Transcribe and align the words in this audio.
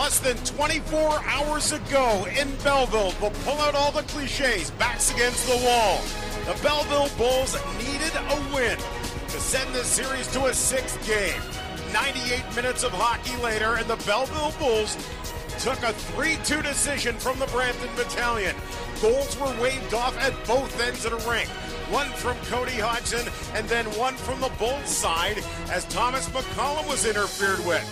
Less 0.00 0.18
than 0.18 0.38
24 0.56 1.20
hours 1.26 1.72
ago 1.72 2.26
in 2.34 2.48
Belleville, 2.64 3.12
we'll 3.20 3.38
pull 3.44 3.60
out 3.60 3.74
all 3.74 3.92
the 3.92 4.00
cliches, 4.04 4.70
backs 4.70 5.12
against 5.12 5.46
the 5.46 5.62
wall. 5.62 6.00
The 6.46 6.58
Belleville 6.62 7.10
Bulls 7.18 7.54
needed 7.76 8.10
a 8.16 8.54
win 8.54 8.78
to 8.78 9.38
send 9.38 9.74
this 9.74 9.86
series 9.86 10.26
to 10.28 10.46
a 10.46 10.54
sixth 10.54 11.06
game. 11.06 11.38
98 11.92 12.42
minutes 12.56 12.82
of 12.82 12.92
hockey 12.92 13.36
later, 13.42 13.74
and 13.74 13.86
the 13.88 14.02
Belleville 14.06 14.54
Bulls 14.58 14.96
took 15.58 15.82
a 15.82 15.92
3 15.92 16.38
2 16.44 16.62
decision 16.62 17.14
from 17.16 17.38
the 17.38 17.46
Brampton 17.48 17.94
Battalion. 17.94 18.56
Goals 19.02 19.38
were 19.38 19.54
waved 19.60 19.92
off 19.92 20.16
at 20.16 20.32
both 20.46 20.80
ends 20.80 21.04
of 21.04 21.10
the 21.10 21.30
rink. 21.30 21.50
One 21.90 22.08
from 22.08 22.38
Cody 22.46 22.80
Hodgson, 22.80 23.30
and 23.52 23.68
then 23.68 23.84
one 23.98 24.14
from 24.14 24.40
the 24.40 24.50
Bulls 24.58 24.88
side 24.88 25.44
as 25.70 25.84
Thomas 25.84 26.26
McCollum 26.30 26.88
was 26.88 27.04
interfered 27.04 27.58
with. 27.66 27.84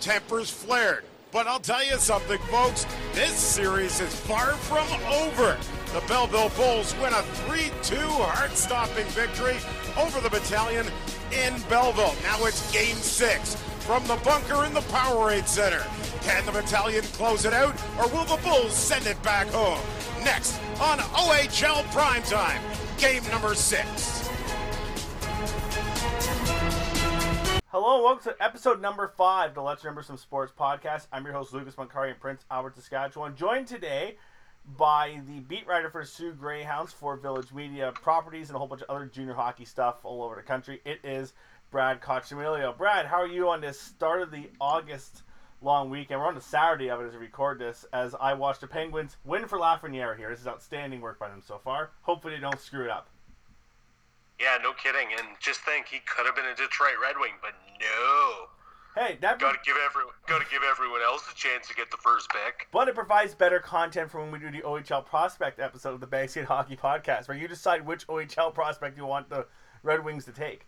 Tempers 0.00 0.48
flared. 0.48 1.04
But 1.30 1.46
I'll 1.46 1.60
tell 1.60 1.84
you 1.84 1.96
something, 1.98 2.38
folks. 2.50 2.86
This 3.12 3.32
series 3.32 4.00
is 4.00 4.14
far 4.14 4.52
from 4.52 4.86
over. 5.12 5.58
The 5.92 6.00
Belleville 6.06 6.50
Bulls 6.56 6.94
win 6.96 7.12
a 7.12 7.22
3 7.22 7.70
2 7.82 7.96
heart 7.96 8.56
stopping 8.56 9.04
victory 9.06 9.56
over 9.98 10.20
the 10.20 10.30
battalion 10.30 10.86
in 11.32 11.60
Belleville. 11.68 12.14
Now 12.22 12.44
it's 12.44 12.72
game 12.72 12.96
six 12.96 13.56
from 13.80 14.06
the 14.06 14.16
bunker 14.16 14.64
in 14.64 14.72
the 14.72 14.80
Powerade 14.80 15.46
Center. 15.46 15.84
Can 16.22 16.44
the 16.46 16.52
battalion 16.52 17.04
close 17.14 17.44
it 17.44 17.52
out, 17.52 17.74
or 17.98 18.08
will 18.08 18.24
the 18.24 18.40
Bulls 18.42 18.72
send 18.72 19.06
it 19.06 19.22
back 19.22 19.48
home? 19.48 19.80
Next 20.24 20.58
on 20.80 20.98
OHL 20.98 21.82
Primetime, 21.92 22.60
game 22.98 23.22
number 23.30 23.54
six. 23.54 24.28
Hello, 27.70 27.96
and 27.96 28.04
welcome 28.04 28.32
to 28.32 28.42
episode 28.42 28.80
number 28.80 29.06
five, 29.06 29.50
of 29.50 29.54
the 29.54 29.60
Let's 29.60 29.84
Remember 29.84 30.02
Some 30.02 30.16
Sports 30.16 30.54
podcast. 30.58 31.06
I'm 31.12 31.26
your 31.26 31.34
host, 31.34 31.52
Lucas 31.52 31.74
Moncari 31.74 32.08
in 32.08 32.14
Prince 32.18 32.46
Albert, 32.50 32.76
Saskatchewan. 32.76 33.36
Joined 33.36 33.66
today 33.66 34.16
by 34.78 35.20
the 35.26 35.40
beat 35.40 35.66
writer 35.66 35.90
for 35.90 36.02
Soo 36.02 36.32
Greyhounds 36.32 36.94
for 36.94 37.18
Village 37.18 37.52
Media 37.52 37.92
Properties 37.92 38.48
and 38.48 38.56
a 38.56 38.58
whole 38.58 38.68
bunch 38.68 38.80
of 38.80 38.88
other 38.88 39.04
junior 39.04 39.34
hockey 39.34 39.66
stuff 39.66 39.96
all 40.02 40.22
over 40.22 40.34
the 40.34 40.40
country. 40.40 40.80
It 40.86 41.00
is 41.04 41.34
Brad 41.70 42.00
Coccimiglio. 42.00 42.74
Brad, 42.74 43.04
how 43.04 43.20
are 43.20 43.28
you 43.28 43.50
on 43.50 43.60
this 43.60 43.78
start 43.78 44.22
of 44.22 44.30
the 44.30 44.48
August 44.62 45.20
long 45.60 45.90
weekend? 45.90 46.20
We're 46.20 46.26
on 46.26 46.34
the 46.34 46.40
Saturday 46.40 46.88
of 46.88 47.02
it 47.02 47.08
as 47.08 47.12
we 47.12 47.18
record 47.18 47.58
this, 47.58 47.84
as 47.92 48.14
I 48.18 48.32
watch 48.32 48.60
the 48.60 48.66
Penguins 48.66 49.18
win 49.26 49.46
for 49.46 49.58
Lafreniere 49.58 50.16
here. 50.16 50.30
This 50.30 50.40
is 50.40 50.46
outstanding 50.46 51.02
work 51.02 51.18
by 51.18 51.28
them 51.28 51.42
so 51.46 51.58
far. 51.58 51.90
Hopefully 52.00 52.34
they 52.34 52.40
don't 52.40 52.58
screw 52.58 52.84
it 52.84 52.90
up. 52.90 53.08
Yeah, 54.40 54.56
no 54.62 54.72
kidding. 54.72 55.08
And 55.18 55.26
just 55.40 55.60
think, 55.62 55.88
he 55.88 55.98
could 56.06 56.24
have 56.24 56.36
been 56.36 56.46
a 56.46 56.54
Detroit 56.54 56.94
Red 57.02 57.16
Wing, 57.18 57.32
but 57.42 57.54
no. 57.80 58.46
Hey, 58.94 59.16
that 59.20 59.38
Got 59.38 59.52
to 59.52 59.58
give 59.64 59.76
every, 59.84 60.02
got 60.26 60.40
to 60.40 60.46
give 60.50 60.62
everyone 60.68 61.02
else 61.02 61.22
a 61.30 61.34
chance 61.36 61.68
to 61.68 61.74
get 61.74 61.88
the 61.90 61.96
first 61.98 62.28
pick. 62.30 62.66
But 62.72 62.88
it 62.88 62.96
provides 62.96 63.32
better 63.34 63.60
content 63.60 64.10
for 64.10 64.20
when 64.20 64.32
we 64.32 64.40
do 64.40 64.50
the 64.50 64.62
OHL 64.62 65.06
prospect 65.06 65.60
episode 65.60 65.94
of 65.94 66.00
the 66.00 66.06
Bag 66.06 66.30
Skate 66.30 66.46
Hockey 66.46 66.76
Podcast, 66.76 67.28
where 67.28 67.36
you 67.36 67.46
decide 67.46 67.86
which 67.86 68.06
OHL 68.08 68.52
prospect 68.52 68.96
you 68.96 69.06
want 69.06 69.30
the 69.30 69.46
Red 69.84 70.04
Wings 70.04 70.24
to 70.24 70.32
take. 70.32 70.66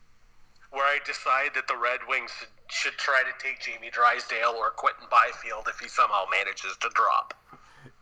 Where 0.71 0.85
I 0.85 1.01
decide 1.05 1.51
that 1.57 1.67
the 1.67 1.77
Red 1.77 2.01
Wings 2.09 2.31
should 2.69 2.93
try 2.93 3.25
to 3.25 3.45
take 3.45 3.61
Jamie 3.61 3.91
Drysdale 3.91 4.55
or 4.57 4.71
Quinton 4.71 5.07
Byfield 5.11 5.67
if 5.69 5.81
he 5.81 5.89
somehow 5.89 6.25
manages 6.31 6.77
to 6.83 6.89
drop. 6.95 7.35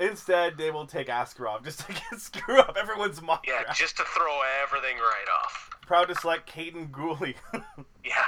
Instead, 0.00 0.58
they 0.58 0.70
will 0.70 0.86
take 0.86 1.08
Askarov 1.08 1.64
just 1.64 1.80
to 1.80 1.92
get, 2.10 2.20
screw 2.20 2.58
up 2.60 2.76
everyone's 2.78 3.22
mock 3.22 3.46
Yeah, 3.46 3.72
just 3.72 3.96
to 3.96 4.04
throw 4.04 4.40
everything 4.62 4.98
right 4.98 5.26
off. 5.42 5.70
Proud 5.86 6.08
to 6.08 6.14
select 6.16 6.52
Caden 6.52 6.92
Gooley. 6.92 7.36
Yeah. 8.04 8.24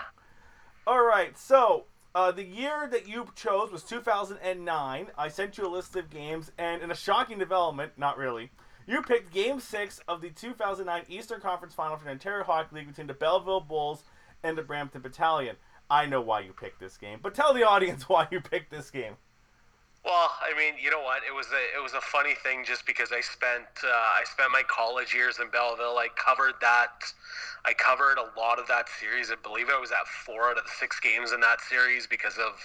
All 0.87 1.03
right, 1.03 1.39
so 1.39 1.85
uh, 2.15 2.33
the 2.33 2.45
year 2.45 2.89
that 2.91 3.07
you 3.07 3.29
chose 3.37 3.71
was 3.71 3.83
2009. 3.85 5.07
I 5.17 5.29
sent 5.29 5.59
you 5.59 5.67
a 5.67 5.69
list 5.69 5.95
of 5.95 6.11
games, 6.11 6.51
and 6.59 6.83
in 6.83 6.91
a 6.91 6.95
shocking 6.97 7.39
development, 7.39 7.93
not 7.97 8.17
really, 8.17 8.51
you 8.87 9.03
picked 9.03 9.33
Game 9.33 9.61
6 9.61 10.01
of 10.09 10.23
the 10.23 10.31
2009 10.31 11.05
Eastern 11.09 11.41
Conference 11.41 11.75
Final 11.75 11.97
for 11.97 12.05
the 12.05 12.11
Ontario 12.11 12.45
Hockey 12.45 12.77
League 12.77 12.89
between 12.89 13.07
the 13.07 13.15
Belleville 13.15 13.61
Bulls 13.61 14.03
and 14.43 14.57
the 14.57 14.63
Brampton 14.63 15.03
Battalion. 15.03 15.57
I 15.91 16.07
know 16.07 16.23
why 16.23 16.41
you 16.41 16.53
picked 16.53 16.81
this 16.81 16.97
game, 16.97 17.19
but 17.23 17.35
tell 17.35 17.53
the 17.53 17.67
audience 17.67 18.05
why 18.09 18.27
you 18.31 18.41
picked 18.41 18.71
this 18.71 18.91
game. 18.91 19.15
Well, 20.03 20.33
I 20.41 20.57
mean, 20.57 20.75
you 20.83 20.91
know 20.91 21.03
what? 21.03 21.21
It 21.29 21.35
was 21.35 21.49
a 21.53 21.77
it 21.77 21.83
was 21.83 21.93
a 21.93 22.01
funny 22.01 22.35
thing 22.35 22.65
just 22.65 22.87
because 22.87 23.13
I 23.13 23.21
spent 23.21 23.69
uh, 23.85 23.89
I 23.89 24.25
spent 24.25 24.51
my 24.51 24.63
college 24.67 25.13
years 25.13 25.39
in 25.39 25.51
Belleville. 25.51 25.99
I 25.99 26.09
covered 26.17 26.55
that. 26.63 27.05
I 27.67 27.75
covered 27.75 28.17
a 28.17 28.25
lot 28.41 28.59
of 28.59 28.67
that 28.69 28.89
series. 28.89 29.31
I 29.31 29.35
believe 29.37 29.69
I 29.69 29.79
was 29.79 29.91
at 29.93 30.09
four 30.09 30.49
out 30.49 30.57
of 30.57 30.65
the 30.65 30.71
six 30.79 30.99
games 31.01 31.33
in 31.33 31.41
that 31.41 31.61
series 31.61 32.07
because 32.07 32.39
of 32.39 32.65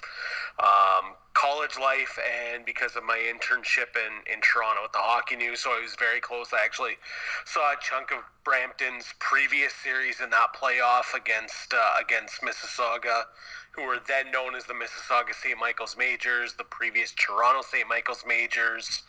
um, 0.63 1.19
college 1.33 1.75
life 1.77 2.17
and 2.23 2.63
because 2.63 2.95
of 2.95 3.03
my 3.03 3.19
internship 3.19 3.99
in, 3.99 4.23
in 4.31 4.39
Toronto 4.39 4.85
at 4.85 4.93
the 4.93 5.03
Hockey 5.03 5.35
News. 5.35 5.59
So 5.59 5.71
I 5.71 5.81
was 5.83 5.95
very 5.99 6.21
close. 6.21 6.53
I 6.53 6.63
actually 6.63 6.95
saw 7.43 7.73
a 7.73 7.75
chunk 7.81 8.11
of 8.11 8.23
Brampton's 8.45 9.13
previous 9.19 9.73
series 9.83 10.21
in 10.21 10.29
that 10.29 10.55
playoff 10.55 11.13
against 11.13 11.73
uh, 11.73 11.99
against 11.99 12.39
Mississauga 12.41 13.27
who 13.75 13.83
were 13.83 13.99
then 14.07 14.31
known 14.31 14.55
as 14.55 14.63
the 14.65 14.73
Mississauga 14.73 15.33
St. 15.33 15.57
Michael's 15.59 15.97
Majors, 15.97 16.53
the 16.53 16.63
previous 16.63 17.13
Toronto 17.13 17.61
St. 17.61 17.87
Michael's 17.87 18.23
Majors, 18.25 19.03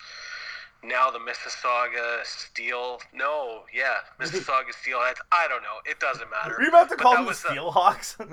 now 0.82 1.10
the 1.10 1.18
Mississauga 1.18 2.24
Steel. 2.24 3.00
No, 3.14 3.62
yeah, 3.72 3.96
Mississauga 4.20 4.72
Steelheads. 4.72 5.20
I 5.32 5.46
don't 5.48 5.62
know. 5.62 5.78
It 5.84 6.00
doesn't 6.00 6.30
matter. 6.30 6.56
Are 6.56 6.62
you 6.62 6.68
about 6.68 6.88
to 6.90 6.96
But 6.96 7.02
call 7.02 7.14
them 7.14 7.26
the 7.26 7.32
Steelhawks? 7.32 8.16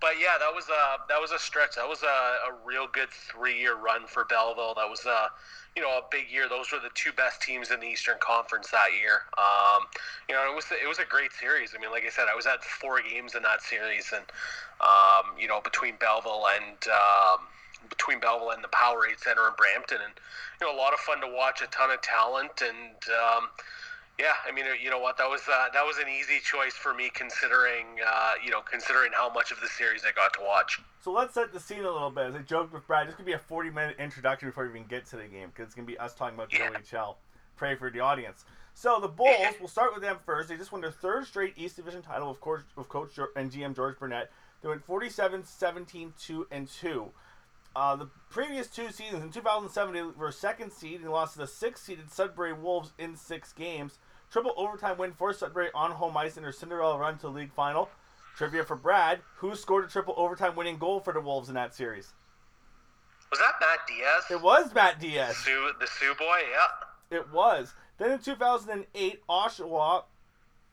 but 0.00 0.14
yeah, 0.20 0.36
that 0.38 0.54
was 0.54 0.68
a 0.68 0.98
that 1.08 1.20
was 1.20 1.32
a 1.32 1.38
stretch. 1.38 1.76
That 1.76 1.88
was 1.88 2.02
a, 2.02 2.06
a 2.06 2.54
real 2.64 2.86
good 2.92 3.10
three 3.10 3.58
year 3.58 3.76
run 3.76 4.06
for 4.06 4.24
Belleville. 4.24 4.74
That 4.74 4.88
was 4.88 5.04
a 5.06 5.30
you 5.76 5.82
know 5.82 5.98
a 5.98 6.02
big 6.10 6.24
year. 6.32 6.48
Those 6.48 6.72
were 6.72 6.80
the 6.80 6.90
two 6.94 7.12
best 7.12 7.42
teams 7.42 7.70
in 7.70 7.80
the 7.80 7.86
Eastern 7.86 8.16
Conference 8.18 8.70
that 8.70 8.88
year. 8.98 9.28
Um, 9.36 9.84
you 10.28 10.34
know, 10.34 10.50
it 10.50 10.54
was 10.54 10.64
it 10.72 10.88
was 10.88 10.98
a 10.98 11.04
great 11.04 11.32
series. 11.32 11.74
I 11.76 11.80
mean, 11.80 11.90
like 11.90 12.04
I 12.04 12.08
said, 12.08 12.26
I 12.32 12.34
was 12.34 12.46
at 12.46 12.64
four 12.64 13.00
games 13.02 13.34
in 13.34 13.42
that 13.42 13.62
series, 13.62 14.12
and 14.12 14.24
um, 14.80 15.36
you 15.38 15.46
know 15.46 15.60
between 15.60 15.94
Belleville 16.00 16.46
and 16.56 16.80
um, 16.88 17.46
between 17.90 18.18
Belleville 18.18 18.50
and 18.50 18.64
the 18.64 18.72
Powerade 18.72 19.20
Center 19.20 19.46
in 19.46 19.54
Brampton, 19.56 19.98
and 20.02 20.14
you 20.60 20.66
know 20.66 20.74
a 20.74 20.78
lot 20.78 20.94
of 20.94 20.98
fun 21.00 21.20
to 21.20 21.28
watch. 21.28 21.60
A 21.60 21.66
ton 21.68 21.90
of 21.90 22.00
talent 22.00 22.62
and. 22.64 22.96
Yeah, 24.18 24.32
I 24.48 24.52
mean, 24.52 24.64
you 24.82 24.88
know 24.88 24.98
what? 24.98 25.18
That 25.18 25.28
was 25.28 25.42
uh, 25.46 25.66
that 25.74 25.84
was 25.84 25.98
an 25.98 26.08
easy 26.08 26.40
choice 26.42 26.72
for 26.72 26.94
me, 26.94 27.10
considering 27.12 27.84
uh, 28.06 28.32
you 28.42 28.50
know 28.50 28.60
considering 28.62 29.12
how 29.14 29.30
much 29.30 29.50
of 29.50 29.60
the 29.60 29.68
series 29.68 30.04
I 30.08 30.12
got 30.12 30.32
to 30.34 30.40
watch. 30.42 30.80
So 31.02 31.12
let's 31.12 31.34
set 31.34 31.52
the 31.52 31.60
scene 31.60 31.80
a 31.80 31.90
little 31.90 32.10
bit. 32.10 32.26
As 32.26 32.34
I 32.34 32.38
joked 32.38 32.72
with 32.72 32.86
Brad, 32.86 33.08
this 33.08 33.14
could 33.14 33.26
be 33.26 33.34
a 33.34 33.38
40 33.38 33.70
minute 33.70 33.96
introduction 33.98 34.48
before 34.48 34.64
we 34.64 34.70
even 34.70 34.84
get 34.88 35.04
to 35.06 35.16
the 35.16 35.24
game 35.26 35.48
because 35.48 35.66
it's 35.66 35.74
going 35.74 35.86
to 35.86 35.92
be 35.92 35.98
us 35.98 36.14
talking 36.14 36.34
about 36.34 36.50
the 36.50 36.56
Yeah. 36.56 36.70
OHL. 36.70 37.16
Pray 37.56 37.74
for 37.74 37.90
the 37.90 38.00
audience. 38.00 38.44
So 38.74 38.98
the 39.00 39.08
Bulls, 39.08 39.36
we'll 39.60 39.68
start 39.68 39.92
with 39.92 40.02
them 40.02 40.16
first. 40.24 40.48
They 40.48 40.56
just 40.56 40.72
won 40.72 40.80
their 40.80 40.90
third 40.90 41.26
straight 41.26 41.52
East 41.56 41.76
Division 41.76 42.00
title 42.00 42.30
with 42.30 42.40
coach, 42.40 42.62
with 42.74 42.88
coach 42.88 43.10
and 43.36 43.52
GM 43.52 43.76
George 43.76 43.98
Burnett. 43.98 44.30
They 44.62 44.68
went 44.68 44.82
47 44.84 45.44
17 45.44 46.14
2 46.18 46.46
and 46.50 46.68
2. 46.68 47.10
Uh, 47.76 47.94
the 47.94 48.08
previous 48.30 48.68
two 48.68 48.90
seasons, 48.90 49.22
in 49.22 49.30
2007, 49.30 49.92
they 49.92 50.02
were 50.02 50.32
second 50.32 50.72
seed 50.72 51.02
and 51.02 51.10
lost 51.10 51.34
to 51.34 51.40
the 51.40 51.46
sixth 51.46 51.84
seeded 51.84 52.10
Sudbury 52.10 52.54
Wolves 52.54 52.92
in 52.98 53.14
six 53.16 53.52
games. 53.52 53.98
Triple 54.36 54.52
overtime 54.58 54.98
win 54.98 55.14
for 55.14 55.32
Sudbury 55.32 55.70
on 55.74 55.92
home 55.92 56.14
ice 56.14 56.36
in 56.36 56.42
their 56.42 56.52
Cinderella 56.52 56.98
run 56.98 57.16
to 57.20 57.28
league 57.28 57.54
final. 57.54 57.88
Trivia 58.36 58.64
for 58.64 58.76
Brad: 58.76 59.20
Who 59.36 59.56
scored 59.56 59.86
a 59.86 59.88
triple 59.88 60.12
overtime 60.18 60.54
winning 60.54 60.76
goal 60.76 61.00
for 61.00 61.14
the 61.14 61.22
Wolves 61.22 61.48
in 61.48 61.54
that 61.54 61.74
series? 61.74 62.12
Was 63.30 63.40
that 63.40 63.54
Matt 63.58 63.86
Diaz? 63.88 64.24
It 64.30 64.42
was 64.42 64.74
Matt 64.74 65.00
Diaz. 65.00 65.38
Sue, 65.38 65.70
the 65.80 65.86
Soo 65.86 66.12
boy. 66.18 66.40
Yeah. 66.52 67.16
It 67.16 67.32
was. 67.32 67.72
Then 67.96 68.10
in 68.10 68.18
2008, 68.18 69.22
Oshawa 69.26 70.04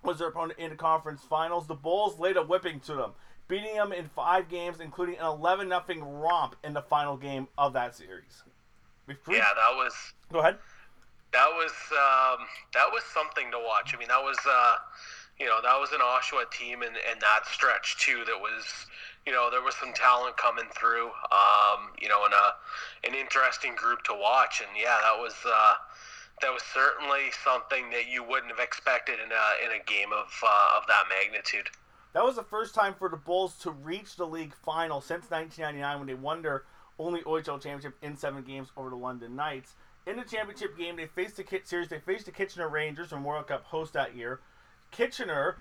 was 0.03 0.19
their 0.19 0.27
opponent 0.27 0.59
in 0.59 0.71
the 0.71 0.75
conference 0.75 1.21
finals. 1.21 1.65
The 1.65 1.73
Bulls 1.73 2.19
laid 2.19 2.35
a 2.35 2.43
whipping 2.43 2.81
to 2.81 2.95
them, 2.95 3.11
beating 3.47 3.75
them 3.75 3.93
in 3.93 4.09
five 4.09 4.49
games, 4.49 4.81
including 4.81 5.15
an 5.19 5.25
11 5.25 5.69
0 5.69 6.05
romp 6.05 6.57
in 6.65 6.73
the 6.73 6.81
final 6.81 7.15
game 7.15 7.47
of 7.57 7.71
that 7.71 7.95
series. 7.95 8.43
We've 9.07 9.17
Yeah, 9.25 9.37
that 9.55 9.77
was 9.77 9.93
Go 10.33 10.39
ahead. 10.39 10.57
That 11.33 11.49
was 11.49 11.73
um, 11.91 12.45
that 12.73 12.87
was 12.93 13.03
something 13.13 13.51
to 13.51 13.59
watch. 13.59 13.93
I 13.93 13.97
mean, 13.97 14.07
that 14.07 14.21
was 14.21 14.37
uh, 14.47 14.75
you 15.39 15.45
know 15.45 15.59
that 15.61 15.77
was 15.77 15.91
an 15.91 15.99
Oshawa 15.99 16.49
team 16.51 16.83
in, 16.83 16.93
in 16.93 17.19
that 17.19 17.45
stretch 17.45 17.97
too. 17.97 18.23
That 18.25 18.39
was 18.39 18.63
you 19.25 19.33
know 19.33 19.49
there 19.51 19.61
was 19.61 19.75
some 19.75 19.93
talent 19.93 20.37
coming 20.37 20.65
through. 20.71 21.07
Um, 21.33 21.91
you 21.99 22.07
know, 22.07 22.25
and 22.25 22.33
a 22.33 23.09
an 23.09 23.15
interesting 23.15 23.75
group 23.75 24.03
to 24.03 24.13
watch. 24.13 24.61
And 24.61 24.69
yeah, 24.77 24.97
that 25.03 25.19
was. 25.19 25.35
Uh, 25.45 25.73
that 26.41 26.51
was 26.51 26.63
certainly 26.73 27.31
something 27.43 27.91
that 27.91 28.09
you 28.09 28.23
wouldn't 28.23 28.49
have 28.49 28.59
expected 28.59 29.15
in 29.23 29.31
a 29.31 29.65
in 29.65 29.79
a 29.79 29.83
game 29.85 30.11
of 30.11 30.27
uh, 30.43 30.77
of 30.77 30.87
that 30.87 31.03
magnitude. 31.07 31.69
That 32.13 32.23
was 32.23 32.35
the 32.35 32.43
first 32.43 32.75
time 32.75 32.95
for 32.97 33.07
the 33.07 33.17
Bulls 33.17 33.55
to 33.59 33.71
reach 33.71 34.15
the 34.15 34.25
league 34.25 34.53
final 34.65 34.99
since 34.99 35.29
1999 35.29 35.99
when 35.99 36.07
they 36.07 36.13
won 36.13 36.41
their 36.41 36.63
only 36.99 37.21
OHL 37.21 37.61
championship 37.61 37.95
in 38.01 38.17
seven 38.17 38.43
games 38.43 38.69
over 38.77 38.89
the 38.89 38.95
London 38.95 39.35
Knights. 39.35 39.75
In 40.05 40.17
the 40.17 40.23
championship 40.23 40.77
game, 40.77 40.97
they 40.97 41.07
faced 41.07 41.37
the 41.37 41.43
Kit 41.43 41.67
series. 41.67 41.87
They 41.87 41.99
faced 41.99 42.25
the 42.25 42.31
Kitchener 42.31 42.67
Rangers, 42.67 43.09
from 43.09 43.23
World 43.23 43.47
Cup 43.47 43.63
host 43.65 43.93
that 43.93 44.15
year. 44.15 44.41
Kitchener 44.91 45.57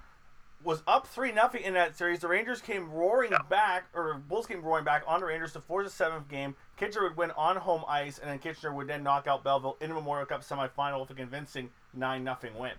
was 0.64 0.82
up 0.86 1.06
three 1.06 1.32
nothing 1.32 1.62
in 1.62 1.74
that 1.74 1.96
series. 1.96 2.20
The 2.20 2.28
Rangers 2.28 2.60
came 2.60 2.90
roaring 2.90 3.32
back, 3.48 3.84
or 3.94 4.14
Bulls 4.14 4.46
came 4.46 4.62
roaring 4.62 4.84
back 4.84 5.04
on 5.06 5.20
the 5.20 5.26
Rangers 5.26 5.52
to 5.52 5.60
force 5.60 5.86
a 5.86 5.90
seventh 5.90 6.28
game. 6.28 6.56
Kitchener 6.76 7.04
would 7.04 7.16
win 7.16 7.30
on 7.32 7.56
home 7.56 7.84
ice, 7.88 8.18
and 8.18 8.30
then 8.30 8.38
Kitchener 8.38 8.74
would 8.74 8.88
then 8.88 9.02
knock 9.02 9.26
out 9.26 9.44
Belleville 9.44 9.76
in 9.80 9.88
the 9.88 9.94
Memorial 9.94 10.26
Cup 10.26 10.42
semifinal 10.42 11.00
with 11.00 11.10
a 11.10 11.14
convincing 11.14 11.70
nine 11.94 12.24
nothing 12.24 12.56
win. 12.58 12.72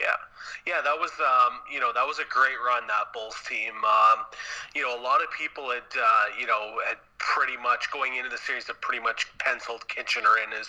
Yeah, 0.00 0.16
yeah, 0.66 0.80
that 0.80 0.96
was 0.96 1.12
um, 1.20 1.60
you 1.70 1.78
know 1.78 1.92
that 1.92 2.06
was 2.06 2.18
a 2.18 2.24
great 2.24 2.56
run 2.64 2.86
that 2.88 3.12
Bulls 3.12 3.36
team. 3.46 3.76
Um, 3.84 4.24
you 4.74 4.80
know, 4.80 4.96
a 4.96 5.02
lot 5.02 5.20
of 5.20 5.28
people 5.30 5.68
had 5.68 5.84
uh, 5.92 6.26
you 6.40 6.46
know 6.46 6.80
had 6.88 6.96
pretty 7.18 7.56
much 7.60 7.92
going 7.92 8.16
into 8.16 8.30
the 8.30 8.38
series 8.38 8.66
had 8.66 8.80
pretty 8.80 9.02
much 9.02 9.28
penciled 9.38 9.86
Kitchener 9.88 10.40
in 10.40 10.56
as 10.56 10.68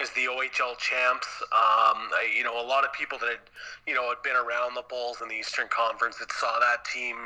as 0.00 0.08
the 0.16 0.24
OHL 0.26 0.78
champs. 0.78 1.28
Um, 1.52 2.08
you 2.34 2.42
know, 2.42 2.56
a 2.56 2.64
lot 2.64 2.84
of 2.84 2.92
people 2.92 3.18
that 3.18 3.28
had 3.28 3.44
you 3.86 3.92
know 3.92 4.08
had 4.08 4.22
been 4.24 4.36
around 4.36 4.74
the 4.74 4.84
Bulls 4.88 5.20
in 5.20 5.28
the 5.28 5.36
Eastern 5.36 5.68
Conference 5.68 6.16
that 6.16 6.32
saw 6.32 6.58
that 6.60 6.84
team. 6.88 7.16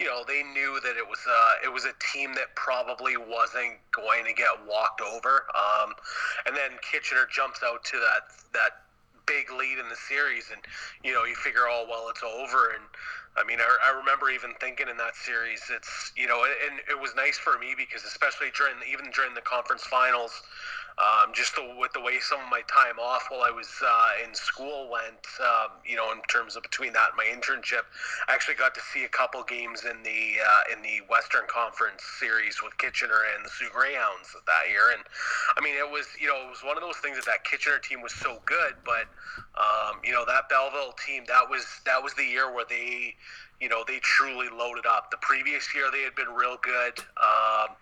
You 0.00 0.06
know, 0.06 0.24
they 0.26 0.42
knew 0.42 0.80
that 0.82 0.96
it 0.98 1.06
was 1.06 1.22
uh, 1.22 1.64
it 1.64 1.72
was 1.72 1.84
a 1.84 1.94
team 2.12 2.34
that 2.34 2.54
probably 2.56 3.16
wasn't 3.16 3.78
going 3.94 4.24
to 4.26 4.32
get 4.32 4.50
walked 4.66 5.00
over. 5.00 5.46
Um, 5.54 5.94
and 6.46 6.56
then 6.56 6.74
Kitchener 6.82 7.30
jumps 7.30 7.62
out 7.62 7.84
to 7.84 7.96
that 8.02 8.34
that 8.52 8.82
big 9.26 9.50
lead 9.50 9.78
in 9.78 9.88
the 9.88 9.98
series, 10.08 10.50
and 10.50 10.60
you 11.04 11.12
know 11.12 11.24
you 11.24 11.34
figure, 11.34 11.66
oh 11.68 11.86
well, 11.88 12.08
it's 12.08 12.22
over. 12.22 12.74
And 12.74 12.84
I 13.36 13.44
mean, 13.44 13.58
I, 13.60 13.68
I 13.88 13.96
remember 13.96 14.30
even 14.30 14.52
thinking 14.60 14.88
in 14.88 14.96
that 14.98 15.16
series, 15.16 15.62
it's 15.72 16.12
you 16.16 16.26
know, 16.26 16.44
and 16.44 16.80
it 16.90 16.98
was 17.00 17.14
nice 17.16 17.38
for 17.38 17.58
me 17.58 17.74
because 17.76 18.04
especially 18.04 18.48
during 18.56 18.76
even 18.90 19.10
during 19.14 19.34
the 19.34 19.44
conference 19.44 19.82
finals, 19.84 20.32
um, 21.00 21.32
just 21.34 21.56
the, 21.56 21.74
with 21.78 21.92
the 21.92 22.00
way 22.00 22.20
some 22.20 22.40
of 22.40 22.48
my 22.50 22.62
time 22.70 22.98
off 23.00 23.26
while 23.28 23.42
I 23.42 23.50
was 23.50 23.68
uh, 23.82 24.24
in 24.24 24.34
school 24.34 24.88
went, 24.90 25.26
um, 25.40 25.74
you 25.84 25.96
know, 25.96 26.12
in 26.12 26.22
terms 26.28 26.54
of 26.54 26.62
between 26.62 26.92
that 26.92 27.10
and 27.10 27.18
my 27.18 27.26
internship, 27.26 27.90
I 28.28 28.34
actually 28.34 28.56
got 28.56 28.74
to 28.74 28.80
see 28.92 29.04
a 29.04 29.08
couple 29.08 29.42
games 29.42 29.82
in 29.84 30.02
the 30.02 30.38
uh, 30.38 30.76
in 30.76 30.82
the 30.82 31.02
Western 31.10 31.48
Conference 31.48 32.02
series 32.20 32.62
with 32.62 32.76
Kitchener 32.78 33.26
and 33.34 33.44
the 33.44 33.50
Soo 33.50 33.68
Greyhounds 33.72 34.30
that 34.46 34.70
year, 34.70 34.94
and 34.94 35.02
I 35.56 35.60
mean, 35.60 35.74
it 35.74 35.90
was 35.90 36.06
you 36.20 36.28
know 36.28 36.38
it 36.46 36.50
was 36.50 36.62
one 36.62 36.76
of 36.76 36.82
those 36.82 36.96
things 37.02 37.16
that 37.16 37.32
that 37.32 37.44
Kitchener 37.44 37.78
team 37.78 38.02
was 38.02 38.12
so 38.12 38.40
good, 38.44 38.74
but 38.84 39.08
um, 39.56 40.00
you 40.04 40.12
know 40.12 40.24
that 40.26 40.48
Belleville 40.48 40.92
team 41.04 41.24
that 41.28 41.48
was 41.48 41.64
that 41.86 42.02
was 42.02 42.12
the 42.14 42.24
year 42.24 42.52
where 42.52 42.66
they 42.68 43.14
you 43.60 43.68
know 43.68 43.84
they 43.86 43.98
truly 44.00 44.48
loaded 44.48 44.84
up. 44.86 45.10
The 45.10 45.16
previous 45.20 45.74
year 45.74 45.86
they 45.90 46.02
had 46.02 46.14
been 46.14 46.28
real 46.28 46.58
good, 46.62 47.00
um, 47.16 47.74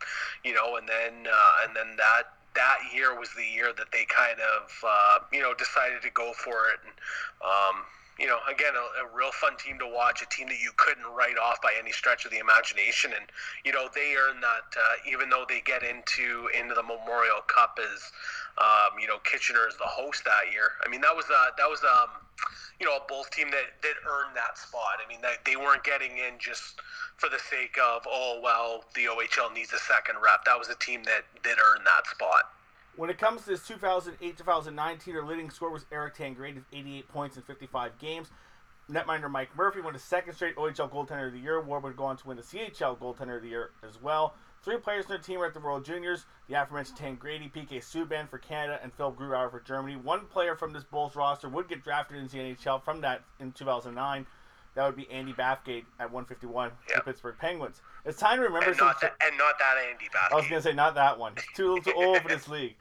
you 0.44 0.54
know, 0.54 0.76
and 0.76 0.88
then 0.88 1.26
uh, 1.26 1.66
and 1.66 1.74
then 1.74 1.96
that 1.96 2.30
that 2.54 2.78
year 2.94 3.18
was 3.18 3.28
the 3.36 3.44
year 3.44 3.72
that 3.76 3.92
they 3.92 4.04
kind 4.04 4.38
of 4.40 4.70
uh, 4.86 5.18
you 5.32 5.40
know 5.40 5.54
decided 5.54 6.02
to 6.02 6.10
go 6.10 6.32
for 6.32 6.70
it. 6.72 6.80
And 6.84 6.94
um, 7.42 7.84
you 8.20 8.26
know 8.26 8.38
again 8.48 8.74
a, 8.76 9.04
a, 9.04 9.16
real 9.16 9.32
fun 9.32 9.56
team 9.56 9.78
to 9.78 9.88
watch 9.88 10.20
a 10.20 10.28
team 10.28 10.46
that 10.48 10.60
you 10.60 10.70
couldn't 10.76 11.08
write 11.16 11.38
off 11.40 11.60
by 11.62 11.72
any 11.80 11.90
stretch 11.90 12.26
of 12.26 12.30
the 12.30 12.38
imagination 12.38 13.12
and 13.16 13.24
you 13.64 13.72
know 13.72 13.88
they 13.94 14.14
earn 14.14 14.40
that 14.40 14.68
uh, 14.76 15.10
even 15.10 15.30
though 15.30 15.44
they 15.48 15.62
get 15.62 15.82
into 15.82 16.48
into 16.52 16.74
the 16.74 16.82
Memorial 16.82 17.40
Cup 17.48 17.78
as 17.80 18.12
um, 18.58 19.00
you 19.00 19.08
know 19.08 19.16
Kitchener 19.24 19.66
is 19.66 19.76
the 19.76 19.88
host 19.88 20.22
that 20.24 20.52
year 20.52 20.76
I 20.84 20.88
mean 20.90 21.00
that 21.00 21.16
was 21.16 21.24
a, 21.32 21.56
that 21.56 21.68
was 21.68 21.80
um 21.82 22.10
you 22.78 22.86
know 22.86 22.96
a 22.96 23.02
Bulls 23.08 23.28
team 23.32 23.50
that 23.50 23.80
that 23.80 23.96
earned 24.04 24.36
that 24.36 24.58
spot 24.58 25.00
I 25.00 25.08
mean 25.08 25.22
that 25.22 25.42
they 25.48 25.56
weren't 25.56 25.82
getting 25.82 26.12
in 26.20 26.36
just 26.38 26.76
for 27.16 27.28
the 27.28 27.40
sake 27.40 27.76
of 27.80 28.04
oh 28.04 28.40
well 28.44 28.84
the 28.94 29.08
OHL 29.08 29.52
needs 29.54 29.72
a 29.72 29.80
second 29.80 30.16
rep. 30.20 30.44
That 30.44 30.58
was 30.58 30.68
a 30.68 30.76
team 30.76 31.02
that 31.04 31.24
that 31.42 31.56
earned 31.56 31.88
that 31.88 32.06
spot. 32.06 32.52
When 33.00 33.08
it 33.08 33.16
comes 33.16 33.44
to 33.44 33.48
this 33.48 33.62
2008-2019, 33.62 35.04
their 35.06 35.24
leading 35.24 35.48
scorer 35.48 35.72
was 35.72 35.86
Eric 35.90 36.16
Tangradi 36.16 36.56
with 36.56 36.64
88 36.70 37.08
points 37.08 37.36
in 37.38 37.42
55 37.42 37.98
games. 37.98 38.28
Netminder 38.90 39.30
Mike 39.30 39.48
Murphy 39.56 39.80
won 39.80 39.94
the 39.94 39.98
second 39.98 40.34
straight 40.34 40.54
OHL 40.56 40.90
Goaltender 40.90 41.28
of 41.28 41.32
the 41.32 41.38
Year. 41.38 41.56
award, 41.56 41.82
would 41.82 41.96
go 41.96 42.04
on 42.04 42.18
to 42.18 42.28
win 42.28 42.36
the 42.36 42.42
CHL 42.42 42.98
Goaltender 42.98 43.36
of 43.36 43.42
the 43.42 43.48
Year 43.48 43.70
as 43.88 44.02
well. 44.02 44.34
Three 44.62 44.76
players 44.76 45.06
in 45.06 45.12
their 45.12 45.18
team 45.18 45.38
were 45.38 45.46
at 45.46 45.54
the 45.54 45.60
World 45.60 45.82
Juniors. 45.82 46.26
The 46.48 46.60
aforementioned 46.60 46.98
Tangradi, 46.98 47.50
PK 47.50 47.78
Subban 47.78 48.28
for 48.28 48.36
Canada, 48.36 48.78
and 48.82 48.92
Phil 48.92 49.14
Grubauer 49.14 49.50
for 49.50 49.60
Germany. 49.60 49.96
One 49.96 50.26
player 50.26 50.54
from 50.54 50.74
this 50.74 50.84
Bulls 50.84 51.16
roster 51.16 51.48
would 51.48 51.70
get 51.70 51.82
drafted 51.82 52.18
into 52.18 52.36
the 52.36 52.54
NHL 52.54 52.84
from 52.84 53.00
that 53.00 53.22
in 53.38 53.52
2009. 53.52 54.26
That 54.74 54.84
would 54.84 54.96
be 54.96 55.10
Andy 55.10 55.32
Bathgate 55.32 55.84
at 55.98 56.12
151 56.12 56.72
yep. 56.90 56.98
the 56.98 57.02
Pittsburgh 57.04 57.36
Penguins. 57.38 57.80
It's 58.04 58.20
time 58.20 58.36
to 58.36 58.42
remember 58.42 58.72
and 58.72 58.78
not, 58.78 59.00
that, 59.00 59.14
and 59.24 59.38
not 59.38 59.58
that 59.58 59.76
Andy 59.90 60.04
Bathgate. 60.14 60.32
I 60.32 60.36
was 60.36 60.46
gonna 60.48 60.60
say 60.60 60.74
not 60.74 60.94
that 60.96 61.18
one. 61.18 61.32
too, 61.56 61.80
too 61.82 61.94
old 61.96 62.18
for 62.18 62.28
this 62.28 62.46
league. 62.48 62.76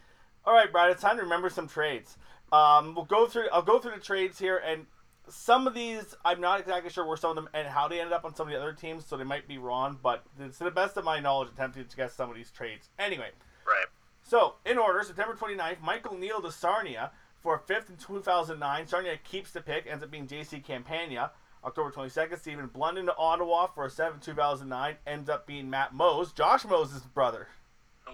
All 0.46 0.54
right, 0.54 0.72
Brad. 0.72 0.92
It's 0.92 1.02
time 1.02 1.18
to 1.18 1.24
remember 1.24 1.50
some 1.50 1.68
trades. 1.68 2.18
Um, 2.52 2.96
we'll 2.96 3.06
go 3.06 3.28
through. 3.28 3.50
I'll 3.52 3.62
go 3.62 3.80
through 3.80 3.96
the 3.96 4.02
trades 4.02 4.40
here, 4.40 4.58
and 4.58 4.86
some 5.28 5.68
of 5.68 5.74
these 5.74 6.16
I'm 6.26 6.42
not 6.42 6.60
exactly 6.60 6.90
sure 6.90 7.06
where 7.06 7.18
some 7.18 7.32
of 7.32 7.36
them 7.36 7.50
and 7.54 7.68
how 7.68 7.88
they 7.88 8.00
ended 8.00 8.14
up 8.14 8.26
on 8.26 8.36
some 8.36 8.48
of 8.48 8.54
the 8.54 8.60
other 8.60 8.74
teams, 8.74 9.06
so 9.06 9.18
they 9.18 9.24
might 9.24 9.48
be 9.48 9.58
wrong. 9.58 10.00
But 10.02 10.24
it's 10.40 10.58
to 10.58 10.64
the 10.64 10.72
best 10.72 10.98
of 10.98 11.06
my 11.06 11.20
knowledge, 11.20 11.50
attempting 11.54 11.86
to 11.86 11.96
guess 11.96 12.14
some 12.14 12.30
of 12.30 12.36
these 12.36 12.52
trades. 12.52 12.90
Anyway. 12.98 13.30
Right. 13.66 13.86
So 14.24 14.56
in 14.66 14.78
order, 14.78 15.04
September 15.04 15.36
29th, 15.36 15.82
Michael 15.82 16.18
Neal 16.18 16.42
to 16.42 16.52
Sarnia 16.52 17.12
for 17.42 17.58
fifth 17.58 17.90
in 17.90 17.98
2009. 17.98 18.88
Sarnia 18.88 19.18
keeps 19.18 19.52
the 19.52 19.62
pick, 19.62 19.88
ends 19.88 20.04
up 20.04 20.12
being 20.12 20.28
J.C. 20.28 20.60
Campagna. 20.60 21.32
October 21.64 21.92
22nd, 21.92 22.40
Stephen 22.40 22.68
Blunden 22.68 23.08
to 23.08 23.16
Ottawa 23.18 23.68
for 23.68 23.86
a 23.86 23.90
7 23.90 24.22
2009 24.22 24.96
ends 25.06 25.30
up 25.30 25.46
being 25.46 25.70
Matt 25.70 25.94
Mose, 25.94 26.32
Josh 26.32 26.64
Mose's 26.64 27.02
brother. 27.02 27.50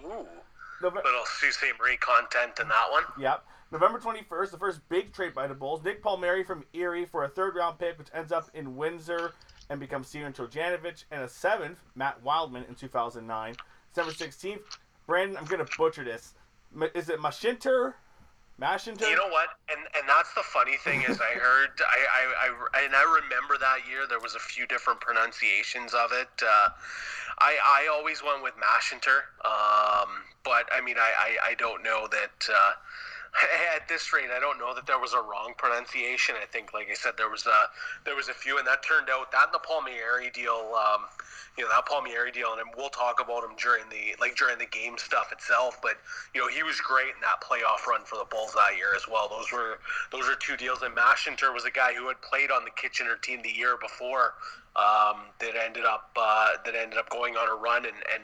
Ooh. 0.04 0.26
Nove- 0.82 0.94
little 0.94 1.24
Sault 1.24 1.52
Ste. 1.54 1.66
Marie 1.80 1.96
content 1.96 2.58
in 2.60 2.68
that 2.68 2.90
one. 2.90 3.04
Yep. 3.18 3.44
November 3.72 3.98
21st, 3.98 4.50
the 4.50 4.58
first 4.58 4.80
big 4.88 5.12
trade 5.12 5.34
by 5.34 5.46
the 5.46 5.54
Bulls. 5.54 5.82
Nick 5.82 6.02
Palmieri 6.02 6.44
from 6.44 6.64
Erie 6.72 7.04
for 7.04 7.24
a 7.24 7.28
third 7.28 7.56
round 7.56 7.78
pick, 7.78 7.98
which 7.98 8.08
ends 8.14 8.30
up 8.30 8.50
in 8.54 8.76
Windsor 8.76 9.32
and 9.68 9.80
becomes 9.80 10.06
Steven 10.08 10.32
Trojanovic, 10.32 11.04
and 11.10 11.22
a 11.22 11.28
seventh, 11.28 11.78
Matt 11.96 12.22
Wildman 12.22 12.64
in 12.68 12.74
2009. 12.76 13.56
December 13.92 14.12
16th, 14.12 14.60
Brandon, 15.06 15.36
I'm 15.36 15.44
going 15.46 15.64
to 15.64 15.70
butcher 15.76 16.04
this. 16.04 16.34
Is 16.94 17.08
it 17.08 17.18
Mashinter 17.18 17.94
Mashinter. 18.60 19.08
You 19.08 19.16
know 19.16 19.28
what? 19.28 19.48
And 19.70 19.80
and 19.96 20.08
that's 20.08 20.32
the 20.34 20.42
funny 20.42 20.76
thing 20.78 21.02
is 21.02 21.20
I 21.20 21.38
heard 21.38 21.70
I, 21.80 22.48
I, 22.48 22.78
I 22.78 22.84
and 22.84 22.94
I 22.94 23.20
remember 23.22 23.58
that 23.58 23.86
year 23.88 24.06
there 24.08 24.20
was 24.20 24.34
a 24.34 24.38
few 24.38 24.66
different 24.66 25.00
pronunciations 25.00 25.92
of 25.92 26.12
it. 26.12 26.28
Uh, 26.42 26.68
I 27.38 27.56
I 27.64 27.88
always 27.92 28.22
went 28.22 28.42
with 28.42 28.54
Mashinter, 28.56 29.28
um, 29.44 30.08
but 30.42 30.68
I 30.72 30.80
mean 30.82 30.96
I, 30.98 31.12
I, 31.18 31.50
I 31.50 31.54
don't 31.54 31.82
know 31.82 32.08
that. 32.10 32.48
Uh, 32.50 32.72
at 33.76 33.88
this 33.88 34.12
rate, 34.12 34.28
I 34.34 34.40
don't 34.40 34.58
know 34.58 34.74
that 34.74 34.86
there 34.86 34.98
was 34.98 35.12
a 35.12 35.20
wrong 35.20 35.54
pronunciation. 35.56 36.34
I 36.40 36.46
think, 36.46 36.72
like 36.72 36.88
I 36.90 36.94
said, 36.94 37.12
there 37.16 37.28
was 37.30 37.46
a 37.46 37.68
there 38.04 38.16
was 38.16 38.28
a 38.28 38.34
few, 38.34 38.58
and 38.58 38.66
that 38.66 38.82
turned 38.82 39.08
out 39.10 39.32
that 39.32 39.46
and 39.46 39.54
the 39.54 39.58
Palmieri 39.58 40.30
deal. 40.30 40.74
Um, 40.74 41.04
you 41.56 41.64
know 41.64 41.70
that 41.70 41.86
Palmieri 41.86 42.30
deal, 42.32 42.52
and 42.52 42.68
we'll 42.76 42.90
talk 42.90 43.20
about 43.20 43.42
him 43.42 43.56
during 43.56 43.84
the 43.88 44.14
like 44.20 44.36
during 44.36 44.58
the 44.58 44.66
game 44.66 44.98
stuff 44.98 45.32
itself. 45.32 45.78
But 45.82 45.96
you 46.34 46.40
know 46.40 46.48
he 46.48 46.62
was 46.62 46.80
great 46.80 47.16
in 47.16 47.20
that 47.22 47.40
playoff 47.40 47.86
run 47.86 48.04
for 48.04 48.16
the 48.16 48.26
Bulls 48.30 48.52
that 48.52 48.76
year 48.76 48.94
as 48.94 49.08
well. 49.08 49.28
Those 49.28 49.50
were 49.52 49.78
those 50.12 50.28
were 50.28 50.36
two 50.36 50.56
deals. 50.56 50.82
And 50.82 50.94
Mashinter 50.94 51.52
was 51.52 51.64
a 51.64 51.70
guy 51.70 51.94
who 51.94 52.08
had 52.08 52.20
played 52.20 52.50
on 52.50 52.64
the 52.64 52.70
Kitchener 52.70 53.16
team 53.16 53.40
the 53.42 53.52
year 53.52 53.76
before. 53.80 54.34
Um, 54.76 55.22
that 55.40 55.54
ended 55.56 55.86
up 55.86 56.10
uh, 56.16 56.48
that 56.64 56.74
ended 56.74 56.98
up 56.98 57.08
going 57.08 57.34
on 57.34 57.48
a 57.48 57.58
run 57.58 57.86
and, 57.86 57.96
and 58.12 58.22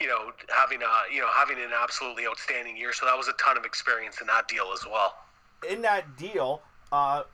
you 0.00 0.06
know 0.06 0.32
having 0.48 0.80
a 0.80 1.14
you 1.14 1.20
know 1.20 1.28
having 1.36 1.58
an 1.58 1.70
absolutely 1.82 2.26
outstanding 2.26 2.76
year. 2.76 2.94
So 2.94 3.04
that 3.04 3.16
was 3.16 3.28
a 3.28 3.34
ton 3.34 3.58
of 3.58 3.64
experience 3.66 4.20
in 4.20 4.26
that 4.28 4.48
deal 4.48 4.70
as 4.72 4.86
well. 4.86 5.14
In 5.68 5.82
that 5.82 6.16
deal, 6.16 6.62
uh, 6.92 7.24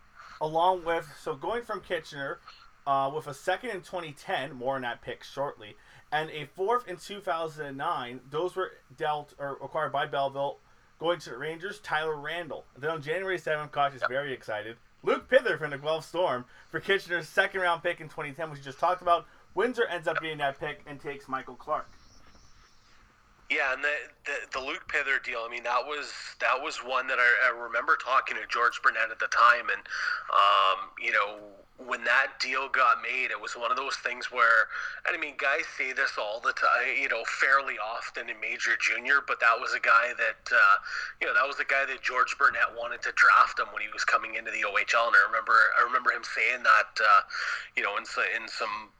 along 0.40 0.84
with 0.84 1.08
so 1.22 1.34
going 1.34 1.62
from 1.62 1.80
Kitchener 1.80 2.40
uh, 2.88 3.10
with 3.14 3.26
a 3.26 3.34
second 3.34 3.70
in 3.70 3.76
2010, 3.82 4.54
more 4.54 4.76
on 4.76 4.82
that 4.82 5.02
pick 5.02 5.22
shortly, 5.22 5.76
and 6.10 6.30
a 6.30 6.46
fourth 6.56 6.88
in 6.88 6.96
2009. 6.96 8.20
Those 8.30 8.56
were 8.56 8.72
dealt 8.96 9.34
or 9.38 9.58
acquired 9.62 9.92
by 9.92 10.06
Belleville. 10.06 10.56
Going 10.98 11.20
to 11.20 11.30
the 11.30 11.38
Rangers, 11.38 11.78
Tyler 11.78 12.16
Randall. 12.16 12.64
And 12.74 12.82
then 12.82 12.90
on 12.90 13.02
January 13.02 13.38
7th, 13.38 13.70
Koch 13.70 13.94
is 13.94 14.02
very 14.08 14.32
excited. 14.32 14.76
Luke 15.02 15.28
Pither 15.28 15.58
from 15.58 15.70
the 15.70 15.78
Guelph 15.78 16.04
Storm 16.04 16.44
for 16.70 16.80
Kitchener's 16.80 17.28
second 17.28 17.60
round 17.60 17.82
pick 17.82 18.00
in 18.00 18.08
2010, 18.08 18.50
which 18.50 18.58
we 18.58 18.64
just 18.64 18.78
talked 18.78 19.02
about. 19.02 19.26
Windsor 19.54 19.86
ends 19.86 20.06
up 20.06 20.20
getting 20.20 20.38
that 20.38 20.58
pick 20.60 20.82
and 20.86 21.00
takes 21.00 21.28
Michael 21.28 21.54
Clark. 21.54 21.88
Yeah, 23.50 23.72
and 23.72 23.82
the, 23.82 23.94
the, 24.26 24.58
the 24.58 24.64
Luke 24.64 24.84
Pither 24.88 25.22
deal. 25.24 25.40
I 25.46 25.50
mean, 25.50 25.62
that 25.62 25.80
was 25.86 26.12
that 26.40 26.62
was 26.62 26.76
one 26.84 27.06
that 27.06 27.18
I, 27.18 27.48
I 27.48 27.58
remember 27.58 27.96
talking 27.96 28.36
to 28.36 28.42
George 28.46 28.80
Burnett 28.82 29.10
at 29.10 29.18
the 29.18 29.28
time, 29.28 29.70
and 29.72 29.80
um, 30.28 30.90
you 31.02 31.12
know 31.12 31.38
when 31.78 32.02
that 32.04 32.34
deal 32.40 32.68
got 32.68 32.98
made, 33.02 33.30
it 33.30 33.40
was 33.40 33.54
one 33.54 33.70
of 33.70 33.76
those 33.76 33.94
things 33.96 34.32
where, 34.32 34.66
and 35.06 35.16
I 35.16 35.20
mean, 35.20 35.34
guys 35.38 35.62
say 35.78 35.92
this 35.92 36.18
all 36.18 36.40
the 36.40 36.52
time, 36.52 36.98
you 37.00 37.08
know, 37.08 37.22
fairly 37.40 37.78
often 37.78 38.28
in 38.28 38.40
major 38.40 38.74
junior, 38.80 39.22
but 39.26 39.38
that 39.40 39.54
was 39.60 39.74
a 39.74 39.80
guy 39.80 40.10
that, 40.18 40.42
uh, 40.50 40.76
you 41.20 41.26
know, 41.26 41.34
that 41.34 41.46
was 41.46 41.56
the 41.56 41.64
guy 41.64 41.86
that 41.86 42.02
George 42.02 42.34
Burnett 42.36 42.74
wanted 42.76 43.00
to 43.02 43.12
draft 43.14 43.60
him 43.60 43.70
when 43.72 43.82
he 43.82 43.88
was 43.94 44.02
coming 44.02 44.34
into 44.34 44.50
the 44.50 44.66
OHL, 44.66 45.06
and 45.06 45.14
I 45.14 45.22
remember, 45.30 45.54
I 45.78 45.86
remember 45.86 46.10
him 46.10 46.26
saying 46.26 46.66
that, 46.66 46.92
uh, 46.98 47.20
you 47.76 47.82
know, 47.86 47.94
in, 47.94 48.02
in 48.34 48.48
some 48.48 48.90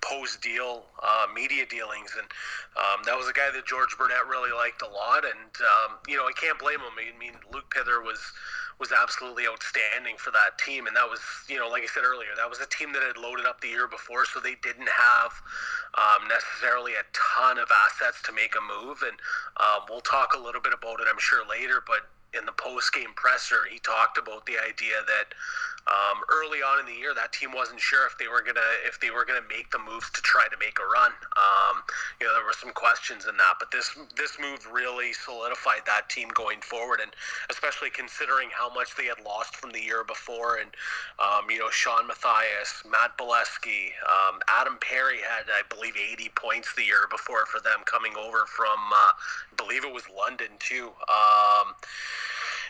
post 0.00 0.42
deal 0.42 0.84
uh, 1.02 1.26
media 1.34 1.66
dealings, 1.66 2.14
and 2.16 2.28
um, 2.76 3.02
that 3.04 3.16
was 3.16 3.28
a 3.28 3.32
guy 3.32 3.50
that 3.52 3.66
George 3.66 3.96
Burnett 3.98 4.26
really 4.28 4.52
liked 4.52 4.82
a 4.82 4.88
lot. 4.88 5.24
And 5.24 5.52
um, 5.58 5.98
you 6.06 6.16
know, 6.16 6.24
I 6.24 6.32
can't 6.32 6.58
blame 6.58 6.78
him. 6.78 6.94
I 6.94 7.18
mean, 7.18 7.34
Luke 7.52 7.72
Pither 7.74 8.02
was 8.02 8.20
was 8.78 8.92
absolutely 8.92 9.44
outstanding 9.46 10.16
for 10.16 10.30
that 10.30 10.56
team. 10.58 10.86
And 10.86 10.94
that 10.94 11.08
was, 11.08 11.20
you 11.48 11.58
know, 11.58 11.68
like 11.68 11.82
I 11.82 11.86
said 11.86 12.04
earlier, 12.04 12.30
that 12.36 12.48
was 12.48 12.60
a 12.60 12.66
team 12.66 12.92
that 12.92 13.02
had 13.02 13.16
loaded 13.16 13.44
up 13.44 13.60
the 13.60 13.68
year 13.68 13.88
before, 13.88 14.24
so 14.24 14.38
they 14.38 14.54
didn't 14.62 14.88
have 14.88 15.32
um, 15.98 16.28
necessarily 16.28 16.92
a 16.94 17.04
ton 17.10 17.58
of 17.58 17.66
assets 17.70 18.22
to 18.22 18.32
make 18.32 18.54
a 18.54 18.62
move. 18.62 19.02
And 19.02 19.18
um, 19.58 19.86
we'll 19.90 20.06
talk 20.06 20.34
a 20.34 20.40
little 20.40 20.60
bit 20.60 20.72
about 20.72 21.00
it, 21.00 21.10
I'm 21.10 21.18
sure, 21.18 21.42
later. 21.48 21.82
But 21.86 22.06
in 22.38 22.46
the 22.46 22.52
post 22.52 22.94
game 22.94 23.10
presser, 23.16 23.66
he 23.70 23.78
talked 23.80 24.18
about 24.18 24.46
the 24.46 24.58
idea 24.62 25.02
that 25.06 25.34
um, 25.88 26.20
early 26.28 26.60
on 26.60 26.80
in 26.80 26.86
the 26.86 26.92
year, 26.92 27.14
that 27.14 27.32
team 27.32 27.52
wasn't 27.52 27.80
sure 27.80 28.06
if 28.06 28.16
they 28.18 28.28
were 28.28 28.42
gonna 28.42 28.68
if 28.84 29.00
they 29.00 29.10
were 29.10 29.24
gonna 29.24 29.44
make 29.48 29.70
the 29.70 29.78
moves 29.78 30.10
to 30.10 30.20
try 30.20 30.46
to 30.48 30.56
make 30.60 30.78
a 30.78 30.84
run. 30.84 31.12
Um, 31.36 31.82
you 32.20 32.26
know, 32.26 32.34
there 32.34 32.44
were 32.44 32.56
some 32.56 32.72
questions 32.72 33.24
in 33.24 33.36
that, 33.36 33.56
but 33.58 33.70
this 33.70 33.96
this 34.16 34.36
move 34.38 34.68
really 34.70 35.12
solidified 35.12 35.82
that 35.86 36.08
team 36.08 36.28
going 36.34 36.60
forward, 36.60 37.00
and 37.00 37.12
especially 37.48 37.88
considering 37.88 38.48
how 38.52 38.72
much 38.72 38.96
they 38.96 39.06
had 39.06 39.18
lost 39.24 39.56
from 39.56 39.70
the 39.70 39.80
year 39.80 40.04
before, 40.04 40.60
and 40.60 40.70
um, 41.18 41.48
you 41.48 41.58
know, 41.58 41.70
Shawn 41.70 42.06
Matthias, 42.06 42.84
Matt 42.84 43.16
Beleskey, 43.16 43.96
um, 44.04 44.40
Adam 44.48 44.76
Perry 44.80 45.18
had 45.24 45.48
I 45.48 45.64
believe 45.72 45.96
80 45.96 46.28
points 46.36 46.74
the 46.76 46.84
year 46.84 47.08
before 47.10 47.46
for 47.46 47.60
them 47.60 47.80
coming 47.86 48.12
over 48.16 48.44
from 48.44 48.76
uh, 48.92 49.16
I 49.16 49.54
believe 49.56 49.84
it 49.84 49.92
was 49.92 50.04
London 50.12 50.52
too. 50.58 50.92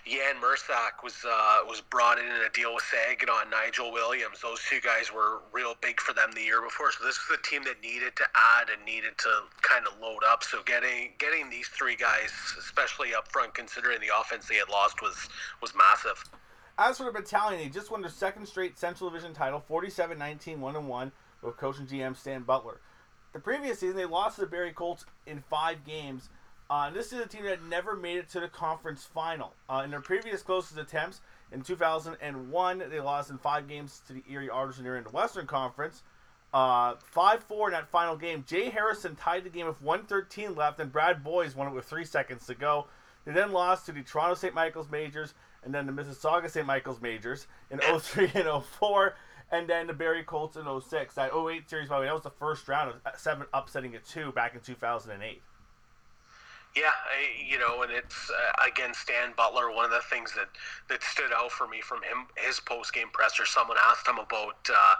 Jan 0.06 0.36
Mursak 0.42 1.02
was 1.02 1.24
uh, 1.26 1.58
was 1.66 1.80
brought 1.80 2.18
in 2.18 2.26
in 2.26 2.42
a 2.46 2.50
deal 2.52 2.74
with 2.74 2.84
Saginaw 2.84 3.42
and 3.42 3.50
Nigel 3.50 3.92
Williams. 3.92 4.40
Those 4.40 4.62
two 4.68 4.80
guys 4.80 5.12
were 5.12 5.40
real 5.52 5.74
big 5.80 6.00
for 6.00 6.12
them 6.12 6.30
the 6.32 6.42
year 6.42 6.62
before. 6.62 6.92
So 6.92 7.04
this 7.04 7.16
is 7.16 7.30
a 7.32 7.42
team 7.42 7.62
that 7.64 7.82
needed 7.82 8.16
to 8.16 8.24
add 8.34 8.68
and 8.70 8.84
needed 8.84 9.18
to 9.18 9.30
kind 9.62 9.86
of 9.86 9.98
load 10.00 10.22
up. 10.26 10.42
So 10.42 10.62
getting 10.64 11.12
getting 11.18 11.50
these 11.50 11.68
three 11.68 11.96
guys, 11.96 12.30
especially 12.58 13.14
up 13.14 13.30
front, 13.30 13.54
considering 13.54 14.00
the 14.00 14.14
offense 14.18 14.46
they 14.48 14.56
had 14.56 14.68
lost, 14.68 15.02
was 15.02 15.28
was 15.60 15.72
massive. 15.74 16.22
As 16.78 16.98
for 16.98 17.04
the 17.04 17.12
battalion, 17.12 17.60
they 17.60 17.68
just 17.68 17.90
won 17.90 18.02
their 18.02 18.10
second 18.10 18.46
straight 18.46 18.78
Central 18.78 19.10
Division 19.10 19.34
title, 19.34 19.64
47-19, 19.68 20.60
1-1, 20.60 21.10
with 21.42 21.56
coach 21.56 21.78
and 21.78 21.88
GM 21.88 22.16
Stan 22.16 22.44
Butler. 22.44 22.80
The 23.32 23.40
previous 23.40 23.80
season, 23.80 23.96
they 23.96 24.04
lost 24.04 24.36
to 24.36 24.42
the 24.42 24.46
Barrie 24.46 24.72
Colts 24.72 25.04
in 25.26 25.42
five 25.50 25.84
games, 25.84 26.28
uh, 26.70 26.90
this 26.90 27.12
is 27.12 27.20
a 27.20 27.26
team 27.26 27.44
that 27.44 27.62
never 27.64 27.96
made 27.96 28.18
it 28.18 28.28
to 28.30 28.40
the 28.40 28.48
conference 28.48 29.04
final. 29.04 29.54
Uh, 29.68 29.82
in 29.84 29.90
their 29.90 30.00
previous 30.00 30.42
closest 30.42 30.78
attempts, 30.78 31.20
in 31.50 31.62
2001, 31.62 32.82
they 32.90 33.00
lost 33.00 33.30
in 33.30 33.38
five 33.38 33.68
games 33.68 34.02
to 34.06 34.12
the 34.12 34.22
Erie 34.28 34.50
Otters 34.50 34.78
in 34.78 34.84
the 34.84 35.10
Western 35.10 35.46
Conference. 35.46 36.02
Uh, 36.52 36.94
5 36.96 37.42
4 37.42 37.68
in 37.68 37.72
that 37.72 37.88
final 37.88 38.16
game. 38.16 38.44
Jay 38.46 38.70
Harrison 38.70 39.16
tied 39.16 39.44
the 39.44 39.50
game 39.50 39.66
with 39.66 39.80
113 39.82 40.54
left, 40.54 40.80
and 40.80 40.92
Brad 40.92 41.22
Boyes 41.22 41.54
won 41.54 41.68
it 41.68 41.74
with 41.74 41.84
three 41.84 42.04
seconds 42.04 42.46
to 42.46 42.54
go. 42.54 42.86
They 43.24 43.32
then 43.32 43.52
lost 43.52 43.86
to 43.86 43.92
the 43.92 44.02
Toronto 44.02 44.34
St. 44.34 44.54
Michael's 44.54 44.90
Majors 44.90 45.34
and 45.64 45.74
then 45.74 45.86
the 45.86 45.92
Mississauga 45.92 46.50
St. 46.50 46.66
Michael's 46.66 47.00
Majors 47.00 47.46
in 47.70 47.78
03 48.00 48.30
and 48.34 48.62
04, 48.64 49.14
and 49.50 49.68
then 49.68 49.86
the 49.86 49.92
Barrie 49.92 50.22
Colts 50.22 50.56
in 50.56 50.64
06. 50.80 51.14
That 51.14 51.32
08 51.34 51.68
series, 51.68 51.88
by 51.88 51.96
the 51.96 52.00
way, 52.02 52.06
that 52.06 52.14
was 52.14 52.22
the 52.22 52.30
first 52.30 52.68
round 52.68 52.90
of 52.90 53.20
seven 53.20 53.46
upsetting 53.52 53.94
a 53.94 53.98
two 53.98 54.32
back 54.32 54.54
in 54.54 54.60
2008. 54.60 55.42
Yeah, 56.76 56.92
I, 57.10 57.42
you 57.50 57.58
know, 57.58 57.82
and 57.82 57.90
it's 57.90 58.30
uh, 58.30 58.66
again 58.66 58.94
Stan 58.94 59.32
Butler. 59.36 59.72
One 59.72 59.84
of 59.84 59.90
the 59.90 60.02
things 60.10 60.32
that 60.34 60.48
that 60.88 61.02
stood 61.02 61.32
out 61.34 61.50
for 61.50 61.66
me 61.66 61.80
from 61.80 62.02
him, 62.02 62.26
his 62.36 62.60
post 62.60 62.92
game 62.92 63.08
presser. 63.12 63.46
Someone 63.46 63.78
asked 63.88 64.06
him 64.06 64.18
about, 64.18 64.68
uh, 64.70 64.94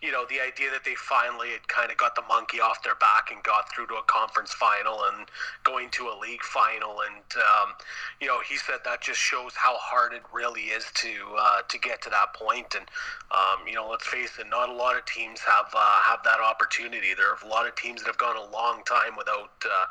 you 0.00 0.10
know, 0.12 0.24
the 0.30 0.40
idea 0.40 0.70
that 0.70 0.84
they 0.84 0.94
finally 0.94 1.50
had 1.50 1.66
kind 1.68 1.90
of 1.90 1.98
got 1.98 2.14
the 2.14 2.22
monkey 2.28 2.60
off 2.60 2.82
their 2.82 2.94
back 2.94 3.30
and 3.32 3.42
got 3.42 3.70
through 3.74 3.88
to 3.88 3.94
a 3.94 4.02
conference 4.04 4.52
final 4.54 5.02
and 5.12 5.28
going 5.64 5.90
to 5.90 6.08
a 6.08 6.16
league 6.18 6.42
final. 6.42 7.00
And 7.02 7.24
um, 7.36 7.74
you 8.20 8.26
know, 8.26 8.40
he 8.40 8.56
said 8.56 8.78
that 8.84 9.02
just 9.02 9.20
shows 9.20 9.52
how 9.54 9.76
hard 9.76 10.14
it 10.14 10.22
really 10.32 10.70
is 10.72 10.86
to 10.94 11.10
uh, 11.36 11.62
to 11.68 11.78
get 11.78 12.00
to 12.02 12.10
that 12.10 12.32
point. 12.32 12.74
And 12.74 12.86
um, 13.32 13.66
you 13.66 13.74
know, 13.74 13.88
let's 13.90 14.06
face 14.06 14.38
it, 14.38 14.46
not 14.48 14.70
a 14.70 14.72
lot 14.72 14.96
of 14.96 15.04
teams 15.04 15.40
have 15.40 15.68
uh, 15.74 16.00
have 16.04 16.20
that 16.24 16.40
opportunity. 16.40 17.12
There 17.14 17.30
are 17.30 17.38
a 17.44 17.48
lot 17.48 17.66
of 17.66 17.74
teams 17.74 18.00
that 18.00 18.06
have 18.06 18.18
gone 18.18 18.36
a 18.36 18.50
long 18.50 18.82
time 18.86 19.16
without 19.18 19.50
uh, 19.66 19.86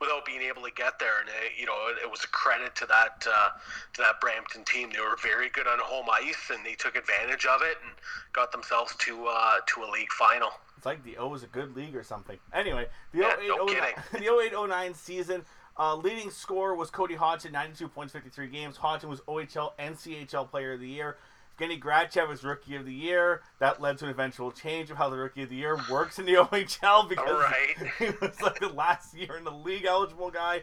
without 0.00 0.24
being 0.24 0.42
able 0.42 0.62
to 0.62 0.70
get 0.70 0.98
there. 0.98 1.20
And 1.20 1.28
it, 1.28 1.58
you 1.58 1.66
know, 1.66 1.88
it, 1.88 2.04
it 2.04 2.10
was 2.10 2.24
a 2.24 2.28
credit 2.28 2.74
to 2.76 2.86
that 2.86 3.26
uh, 3.26 3.50
to 3.94 4.02
that 4.02 4.20
Brampton 4.20 4.64
team. 4.64 4.90
They 4.92 5.00
were 5.00 5.16
very 5.22 5.48
good 5.50 5.66
on 5.66 5.78
home 5.80 6.06
ice, 6.12 6.50
and 6.52 6.64
they 6.64 6.74
took 6.74 6.96
advantage 6.96 7.46
of 7.46 7.62
it 7.62 7.78
and 7.82 7.92
got 8.32 8.52
themselves 8.52 8.94
to 9.00 9.26
uh, 9.26 9.56
to 9.66 9.84
a 9.84 9.88
league 9.90 10.12
final. 10.12 10.50
It's 10.76 10.86
like 10.86 11.02
the 11.02 11.16
O 11.16 11.34
is 11.34 11.42
a 11.42 11.48
good 11.48 11.74
league 11.74 11.96
or 11.96 12.04
something. 12.04 12.38
Anyway, 12.54 12.86
the 13.12 13.18
Yeah, 13.18 13.34
no 13.46 13.68
08 13.70 13.94
the 14.12 14.32
08 14.32 14.68
09 14.68 14.94
season. 14.94 15.44
Uh, 15.80 15.94
leading 15.94 16.28
scorer 16.28 16.74
was 16.74 16.90
Cody 16.90 17.14
Hodgson, 17.14 17.52
92 17.52 17.86
points, 17.86 18.12
53 18.12 18.48
games. 18.48 18.76
Hodgson 18.76 19.08
was 19.08 19.20
OHL 19.22 19.74
and 19.78 19.94
CHL 19.94 20.50
Player 20.50 20.72
of 20.72 20.80
the 20.80 20.88
Year. 20.88 21.18
Evgeny 21.58 21.80
Grachev 21.80 22.28
was 22.28 22.44
Rookie 22.44 22.76
of 22.76 22.84
the 22.84 22.92
Year. 22.92 23.42
That 23.58 23.80
led 23.80 23.98
to 23.98 24.04
an 24.04 24.10
eventual 24.10 24.52
change 24.52 24.90
of 24.90 24.96
how 24.96 25.08
the 25.10 25.16
Rookie 25.16 25.42
of 25.42 25.48
the 25.48 25.56
Year 25.56 25.78
works 25.90 26.18
in 26.18 26.26
the 26.26 26.34
OHL 26.36 27.08
because 27.08 27.28
Right. 27.28 27.90
he 27.98 28.06
was 28.20 28.40
like 28.40 28.60
the 28.60 28.68
last 28.68 29.14
year 29.16 29.36
in 29.36 29.44
the 29.44 29.50
league 29.50 29.84
eligible 29.84 30.30
guy. 30.30 30.62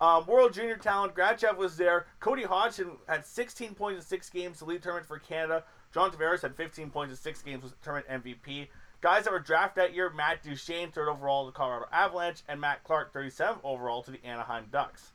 Um, 0.00 0.26
World 0.26 0.52
Junior 0.52 0.76
talent, 0.76 1.14
Grachev 1.14 1.56
was 1.56 1.76
there. 1.76 2.06
Cody 2.18 2.42
Hodgson 2.42 2.92
had 3.06 3.24
16 3.24 3.74
points 3.74 4.02
in 4.02 4.06
six 4.06 4.28
games 4.30 4.58
to 4.58 4.64
lead 4.64 4.82
tournament 4.82 5.06
for 5.06 5.18
Canada. 5.18 5.64
John 5.94 6.10
Tavares 6.10 6.42
had 6.42 6.56
15 6.56 6.90
points 6.90 7.12
in 7.12 7.16
six 7.16 7.40
games, 7.42 7.62
was 7.62 7.74
tournament 7.82 8.24
MVP. 8.24 8.68
Guys 9.00 9.24
that 9.24 9.32
were 9.32 9.38
drafted 9.38 9.82
that 9.82 9.94
year, 9.94 10.10
Matt 10.10 10.42
Duchene, 10.42 10.90
third 10.90 11.08
overall 11.08 11.44
to 11.44 11.52
the 11.52 11.56
Colorado 11.56 11.86
Avalanche, 11.92 12.42
and 12.48 12.60
Matt 12.60 12.82
Clark, 12.84 13.12
37th 13.12 13.58
overall 13.62 14.02
to 14.02 14.10
the 14.10 14.24
Anaheim 14.24 14.66
Ducks. 14.72 15.12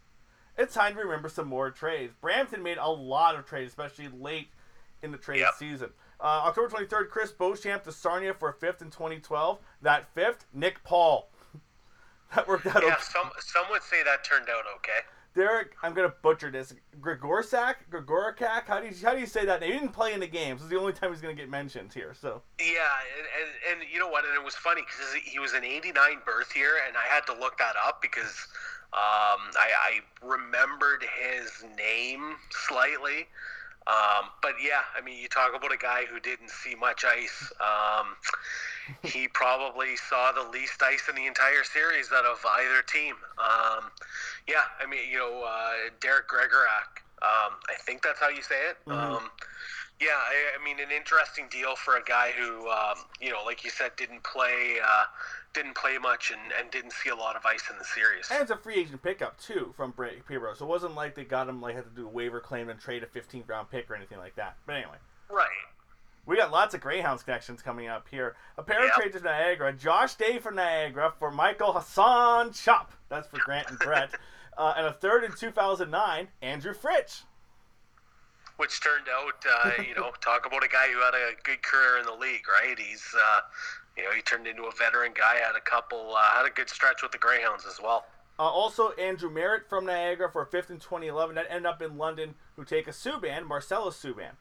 It's 0.58 0.74
time 0.74 0.94
to 0.96 1.00
remember 1.02 1.30
some 1.30 1.48
more 1.48 1.70
trades. 1.72 2.14
Brampton 2.20 2.64
made 2.64 2.78
a 2.78 2.90
lot 2.90 3.36
of 3.36 3.46
trades, 3.46 3.70
especially 3.70 4.08
late 4.08 4.50
in 5.02 5.12
the 5.12 5.18
trade 5.18 5.40
Yep. 5.40 5.54
season. 5.58 5.90
Uh, 6.20 6.44
October 6.46 6.70
23rd, 6.70 7.10
Chris 7.10 7.32
Beauchamp 7.32 7.84
to 7.84 7.92
Sarnia 7.92 8.34
for 8.34 8.50
a 8.50 8.54
fifth 8.54 8.82
in 8.82 8.90
2012. 8.90 9.60
That 9.82 10.08
fifth, 10.14 10.46
Nick 10.54 10.84
Paul. 10.84 11.30
that 12.36 12.48
worked 12.48 12.66
out 12.66 12.82
Yeah, 12.82 12.90
okay. 12.94 13.02
some 13.02 13.30
some 13.40 13.66
would 13.70 13.84
say 13.84 14.04
that 14.04 14.24
turned 14.24 14.50
out 14.50 14.64
okay. 14.78 15.00
Derek, 15.36 15.76
I'm 15.84 15.94
gonna 15.94 16.10
butcher 16.24 16.50
this. 16.50 16.74
Grigorsak, 17.00 17.76
Grigorkak. 17.92 18.64
How 18.66 18.80
do 18.82 18.88
you 18.88 18.96
how 19.06 19.14
do 19.14 19.20
you 19.20 19.28
say 19.28 19.46
that 19.46 19.62
name? 19.62 19.72
He 19.74 19.78
didn't 19.80 19.94
play 19.94 20.14
in 20.14 20.20
the 20.20 20.28
games. 20.28 20.62
This 20.62 20.66
is 20.66 20.70
the 20.72 20.80
only 20.80 20.94
time 20.94 21.12
he's 21.12 21.22
gonna 21.22 21.36
get 21.36 21.48
mentioned 21.50 21.94
here. 21.94 22.16
So 22.20 22.42
Yeah, 22.60 22.66
and, 22.66 23.28
and, 23.76 23.82
and 23.82 23.90
you 23.94 24.00
know 24.00 24.08
what? 24.08 24.26
And 24.26 24.34
it 24.34 24.44
was 24.44 24.56
funny 24.56 24.82
because 24.82 25.14
he 25.14 25.38
was 25.38 25.54
an 25.54 25.64
'89 25.64 25.94
birth 26.26 26.56
year, 26.56 26.78
and 26.88 26.98
I 26.98 27.06
had 27.14 27.28
to 27.28 27.34
look 27.34 27.60
that 27.60 27.76
up 27.86 28.02
because 28.02 28.48
um, 28.94 29.54
I, 29.54 29.70
I 30.24 30.26
remembered 30.26 31.06
his 31.22 31.64
name 31.78 32.38
slightly. 32.50 33.28
Um, 33.88 34.30
but 34.42 34.54
yeah, 34.62 34.84
I 34.98 35.02
mean, 35.02 35.18
you 35.18 35.30
talk 35.30 35.56
about 35.56 35.72
a 35.72 35.78
guy 35.78 36.04
who 36.12 36.20
didn't 36.20 36.50
see 36.50 36.76
much 36.76 37.06
ice. 37.06 37.52
Um, 37.62 38.18
he 39.04 39.28
probably 39.34 39.96
saw 39.96 40.34
the 40.34 40.44
least 40.50 40.84
ice 40.84 41.08
in 41.10 41.16
the 41.16 41.26
entire 41.26 41.64
series 41.64 42.12
out 42.12 42.26
of 42.26 42.44
either 42.46 42.82
team. 42.82 43.16
Um, 43.40 43.86
yeah, 44.48 44.64
I 44.82 44.86
mean, 44.88 45.10
you 45.10 45.20
know, 45.20 45.44
uh, 45.44 45.90
Derek 46.02 46.28
Gregorak. 46.28 47.02
Um, 47.22 47.56
I 47.70 47.76
think 47.86 48.04
that's 48.04 48.20
how 48.20 48.30
you 48.30 48.44
say 48.44 48.60
it. 48.70 48.78
Mhm. 48.88 49.24
Yeah, 50.00 50.10
I, 50.10 50.60
I 50.60 50.64
mean, 50.64 50.80
an 50.80 50.92
interesting 50.96 51.48
deal 51.50 51.76
for 51.76 51.98
a 51.98 52.04
guy 52.04 52.32
who, 52.38 52.70
um, 52.70 52.98
you 53.20 53.32
know, 53.32 53.44
like 53.44 53.64
you 53.64 53.72
said, 53.72 53.92
didn't 53.98 54.24
play, 54.24 54.76
uh, 54.84 55.06
didn't 55.54 55.76
play 55.76 55.98
much 55.98 56.32
and, 56.32 56.52
and 56.60 56.70
didn't 56.70 56.94
see 56.94 57.10
a 57.10 57.16
lot 57.16 57.36
of 57.36 57.44
ice 57.46 57.64
in 57.72 57.78
the 57.80 57.84
series. 57.84 58.28
and 58.30 58.42
it's 58.42 58.52
a 58.52 58.58
free 58.58 58.76
agent 58.76 59.02
pickup 59.02 59.40
too 59.40 59.74
from 59.76 59.92
Bra- 59.92 60.10
Peterborough. 60.28 60.54
So 60.54 60.66
it 60.66 60.70
wasn't 60.70 60.94
like 60.94 61.16
they 61.16 61.24
got 61.24 61.50
him 61.50 61.62
like 61.62 61.76
had 61.76 61.86
to 61.86 61.90
do 61.90 62.06
a 62.06 62.10
waiver 62.10 62.40
claim 62.40 62.70
and 62.70 62.80
trade 62.80 63.02
a 63.02 63.08
15th 63.08 63.50
round 63.50 63.72
pick 63.72 63.90
or 63.90 63.96
anything 63.96 64.20
like 64.20 64.36
that. 64.36 64.58
But 64.68 64.76
anyway. 64.76 64.98
Right. 65.32 65.48
We 66.28 66.36
got 66.36 66.52
lots 66.52 66.76
of 66.76 66.82
Greyhounds 66.82 67.24
connections 67.24 67.62
coming 67.62 67.88
up 67.88 68.08
here. 68.12 68.36
A 68.58 68.64
pair 68.64 68.86
of 68.86 68.92
trades 68.92 69.16
to 69.16 69.24
Niagara. 69.24 69.72
Josh 69.74 70.16
Day 70.16 70.40
from 70.40 70.56
Niagara 70.58 71.14
for 71.18 71.32
Michael 71.32 71.72
Hassan 71.72 72.52
Chop. 72.52 72.92
That's 73.10 73.28
for 73.30 73.40
Grant 73.40 73.70
and 73.70 73.80
Brett. 73.80 74.12
uh, 74.58 74.74
and 74.76 74.86
a 74.86 74.92
third 74.92 75.24
in 75.24 75.32
2009, 75.32 76.28
Andrew 76.42 76.74
Fritsch. 76.74 77.22
Which 78.58 78.82
turned 78.82 79.08
out, 79.08 79.46
uh, 79.46 79.82
you 79.88 79.96
know, 79.96 80.12
talk 80.22 80.46
about 80.46 80.64
a 80.64 80.68
guy 80.68 80.88
who 80.92 81.00
had 81.00 81.14
a 81.14 81.32
good 81.44 81.62
career 81.62 82.00
in 82.00 82.06
the 82.06 82.14
league, 82.14 82.46
right? 82.50 82.78
He's, 82.78 83.06
uh, 83.16 83.42
you 83.96 84.04
know, 84.04 84.12
he 84.12 84.22
turned 84.22 84.48
into 84.48 84.64
a 84.64 84.72
veteran 84.72 85.14
guy, 85.16 85.36
had 85.36 85.56
a 85.56 85.62
couple, 85.62 86.16
uh, 86.16 86.22
had 86.36 86.46
a 86.46 86.50
good 86.50 86.70
stretch 86.70 87.02
with 87.04 87.12
the 87.12 87.18
Greyhounds 87.18 87.66
as 87.68 87.80
well. 87.82 88.06
Uh, 88.40 88.44
also, 88.44 88.92
Andrew 88.92 89.32
Merritt 89.32 89.68
from 89.68 89.86
Niagara 89.86 90.30
for 90.32 90.46
fifth 90.46 90.70
in 90.70 90.78
2011. 90.78 91.36
That 91.36 91.48
ended 91.50 91.66
up 91.66 91.82
in 91.82 91.98
London, 91.98 92.36
who 92.56 92.64
take 92.64 92.88
a 92.88 92.92
Subban, 92.92 93.46
Marcellus 93.48 94.02
Subban. 94.02 94.34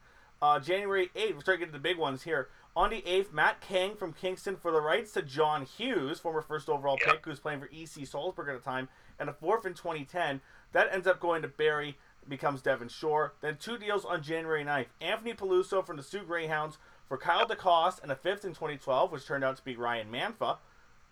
Uh, 0.42 0.60
January 0.60 1.10
8th, 1.16 1.34
we're 1.34 1.40
starting 1.40 1.60
to 1.60 1.66
get 1.66 1.66
to 1.66 1.72
the 1.72 1.78
big 1.78 1.96
ones 1.96 2.24
here. 2.24 2.48
On 2.76 2.90
the 2.90 3.00
8th, 3.06 3.32
Matt 3.32 3.62
Kang 3.62 3.96
from 3.96 4.12
Kingston 4.12 4.56
for 4.56 4.70
the 4.70 4.82
rights 4.82 5.12
to 5.12 5.22
John 5.22 5.64
Hughes, 5.64 6.20
former 6.20 6.42
first 6.42 6.68
overall 6.68 6.98
Yep. 7.00 7.10
pick, 7.10 7.24
who's 7.24 7.40
playing 7.40 7.60
for 7.60 7.70
EC 7.72 8.06
Salzburg 8.06 8.50
at 8.50 8.62
the 8.62 8.70
time, 8.70 8.90
and 9.18 9.30
a 9.30 9.32
fourth 9.32 9.64
in 9.64 9.72
2010. 9.72 10.42
That 10.72 10.92
ends 10.92 11.06
up 11.06 11.18
going 11.18 11.40
to 11.40 11.48
Barrie, 11.48 11.96
becomes 12.28 12.62
Devon 12.62 12.88
Shore. 12.88 13.34
Then 13.40 13.56
two 13.58 13.78
deals 13.78 14.04
on 14.04 14.22
January 14.22 14.64
9th. 14.64 14.86
Anthony 15.00 15.34
Peluso 15.34 15.84
from 15.84 15.96
the 15.96 16.02
Soo 16.02 16.22
Greyhounds 16.22 16.78
for 17.08 17.16
Kyle 17.16 17.46
DeCoste 17.46 18.02
and 18.02 18.10
a 18.10 18.16
fifth 18.16 18.44
in 18.44 18.50
2012, 18.50 19.12
which 19.12 19.26
turned 19.26 19.44
out 19.44 19.56
to 19.56 19.64
be 19.64 19.76
Ryan 19.76 20.10
Manfa. 20.10 20.58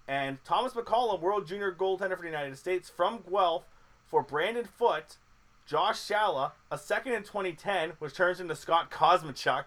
And 0.06 0.42
Thomas 0.44 0.74
McCollum, 0.74 1.20
World 1.20 1.46
Junior 1.46 1.72
goaltender 1.72 2.16
for 2.16 2.22
the 2.22 2.28
United 2.28 2.58
States 2.58 2.90
from 2.90 3.22
Guelph 3.28 3.64
for 4.06 4.22
Brandon 4.22 4.66
Foote 4.66 5.16
Josh 5.66 5.98
Shalla, 5.98 6.52
a 6.70 6.76
second 6.76 7.14
in 7.14 7.22
2010, 7.22 7.92
which 7.98 8.14
turns 8.14 8.38
into 8.38 8.54
Scott 8.54 8.90
Kosmachuk, 8.90 9.66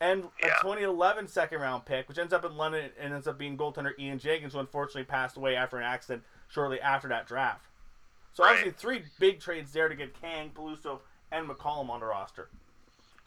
and 0.00 0.24
a 0.40 0.46
2011 0.60 1.26
second 1.26 1.60
round 1.60 1.84
pick, 1.84 2.08
which 2.08 2.18
ends 2.18 2.32
up 2.32 2.44
in 2.44 2.56
London 2.56 2.90
and 2.98 3.12
ends 3.12 3.26
up 3.26 3.38
being 3.38 3.56
goaltender 3.56 3.98
Ian 3.98 4.18
Jenkins, 4.18 4.52
who 4.52 4.60
unfortunately 4.60 5.04
passed 5.04 5.36
away 5.36 5.56
after 5.56 5.76
an 5.78 5.84
accident 5.84 6.22
shortly 6.48 6.80
after 6.80 7.08
that 7.08 7.26
draft. 7.26 7.66
So 8.34 8.44
Right. 8.44 8.50
obviously 8.56 8.72
three 8.72 9.04
big 9.18 9.40
trades 9.40 9.72
there 9.72 9.88
to 9.88 9.94
get 9.94 10.18
Kang, 10.20 10.50
Peluso, 10.50 11.00
and 11.30 11.48
McCollum 11.48 11.90
on 11.90 12.00
the 12.00 12.06
roster. 12.06 12.48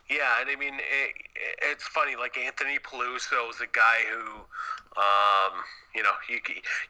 Yeah, 0.09 0.39
and 0.39 0.49
I 0.49 0.55
mean, 0.55 0.75
it, 0.75 1.15
it's 1.63 1.83
funny. 1.87 2.15
Like 2.15 2.37
Anthony 2.37 2.77
Peluso 2.79 3.49
is 3.49 3.59
a 3.61 3.67
guy 3.71 4.01
who, 4.11 4.41
um, 4.97 5.53
you 5.95 6.03
know, 6.03 6.11
you 6.29 6.39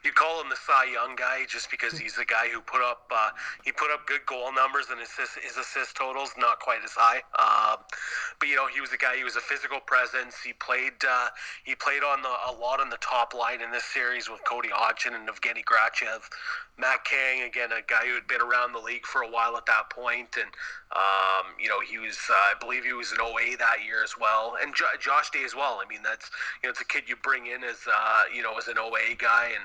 you 0.04 0.12
call 0.12 0.40
him 0.40 0.48
the 0.48 0.56
Cy 0.56 0.90
Young 0.92 1.14
guy 1.14 1.46
just 1.46 1.70
because 1.70 1.98
he's 1.98 2.14
the 2.14 2.24
guy 2.24 2.48
who 2.48 2.60
put 2.60 2.80
up 2.80 3.10
uh, 3.14 3.30
he 3.64 3.70
put 3.70 3.90
up 3.90 4.06
good 4.06 4.24
goal 4.26 4.52
numbers 4.52 4.86
and 4.90 4.98
his 4.98 5.10
assist, 5.10 5.38
his 5.38 5.56
assist 5.56 5.96
totals 5.96 6.30
not 6.36 6.58
quite 6.58 6.82
as 6.84 6.92
high. 6.92 7.22
Um, 7.38 7.78
but 8.40 8.48
you 8.48 8.56
know, 8.56 8.66
he 8.66 8.80
was 8.80 8.92
a 8.92 8.98
guy. 8.98 9.16
He 9.16 9.24
was 9.24 9.36
a 9.36 9.40
physical 9.40 9.78
presence. 9.78 10.36
He 10.42 10.52
played 10.54 10.98
uh, 11.06 11.28
he 11.64 11.74
played 11.74 12.02
on 12.02 12.22
the 12.22 12.34
a 12.50 12.52
lot 12.58 12.80
on 12.80 12.90
the 12.90 12.98
top 12.98 13.34
line 13.34 13.60
in 13.60 13.70
this 13.70 13.84
series 13.84 14.28
with 14.28 14.42
Cody 14.44 14.70
Hodgson 14.72 15.14
and 15.14 15.28
Evgeny 15.28 15.62
Grachev. 15.62 16.22
Matt 16.78 17.04
Kang, 17.04 17.42
again, 17.42 17.70
a 17.72 17.80
guy 17.86 18.04
who 18.04 18.12
had 18.12 18.28
been 18.28 18.42
around 18.42 18.74
the 18.74 18.78
league 18.78 19.06
for 19.06 19.22
a 19.22 19.30
while 19.30 19.56
at 19.56 19.64
that 19.64 19.88
point. 19.88 20.06
point, 20.06 20.36
and 20.36 20.50
um, 20.94 21.52
you 21.58 21.68
know 21.68 21.80
he 21.80 21.98
was, 21.98 22.18
uh, 22.30 22.34
I 22.34 22.54
believe, 22.60 22.84
he 22.84 22.92
was 22.92 23.12
an 23.12 23.18
OA 23.20 23.56
that 23.58 23.84
year 23.84 24.02
as 24.04 24.14
well, 24.18 24.56
and 24.62 24.74
jo- 24.74 24.96
Josh 25.00 25.30
Day 25.30 25.44
as 25.44 25.54
well. 25.54 25.80
I 25.84 25.88
mean, 25.88 26.00
that's 26.02 26.30
you 26.62 26.68
know, 26.68 26.70
it's 26.70 26.80
a 26.80 26.84
kid 26.84 27.04
you 27.06 27.16
bring 27.16 27.46
in 27.46 27.64
as 27.64 27.78
uh, 27.96 28.22
you 28.34 28.42
know 28.42 28.56
as 28.58 28.68
an 28.68 28.78
OA 28.78 29.14
guy, 29.18 29.50
and 29.54 29.64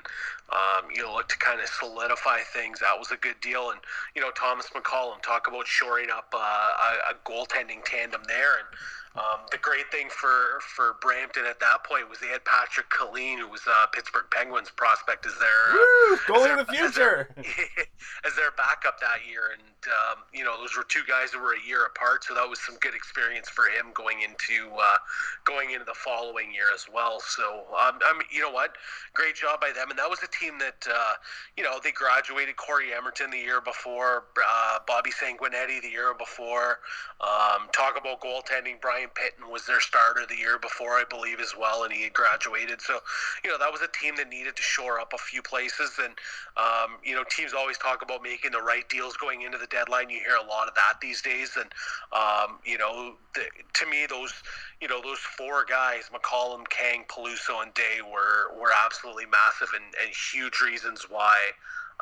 um, 0.50 0.90
you 0.94 1.02
know 1.02 1.14
look 1.14 1.28
to 1.28 1.38
kind 1.38 1.60
of 1.60 1.66
solidify 1.68 2.40
things. 2.52 2.80
That 2.80 2.98
was 2.98 3.10
a 3.10 3.16
good 3.16 3.40
deal, 3.40 3.70
and 3.70 3.80
you 4.14 4.22
know 4.22 4.30
Thomas 4.30 4.66
McCollum 4.74 5.20
talk 5.22 5.48
about 5.48 5.66
shoring 5.66 6.08
up 6.10 6.32
uh, 6.34 6.38
a, 6.38 7.12
a 7.12 7.14
goaltending 7.28 7.84
tandem 7.84 8.22
there, 8.26 8.58
and. 8.58 8.66
Um, 9.14 9.44
the 9.50 9.58
great 9.58 9.90
thing 9.92 10.08
for, 10.08 10.60
for 10.74 10.96
Brampton 11.02 11.44
at 11.44 11.60
that 11.60 11.84
point 11.84 12.08
was 12.08 12.18
they 12.18 12.28
had 12.28 12.44
Patrick 12.46 12.88
Killeen, 12.88 13.38
who 13.38 13.48
was 13.48 13.60
uh, 13.68 13.86
Pittsburgh 13.92 14.24
Penguins 14.30 14.70
prospect, 14.74 15.26
as 15.26 15.34
their 15.38 15.74
Woo! 15.74 16.14
as 16.14 16.18
Goalie 16.20 16.44
their- 16.44 16.58
of 16.60 16.66
the 16.66 16.76
as 16.78 16.94
their- 16.94 17.28
future. 17.34 17.86
as 18.26 18.34
their 18.36 18.50
backup 18.56 18.98
that 19.00 19.20
year, 19.28 19.52
and 19.52 19.62
um, 20.08 20.24
you 20.32 20.44
know 20.44 20.56
those 20.58 20.76
were 20.76 20.84
two 20.84 21.02
guys 21.06 21.30
that 21.32 21.40
were 21.40 21.54
a 21.54 21.66
year 21.66 21.84
apart, 21.84 22.24
so 22.24 22.34
that 22.34 22.48
was 22.48 22.58
some 22.60 22.76
good 22.80 22.94
experience 22.94 23.48
for 23.48 23.64
him 23.66 23.92
going 23.94 24.22
into 24.22 24.70
uh, 24.74 24.96
going 25.44 25.72
into 25.72 25.84
the 25.84 25.94
following 25.94 26.52
year 26.54 26.72
as 26.74 26.86
well. 26.92 27.20
So 27.20 27.66
um, 27.76 27.98
I 28.04 28.12
mean, 28.16 28.26
you 28.30 28.40
know 28.40 28.50
what, 28.50 28.76
great 29.14 29.34
job 29.34 29.60
by 29.60 29.72
them, 29.72 29.90
and 29.90 29.98
that 29.98 30.08
was 30.08 30.22
a 30.22 30.28
team 30.28 30.58
that 30.58 30.86
uh, 30.88 31.14
you 31.56 31.62
know 31.62 31.78
they 31.82 31.92
graduated 31.92 32.56
Corey 32.56 32.90
Emerton 32.96 33.30
the 33.30 33.38
year 33.38 33.60
before, 33.60 34.24
uh, 34.38 34.78
Bobby 34.86 35.10
Sanguinetti 35.10 35.82
the 35.82 35.90
year 35.90 36.14
before. 36.16 36.78
Um, 37.20 37.68
talk 37.72 37.98
about 38.00 38.20
goaltending, 38.20 38.80
Brian 38.80 39.01
Pitton 39.14 39.50
was 39.50 39.66
their 39.66 39.80
starter 39.80 40.24
the 40.28 40.36
year 40.36 40.58
before, 40.58 40.92
I 40.92 41.04
believe, 41.08 41.40
as 41.40 41.54
well, 41.58 41.84
and 41.84 41.92
he 41.92 42.02
had 42.02 42.12
graduated. 42.12 42.80
So 42.80 42.98
you 43.44 43.50
know 43.50 43.58
that 43.58 43.70
was 43.70 43.80
a 43.82 43.88
team 43.88 44.16
that 44.16 44.28
needed 44.28 44.56
to 44.56 44.62
shore 44.62 45.00
up 45.00 45.12
a 45.12 45.18
few 45.18 45.42
places, 45.42 45.98
and 46.02 46.14
um, 46.56 46.98
you 47.04 47.14
know 47.14 47.24
teams 47.30 47.52
always 47.54 47.78
talk 47.78 48.02
about 48.02 48.22
making 48.22 48.52
the 48.52 48.62
right 48.62 48.88
deals 48.88 49.16
going 49.16 49.42
into 49.42 49.58
the 49.58 49.66
deadline. 49.66 50.10
You 50.10 50.18
hear 50.18 50.36
a 50.36 50.46
lot 50.46 50.68
of 50.68 50.74
that 50.74 50.94
these 51.00 51.22
days, 51.22 51.56
and 51.56 51.72
um, 52.12 52.58
you 52.64 52.78
know 52.78 53.14
the, 53.34 53.42
to 53.74 53.86
me 53.86 54.06
those 54.08 54.32
you 54.80 54.88
know 54.88 55.00
those 55.02 55.18
four 55.18 55.64
guys, 55.64 56.10
McCollum, 56.12 56.68
Kang, 56.68 57.04
Peluso, 57.08 57.62
and 57.62 57.72
Day 57.74 58.00
were 58.02 58.54
were 58.58 58.72
absolutely 58.84 59.26
massive 59.26 59.68
and, 59.74 59.84
and 60.02 60.14
huge 60.14 60.60
reasons 60.60 61.06
why. 61.08 61.36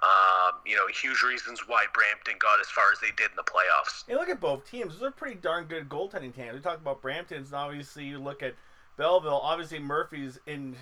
Um, 0.02 0.60
you 0.64 0.76
know, 0.76 0.86
huge 0.86 1.22
reasons 1.22 1.60
why 1.66 1.84
Brampton 1.92 2.36
got 2.38 2.58
as 2.60 2.68
far 2.68 2.84
as 2.92 3.00
they 3.00 3.10
did 3.16 3.30
in 3.30 3.36
the 3.36 3.42
playoffs. 3.42 4.08
You 4.08 4.16
look 4.16 4.30
at 4.30 4.40
both 4.40 4.68
teams; 4.70 4.94
those 4.94 5.02
are 5.02 5.10
pretty 5.10 5.36
darn 5.36 5.64
good 5.64 5.88
goaltending 5.88 6.34
teams. 6.34 6.54
We 6.54 6.60
talk 6.60 6.78
about 6.78 7.02
Brampton's, 7.02 7.48
and 7.48 7.56
obviously 7.56 8.04
you 8.04 8.18
look 8.18 8.42
at 8.42 8.54
Belleville. 8.96 9.40
Obviously 9.42 9.78
Murphy's 9.78 10.38
in 10.46 10.76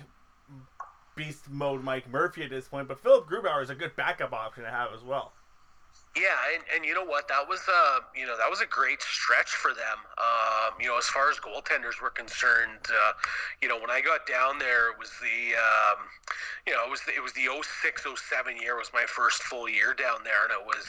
beast 1.15 1.49
mode, 1.49 1.83
Mike 1.83 2.09
Murphy 2.09 2.43
at 2.43 2.49
this 2.49 2.69
point, 2.69 2.87
but 2.87 3.01
Philip 3.01 3.27
Grubauer 3.27 3.61
is 3.61 3.69
a 3.69 3.75
good 3.75 3.93
backup 3.97 4.31
option 4.31 4.63
to 4.63 4.69
have 4.69 4.93
as 4.93 5.03
well. 5.03 5.33
Yeah, 6.19 6.35
and, 6.53 6.63
and 6.75 6.83
you 6.83 6.93
know 6.93 7.05
what? 7.05 7.29
That 7.29 7.47
was 7.47 7.63
uh 7.69 7.99
you 8.15 8.27
know 8.27 8.35
that 8.35 8.49
was 8.49 8.59
a 8.59 8.65
great 8.65 9.01
stretch 9.01 9.55
for 9.55 9.71
them. 9.71 10.03
Um, 10.19 10.75
you 10.75 10.87
know, 10.87 10.97
as 10.97 11.05
far 11.05 11.31
as 11.31 11.39
goaltenders 11.39 12.01
were 12.01 12.09
concerned, 12.09 12.83
uh, 12.91 13.13
you 13.61 13.69
know 13.69 13.79
when 13.79 13.89
I 13.89 14.01
got 14.01 14.27
down 14.27 14.59
there, 14.59 14.91
it 14.91 14.99
was 14.99 15.11
the 15.23 15.55
um, 15.55 16.11
you 16.67 16.73
know 16.73 16.83
it 16.83 16.91
was 16.91 16.99
the, 17.07 17.15
it 17.15 17.23
was 17.23 17.31
the 17.33 17.47
06, 17.47 18.03
07 18.03 18.57
year 18.59 18.75
was 18.75 18.91
my 18.93 19.05
first 19.07 19.43
full 19.43 19.69
year 19.69 19.93
down 19.93 20.19
there, 20.27 20.43
and 20.43 20.51
it 20.51 20.65
was 20.65 20.83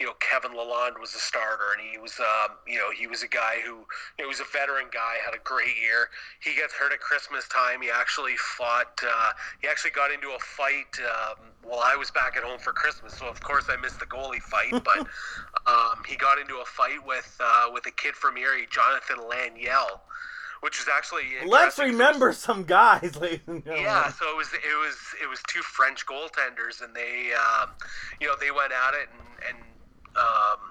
you 0.00 0.06
know 0.06 0.16
Kevin 0.24 0.56
Lalonde 0.56 0.98
was 0.98 1.12
the 1.12 1.20
starter, 1.20 1.76
and 1.76 1.84
he 1.84 1.98
was 1.98 2.16
um, 2.18 2.56
you 2.66 2.78
know 2.78 2.88
he 2.88 3.06
was 3.06 3.22
a 3.22 3.28
guy 3.28 3.60
who 3.60 3.84
you 4.16 4.24
know, 4.24 4.24
he 4.24 4.32
was 4.32 4.40
a 4.40 4.48
veteran 4.48 4.88
guy, 4.88 5.20
had 5.20 5.34
a 5.34 5.42
great 5.44 5.76
year. 5.76 6.08
He 6.40 6.56
gets 6.56 6.72
hurt 6.72 6.92
at 6.92 7.00
Christmas 7.04 7.46
time. 7.48 7.84
He 7.84 7.90
actually 7.92 8.36
fought. 8.56 8.96
Uh, 9.04 9.36
he 9.60 9.68
actually 9.68 9.92
got 9.92 10.08
into 10.08 10.32
a 10.32 10.40
fight 10.40 10.96
um, 11.04 11.52
while 11.62 11.80
I 11.80 11.96
was 11.96 12.10
back 12.10 12.36
at 12.36 12.42
home 12.42 12.58
for 12.58 12.72
Christmas, 12.72 13.14
so 13.14 13.28
of 13.28 13.40
course 13.40 13.66
I 13.68 13.76
missed 13.76 14.00
the 14.00 14.06
goalie 14.06 14.40
fight. 14.40 14.70
But 14.72 14.98
um, 15.66 16.02
he 16.08 16.16
got 16.16 16.38
into 16.38 16.56
a 16.56 16.64
fight 16.64 17.04
with 17.06 17.36
uh, 17.40 17.66
with 17.72 17.86
a 17.86 17.90
kid 17.90 18.14
from 18.14 18.36
Erie, 18.36 18.66
Jonathan 18.70 19.28
Laniel, 19.28 20.00
which 20.60 20.78
was 20.78 20.88
actually 20.88 21.24
Let's 21.46 21.78
remember 21.78 22.32
some 22.32 22.64
guys, 22.64 23.16
ladies 23.20 23.40
and 23.46 23.64
gentlemen. 23.64 23.84
Yeah, 23.84 24.10
so 24.10 24.30
it 24.30 24.36
was 24.36 24.52
it 24.52 24.78
was 24.78 24.96
it 25.22 25.28
was 25.28 25.40
two 25.48 25.62
French 25.62 26.06
goaltenders, 26.06 26.82
and 26.82 26.94
they 26.94 27.32
um, 27.32 27.70
you 28.20 28.26
know 28.26 28.34
they 28.40 28.50
went 28.50 28.72
at 28.72 28.94
it, 28.94 29.08
and, 29.12 29.56
and 29.56 29.64
um, 30.16 30.70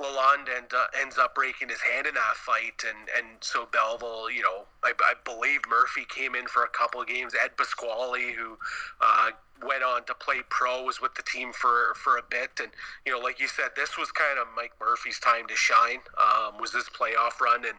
Lalonde 0.00 0.48
end, 0.54 0.72
uh, 0.74 0.86
ends 1.00 1.18
up 1.18 1.34
breaking 1.34 1.68
his 1.68 1.80
hand 1.80 2.06
in 2.06 2.14
that 2.14 2.34
fight, 2.34 2.84
and 2.86 3.08
and 3.16 3.26
so 3.40 3.68
Belleville, 3.70 4.30
you 4.30 4.42
know, 4.42 4.64
I, 4.82 4.92
I 5.00 5.14
believe 5.24 5.60
Murphy 5.68 6.04
came 6.08 6.34
in 6.34 6.46
for 6.46 6.64
a 6.64 6.68
couple 6.68 7.00
of 7.00 7.06
games. 7.06 7.34
Ed 7.42 7.56
Pasquale, 7.56 8.32
who 8.32 8.58
uh, 9.00 9.30
went 9.62 9.82
on 9.82 10.04
to 10.04 10.14
play 10.14 10.40
pro, 10.48 10.82
was 10.82 11.00
with 11.00 11.14
the 11.14 11.22
team 11.22 11.52
for 11.52 11.94
for 11.94 12.18
a 12.18 12.22
bit, 12.28 12.50
and 12.58 12.70
you 13.06 13.12
know, 13.12 13.18
like 13.18 13.38
you 13.38 13.46
said, 13.46 13.70
this 13.76 13.96
was 13.96 14.10
kind 14.10 14.38
of 14.38 14.46
Mike 14.56 14.72
Murphy's 14.80 15.18
time 15.20 15.46
to 15.46 15.54
shine. 15.54 16.00
Um, 16.18 16.58
was 16.58 16.72
this 16.72 16.88
playoff 16.88 17.40
run, 17.40 17.64
and 17.64 17.78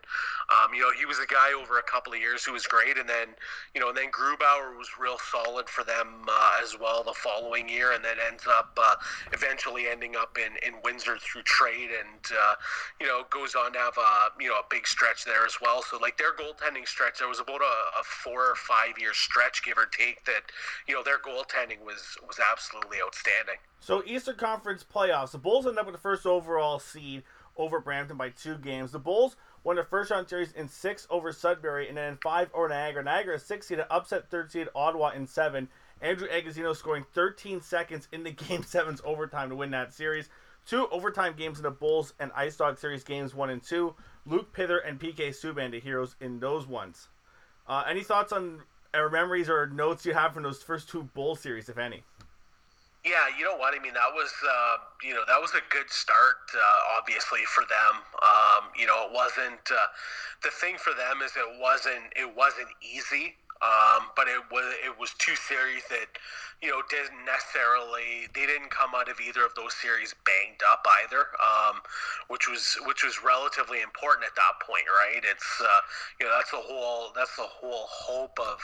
um, 0.50 0.74
you 0.74 0.82
know, 0.82 0.92
he 0.98 1.06
was 1.06 1.20
a 1.20 1.28
guy 1.28 1.52
over 1.54 1.80
a 1.80 1.84
couple 1.84 2.14
of 2.14 2.20
years 2.20 2.44
who 2.44 2.54
was 2.54 2.66
great, 2.66 2.98
and 2.98 3.10
then 3.10 3.36
you 3.74 3.82
know, 3.82 3.90
and 3.90 3.98
then 3.98 4.10
Grubauer 4.12 4.78
was 4.78 4.88
real 5.00 5.18
solid 5.20 5.70
for 5.70 5.84
them 5.84 6.26
uh, 6.30 6.60
as 6.64 6.80
well 6.80 7.04
the 7.04 7.14
following 7.14 7.68
year, 7.68 7.92
and 7.92 8.04
then 8.04 8.18
ends 8.26 8.46
up 8.48 8.78
uh, 8.82 8.96
eventually 9.34 9.88
ending 9.88 10.16
up 10.16 10.38
in, 10.38 10.56
in 10.66 10.80
Windsor 10.84 11.18
through 11.20 11.44
trade, 11.44 11.90
and 11.92 12.32
uh, 12.32 12.56
you 13.02 13.08
know, 13.08 13.24
goes 13.30 13.56
on 13.56 13.74
to 13.74 13.80
have 13.80 13.98
a 13.98 14.42
you 14.42 14.48
know 14.48 14.56
a 14.56 14.66
big 14.70 14.88
stretch 14.88 15.26
there 15.26 15.46
as 15.46 15.58
well. 15.62 15.84
So 15.84 15.98
like 15.98 16.18
their 16.18 16.34
goaltending 16.34 16.88
stretch, 16.88 17.20
there 17.20 17.28
was 17.28 17.40
about 17.40 17.62
a, 17.62 18.00
a 18.00 18.04
four 18.04 18.50
or 18.52 18.56
five 18.56 18.98
year 18.98 19.14
stretch, 19.14 19.64
give 19.64 19.78
or 19.78 19.88
take, 19.88 20.24
that 20.26 20.52
you 20.88 20.94
know 20.94 21.04
their 21.04 21.20
goaltending 21.20 21.65
was 21.84 22.18
was 22.28 22.40
absolutely 22.52 22.98
outstanding. 23.04 23.56
So 23.80 24.04
Eastern 24.06 24.36
Conference 24.36 24.84
playoffs. 24.84 25.32
The 25.32 25.38
Bulls 25.38 25.68
end 25.68 25.78
up 25.78 25.86
with 25.86 25.96
the 25.96 26.02
first 26.02 26.26
overall 26.26 26.80
seed 26.80 27.24
over 27.58 27.80
Brampton 27.80 28.18
by 28.18 28.30
two 28.30 28.58
games. 28.58 28.92
The 28.92 29.00
Bulls 29.00 29.36
won 29.64 29.76
their 29.76 29.86
first 29.86 30.12
round 30.12 30.30
series 30.30 30.52
in 30.52 30.68
six 30.68 31.08
over 31.10 31.32
Sudbury, 31.32 31.88
and 31.88 31.98
then 31.98 32.14
in 32.14 32.18
five 32.18 32.50
over 32.54 32.70
Niagara. 32.70 33.04
Niagara 33.04 33.40
six 33.40 33.68
seed 33.68 33.84
upset 33.90 34.30
third 34.30 34.52
seed 34.52 34.68
Ottawa 34.76 35.12
in 35.12 35.28
seven. 35.28 35.70
Andrew 36.02 36.28
Agozzino 36.28 36.76
scoring 36.76 37.06
13 37.14 37.62
seconds 37.62 38.08
in 38.12 38.24
the 38.24 38.32
game 38.48 38.64
seven's 38.64 39.02
overtime 39.06 39.50
to 39.50 39.56
win 39.56 39.72
that 39.72 39.94
series. 39.94 40.30
Two 40.66 40.88
overtime 40.92 41.36
games 41.38 41.58
in 41.58 41.64
the 41.64 41.72
Bulls 41.72 42.14
and 42.20 42.32
Ice 42.36 42.58
Dog 42.58 42.80
series 42.80 43.04
games 43.04 43.36
one 43.36 43.50
and 43.50 43.62
two. 43.62 43.96
Luke 44.26 44.52
Pither 44.54 44.80
and 44.86 45.00
PK 45.00 45.30
Subban 45.30 45.72
the 45.72 45.80
heroes 45.80 46.16
in 46.20 46.40
those 46.40 46.66
ones. 46.68 47.08
Uh, 47.68 47.84
any 47.88 48.04
thoughts 48.04 48.32
on 48.32 48.62
memories 49.10 49.50
or 49.50 49.68
notes 49.68 50.06
you 50.06 50.14
have 50.14 50.34
from 50.34 50.44
those 50.44 50.62
first 50.64 50.90
two 50.90 51.04
bowl 51.04 51.36
series, 51.36 51.70
if 51.70 51.78
any? 51.78 52.04
Yeah, 53.06 53.30
you 53.38 53.46
know 53.46 53.56
what? 53.56 53.76
I 53.76 53.80
mean, 53.80 53.94
that 53.94 54.10
was 54.16 54.34
uh, 54.42 54.78
you 55.04 55.14
know 55.14 55.22
that 55.28 55.40
was 55.40 55.52
a 55.54 55.62
good 55.70 55.90
start, 55.92 56.42
uh, 56.56 56.98
obviously 56.98 57.46
for 57.46 57.62
them. 57.70 58.02
Um, 58.24 58.70
you 58.78 58.88
know, 58.88 59.06
it 59.06 59.14
wasn't 59.14 59.62
uh, 59.70 59.88
the 60.42 60.50
thing 60.50 60.78
for 60.78 60.90
them 60.98 61.22
is 61.22 61.32
it 61.38 61.62
wasn't 61.62 62.10
it 62.16 62.36
wasn't 62.36 62.70
easy, 62.82 63.36
um, 63.62 64.12
but 64.16 64.28
it 64.28 64.42
was 64.52 64.66
it 64.84 65.00
was 65.00 65.16
two 65.18 65.36
series 65.36 65.84
that 65.90 66.20
you 66.62 66.70
know 66.70 66.82
didn't 66.90 67.24
necessarily 67.24 68.28
they 68.36 68.46
didn't 68.46 68.70
come 68.70 68.92
out 68.96 69.08
of 69.08 69.20
either 69.20 69.46
of 69.46 69.56
those 69.56 69.74
series 69.74 70.16
banged 70.26 70.60
up 70.68 70.86
either, 71.04 71.32
um, 71.40 71.80
which 72.28 72.50
was 72.50 72.76
which 72.86 73.04
was 73.04 73.24
relatively 73.24 73.82
important 73.82 74.28
at 74.28 74.36
that 74.36 74.60
point, 74.60 74.84
right? 74.92 75.24
It's 75.24 75.62
uh, 75.62 75.82
you 76.20 76.26
know 76.28 76.34
that's 76.36 76.52
the 76.52 76.64
whole 76.64 77.12
that's 77.16 77.36
the 77.36 77.48
whole 77.48 77.88
hope 77.88 78.38
of 78.40 78.60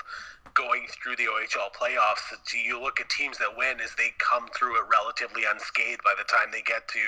going 0.53 0.87
through 0.91 1.15
the 1.15 1.27
OHL 1.31 1.71
playoffs. 1.71 2.27
You 2.51 2.81
look 2.81 2.99
at 2.99 3.09
teams 3.09 3.37
that 3.37 3.55
win 3.55 3.79
as 3.79 3.95
they 3.95 4.11
come 4.19 4.47
through 4.55 4.75
it 4.75 4.85
relatively 4.91 5.43
unscathed 5.47 6.03
by 6.03 6.13
the 6.17 6.25
time 6.25 6.51
they 6.51 6.63
get 6.63 6.87
to 6.89 7.03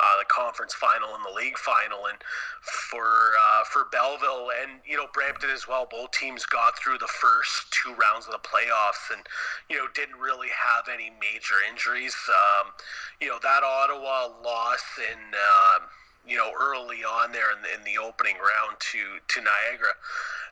uh, 0.00 0.18
the 0.18 0.26
conference 0.26 0.74
final 0.74 1.14
and 1.14 1.24
the 1.24 1.34
league 1.34 1.58
final. 1.58 2.06
And 2.06 2.18
for 2.62 3.06
uh, 3.38 3.64
for 3.64 3.86
Belleville 3.92 4.50
and 4.62 4.80
you 4.86 4.96
know 4.96 5.06
Brampton 5.12 5.50
as 5.50 5.68
well, 5.68 5.86
both 5.90 6.10
teams 6.12 6.44
got 6.46 6.78
through 6.78 6.98
the 6.98 7.10
first 7.20 7.70
two 7.70 7.94
rounds 7.94 8.26
of 8.26 8.32
the 8.32 8.40
playoffs 8.40 9.12
and 9.12 9.22
you 9.68 9.76
know 9.76 9.86
didn't 9.94 10.16
really 10.16 10.48
have 10.48 10.88
any 10.92 11.12
major 11.20 11.60
injuries. 11.68 12.16
Um, 12.28 12.72
you 13.20 13.28
know 13.28 13.38
that 13.42 13.62
Ottawa 13.62 14.28
loss 14.42 14.82
in. 14.98 15.18
Um, 15.18 15.88
you 16.26 16.36
know, 16.36 16.52
early 16.60 17.02
on 17.02 17.32
there 17.32 17.50
in 17.56 17.62
the, 17.62 17.72
in 17.72 17.80
the 17.82 17.98
opening 17.98 18.36
round 18.36 18.76
to 18.78 18.98
to 19.28 19.40
Niagara 19.40 19.96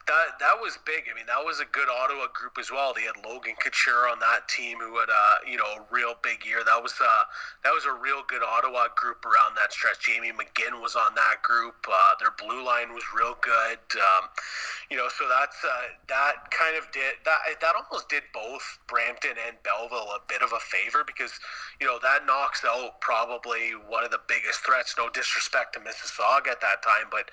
that 0.08 0.40
that 0.40 0.56
was 0.56 0.80
big. 0.88 1.04
I 1.04 1.12
mean, 1.12 1.28
that 1.28 1.44
was 1.44 1.60
a 1.60 1.68
good 1.68 1.86
Ottawa 1.92 2.32
group 2.32 2.56
as 2.56 2.72
well. 2.72 2.96
They 2.96 3.04
had 3.04 3.20
Logan 3.20 3.54
Couture 3.60 4.08
on 4.08 4.18
that 4.24 4.48
team 4.48 4.80
who 4.80 4.96
had 4.96 5.12
uh, 5.12 5.44
you 5.44 5.60
know 5.60 5.68
a 5.76 5.84
real 5.92 6.16
big 6.24 6.48
year. 6.48 6.64
That 6.64 6.80
was 6.80 6.96
uh, 6.96 7.24
that 7.62 7.76
was 7.76 7.84
a 7.84 7.92
real 7.92 8.24
good 8.24 8.40
Ottawa 8.40 8.88
group 8.96 9.20
around 9.28 9.52
that 9.60 9.70
stretch. 9.70 10.00
Jamie 10.00 10.32
McGinn 10.32 10.80
was 10.80 10.96
on 10.96 11.14
that 11.14 11.44
group. 11.44 11.76
Uh, 11.84 12.16
their 12.18 12.32
blue 12.40 12.64
line 12.64 12.96
was 12.96 13.04
real 13.12 13.36
good. 13.44 13.78
Um, 14.00 14.32
you 14.88 14.96
know, 14.96 15.12
so 15.12 15.28
that's 15.28 15.60
uh, 15.60 15.92
that 16.08 16.48
kind 16.56 16.72
of 16.72 16.88
did 16.90 17.20
that. 17.28 17.60
That 17.60 17.76
almost 17.76 18.08
did 18.08 18.24
both 18.32 18.64
Brampton 18.88 19.36
and 19.36 19.60
Belleville 19.60 20.16
a 20.16 20.24
bit 20.24 20.40
of 20.40 20.56
a 20.56 20.62
favor 20.64 21.04
because 21.04 21.36
you 21.80 21.86
know 21.86 22.00
that 22.00 22.24
knocks 22.24 22.64
out 22.64 23.00
probably 23.04 23.76
one 23.76 24.08
of 24.08 24.10
the 24.10 24.24
biggest 24.24 24.64
threats. 24.64 24.96
No 24.96 25.12
disrespect 25.12 25.76
to 25.76 25.84
Mississauga 25.84 26.56
at 26.56 26.64
that 26.64 26.80
time, 26.80 27.12
but 27.12 27.28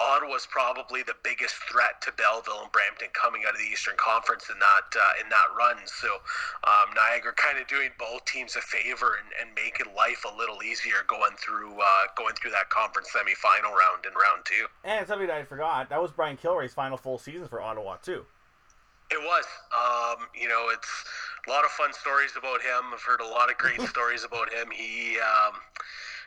Ottawa's 0.00 0.48
probably 0.48 1.04
the 1.04 1.16
biggest 1.22 1.60
threat 1.68 2.00
to 2.00 2.13
Belleville 2.16 2.62
and 2.62 2.72
Brampton 2.72 3.08
coming 3.12 3.42
out 3.46 3.54
of 3.54 3.60
the 3.60 3.66
Eastern 3.66 3.94
Conference 3.96 4.50
in 4.50 4.58
that 4.58 4.88
uh, 4.92 5.22
in 5.22 5.28
that 5.28 5.48
run. 5.56 5.76
So 5.86 6.20
um, 6.64 6.94
Niagara 6.94 7.32
kind 7.34 7.58
of 7.58 7.66
doing 7.66 7.90
both 7.98 8.24
teams 8.24 8.56
a 8.56 8.62
favor 8.62 9.18
and, 9.20 9.28
and 9.40 9.54
making 9.54 9.94
life 9.94 10.24
a 10.24 10.32
little 10.36 10.62
easier 10.62 11.04
going 11.06 11.36
through 11.38 11.74
uh, 11.80 12.04
going 12.16 12.34
through 12.34 12.52
that 12.52 12.70
conference 12.70 13.08
semifinal 13.10 13.72
round 13.72 14.06
in 14.06 14.12
round 14.14 14.44
two. 14.44 14.66
And 14.84 15.06
something 15.06 15.30
I 15.30 15.44
forgot 15.44 15.88
that 15.90 16.00
was 16.00 16.10
Brian 16.10 16.36
Kilrea's 16.36 16.74
final 16.74 16.96
full 16.96 17.18
season 17.18 17.48
for 17.48 17.60
Ottawa 17.60 17.96
too. 18.02 18.24
It 19.10 19.20
was. 19.20 19.44
Um, 19.70 20.26
you 20.34 20.48
know, 20.48 20.70
it's 20.72 21.04
a 21.46 21.50
lot 21.50 21.64
of 21.64 21.70
fun 21.70 21.92
stories 21.92 22.32
about 22.38 22.62
him. 22.62 22.92
I've 22.92 23.02
heard 23.02 23.20
a 23.20 23.28
lot 23.28 23.50
of 23.50 23.58
great 23.58 23.80
stories 23.92 24.24
about 24.24 24.52
him. 24.52 24.70
He. 24.70 25.18
Um, 25.18 25.60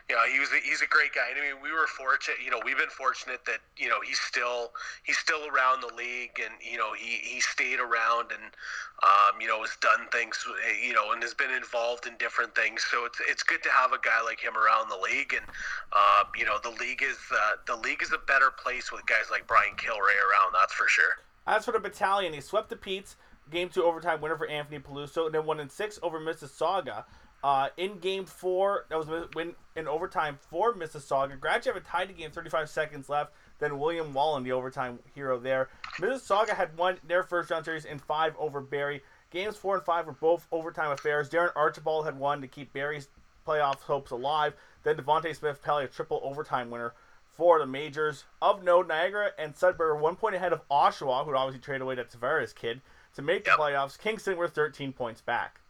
you 0.08 0.16
know, 0.16 0.24
he 0.24 0.40
was 0.40 0.48
a, 0.52 0.60
he's 0.64 0.80
a 0.80 0.86
great 0.86 1.12
guy. 1.12 1.28
I 1.30 1.34
mean, 1.36 1.62
we 1.62 1.70
were 1.70 1.86
fortunate. 1.86 2.38
You 2.42 2.50
know, 2.50 2.60
we've 2.64 2.78
been 2.78 2.88
fortunate 2.88 3.44
that 3.44 3.60
you 3.76 3.88
know 3.88 4.00
he's 4.00 4.18
still 4.18 4.72
he's 5.04 5.18
still 5.18 5.46
around 5.48 5.82
the 5.82 5.94
league, 5.94 6.40
and 6.42 6.54
you 6.64 6.78
know 6.78 6.94
he 6.94 7.20
he 7.20 7.40
stayed 7.40 7.78
around 7.78 8.32
and 8.32 8.56
um, 9.04 9.38
you 9.38 9.46
know 9.46 9.60
has 9.60 9.76
done 9.82 10.08
things. 10.10 10.42
You 10.82 10.94
know, 10.94 11.12
and 11.12 11.22
has 11.22 11.34
been 11.34 11.50
involved 11.50 12.06
in 12.06 12.16
different 12.16 12.54
things. 12.54 12.86
So 12.90 13.04
it's 13.04 13.20
it's 13.28 13.42
good 13.42 13.62
to 13.64 13.70
have 13.70 13.92
a 13.92 13.98
guy 14.00 14.22
like 14.24 14.40
him 14.40 14.56
around 14.56 14.88
the 14.88 14.96
league, 14.96 15.34
and 15.36 15.44
uh, 15.92 16.24
you 16.36 16.46
know 16.46 16.56
the 16.62 16.72
league 16.80 17.02
is 17.02 17.18
uh, 17.30 17.60
the 17.66 17.76
league 17.76 18.02
is 18.02 18.12
a 18.12 18.18
better 18.26 18.50
place 18.50 18.90
with 18.90 19.04
guys 19.04 19.28
like 19.30 19.46
Brian 19.46 19.76
Kilrea 19.76 19.92
around. 20.24 20.54
That's 20.54 20.72
for 20.72 20.88
sure. 20.88 21.20
As 21.46 21.66
for 21.66 21.72
the 21.72 21.80
battalion, 21.80 22.32
he 22.32 22.40
swept 22.40 22.70
the 22.70 22.76
Petes. 22.76 23.16
Game 23.50 23.68
two 23.68 23.84
overtime 23.84 24.20
winner 24.20 24.36
for 24.36 24.46
Anthony 24.46 24.78
Peluso, 24.78 25.26
and 25.26 25.34
then 25.34 25.46
one 25.46 25.60
in 25.60 25.70
six 25.70 25.98
over 26.02 26.20
Mississauga. 26.20 27.04
Uh, 27.42 27.68
in 27.76 27.98
game 27.98 28.24
four, 28.24 28.86
that 28.88 28.98
was 28.98 29.08
a 29.08 29.28
win 29.34 29.54
in 29.76 29.86
overtime 29.86 30.38
for 30.50 30.74
Mississauga. 30.74 31.38
Had 31.42 31.84
tied 31.84 32.08
the 32.08 32.12
game, 32.12 32.30
35 32.30 32.68
seconds 32.68 33.08
left. 33.08 33.32
Then 33.60 33.78
William 33.78 34.12
Wallen, 34.12 34.42
the 34.42 34.52
overtime 34.52 34.98
hero 35.14 35.38
there. 35.38 35.68
Mississauga 36.00 36.50
had 36.50 36.76
won 36.76 36.98
their 37.06 37.22
first 37.22 37.50
round 37.50 37.64
series 37.64 37.84
in 37.84 37.98
five 37.98 38.34
over 38.38 38.60
Barrie. 38.60 39.02
Games 39.30 39.56
four 39.56 39.76
and 39.76 39.84
five 39.84 40.06
were 40.06 40.12
both 40.12 40.46
overtime 40.50 40.90
affairs. 40.90 41.28
Darren 41.28 41.52
Archibald 41.54 42.06
had 42.06 42.18
won 42.18 42.40
to 42.40 42.48
keep 42.48 42.72
Barrie's 42.72 43.08
playoff 43.46 43.80
hopes 43.80 44.10
alive. 44.10 44.54
Then 44.82 44.96
Devante 44.96 45.34
Smith 45.36 45.62
Pelly, 45.62 45.84
a 45.84 45.88
triple 45.88 46.20
overtime 46.24 46.70
winner 46.70 46.94
for 47.36 47.58
the 47.58 47.66
majors. 47.66 48.24
Of 48.42 48.64
note, 48.64 48.88
Niagara 48.88 49.30
and 49.38 49.54
Sudbury 49.54 49.92
were 49.92 49.98
one 49.98 50.16
point 50.16 50.34
ahead 50.34 50.52
of 50.52 50.66
Oshawa, 50.68 51.24
who 51.24 51.36
obviously 51.36 51.60
traded 51.60 51.82
away 51.82 51.94
that 51.94 52.10
Tavares 52.10 52.54
kid, 52.54 52.80
to 53.14 53.22
make 53.22 53.44
the 53.44 53.52
playoffs. 53.52 53.98
Kingston 53.98 54.36
were 54.36 54.48
13 54.48 54.92
points 54.92 55.20
back. 55.20 55.60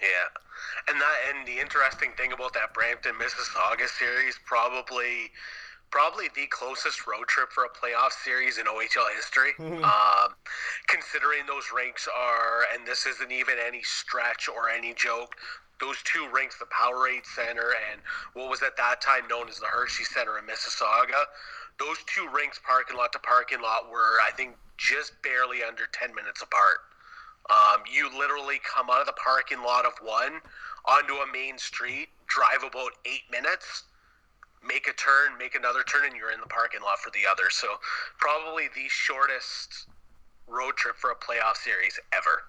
Yeah, 0.00 0.28
and 0.88 1.00
that 1.00 1.16
and 1.28 1.46
the 1.46 1.60
interesting 1.60 2.12
thing 2.16 2.32
about 2.32 2.54
that 2.54 2.72
Brampton 2.72 3.14
Mississauga 3.14 3.88
series 3.88 4.38
probably 4.44 5.30
probably 5.90 6.28
the 6.34 6.46
closest 6.46 7.06
road 7.06 7.26
trip 7.26 7.50
for 7.50 7.64
a 7.64 7.68
playoff 7.68 8.12
series 8.12 8.58
in 8.58 8.66
OHL 8.66 9.10
history. 9.14 9.52
Mm-hmm. 9.58 9.84
Um, 9.90 10.34
considering 10.86 11.46
those 11.46 11.64
rinks 11.74 12.06
are, 12.06 12.62
and 12.72 12.86
this 12.86 13.06
isn't 13.06 13.32
even 13.32 13.54
any 13.58 13.82
stretch 13.82 14.48
or 14.48 14.68
any 14.68 14.94
joke. 14.94 15.34
Those 15.80 15.96
two 16.04 16.28
rinks, 16.32 16.58
the 16.58 16.66
Powerade 16.66 17.24
Center 17.24 17.72
and 17.90 18.00
what 18.34 18.50
was 18.50 18.62
at 18.62 18.76
that 18.76 19.00
time 19.00 19.26
known 19.28 19.48
as 19.48 19.58
the 19.58 19.66
Hershey 19.66 20.04
Center 20.04 20.38
in 20.38 20.44
Mississauga, 20.44 21.24
those 21.78 21.96
two 22.06 22.28
rinks, 22.28 22.60
parking 22.64 22.96
lot 22.96 23.12
to 23.12 23.18
parking 23.18 23.62
lot, 23.62 23.90
were 23.90 24.20
I 24.24 24.30
think 24.36 24.56
just 24.76 25.12
barely 25.22 25.64
under 25.64 25.84
ten 25.92 26.14
minutes 26.14 26.42
apart. 26.42 26.84
Um, 27.50 27.82
you 27.90 28.08
literally 28.16 28.60
come 28.62 28.88
out 28.90 29.00
of 29.00 29.06
the 29.06 29.18
parking 29.22 29.62
lot 29.62 29.84
of 29.84 29.92
one 30.02 30.40
onto 30.86 31.14
a 31.14 31.26
main 31.32 31.58
street, 31.58 32.08
drive 32.26 32.62
about 32.62 32.92
eight 33.04 33.26
minutes, 33.30 33.84
make 34.66 34.86
a 34.86 34.92
turn, 34.92 35.36
make 35.38 35.54
another 35.54 35.82
turn, 35.82 36.06
and 36.06 36.16
you're 36.16 36.32
in 36.32 36.40
the 36.40 36.46
parking 36.46 36.80
lot 36.80 36.98
for 36.98 37.10
the 37.10 37.28
other. 37.30 37.50
So, 37.50 37.66
probably 38.18 38.68
the 38.74 38.88
shortest 38.88 39.86
road 40.46 40.76
trip 40.76 40.96
for 40.96 41.10
a 41.10 41.16
playoff 41.16 41.56
series 41.56 41.98
ever. 42.12 42.42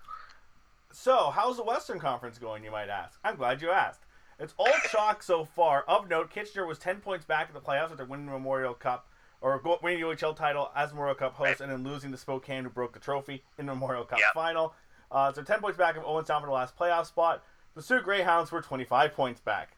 So, 0.91 1.31
how's 1.33 1.57
the 1.57 1.63
Western 1.63 1.99
Conference 1.99 2.37
going, 2.37 2.63
you 2.63 2.71
might 2.71 2.89
ask? 2.89 3.17
I'm 3.23 3.35
glad 3.35 3.61
you 3.61 3.71
asked. 3.71 4.01
It's 4.39 4.53
all 4.57 4.73
chalk 4.91 5.23
so 5.23 5.45
far. 5.45 5.83
Of 5.87 6.09
note, 6.09 6.29
Kitchener 6.29 6.65
was 6.65 6.77
10 6.79 6.97
points 6.97 7.25
back 7.25 7.47
in 7.47 7.53
the 7.53 7.61
playoffs 7.61 7.91
after 7.91 8.05
winning 8.05 8.25
the 8.25 8.33
Memorial 8.33 8.73
Cup, 8.73 9.07
or 9.39 9.59
winning 9.81 10.01
the 10.01 10.05
OHL 10.05 10.35
title 10.35 10.71
as 10.75 10.91
Memorial 10.91 11.15
Cup 11.15 11.33
host, 11.33 11.59
right. 11.59 11.61
and 11.61 11.71
then 11.71 11.89
losing 11.89 12.11
to 12.11 12.17
Spokane, 12.17 12.63
who 12.63 12.69
broke 12.69 12.93
the 12.93 12.99
trophy 12.99 13.43
in 13.57 13.65
the 13.67 13.73
Memorial 13.73 14.03
Cup 14.03 14.19
yep. 14.19 14.33
final. 14.33 14.73
Uh, 15.11 15.31
so 15.33 15.43
10 15.43 15.59
points 15.59 15.77
back 15.77 15.97
of 15.97 16.03
Owen 16.05 16.25
Sound 16.25 16.41
for 16.41 16.47
the 16.47 16.53
last 16.53 16.77
playoff 16.77 17.05
spot. 17.05 17.43
The 17.75 17.81
Soo 17.81 17.99
Greyhounds 18.01 18.51
were 18.51 18.61
25 18.61 19.13
points 19.13 19.41
back. 19.41 19.75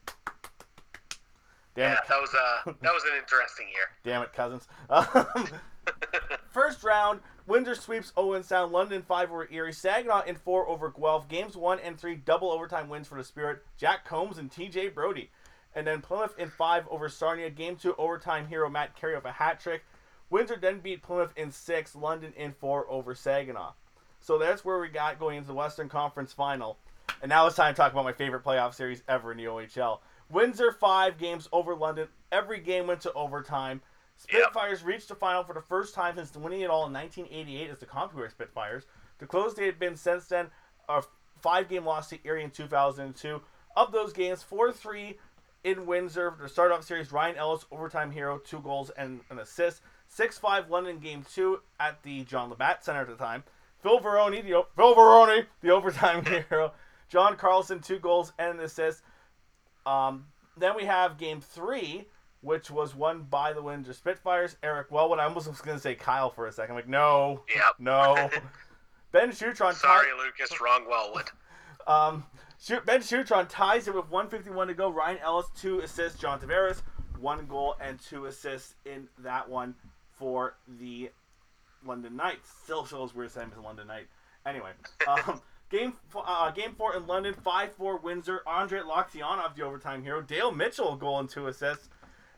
Damn 1.76 1.92
yeah, 1.92 1.94
it. 1.94 2.00
that 2.08 2.22
was 2.22 2.30
uh, 2.34 2.72
that 2.82 2.94
was 2.94 3.04
an 3.04 3.18
interesting 3.18 3.68
year. 3.68 3.88
Damn 4.04 4.22
it, 4.22 4.34
cousins. 4.34 4.68
Um, 4.90 5.50
first 6.52 6.84
round, 6.84 7.20
Windsor 7.48 7.74
sweeps 7.74 8.14
Owen 8.16 8.44
Sound. 8.44 8.72
London 8.72 9.02
five 9.02 9.32
over 9.32 9.48
Erie. 9.52 9.74
Saginaw 9.74 10.24
in 10.26 10.36
four 10.36 10.68
over 10.68 10.92
Guelph. 10.92 11.28
Games 11.28 11.58
one 11.58 11.80
and 11.80 12.00
three, 12.00 12.16
double 12.16 12.52
overtime 12.52 12.90
wins 12.90 13.08
for 13.08 13.18
the 13.18 13.24
Spirit. 13.24 13.64
Jack 13.78 14.06
Combs 14.06 14.38
and 14.38 14.52
T.J. 14.52 14.90
Brodie. 14.90 15.32
And 15.76 15.88
then 15.88 16.02
Plymouth 16.02 16.38
in 16.38 16.50
five 16.52 16.88
over 16.90 17.10
Sarnia. 17.10 17.50
Game 17.50 17.76
two, 17.76 17.96
overtime 17.98 18.48
hero 18.48 18.70
Matt 18.70 18.96
Carey 18.96 19.16
with 19.16 19.26
a 19.26 19.32
hat 19.32 19.60
trick. 19.60 19.84
Windsor 20.30 20.58
then 20.62 20.80
beat 20.80 21.02
Plymouth 21.02 21.34
in 21.36 21.52
six. 21.52 21.96
London 21.96 22.34
in 22.38 22.54
four 22.54 22.86
over 22.88 23.16
Saginaw. 23.16 23.74
So 24.24 24.38
that's 24.38 24.64
where 24.64 24.80
we 24.80 24.88
got 24.88 25.20
going 25.20 25.36
into 25.36 25.50
the 25.50 25.54
Western 25.54 25.90
Conference 25.90 26.32
Final. 26.32 26.78
And 27.22 27.28
now 27.28 27.46
it's 27.46 27.58
time 27.58 27.74
to 27.74 27.78
talk 27.78 27.92
about 27.92 28.06
my 28.06 28.14
favorite 28.14 28.44
playoff 28.44 28.74
series 28.74 29.04
ever 29.10 29.34
in 29.34 29.38
the 29.38 29.46
OHL. 29.46 30.00
Windsor 30.30 30.72
five 30.72 31.18
games 31.18 31.50
over 31.52 31.76
London. 31.76 32.08
Every 32.32 32.62
game 32.62 32.88
went 32.88 33.02
to 33.02 33.12
overtime. 33.14 33.82
Spitfires 34.16 34.80
yep. 34.80 34.88
reached 34.88 35.10
the 35.10 35.16
final 35.16 35.44
for 35.44 35.54
the 35.54 35.62
first 35.62 35.94
time 35.94 36.16
since 36.16 36.34
winning 36.38 36.62
it 36.62 36.70
all 36.70 36.88
in 36.88 36.94
1988 36.94 37.70
as 37.70 37.80
the 37.80 37.86
CompuWare 37.86 38.32
Spitfires. 38.32 38.86
The 39.18 39.26
close 39.26 39.56
they 39.56 39.66
had 39.66 39.78
been 39.78 39.98
since 39.98 40.28
then 40.28 40.48
a 40.88 41.04
five 41.42 41.68
game 41.68 41.84
loss 41.84 42.10
to 42.10 42.20
Erie 42.24 42.46
in 42.46 42.50
2002. 42.50 43.42
Of 43.76 43.92
those 43.92 44.14
games, 44.14 44.42
4 44.42 44.72
3 44.72 45.18
in 45.66 45.86
Windsor 45.86 46.34
to 46.42 46.48
start 46.48 46.72
off 46.72 46.86
series. 46.86 47.12
Ryan 47.12 47.36
Ellis, 47.36 47.66
overtime 47.72 48.12
hero, 48.12 48.38
two 48.38 48.60
goals 48.60 48.90
and 48.92 49.20
an 49.30 49.40
assist. 49.40 49.82
6 50.08 50.38
5 50.38 50.70
London 50.70 51.00
game 51.00 51.26
two 51.34 51.60
at 51.78 52.02
the 52.04 52.24
John 52.24 52.50
Labatt 52.50 52.86
Center 52.86 53.02
at 53.02 53.08
the 53.08 53.16
time. 53.16 53.44
Phil 53.84 54.00
Varone, 54.00 54.42
the 54.42 54.64
Phil 54.76 54.96
Varone, 54.96 55.46
the 55.62 55.70
overtime 55.70 56.26
hero. 56.50 56.72
John 57.10 57.36
Carlson, 57.36 57.80
two 57.80 58.00
goals 58.00 58.34
and 58.40 58.58
an 58.58 58.66
assist. 58.66 59.04
Um, 59.86 60.26
then 60.58 60.76
we 60.76 60.86
have 60.86 61.18
game 61.18 61.42
three, 61.42 62.08
which 62.42 62.72
was 62.72 62.96
won 62.96 63.24
by 63.30 63.54
the 63.54 63.62
Windsor 63.62 63.94
Spitfires. 63.94 64.56
Eric 64.64 64.90
Wellwood. 64.90 65.20
I 65.20 65.26
almost 65.26 65.48
was 65.48 65.62
going 65.62 65.78
to 65.78 65.82
say 65.82 65.96
Kyle 65.96 66.30
for 66.30 66.48
a 66.48 66.52
second. 66.52 66.72
I'm 66.72 66.78
like, 66.78 66.88
no. 66.88 67.44
Yep. 67.54 67.64
No. 67.80 68.30
ben 69.12 69.32
Schutron. 69.32 69.76
Sorry, 69.76 70.08
Lucas. 70.18 70.60
Wrong 70.60 70.88
Wellwood. 70.90 71.30
Um, 71.86 72.24
ben 72.86 73.02
Schutron 73.02 73.46
ties 73.48 73.90
it 73.90 73.94
with 73.94 74.10
151 74.10 74.70
to 74.70 74.74
go. 74.74 74.90
Ryan 74.90 75.18
Ellis, 75.18 75.48
two 75.54 75.82
assists. 75.82 76.18
John 76.18 76.40
Tavares, 76.40 76.82
one 77.20 77.46
goal 77.46 77.76
and 77.82 78.00
two 78.00 78.28
assists 78.28 78.76
in 78.86 79.10
that 79.20 79.50
one 79.50 79.76
for 80.18 80.56
the 80.80 81.12
London 81.86 82.16
Knights. 82.16 82.50
Still 82.64 82.84
feels 82.84 83.14
weird 83.14 83.32
saying 83.32 83.50
it's 83.50 83.58
a 83.58 83.62
London 83.62 83.88
Knight. 83.88 84.08
Anyway, 84.46 84.72
um, 85.08 85.42
game 85.70 85.94
uh, 86.16 86.52
game 86.52 86.74
four 86.78 86.96
in 86.96 87.08
London, 87.08 87.34
five 87.34 87.74
four 87.74 87.98
Windsor. 87.98 88.42
Andre 88.46 88.80
Loktionov, 88.80 89.56
the 89.56 89.64
overtime 89.64 90.04
hero. 90.04 90.22
Dale 90.22 90.52
Mitchell, 90.52 90.96
goal 90.96 91.20
and 91.20 91.30
two 91.30 91.48
assists. 91.48 91.90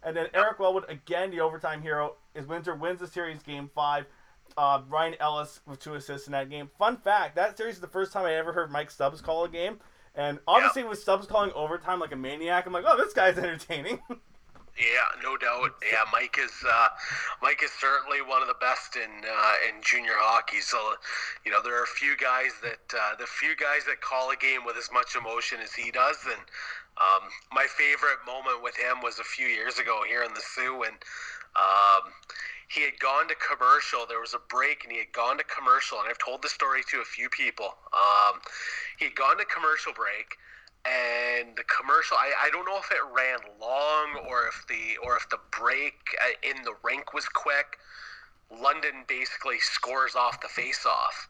And 0.04 0.16
then 0.16 0.28
Eric 0.34 0.60
Wellwood, 0.60 0.86
again 0.88 1.32
the 1.32 1.42
overtime 1.42 1.82
hero, 1.82 2.16
is 2.36 2.46
Windsor 2.46 2.76
wins 2.76 3.00
the 3.00 3.08
series 3.08 3.42
game 3.42 3.70
five. 3.74 4.06
Uh, 4.56 4.82
Ryan 4.88 5.16
Ellis 5.20 5.62
with 5.66 5.80
two 5.80 5.96
assists 5.96 6.28
in 6.28 6.32
that 6.34 6.50
game. 6.50 6.70
Fun 6.78 6.98
fact: 6.98 7.36
that 7.36 7.58
series 7.58 7.76
is 7.76 7.82
the 7.82 7.88
first 7.88 8.14
time 8.14 8.26
I 8.26 8.36
ever 8.36 8.54
heard 8.54 8.72
Mike 8.72 8.92
Stubbs 8.92 9.22
call 9.22 9.44
a 9.44 9.50
game. 9.50 9.80
And 10.14 10.40
obviously, 10.48 10.84
yep. 10.84 10.92
with 10.92 11.00
Stubbs 11.00 11.28
calling 11.28 11.52
overtime 11.54 12.00
like 12.00 12.14
a 12.14 12.16
maniac, 12.16 12.66
I'm 12.66 12.72
like, 12.72 12.86
oh, 12.88 12.98
this 12.98 13.14
guy's 13.14 13.38
entertaining. 13.40 14.00
Yeah, 14.78 15.08
no 15.24 15.38
doubt. 15.38 15.72
Yeah, 15.90 16.04
Mike 16.12 16.38
is 16.38 16.52
uh, 16.68 16.90
Mike 17.42 17.64
is 17.64 17.72
certainly 17.72 18.22
one 18.22 18.42
of 18.42 18.50
the 18.50 18.60
best 18.60 18.98
in 18.98 19.24
uh, 19.24 19.54
in 19.70 19.82
junior 19.82 20.20
hockey. 20.20 20.60
So, 20.60 20.78
you 21.46 21.52
know, 21.52 21.64
there 21.64 21.80
are 21.80 21.84
a 21.84 21.96
few 21.96 22.18
guys 22.18 22.52
that 22.62 22.84
uh, 22.92 23.16
the 23.16 23.26
few 23.26 23.56
guys 23.56 23.86
that 23.88 24.02
call 24.02 24.32
a 24.32 24.36
game 24.36 24.66
with 24.66 24.76
as 24.76 24.90
much 24.92 25.16
emotion 25.16 25.60
as 25.64 25.72
he 25.72 25.92
does. 25.92 26.18
And 26.26 26.44
um, 27.00 27.32
my 27.54 27.68
favorite 27.72 28.20
moment 28.28 28.64
with 28.64 28.76
him 28.76 29.00
was 29.02 29.20
a 29.20 29.24
few 29.24 29.48
years 29.48 29.80
ago 29.80 30.04
here 30.08 30.24
in 30.24 30.34
the 30.34 30.44
Soo, 30.44 30.84
and 30.84 31.00
um, 31.56 32.12
he 32.68 32.84
had 32.84 33.00
gone 33.00 33.30
to 33.30 33.36
commercial. 33.40 34.04
There 34.04 34.20
was 34.20 34.34
a 34.34 34.44
break, 34.52 34.84
and 34.84 34.92
he 34.92 35.00
had 35.00 35.14
gone 35.16 35.38
to 35.38 35.48
commercial. 35.48 36.04
And 36.04 36.10
I've 36.10 36.20
told 36.20 36.44
the 36.44 36.52
story 36.52 36.84
to 36.92 37.00
a 37.00 37.08
few 37.08 37.30
people. 37.30 37.80
Um, 37.96 38.44
he 39.00 39.06
had 39.06 39.16
gone 39.16 39.38
to 39.38 39.46
commercial 39.46 39.94
break 39.96 40.36
and 40.86 41.56
the 41.56 41.64
commercial 41.64 42.18
I, 42.18 42.48
I 42.48 42.50
don't 42.50 42.66
know 42.66 42.78
if 42.78 42.92
it 42.92 43.02
ran 43.16 43.40
long 43.60 44.26
or 44.30 44.48
if 44.48 44.66
the 44.68 44.98
or 45.04 45.18
if 45.18 45.28
the 45.30 45.40
break 45.52 45.96
uh, 46.22 46.48
in 46.48 46.64
the 46.64 46.76
rink 46.84 47.14
was 47.14 47.26
quick. 47.26 47.78
London 48.52 49.04
basically 49.08 49.60
scores 49.60 50.16
off 50.16 50.40
the 50.40 50.48
face 50.48 50.86
off 50.86 51.28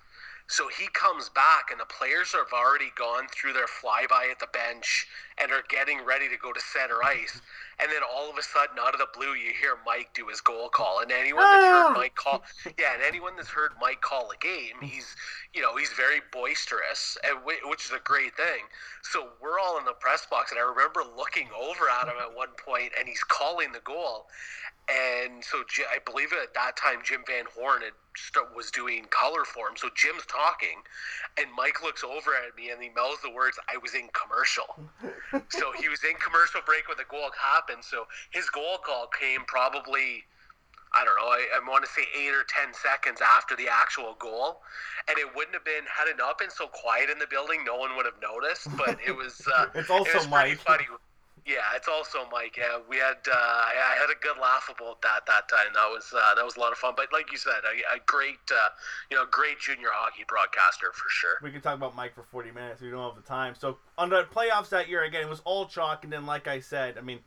so 0.48 0.68
he 0.68 0.88
comes 0.88 1.30
back 1.30 1.72
and 1.72 1.80
the 1.80 1.86
players 1.86 2.34
have 2.34 2.54
already 2.54 2.92
gone 2.96 3.28
through 3.30 3.54
their 3.54 3.68
flyby 3.68 4.30
at 4.30 4.40
the 4.40 4.48
bench 4.48 5.08
and 5.42 5.52
are 5.52 5.64
getting 5.70 6.04
ready 6.06 6.30
to 6.30 6.38
go 6.38 6.54
to 6.54 6.60
center 6.60 7.04
ice 7.04 7.42
and 7.80 7.92
then 7.92 8.02
all 8.04 8.30
of 8.30 8.38
a 8.38 8.44
sudden, 8.44 8.78
out 8.80 8.94
of 8.94 9.00
the 9.00 9.08
blue, 9.14 9.34
you 9.34 9.52
hear 9.60 9.78
Mike 9.86 10.10
do 10.14 10.28
his 10.28 10.40
goal 10.40 10.70
call, 10.70 11.02
and 11.02 11.12
anyone 11.12 11.44
that's 11.44 11.66
heard 11.66 11.92
ah! 11.92 11.94
Mike 11.94 12.16
call, 12.16 12.44
yeah, 12.80 12.94
and 12.94 13.04
anyone 13.04 13.36
that's 13.36 13.50
heard 13.50 13.72
Mike 13.82 14.00
call 14.00 14.32
a 14.32 14.38
game, 14.38 14.80
he's, 14.82 15.16
you 15.54 15.62
know, 15.62 15.76
he's 15.76 15.92
very 15.92 16.22
boisterous, 16.32 17.18
and 17.28 17.38
which 17.44 17.86
is 17.86 17.92
a 17.92 18.00
great 18.04 18.36
thing. 18.38 18.64
So 19.04 19.30
we're 19.42 19.60
all 19.60 19.78
in 19.78 19.84
the 19.84 19.94
press 20.00 20.26
box, 20.26 20.52
and 20.52 20.60
I 20.60 20.64
remember 20.64 21.04
looking 21.18 21.50
over 21.52 21.90
at 21.90 22.08
him 22.08 22.16
at 22.22 22.34
one 22.34 22.56
point, 22.58 22.94
and 22.98 23.10
he's 23.10 23.24
calling 23.24 23.74
the 23.74 23.84
goal, 23.84 24.28
and 24.88 25.44
so 25.44 25.64
I 25.92 25.98
believe 26.06 26.32
at 26.32 26.54
that 26.54 26.78
time 26.78 27.00
Jim 27.04 27.24
Van 27.28 27.46
Horn 27.58 27.82
had 27.82 27.92
was 28.56 28.72
doing 28.72 29.06
color 29.10 29.44
for 29.44 29.68
him. 29.68 29.76
So 29.76 29.90
Jim's 29.96 30.26
talking, 30.28 30.82
and 31.38 31.48
Mike 31.58 31.84
looks 31.84 32.04
over 32.04 32.32
at 32.32 32.56
me 32.56 32.70
and 32.70 32.82
he 32.82 32.90
mouths 32.90 33.22
the 33.22 33.32
words, 33.32 33.60
"I 33.68 33.78
was 33.78 33.94
in 33.94 34.08
commercial." 34.14 34.80
so 35.50 35.72
he 35.80 35.90
was 35.90 36.04
in 36.04 36.16
commercial 36.18 36.62
break 36.66 36.88
when 36.88 36.98
the 36.98 37.10
goal 37.10 37.30
happened. 37.40 37.84
So 37.84 38.08
his 38.32 38.50
goal 38.50 38.78
call 38.84 39.08
came 39.08 39.42
probably. 39.48 40.24
I 40.94 41.04
don't 41.04 41.16
know. 41.20 41.28
I, 41.28 41.60
I 41.60 41.70
want 41.70 41.84
to 41.84 41.92
say 41.92 42.08
eight 42.16 42.32
or 42.32 42.46
ten 42.48 42.74
seconds 42.74 43.20
after 43.20 43.56
the 43.56 43.68
actual 43.68 44.16
goal, 44.18 44.62
and 45.10 45.18
it 45.18 45.28
wouldn't 45.36 45.54
have 45.54 45.66
been 45.66 45.84
had 45.92 46.08
it 46.08 46.18
not 46.18 46.38
been 46.38 46.50
so 46.50 46.68
quiet 46.68 47.10
in 47.10 47.20
the 47.20 47.28
building, 47.28 47.66
no 47.66 47.76
one 47.76 47.98
would 47.98 48.06
have 48.06 48.22
noticed. 48.22 48.68
But 48.78 48.98
it 49.06 49.16
was. 49.16 49.42
Uh, 49.46 49.68
it's 49.76 49.90
also 49.90 50.10
it 50.10 50.16
was 50.16 50.30
Mike. 50.30 50.58
Funny. 50.60 50.86
Yeah, 51.46 51.62
it's 51.76 51.88
also 51.88 52.28
Mike. 52.32 52.58
Yeah, 52.58 52.80
we 52.90 52.98
had 52.98 53.18
uh, 53.32 53.36
I 53.36 53.96
had 54.00 54.10
a 54.10 54.20
good 54.20 54.42
laugh 54.42 54.68
about 54.68 55.00
that 55.04 55.28
that 55.28 55.48
time. 55.48 55.74
That 55.76 55.88
was 55.94 56.12
uh, 56.12 56.34
that 56.34 56.44
was 56.44 56.56
a 56.58 56.60
lot 56.60 56.72
of 56.72 56.80
fun. 56.80 56.96
But 56.98 57.14
like 57.14 57.32
you 57.32 57.38
said, 57.38 57.62
a, 57.64 57.96
a 57.96 58.00
great 58.08 58.40
uh, 58.52 58.70
you 59.12 59.18
know 59.18 59.26
great 59.30 59.60
junior 59.60 59.90
hockey 59.92 60.24
broadcaster 60.28 60.92
for 60.92 61.08
sure. 61.10 61.38
We 61.44 61.52
can 61.52 61.62
talk 61.62 61.76
about 61.76 61.96
Mike 61.96 62.16
for 62.16 62.24
forty 62.24 62.50
minutes. 62.50 62.82
We 62.82 62.90
don't 62.90 63.14
have 63.14 63.22
the 63.22 63.28
time. 63.28 63.54
So 63.60 63.78
on 63.96 64.10
the 64.10 64.24
playoffs 64.24 64.70
that 64.70 64.90
year 64.90 65.04
again, 65.04 65.22
it 65.22 65.30
was 65.30 65.42
all 65.46 65.68
chalk. 65.68 66.04
And 66.04 66.12
then 66.12 66.26
like 66.26 66.48
I 66.48 66.60
said, 66.60 66.98
I 66.98 67.02
mean, 67.02 67.20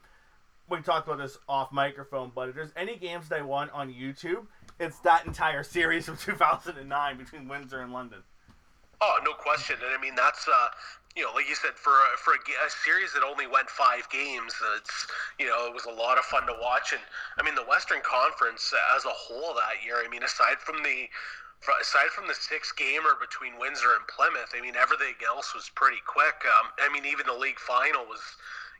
we 0.68 0.80
talked 0.80 1.06
about 1.06 1.18
this 1.18 1.38
off 1.48 1.70
microphone. 1.70 2.32
But 2.34 2.48
if 2.48 2.56
there's 2.56 2.72
any 2.76 2.96
games 2.96 3.28
they 3.28 3.42
won 3.42 3.70
on 3.70 3.92
YouTube, 3.92 4.46
it's 4.80 4.98
that 5.00 5.26
entire 5.26 5.62
series 5.62 6.06
from 6.06 6.16
2009 6.24 7.16
between 7.16 7.46
Windsor 7.46 7.80
and 7.80 7.92
London. 7.92 8.18
Oh, 9.00 9.18
no 9.24 9.32
question. 9.32 9.76
And 9.84 9.96
I 9.96 10.00
mean, 10.00 10.16
that's 10.16 10.46
uh, 10.48 10.68
you 11.18 11.26
know, 11.26 11.34
like 11.34 11.50
you 11.50 11.58
said, 11.58 11.74
for 11.74 11.90
a, 11.90 12.14
for 12.14 12.38
a, 12.38 12.40
a, 12.62 12.70
series 12.70 13.10
that 13.12 13.26
only 13.26 13.50
went 13.50 13.66
five 13.68 14.06
games, 14.08 14.54
it's 14.78 15.10
you 15.42 15.50
know, 15.50 15.66
it 15.66 15.74
was 15.74 15.84
a 15.84 15.90
lot 15.90 16.16
of 16.16 16.22
fun 16.22 16.46
to 16.46 16.54
watch. 16.62 16.94
And 16.94 17.02
I 17.34 17.42
mean, 17.42 17.58
the 17.58 17.66
Western 17.66 17.98
Conference 18.06 18.72
as 18.94 19.04
a 19.04 19.10
whole 19.10 19.52
that 19.58 19.82
year. 19.82 19.98
I 19.98 20.06
mean, 20.06 20.22
aside 20.22 20.62
from 20.62 20.78
the 20.86 21.10
aside 21.82 22.14
from 22.14 22.30
the 22.30 22.38
six 22.38 22.70
gamer 22.70 23.18
between 23.18 23.58
Windsor 23.58 23.98
and 23.98 24.06
Plymouth, 24.06 24.54
I 24.54 24.62
mean, 24.62 24.78
everything 24.78 25.18
else 25.26 25.58
was 25.58 25.66
pretty 25.74 25.98
quick. 26.06 26.38
Um, 26.46 26.70
I 26.78 26.86
mean, 26.86 27.02
even 27.02 27.26
the 27.26 27.34
league 27.34 27.58
final 27.58 28.06
was, 28.06 28.22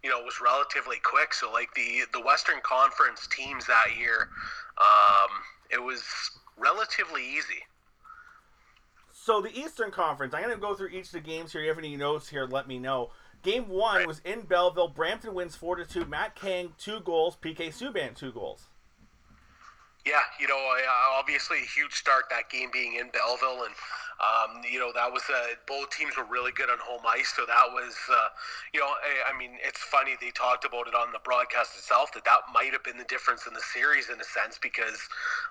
you 0.07 0.09
know, 0.09 0.22
was 0.22 0.38
relatively 0.38 1.03
quick. 1.03 1.35
So 1.35 1.51
like 1.51 1.74
the 1.74 2.07
the 2.14 2.22
Western 2.22 2.62
Conference 2.62 3.27
teams 3.27 3.66
that 3.66 3.98
year, 3.98 4.31
um, 4.79 5.42
it 5.74 5.83
was 5.83 6.07
relatively 6.55 7.27
easy. 7.27 7.66
So 9.29 9.43
the 9.43 9.55
Eastern 9.55 9.91
Conference, 9.91 10.33
I'm 10.33 10.43
going 10.43 10.55
to 10.55 10.59
go 10.59 10.75
through 10.75 10.88
each 10.88 11.09
of 11.09 11.12
the 11.12 11.21
games 11.21 11.53
here. 11.53 11.61
If 11.61 11.64
you 11.67 11.69
have 11.69 11.79
any 11.79 11.97
notes 11.99 12.31
here, 12.31 12.47
let 12.47 12.67
me 12.67 12.79
know. 12.79 13.11
Game 13.43 13.69
one 13.69 14.07
was 14.07 14.23
in 14.25 14.41
Belleville. 14.41 14.88
Brampton 14.88 15.35
wins 15.35 15.55
four 15.55 15.77
to 15.77 15.85
two. 15.85 16.07
Matt 16.07 16.35
Kang 16.35 16.73
two 16.79 17.01
goals. 17.01 17.37
PK 17.37 17.69
Subban 17.69 18.17
two 18.17 18.33
goals. 18.33 18.69
Yeah, 20.07 20.23
you 20.41 20.49
know, 20.49 20.57
obviously 21.19 21.59
a 21.59 21.67
huge 21.67 21.93
start 21.93 22.25
that 22.31 22.49
game 22.49 22.71
being 22.73 22.95
in 22.95 23.11
Belleville, 23.11 23.64
and 23.64 23.75
um, 24.19 24.62
you 24.69 24.81
know, 24.81 24.91
that 24.95 25.12
was 25.12 25.23
uh, 25.31 25.55
both 25.69 25.91
teams 25.91 26.17
were 26.17 26.25
really 26.25 26.51
good 26.51 26.69
on 26.69 26.79
home 26.83 27.03
ice. 27.07 27.33
So 27.37 27.47
that 27.47 27.71
was, 27.71 27.95
uh, 28.11 28.29
you 28.75 28.81
know, 28.81 28.87
I, 28.87 29.31
I, 29.33 29.38
mean, 29.38 29.53
it's 29.62 29.79
funny 29.79 30.17
they 30.21 30.31
talked 30.31 30.64
about 30.64 30.88
it 30.88 30.95
on 30.95 31.12
the 31.12 31.21
broadcast 31.23 31.79
itself 31.79 32.12
that 32.14 32.25
that 32.25 32.41
might 32.53 32.73
have 32.73 32.83
been 32.83 32.99
the 32.99 33.07
difference 33.07 33.47
in 33.47 33.55
the 33.55 33.62
series 33.62 34.11
in 34.11 34.21
a 34.21 34.25
sense 34.25 34.59
because, 34.59 34.99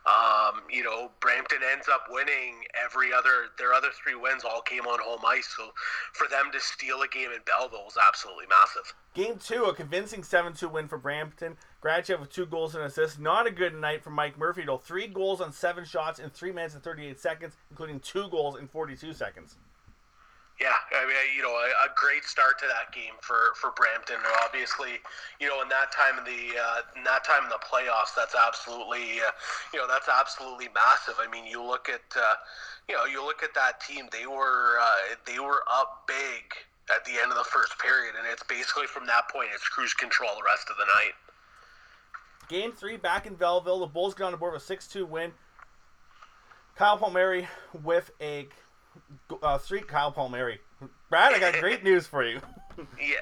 um, 0.06 0.47
you 0.72 0.84
know, 0.84 1.12
Brampton 1.20 1.60
ends 1.72 1.88
up 1.92 2.06
winning 2.10 2.56
every 2.84 3.14
other 3.14 3.48
their 3.58 3.74
other 3.74 3.90
three 4.04 4.16
wins 4.16 4.44
all 4.44 4.62
came 4.62 4.86
on 4.86 5.00
home 5.02 5.22
ice. 5.28 5.54
So 5.56 5.72
for 6.14 6.28
them 6.28 6.52
to 6.52 6.60
steal 6.60 7.02
a 7.02 7.08
game 7.08 7.32
in 7.32 7.40
Belleville 7.46 7.86
was 7.86 7.98
absolutely 8.08 8.46
massive. 8.48 8.94
Game 9.14 9.38
two, 9.38 9.64
a 9.64 9.74
convincing 9.74 10.24
7 10.24 10.54
2 10.54 10.70
win 10.70 10.88
for 10.88 10.98
Brampton. 10.98 11.58
Grachev 11.84 12.20
with 12.20 12.32
two 12.32 12.46
goals 12.46 12.76
and 12.76 12.84
assists. 12.84 13.18
Not 13.18 13.48
a 13.48 13.52
good 13.52 13.74
night 13.74 14.04
for 14.04 14.10
Mike 14.10 14.38
Murphy, 14.38 14.64
though. 14.66 14.78
Three 14.78 15.08
goals 15.08 15.42
on 15.42 15.52
seven 15.52 15.86
shots 15.86 16.20
in 16.20 16.30
three 16.30 16.52
minutes 16.52 16.76
and 16.76 16.84
38 16.84 17.20
seconds, 17.20 17.56
including 17.72 18.00
two 18.00 18.30
goals 18.30 18.60
in 18.60 18.68
42 18.68 19.14
seconds. 19.14 19.56
Yeah, 20.60 20.74
I 20.74 21.06
mean, 21.06 21.14
you 21.38 21.44
know, 21.44 21.54
a, 21.54 21.70
a, 21.86 21.94
great 21.94 22.26
start 22.26 22.58
to 22.60 22.66
that 22.66 22.90
game 22.90 23.14
for 23.22 23.54
for 23.62 23.70
Brampton. 23.78 24.18
Obviously, 24.42 24.98
you 25.40 25.46
know, 25.46 25.62
in 25.62 25.70
that 25.70 25.94
time 25.94 26.18
in 26.18 26.26
the 26.26 26.58
uh, 26.58 26.82
in 26.98 27.04
that 27.06 27.24
time 27.24 27.44
in 27.44 27.50
the 27.50 27.62
playoffs, 27.62 28.18
that's 28.18 28.34
absolutely, 28.34 29.22
uh, 29.22 29.30
you 29.72 29.78
know, 29.78 29.86
that's 29.86 30.10
absolutely 30.10 30.70
massive. 30.74 31.14
I 31.22 31.30
mean, 31.30 31.46
you 31.46 31.62
look 31.62 31.90
at, 31.94 32.02
uh, 32.18 32.42
you 32.90 32.96
know, 32.98 33.06
you 33.06 33.22
look 33.22 33.44
at 33.44 33.54
that 33.54 33.82
team. 33.86 34.10
They 34.12 34.26
were 34.26 34.82
uh, 34.82 35.14
they 35.30 35.38
were 35.38 35.62
up 35.70 36.10
big 36.10 36.50
at 36.90 37.06
the 37.06 37.22
end 37.22 37.30
of 37.30 37.38
the 37.38 37.46
first 37.46 37.78
period, 37.78 38.16
and 38.18 38.26
it's 38.26 38.44
basically 38.50 38.88
from 38.88 39.06
that 39.06 39.30
point 39.30 39.50
it's 39.54 39.68
cruise 39.70 39.94
control 39.94 40.32
the 40.42 40.46
rest 40.46 40.74
of 40.74 40.78
the 40.82 40.90
night. 40.90 41.14
Game 42.50 42.72
three 42.72 42.98
back 42.98 43.28
in 43.28 43.36
Belleville. 43.36 43.82
The 43.82 43.86
Bulls 43.86 44.16
get 44.16 44.24
on 44.24 44.32
the 44.32 44.42
board 44.42 44.54
with 44.54 44.64
a 44.64 44.66
6 44.66 44.88
2 44.88 45.06
win. 45.06 45.34
Kyle 46.78 46.98
Palmieri 46.98 47.48
with 47.84 48.12
a 48.22 48.48
uh, 49.42 49.58
three. 49.58 49.82
Kyle 49.82 50.12
Palmieri. 50.12 50.60
Brad, 51.10 51.34
I 51.34 51.40
got 51.40 51.60
great 51.60 51.84
news 51.84 52.08
for 52.08 52.24
you. 52.24 52.42
yeah. 52.78 53.16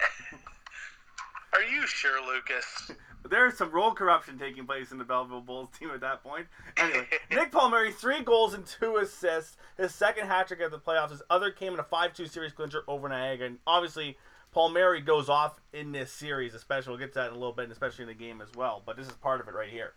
Are 1.54 1.64
you 1.64 1.88
sure, 1.88 2.20
Lucas? 2.26 2.92
There's 3.30 3.58
some 3.58 3.72
role 3.72 3.94
corruption 3.94 4.38
taking 4.38 4.66
place 4.66 4.92
in 4.92 4.98
the 4.98 5.04
Belleville 5.04 5.42
Bulls 5.42 5.70
team 5.78 5.90
at 5.90 6.02
that 6.02 6.22
point. 6.22 6.46
Anyway, 6.78 7.08
Nick 7.32 7.52
Palmieri, 7.52 7.92
three 7.92 8.22
goals 8.22 8.54
and 8.54 8.66
two 8.66 8.98
assists. 8.98 9.58
His 9.78 9.96
second 9.96 10.28
hat 10.28 10.48
trick 10.48 10.62
of 10.62 10.72
the 10.72 10.78
playoffs. 10.78 11.12
His 11.12 11.24
other 11.30 11.50
came 11.50 11.74
in 11.74 11.80
a 11.80 11.84
5 11.84 12.14
2 12.14 12.28
series 12.28 12.52
clincher 12.52 12.84
over 12.88 13.10
Niagara. 13.10 13.48
And 13.48 13.60
obviously, 13.66 14.18
Palmieri 14.54 15.02
goes 15.02 15.28
off 15.28 15.60
in 15.74 15.92
this 15.92 16.12
series, 16.12 16.54
especially. 16.54 16.92
We'll 16.92 17.00
get 17.00 17.14
to 17.14 17.20
that 17.20 17.28
in 17.30 17.36
a 17.36 17.40
little 17.40 17.54
bit, 17.54 17.64
and 17.64 17.72
especially 17.72 18.04
in 18.04 18.10
the 18.10 18.14
game 18.14 18.42
as 18.42 18.54
well. 18.56 18.84
But 18.86 18.98
this 18.98 19.08
is 19.08 19.14
part 19.14 19.42
of 19.42 19.48
it 19.48 19.56
right 19.56 19.70
here. 19.70 19.94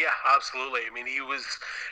Yeah, 0.00 0.16
absolutely. 0.34 0.80
I 0.88 0.94
mean, 0.94 1.06
he 1.06 1.20
was, 1.20 1.44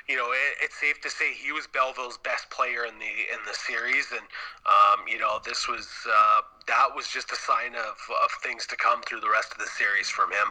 you 0.09 0.17
know, 0.17 0.33
it, 0.33 0.65
it's 0.65 0.81
safe 0.81 0.99
to 1.03 1.11
say 1.11 1.35
he 1.35 1.53
was 1.53 1.67
Belleville's 1.67 2.17
best 2.17 2.49
player 2.49 2.87
in 2.87 2.99
the 2.99 3.05
in 3.05 3.41
the 3.47 3.53
series, 3.53 4.11
and 4.13 4.25
um, 4.65 5.07
you 5.07 5.19
know, 5.19 5.39
this 5.45 5.69
was 5.69 5.87
uh, 6.09 6.41
that 6.67 6.89
was 6.97 7.09
just 7.09 7.31
a 7.33 7.37
sign 7.37 7.75
of 7.75 7.97
of 8.25 8.31
things 8.43 8.67
to 8.69 8.77
come 8.77 9.03
through 9.03 9.21
the 9.21 9.29
rest 9.29 9.53
of 9.53 9.59
the 9.59 9.67
series 9.67 10.09
from 10.09 10.33
him. 10.33 10.49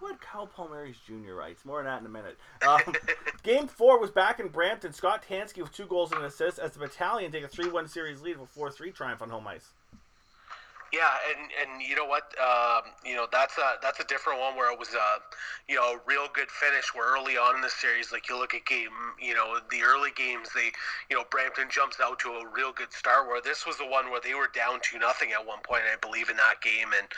What 0.00 0.20
Kyle 0.20 0.46
Palmieri's 0.46 0.98
junior 0.98 1.34
rights? 1.34 1.64
More 1.64 1.80
on 1.80 1.86
that 1.86 2.00
in 2.00 2.06
a 2.06 2.10
minute. 2.10 2.36
Um, 2.66 2.94
game 3.42 3.66
four 3.66 3.98
was 3.98 4.10
back 4.10 4.38
in 4.38 4.48
Brampton. 4.48 4.92
Scott 4.92 5.24
Tansky 5.28 5.62
with 5.62 5.72
two 5.72 5.86
goals 5.86 6.12
and 6.12 6.20
an 6.20 6.26
assist 6.26 6.58
as 6.58 6.72
the 6.72 6.78
Battalion 6.78 7.32
take 7.32 7.42
a 7.42 7.48
3 7.48 7.70
1 7.70 7.88
series 7.88 8.20
lead 8.20 8.38
with 8.38 8.50
a 8.50 8.52
4 8.52 8.70
3 8.70 8.92
triumph 8.92 9.22
on 9.22 9.30
home 9.30 9.48
ice. 9.48 9.72
Yeah, 10.92 11.10
and 11.28 11.50
and 11.60 11.82
you 11.82 11.94
know 11.94 12.06
what? 12.06 12.32
Um, 12.40 12.92
you 13.04 13.14
know 13.14 13.26
that's 13.30 13.58
a 13.58 13.76
that's 13.82 14.00
a 14.00 14.04
different 14.04 14.40
one 14.40 14.56
where 14.56 14.72
it 14.72 14.78
was 14.78 14.94
a 14.94 15.20
you 15.68 15.76
know 15.76 15.94
a 15.94 16.00
real 16.06 16.28
good 16.32 16.50
finish. 16.50 16.94
Where 16.94 17.12
early 17.12 17.36
on 17.36 17.56
in 17.56 17.60
the 17.60 17.68
series, 17.68 18.10
like 18.10 18.28
you 18.28 18.38
look 18.38 18.54
at 18.54 18.64
game, 18.64 18.88
you 19.20 19.34
know 19.34 19.58
the 19.70 19.82
early 19.82 20.10
games, 20.16 20.48
they 20.54 20.72
you 21.10 21.16
know 21.16 21.24
Brampton 21.30 21.68
jumps 21.70 21.98
out 22.02 22.18
to 22.20 22.30
a 22.40 22.48
real 22.48 22.72
good 22.72 22.92
start. 22.92 23.28
Where 23.28 23.42
this 23.42 23.66
was 23.66 23.76
the 23.76 23.86
one 23.86 24.10
where 24.10 24.20
they 24.20 24.32
were 24.32 24.48
down 24.54 24.80
to 24.90 24.98
nothing 24.98 25.32
at 25.32 25.46
one 25.46 25.60
point, 25.62 25.82
I 25.92 25.96
believe, 26.00 26.30
in 26.30 26.36
that 26.36 26.62
game, 26.62 26.88
and 26.96 27.08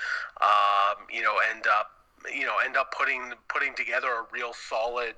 um, 0.42 1.06
you 1.08 1.22
know 1.22 1.38
end 1.54 1.66
up 1.70 1.99
you 2.34 2.44
know 2.44 2.56
end 2.64 2.76
up 2.76 2.92
putting 2.96 3.32
putting 3.48 3.74
together 3.74 4.08
a 4.08 4.26
real 4.32 4.52
solid 4.52 5.14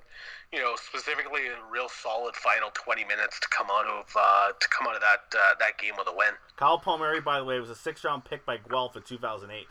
you 0.52 0.60
know, 0.60 0.74
specifically 0.76 1.46
a 1.46 1.72
real 1.72 1.88
solid 1.88 2.36
final 2.36 2.68
20 2.74 3.04
minutes 3.04 3.40
to 3.40 3.48
come 3.48 3.68
out 3.70 3.86
of 3.86 4.14
uh, 4.14 4.52
to 4.60 4.68
come 4.68 4.86
out 4.86 4.94
of 4.94 5.00
that 5.00 5.34
uh, 5.34 5.54
that 5.58 5.78
game 5.78 5.94
with 5.96 6.06
a 6.06 6.14
win. 6.14 6.28
Kyle 6.56 6.78
Palmieri, 6.78 7.20
by 7.20 7.38
the 7.38 7.44
way, 7.44 7.58
was 7.58 7.70
a 7.70 7.74
six 7.74 8.04
round 8.04 8.24
pick 8.24 8.44
by 8.44 8.58
Guelph 8.58 8.94
in 8.94 9.02
2008. 9.02 9.66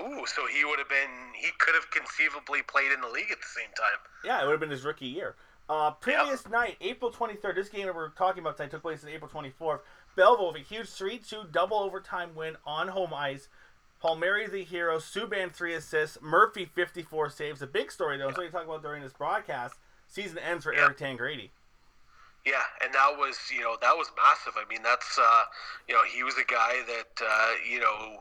Ooh, 0.00 0.24
so 0.24 0.46
he 0.46 0.64
would 0.64 0.78
have 0.78 0.88
been, 0.88 1.10
he 1.34 1.50
could 1.58 1.74
have 1.74 1.90
conceivably 1.90 2.62
played 2.62 2.92
in 2.92 3.02
the 3.02 3.08
league 3.08 3.30
at 3.30 3.38
the 3.38 3.46
same 3.46 3.68
time. 3.76 3.98
Yeah, 4.24 4.40
it 4.40 4.46
would 4.46 4.52
have 4.52 4.60
been 4.60 4.70
his 4.70 4.84
rookie 4.84 5.04
year. 5.04 5.36
Uh, 5.68 5.90
previous 5.90 6.48
night, 6.48 6.76
April 6.80 7.12
23rd, 7.12 7.54
this 7.54 7.68
game 7.68 7.84
that 7.84 7.94
we're 7.94 8.08
talking 8.08 8.42
about 8.42 8.56
tonight 8.56 8.70
took 8.70 8.80
place 8.80 9.04
on 9.04 9.10
April 9.10 9.30
24th. 9.30 9.80
Belleville 10.16 10.52
with 10.52 10.62
a 10.62 10.64
huge 10.64 10.88
3 10.88 11.18
2 11.18 11.44
double 11.52 11.78
overtime 11.78 12.34
win 12.34 12.56
on 12.64 12.88
home 12.88 13.12
ice. 13.12 13.48
Palmieri 14.02 14.48
the 14.48 14.64
hero, 14.64 14.98
Subban 14.98 15.52
three 15.52 15.74
assists, 15.74 16.18
Murphy 16.20 16.64
54 16.64 17.30
saves. 17.30 17.62
A 17.62 17.66
big 17.68 17.92
story, 17.92 18.18
though, 18.18 18.26
and 18.26 18.34
so 18.36 18.42
you 18.42 18.50
talk 18.50 18.64
about 18.64 18.82
during 18.82 19.00
this 19.02 19.12
broadcast. 19.12 19.76
Season 20.08 20.38
ends 20.38 20.64
for 20.64 20.74
Yeah. 20.74 20.80
Eric 20.82 20.98
Tangradi. 20.98 21.50
Yeah, 22.44 22.60
and 22.82 22.92
that 22.92 23.14
was 23.16 23.38
you 23.54 23.60
know 23.60 23.76
that 23.80 23.96
was 23.96 24.10
massive. 24.16 24.54
I 24.58 24.68
mean 24.68 24.82
that's 24.82 25.16
uh, 25.16 25.44
you 25.86 25.94
know 25.94 26.02
he 26.02 26.24
was 26.24 26.34
a 26.36 26.44
guy 26.44 26.82
that 26.88 27.24
uh, 27.24 27.52
you 27.70 27.78
know 27.78 28.18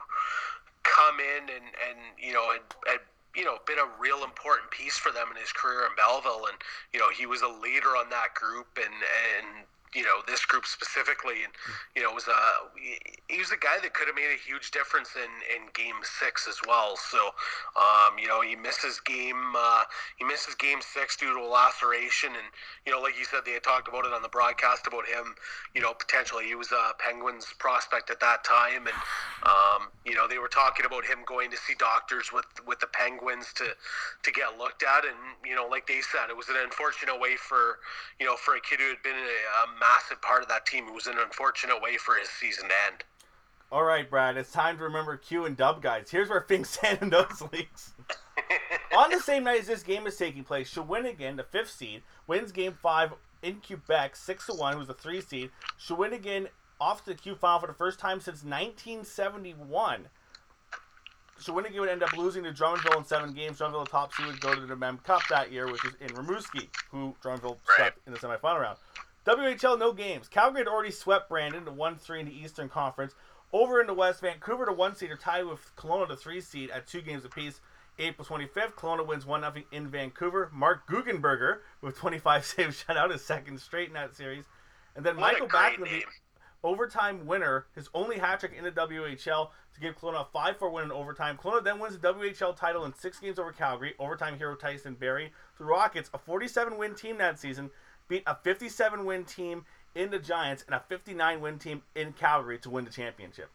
come 0.83 1.19
in 1.19 1.49
and 1.49 1.65
and 1.89 1.97
you 2.19 2.31
know 2.31 2.51
had, 2.51 2.61
had 2.85 2.99
you 3.35 3.43
know 3.43 3.57
been 3.65 3.79
a 3.79 3.89
real 3.99 4.23
important 4.23 4.69
piece 4.69 4.95
for 4.95 5.11
them 5.11 5.27
in 5.31 5.37
his 5.41 5.51
career 5.51 5.87
in 5.89 5.95
Belleville, 5.97 6.45
and 6.45 6.57
you 6.93 6.99
know 6.99 7.09
he 7.09 7.25
was 7.25 7.41
a 7.41 7.47
leader 7.47 7.97
on 7.97 8.11
that 8.11 8.35
group 8.35 8.67
and 8.77 8.93
and 8.93 9.65
you 9.95 10.03
know 10.03 10.23
this 10.27 10.45
group 10.45 10.65
specifically, 10.65 11.43
and 11.43 11.51
you 11.95 12.01
know 12.01 12.11
was 12.11 12.27
a 12.27 12.39
he 13.27 13.37
was 13.37 13.51
a 13.51 13.57
guy 13.57 13.75
that 13.81 13.93
could 13.93 14.07
have 14.07 14.15
made 14.15 14.31
a 14.31 14.39
huge 14.39 14.71
difference 14.71 15.15
in 15.15 15.31
in 15.51 15.67
Game 15.73 15.99
Six 16.03 16.47
as 16.47 16.59
well. 16.67 16.95
So 16.95 17.35
um, 17.75 18.17
you 18.17 18.27
know 18.27 18.41
he 18.41 18.55
misses 18.55 18.99
game 19.01 19.53
uh, 19.55 19.83
he 20.17 20.23
misses 20.23 20.55
Game 20.55 20.79
Six 20.79 21.17
due 21.17 21.33
to 21.33 21.39
a 21.39 21.47
laceration, 21.47 22.31
and 22.31 22.47
you 22.85 22.91
know 22.91 23.01
like 23.01 23.19
you 23.19 23.25
said 23.25 23.41
they 23.45 23.51
had 23.51 23.63
talked 23.63 23.87
about 23.87 24.05
it 24.05 24.13
on 24.13 24.21
the 24.21 24.29
broadcast 24.31 24.87
about 24.87 25.05
him. 25.07 25.35
You 25.75 25.81
know 25.81 25.93
potentially 25.93 26.45
he 26.45 26.55
was 26.55 26.71
a 26.71 26.93
Penguins 26.97 27.47
prospect 27.59 28.09
at 28.09 28.19
that 28.21 28.43
time, 28.43 28.87
and 28.87 28.97
um, 29.43 29.91
you 30.05 30.15
know 30.15 30.27
they 30.27 30.39
were 30.39 30.51
talking 30.51 30.85
about 30.85 31.03
him 31.03 31.19
going 31.27 31.51
to 31.51 31.57
see 31.57 31.75
doctors 31.77 32.31
with 32.31 32.47
with 32.65 32.79
the 32.79 32.87
Penguins 32.87 33.51
to 33.59 33.75
to 34.23 34.31
get 34.31 34.57
looked 34.57 34.83
at, 34.83 35.03
and 35.03 35.19
you 35.43 35.55
know 35.55 35.67
like 35.67 35.87
they 35.87 35.99
said 35.99 36.29
it 36.29 36.37
was 36.37 36.47
an 36.47 36.55
unfortunate 36.63 37.19
way 37.19 37.35
for 37.35 37.83
you 38.19 38.25
know 38.25 38.35
for 38.39 38.55
a 38.55 38.61
kid 38.61 38.79
who 38.79 38.87
had 38.87 39.03
been 39.03 39.19
a, 39.19 39.39
a 39.67 39.80
massive 39.81 40.21
part 40.21 40.41
of 40.41 40.47
that 40.49 40.65
team. 40.65 40.87
It 40.87 40.93
was 40.93 41.07
an 41.07 41.17
unfortunate 41.21 41.81
way 41.81 41.97
for 41.97 42.15
his 42.15 42.29
season 42.29 42.69
to 42.69 42.75
end. 42.91 43.03
All 43.71 43.83
right, 43.83 44.09
Brad, 44.09 44.37
it's 44.37 44.51
time 44.51 44.77
to 44.77 44.83
remember 44.83 45.17
Q 45.17 45.45
and 45.45 45.57
Dub 45.57 45.81
guys. 45.81 46.09
Here's 46.09 46.29
where 46.29 46.41
things 46.41 46.69
stand 46.77 46.99
in 47.01 47.09
those 47.09 47.41
leagues. 47.51 47.93
On 48.97 49.09
the 49.09 49.19
same 49.19 49.43
night 49.43 49.61
as 49.61 49.67
this 49.67 49.83
game 49.83 50.05
is 50.07 50.17
taking 50.17 50.43
place, 50.43 50.73
Shawinigan, 50.73 51.37
the 51.37 51.43
fifth 51.43 51.71
seed, 51.71 52.03
wins 52.27 52.51
Game 52.51 52.77
Five 52.81 53.13
in 53.41 53.61
Quebec, 53.65 54.15
six 54.15 54.45
to 54.47 54.53
one. 54.53 54.77
Who's 54.77 54.87
the 54.87 54.93
three 54.93 55.21
seed? 55.21 55.49
Shawinigan 55.79 56.47
off 56.79 57.03
to 57.05 57.11
the 57.11 57.15
Q 57.15 57.35
final 57.35 57.59
for 57.59 57.67
the 57.67 57.73
first 57.73 57.99
time 57.99 58.19
since 58.19 58.43
1971. 58.43 60.07
Shawinigan 61.41 61.79
would 61.79 61.89
end 61.89 62.03
up 62.03 62.15
losing 62.15 62.43
to 62.43 62.51
Drummondville 62.51 62.97
in 62.97 63.05
seven 63.05 63.33
games. 63.33 63.59
Drummondville, 63.59 63.85
the 63.85 63.91
top 63.91 64.13
seed, 64.13 64.27
would 64.27 64.41
go 64.41 64.53
to 64.53 64.65
the 64.65 64.75
Mem 64.75 64.99
Cup 64.99 65.21
that 65.29 65.51
year, 65.51 65.71
which 65.71 65.83
is 65.85 65.93
in 65.99 66.09
Rimouski, 66.09 66.67
who 66.91 67.15
Drummondville 67.23 67.57
swept 67.75 67.99
in 68.05 68.13
the 68.13 68.19
semifinal 68.19 68.61
round. 68.61 68.77
WHL, 69.25 69.77
no 69.77 69.93
games. 69.93 70.27
Calgary 70.27 70.61
had 70.61 70.67
already 70.67 70.91
swept 70.91 71.29
Brandon 71.29 71.65
to 71.65 71.71
1 71.71 71.97
3 71.97 72.21
in 72.21 72.25
the 72.25 72.35
Eastern 72.35 72.69
Conference. 72.69 73.13
Over 73.53 73.81
in 73.81 73.87
the 73.87 73.93
West, 73.93 74.21
Vancouver 74.21 74.65
to 74.65 74.73
1 74.73 74.95
seed 74.95 75.11
are 75.11 75.17
tied 75.17 75.45
with 75.45 75.75
Kelowna 75.75 76.07
to 76.07 76.15
3 76.15 76.41
seed 76.41 76.69
at 76.71 76.87
two 76.87 77.01
games 77.01 77.25
apiece. 77.25 77.61
April 77.99 78.25
25th, 78.25 78.73
Kelowna 78.73 79.05
wins 79.05 79.25
1 79.25 79.41
0 79.41 79.53
in 79.71 79.89
Vancouver. 79.89 80.49
Mark 80.51 80.87
Guggenberger 80.87 81.59
with 81.81 81.97
25 81.97 82.45
saves 82.57 82.83
shutout, 82.83 83.11
his 83.11 83.23
second 83.23 83.59
straight 83.59 83.89
in 83.89 83.93
that 83.93 84.15
series. 84.15 84.45
And 84.95 85.05
then 85.05 85.17
What 85.17 85.33
Michael 85.33 85.47
Backlund, 85.47 85.89
the 85.89 86.03
overtime 86.63 87.25
winner, 87.27 87.67
his 87.75 87.89
only 87.93 88.17
hat 88.17 88.39
trick 88.39 88.53
in 88.57 88.63
the 88.63 88.71
WHL 88.71 89.49
to 89.73 89.79
give 89.79 89.97
Kelowna 89.97 90.21
a 90.21 90.27
5 90.31 90.57
4 90.57 90.69
win 90.71 90.85
in 90.85 90.91
overtime. 90.91 91.37
Kelowna 91.37 91.63
then 91.63 91.77
wins 91.77 91.99
the 91.99 92.13
WHL 92.13 92.55
title 92.55 92.85
in 92.85 92.93
six 92.93 93.19
games 93.19 93.37
over 93.37 93.51
Calgary. 93.51 93.93
Overtime 93.99 94.37
hero 94.37 94.55
Tyson 94.55 94.95
Barrie. 94.95 95.31
The 95.59 95.65
Rockets, 95.65 96.09
a 96.13 96.17
47 96.17 96.77
win 96.77 96.95
team 96.95 97.17
that 97.19 97.39
season, 97.39 97.69
beat 98.11 98.23
a 98.27 98.35
57 98.35 99.05
win 99.05 99.23
team 99.23 99.63
in 99.95 100.11
the 100.11 100.19
Giants 100.19 100.63
and 100.67 100.75
a 100.75 100.83
59 100.89 101.39
win 101.39 101.57
team 101.57 101.81
in 101.95 102.11
Calgary 102.11 102.59
to 102.59 102.69
win 102.69 102.83
the 102.83 102.91
championship. 102.91 103.49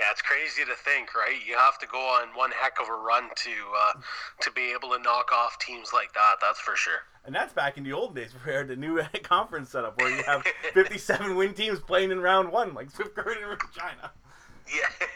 Yeah, 0.00 0.06
it's 0.10 0.22
crazy 0.22 0.62
to 0.64 0.74
think, 0.84 1.14
right? 1.14 1.36
You 1.46 1.56
have 1.56 1.78
to 1.80 1.86
go 1.86 1.98
on 1.98 2.28
one 2.34 2.50
heck 2.50 2.80
of 2.80 2.88
a 2.88 2.92
run 2.92 3.24
to 3.24 3.50
uh, 3.76 4.00
to 4.40 4.50
be 4.52 4.72
able 4.72 4.96
to 4.96 5.02
knock 5.02 5.32
off 5.32 5.58
teams 5.58 5.90
like 5.92 6.12
that. 6.14 6.36
That's 6.40 6.58
for 6.60 6.76
sure. 6.76 7.00
And 7.26 7.34
that's 7.34 7.52
back 7.52 7.76
in 7.76 7.84
the 7.84 7.92
old 7.92 8.14
days 8.14 8.32
where 8.44 8.64
the 8.64 8.76
new 8.76 9.02
conference 9.22 9.70
setup 9.70 10.00
where 10.00 10.16
you 10.16 10.22
have 10.24 10.46
57 10.72 11.36
win 11.36 11.52
teams 11.52 11.78
playing 11.80 12.10
in 12.10 12.20
round 12.20 12.50
one, 12.50 12.72
like 12.72 12.90
Swift 12.90 13.14
Current 13.14 13.42
and 13.42 13.50
Regina. 13.50 14.12
Yeah. 14.74 15.06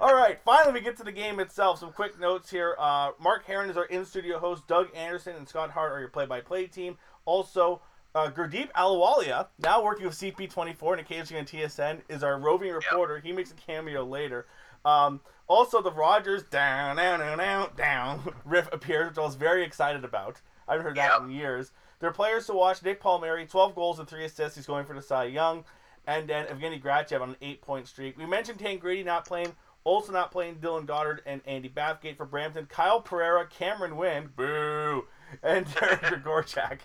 All 0.00 0.14
right, 0.14 0.40
finally 0.44 0.74
we 0.74 0.80
get 0.80 0.96
to 0.96 1.04
the 1.04 1.12
game 1.12 1.38
itself. 1.38 1.78
Some 1.78 1.92
quick 1.92 2.18
notes 2.18 2.50
here. 2.50 2.74
Uh, 2.78 3.10
Mark 3.20 3.44
Heron 3.46 3.70
is 3.70 3.76
our 3.76 3.84
in-studio 3.84 4.38
host. 4.38 4.66
Doug 4.66 4.88
Anderson 4.96 5.36
and 5.36 5.48
Scott 5.48 5.70
Hart 5.70 5.92
are 5.92 6.00
your 6.00 6.08
play-by-play 6.08 6.68
team. 6.68 6.98
Also, 7.24 7.82
uh, 8.14 8.30
Gurdeep 8.30 8.70
Ahluwalia, 8.72 9.48
now 9.58 9.82
working 9.82 10.06
with 10.06 10.14
CP24 10.14 10.92
and 10.92 11.00
occasionally 11.00 11.40
on 11.40 11.46
TSN, 11.46 12.00
is 12.08 12.22
our 12.22 12.38
roving 12.38 12.72
reporter. 12.72 13.18
He 13.18 13.32
makes 13.32 13.50
a 13.50 13.54
cameo 13.54 14.04
later. 14.04 14.46
Um, 14.84 15.20
also, 15.48 15.80
the 15.80 15.92
Rogers 15.92 16.42
down, 16.44 16.96
down, 16.96 17.20
down, 17.20 17.38
down, 17.38 17.70
down 17.76 18.34
riff 18.44 18.68
appears, 18.72 19.10
which 19.10 19.18
I 19.18 19.22
was 19.22 19.34
very 19.34 19.64
excited 19.64 20.04
about. 20.04 20.40
I 20.68 20.72
haven't 20.72 20.86
heard 20.86 20.96
that 20.96 21.22
in 21.22 21.30
years. 21.30 21.72
There 22.00 22.10
are 22.10 22.12
players 22.12 22.46
to 22.46 22.52
watch. 22.54 22.82
Nick 22.82 23.00
Palmieri, 23.00 23.46
12 23.46 23.74
goals 23.74 23.98
and 23.98 24.08
3 24.08 24.24
assists. 24.24 24.56
He's 24.56 24.66
going 24.66 24.84
for 24.84 24.94
the 24.94 25.02
Cy 25.02 25.24
Young. 25.24 25.64
And 26.06 26.28
then 26.28 26.46
Evgeny 26.46 26.82
Grachev 26.82 27.20
on 27.20 27.30
an 27.30 27.36
eight-point 27.40 27.86
streak. 27.86 28.18
We 28.18 28.26
mentioned 28.26 28.58
Tangradi 28.58 29.04
not 29.04 29.24
playing. 29.24 29.54
Also 29.84 30.12
not 30.12 30.30
playing 30.30 30.56
Dylan 30.56 30.86
Goddard 30.86 31.22
and 31.26 31.40
Andy 31.46 31.68
Bathgate 31.68 32.16
for 32.16 32.24
Brampton. 32.24 32.66
Kyle 32.66 33.00
Pereira, 33.00 33.46
Cameron 33.46 33.96
Wynn, 33.96 34.30
boo, 34.34 35.06
and 35.42 35.66
Derek 35.74 36.00
Grigorchak. 36.02 36.78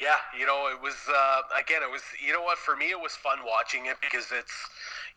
Yeah, 0.00 0.16
you 0.38 0.46
know, 0.46 0.68
it 0.72 0.80
was 0.80 0.96
uh, 1.12 1.42
again, 1.58 1.82
it 1.82 1.90
was 1.90 2.00
you 2.24 2.32
know 2.32 2.42
what 2.42 2.56
for 2.56 2.74
me 2.74 2.88
it 2.90 2.98
was 3.00 3.12
fun 3.12 3.38
watching 3.44 3.84
it 3.86 3.96
because 4.00 4.32
it's 4.32 4.56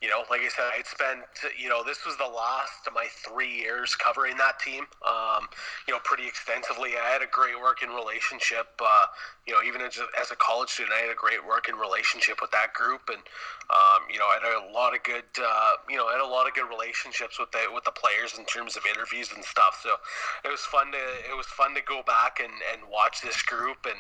you 0.01 0.10
know, 0.10 0.23
like 0.29 0.41
I 0.41 0.49
said, 0.49 0.65
I'd 0.77 0.88
spent 0.88 1.21
you 1.58 1.69
know 1.69 1.84
this 1.84 2.06
was 2.06 2.17
the 2.17 2.27
last 2.27 2.88
of 2.88 2.93
my 2.93 3.08
three 3.25 3.51
years 3.51 3.95
covering 3.95 4.38
that 4.38 4.60
team, 4.60 4.86
um, 5.06 5.47
you 5.88 5.93
know, 5.93 5.99
pretty 6.03 6.27
extensively. 6.27 6.91
I 6.97 7.10
had 7.12 7.21
a 7.21 7.29
great 7.29 7.60
working 7.60 7.89
relationship, 7.89 8.67
uh, 8.79 9.06
you 9.47 9.53
know, 9.53 9.60
even 9.65 9.82
as 9.82 9.97
a, 9.97 10.08
as 10.19 10.32
a 10.32 10.36
college 10.36 10.69
student, 10.69 10.95
I 10.95 11.01
had 11.01 11.12
a 11.12 11.19
great 11.19 11.45
working 11.45 11.75
relationship 11.75 12.39
with 12.41 12.51
that 12.51 12.73
group, 12.73 13.10
and 13.10 13.21
um, 13.69 14.08
you 14.12 14.19
know, 14.19 14.25
I 14.25 14.39
had 14.39 14.69
a 14.69 14.71
lot 14.71 14.95
of 14.95 15.03
good, 15.03 15.27
uh, 15.39 15.73
you 15.89 15.97
know, 15.97 16.08
I 16.08 16.13
had 16.13 16.21
a 16.21 16.27
lot 16.27 16.47
of 16.47 16.53
good 16.53 16.69
relationships 16.69 17.39
with 17.39 17.51
the 17.51 17.67
with 17.73 17.84
the 17.84 17.95
players 17.95 18.38
in 18.38 18.45
terms 18.45 18.75
of 18.75 18.84
interviews 18.86 19.32
and 19.34 19.43
stuff. 19.43 19.79
So 19.84 19.95
it 20.43 20.51
was 20.51 20.62
fun 20.62 20.91
to 20.91 21.03
it 21.29 21.36
was 21.36 21.47
fun 21.47 21.73
to 21.75 21.82
go 21.82 22.03
back 22.03 22.39
and, 22.39 22.53
and 22.71 22.84
watch 22.89 23.21
this 23.21 23.41
group 23.41 23.86
and 23.86 23.99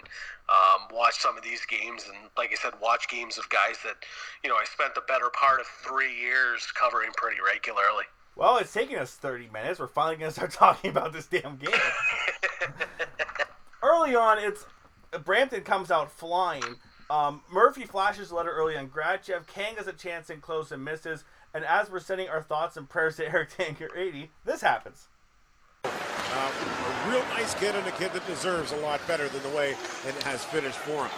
um, 0.51 0.91
watch 0.91 1.15
some 1.15 1.37
of 1.37 1.43
these 1.43 1.65
games 1.65 2.05
and 2.07 2.29
like 2.37 2.51
I 2.51 2.55
said, 2.55 2.73
watch 2.81 3.07
games 3.07 3.37
of 3.37 3.47
guys 3.49 3.79
that 3.83 4.03
you 4.43 4.49
know 4.49 4.55
I 4.55 4.65
spent 4.65 4.95
the 4.95 5.03
better 5.07 5.29
part 5.31 5.59
of 5.59 5.67
three 5.83 6.19
years 6.19 6.65
covering 6.73 7.11
pretty 7.15 7.37
regularly. 7.45 8.05
Well, 8.35 8.57
it's 8.57 8.73
taking 8.73 8.97
us 8.97 9.13
30 9.13 9.49
minutes. 9.53 9.79
We're 9.79 9.87
finally 9.87 10.15
going 10.15 10.29
to 10.29 10.35
start 10.35 10.51
talking 10.51 10.89
about 10.89 11.13
this 11.13 11.27
damn 11.27 11.57
game. 11.57 11.73
early 13.83 14.15
on, 14.15 14.39
it's 14.39 14.65
Brampton 15.23 15.61
comes 15.61 15.91
out 15.91 16.11
flying. 16.11 16.63
Um, 17.09 17.41
Murphy 17.51 17.83
flashes 17.83 18.31
a 18.31 18.35
letter 18.35 18.51
early 18.51 18.75
on 18.75 18.89
Grachev. 18.89 19.45
Kang 19.47 19.75
has 19.75 19.87
a 19.87 19.93
chance 19.93 20.29
in 20.29 20.41
close 20.41 20.71
and 20.71 20.83
misses. 20.83 21.23
And 21.53 21.63
as 21.65 21.91
we're 21.91 21.99
sending 21.99 22.29
our 22.29 22.41
thoughts 22.41 22.77
and 22.77 22.89
prayers 22.89 23.17
to 23.17 23.25
Eric 23.27 23.51
Tangradi, 23.51 24.29
this 24.45 24.61
happens. 24.61 25.09
Uh, 25.85 26.51
a 27.05 27.11
real 27.11 27.23
nice 27.35 27.53
kid 27.55 27.75
and 27.75 27.85
a 27.85 27.91
kid 27.91 28.11
that 28.13 28.25
deserves 28.25 28.71
a 28.71 28.77
lot 28.77 29.05
better 29.07 29.27
than 29.27 29.43
the 29.43 29.49
way 29.49 29.71
it 29.71 30.23
has 30.23 30.43
finished 30.45 30.77
for 30.77 31.03
him. 31.03 31.11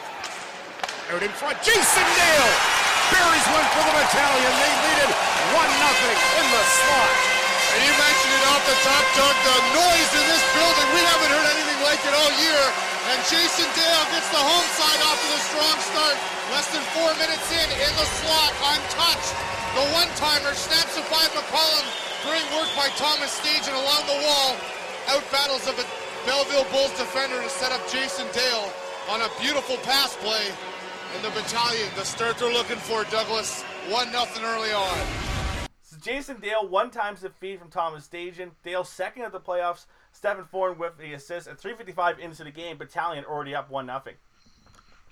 Out 1.12 1.24
in 1.24 1.30
front, 1.30 1.62
Jason 1.62 2.04
Dale 2.04 2.75
buries 3.12 3.48
one 3.52 3.68
for 3.76 3.84
the 3.86 3.94
battalion. 3.94 4.54
They 4.58 4.74
lead 4.86 5.00
it 5.06 5.12
1 5.12 5.84
nothing 5.84 6.18
in 6.42 6.46
the 6.50 6.64
slot. 6.66 7.14
And 7.76 7.80
you 7.84 7.94
mentioned 8.00 8.34
it 8.40 8.44
off 8.56 8.64
the 8.64 8.78
top, 8.88 9.06
Doug, 9.20 9.36
the 9.44 9.58
noise 9.76 10.12
in 10.16 10.26
this 10.32 10.46
building. 10.56 10.88
We 10.96 11.04
haven't 11.04 11.32
heard 11.32 11.50
anything 11.60 11.80
like 11.84 12.02
it 12.08 12.16
all 12.16 12.32
year. 12.40 12.62
And 13.12 13.20
Jason 13.28 13.68
Dale 13.76 14.06
gets 14.16 14.32
the 14.32 14.40
home 14.40 14.70
side 14.80 15.02
off 15.06 15.20
to 15.20 15.30
the 15.30 15.42
strong 15.44 15.78
start. 15.92 16.18
Less 16.56 16.68
than 16.72 16.82
four 16.96 17.12
minutes 17.20 17.48
in, 17.52 17.68
in 17.68 17.94
the 18.00 18.08
slot, 18.24 18.52
untouched. 18.74 19.34
The 19.76 19.86
one-timer 19.92 20.56
snaps 20.56 20.96
it 20.96 21.04
by 21.12 21.28
McCollum. 21.36 21.86
Great 22.24 22.48
work 22.56 22.72
by 22.80 22.88
Thomas 22.96 23.36
Stajan 23.38 23.76
along 23.76 24.08
the 24.08 24.20
wall. 24.24 24.56
Out 25.12 25.26
battles 25.30 25.68
of 25.68 25.76
a 25.78 25.86
Belleville 26.26 26.66
Bulls 26.72 26.96
defender 26.98 27.38
to 27.44 27.50
set 27.50 27.76
up 27.76 27.84
Jason 27.92 28.26
Dale 28.34 28.72
on 29.12 29.22
a 29.22 29.30
beautiful 29.38 29.78
pass 29.84 30.16
play. 30.18 30.50
And 31.16 31.24
the 31.24 31.30
battalion, 31.30 31.88
the 31.96 32.04
start 32.04 32.38
they're 32.38 32.52
looking 32.52 32.76
for, 32.76 33.06
Douglas. 33.06 33.62
1 33.90 34.12
nothing 34.12 34.44
early 34.44 34.74
on. 34.74 34.98
So 35.82 35.96
Jason 36.02 36.42
Dale, 36.42 36.68
one 36.68 36.92
times 36.92 37.22
the 37.22 37.30
feed 37.30 37.58
from 37.58 37.70
Thomas 37.70 38.06
Stajan. 38.06 38.52
Dale 38.66 38.84
second 38.84 39.24
at 39.24 39.32
the 39.32 39.40
playoffs. 39.40 39.86
Stephen 40.12 40.44
Foreign 40.44 40.78
with 40.78 40.98
the 40.98 41.14
assist 41.14 41.48
at 41.48 41.58
3.55 41.58 42.20
into 42.20 42.44
the 42.44 42.52
game. 42.52 42.78
Battalion 42.78 43.24
already 43.24 43.56
up 43.56 43.70
1 43.70 43.86
nothing. 43.86 44.16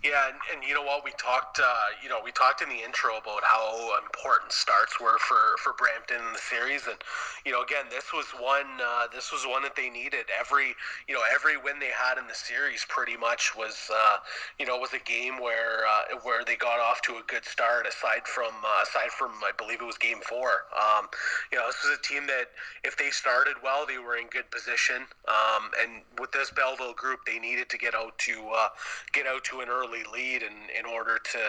Yeah, 0.04 0.28
and, 0.28 0.36
and 0.52 0.68
you 0.68 0.76
know 0.76 0.84
what? 0.84 1.06
We 1.06 1.12
talked, 1.16 1.60
uh, 1.64 1.64
you 2.04 2.10
know, 2.10 2.20
we 2.22 2.32
talked 2.34 2.62
in 2.62 2.68
the 2.68 2.84
intro 2.84 3.16
about 3.16 3.40
how 3.42 3.96
important 4.04 4.52
starts 4.52 5.00
were 5.00 5.18
for 5.18 5.56
for 5.64 5.72
Brampton 5.80 6.20
in 6.20 6.34
the 6.34 6.44
series, 6.44 6.88
and 6.88 7.00
you 7.46 7.54
know, 7.54 7.64
again, 7.64 7.86
this 7.90 8.12
was 8.12 8.28
one, 8.36 8.68
uh, 8.84 9.08
this 9.16 9.32
was 9.32 9.48
one 9.48 9.64
that 9.64 9.78
they 9.78 9.90
needed. 9.90 10.28
Every, 10.38 10.76
you 11.08 11.16
know, 11.16 11.24
every 11.34 11.56
win 11.56 11.80
they 11.80 11.96
had 11.96 12.18
in 12.20 12.28
the 12.28 12.36
series 12.36 12.86
pretty 12.90 13.16
much 13.16 13.56
was, 13.56 13.90
uh, 13.96 14.18
you 14.60 14.66
know, 14.66 14.76
was 14.76 14.92
a 14.92 15.00
game 15.00 15.40
where 15.40 15.88
uh, 15.88 16.20
where 16.24 16.44
they 16.44 16.58
got 16.58 16.84
off 16.84 17.02
to 17.04 17.14
a 17.14 17.24
good 17.28 17.46
start. 17.46 17.88
Aside 17.88 18.28
from, 18.28 18.52
uh, 18.60 18.84
aside 18.84 19.12
from, 19.16 19.32
I 19.40 19.56
believe 19.58 19.80
it 19.80 19.88
was 19.88 19.98
Game 19.98 20.20
Four. 20.28 20.68
Um, 20.76 21.08
you 21.50 21.58
know, 21.58 21.64
this 21.68 21.80
was 21.80 21.98
a 21.98 22.02
team 22.04 22.28
that 22.28 22.52
if 22.84 22.98
they 22.98 23.10
started 23.10 23.56
well, 23.64 23.86
they 23.88 24.00
were 24.00 24.18
in 24.18 24.28
good 24.28 24.52
position. 24.52 25.08
Um, 25.32 25.72
and 25.80 26.04
with 26.20 26.34
this 26.34 26.52
Belleville 26.52 26.94
group, 27.00 27.24
they 27.26 27.40
needed 27.40 27.70
to 27.70 27.78
get 27.78 27.96
out 27.96 28.18
to 28.28 28.36
uh, 28.54 28.68
get 29.14 29.28
out 29.28 29.46
to 29.46 29.62
an 29.62 29.70
early 29.70 29.93
early 29.94 30.04
lead 30.14 30.42
in, 30.42 30.54
in 30.78 30.86
order 30.86 31.20
to, 31.32 31.40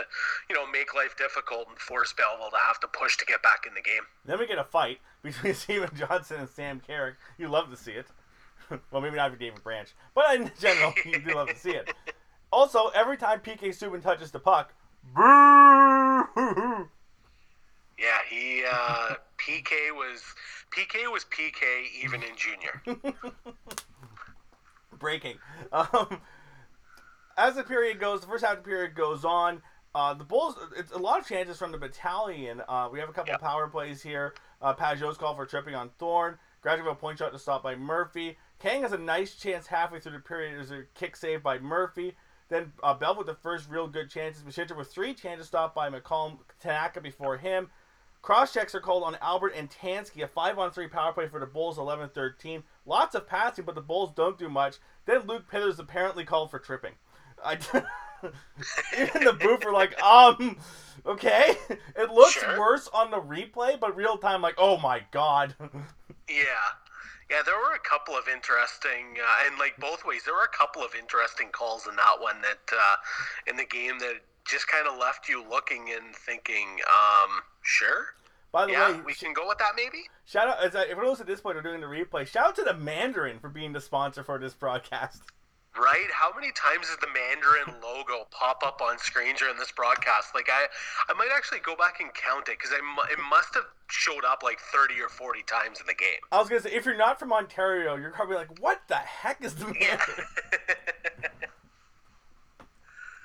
you 0.49 0.55
know, 0.55 0.70
make 0.70 0.95
life 0.95 1.16
difficult 1.16 1.68
and 1.68 1.78
force 1.78 2.12
Belleville 2.12 2.51
to 2.51 2.57
have 2.66 2.80
to 2.80 2.88
push 2.88 3.16
to 3.18 3.24
get 3.24 3.42
back 3.42 3.64
in 3.66 3.74
the 3.74 3.80
game. 3.80 4.03
Then 4.24 4.38
we 4.38 4.47
get 4.47 4.59
a 4.59 4.64
fight 4.64 4.99
between 5.22 5.55
Steven 5.55 5.90
Johnson 5.95 6.40
and 6.40 6.49
Sam 6.49 6.80
Carrick. 6.80 7.16
You 7.38 7.49
love 7.49 7.70
to 7.70 7.76
see 7.76 7.92
it. 7.92 8.07
well, 8.90 9.03
maybe 9.03 9.16
not 9.16 9.30
for 9.30 9.36
David 9.36 9.62
Branch, 9.62 9.88
but 10.14 10.34
in 10.34 10.51
general, 10.59 10.92
you 11.05 11.20
do 11.20 11.34
love 11.34 11.49
to 11.49 11.57
see 11.57 11.72
it. 11.72 11.92
Also, 12.51 12.88
every 12.95 13.16
time 13.16 13.40
PK 13.40 13.68
Subban 13.68 14.03
touches 14.03 14.30
the 14.30 14.38
puck, 14.38 14.72
boo! 15.14 16.88
Yeah, 17.99 18.18
he 18.28 18.64
uh, 18.70 19.14
PK 19.38 19.92
was 19.92 20.22
PK 20.70 21.11
was 21.12 21.24
PK 21.24 21.84
even 22.03 22.22
in 22.22 22.30
junior. 22.36 23.14
Breaking. 24.99 25.36
Um, 25.72 26.20
as 27.37 27.55
the 27.55 27.64
period 27.64 28.01
goes, 28.01 28.20
the 28.20 28.26
first 28.26 28.45
half 28.45 28.59
of 28.59 28.64
the 28.64 28.68
period 28.68 28.95
goes 28.95 29.24
on. 29.24 29.62
Uh, 29.95 30.12
the 30.12 30.24
Bulls, 30.24 30.57
it's 30.76 30.91
a 30.91 30.99
lot 30.99 31.20
of 31.20 31.26
chances 31.26 31.57
from 31.57 31.70
the 31.70 31.78
battalion. 31.78 32.61
Uh, 32.68 32.89
we 32.91 32.99
have 32.99 33.09
a 33.09 33.12
couple 33.12 33.30
yep. 33.30 33.41
power 33.41 33.68
plays 33.68 34.03
here. 34.03 34.35
Uh, 34.61 34.74
Pageau's 34.74 35.16
call 35.16 35.37
for 35.37 35.47
tripping 35.47 35.74
on 35.74 35.91
Thorn. 35.99 36.37
Graduate 36.62 36.99
point 36.99 37.18
shot 37.18 37.32
to 37.32 37.39
stop 37.39 37.62
by 37.62 37.76
Murphy. 37.76 38.37
Kang 38.59 38.82
has 38.82 38.93
a 38.93 38.99
nice 38.99 39.37
chance 39.37 39.66
halfway 39.66 40.01
through 40.01 40.12
the 40.12 40.18
period. 40.18 40.57
There's 40.57 40.70
a 40.70 40.85
kick 40.95 41.14
save 41.16 41.43
by 41.43 41.59
Murphy. 41.59 42.16
Then 42.49 42.72
uh, 42.82 42.95
Bell 42.95 43.16
with 43.16 43.26
the 43.26 43.35
first 43.35 43.68
real 43.68 43.87
good 43.87 44.11
chances. 44.11 44.43
Mashinter 44.43 44.76
with 44.76 44.93
three 44.93 45.14
chances 45.14 45.47
stopped 45.47 45.74
by 45.74 45.91
McCollum 45.91 46.39
Tanaka 46.61 47.01
before 47.01 47.37
him. 47.37 47.70
Cross 48.22 48.55
checks 48.55 48.74
are 48.74 48.80
called 48.80 49.05
on 49.05 49.18
Albert 49.20 49.53
and 49.55 49.70
Tansky. 49.70 50.24
A 50.24 50.26
5 50.26 50.59
on 50.59 50.70
3 50.70 50.89
power 50.89 51.12
play 51.12 51.28
for 51.28 51.39
the 51.39 51.47
Bulls 51.47 51.78
11 51.78 52.09
13. 52.09 52.62
Lots 52.87 53.14
of 53.14 53.26
passing, 53.28 53.64
but 53.66 53.74
the 53.74 53.82
Bulls 53.82 54.12
don't 54.16 54.39
do 54.39 54.49
much. 54.49 54.76
Then 55.05 55.26
Luke 55.26 55.45
Pithers 55.51 55.78
apparently 55.78 56.24
called 56.24 56.51
for 56.51 56.59
tripping. 56.59 56.95
I 57.45 57.59
even 58.99 59.24
the 59.24 59.32
booth 59.32 59.64
were 59.64 59.72
like, 59.72 60.01
um, 60.03 60.57
okay. 61.07 61.57
It 61.97 62.11
looks 62.11 62.32
sure. 62.32 62.59
worse 62.59 62.88
on 62.92 63.11
the 63.11 63.20
replay, 63.20 63.78
but 63.78 63.97
real 63.97 64.16
time, 64.16 64.42
like, 64.42 64.57
oh 64.59 64.78
my 64.78 65.03
god. 65.11 65.55
yeah. 66.28 66.45
Yeah, 67.30 67.40
there 67.45 67.57
were 67.57 67.74
a 67.74 67.88
couple 67.88 68.14
of 68.14 68.28
interesting, 68.28 69.16
uh, 69.18 69.47
and 69.47 69.59
like 69.59 69.76
both 69.78 70.05
ways, 70.05 70.22
there 70.24 70.34
were 70.34 70.45
a 70.45 70.57
couple 70.57 70.82
of 70.82 70.95
interesting 70.95 71.49
calls 71.51 71.86
in 71.88 71.97
that 71.97 72.20
one 72.20 72.36
that, 72.42 72.76
uh, 72.76 72.97
in 73.47 73.57
the 73.57 73.64
game 73.64 73.99
that 74.01 74.20
just 74.45 74.68
kind 74.68 74.86
of 74.86 74.99
left 74.99 75.28
you 75.28 75.42
looking 75.49 75.90
and 75.97 76.14
thinking, 76.14 76.78
um, 76.86 77.40
sure. 77.62 78.14
By 78.53 78.66
the 78.66 78.72
yeah, 78.72 78.92
way, 78.92 79.01
we 79.05 79.14
can 79.14 79.32
go 79.32 79.49
with 79.49 79.59
that 79.59 79.72
maybe. 79.74 80.05
Shout 80.26 80.49
out, 80.49 80.62
as 80.62 80.76
I, 80.76 80.82
if 80.82 80.99
it 80.99 81.20
at 81.20 81.26
this 81.26 81.40
point, 81.40 81.57
we're 81.57 81.62
doing 81.62 81.80
the 81.80 81.86
replay. 81.86 82.26
Shout 82.26 82.47
out 82.49 82.57
to 82.57 82.62
the 82.62 82.74
Mandarin 82.74 83.40
for 83.40 83.49
being 83.49 83.72
the 83.72 83.80
sponsor 83.80 84.22
for 84.22 84.38
this 84.38 84.55
broadcast. 84.55 85.22
Right? 85.77 86.07
How 86.12 86.33
many 86.33 86.53
times 86.53 86.87
does 86.87 86.99
the 86.99 87.09
Mandarin 87.09 87.81
logo 87.83 88.27
pop 88.31 88.62
up 88.64 88.81
on 88.81 88.97
screen 88.99 89.35
during 89.37 89.57
this 89.57 89.72
broadcast? 89.72 90.29
Like, 90.33 90.49
I, 90.49 90.66
I 91.09 91.14
might 91.14 91.31
actually 91.35 91.61
go 91.61 91.75
back 91.75 91.99
and 92.01 92.14
count 92.14 92.49
it 92.49 92.59
because 92.59 92.70
it 92.70 93.18
must 93.29 93.55
have 93.55 93.64
showed 93.89 94.25
up 94.25 94.45
like 94.45 94.61
30 94.72 95.01
or 95.01 95.09
40 95.09 95.43
times 95.43 95.81
in 95.81 95.87
the 95.87 95.95
game. 95.95 96.20
I 96.31 96.39
was 96.39 96.49
going 96.49 96.62
to 96.62 96.68
say, 96.68 96.75
if 96.75 96.85
you're 96.85 96.97
not 96.97 97.18
from 97.18 97.33
Ontario, 97.33 97.97
you're 97.97 98.12
probably 98.12 98.37
like, 98.37 98.61
what 98.61 98.83
the 98.87 98.95
heck 98.95 99.43
is 99.45 99.57
the 99.57 99.64
Mandarin? 99.64 99.99
Yeah. 101.22 101.29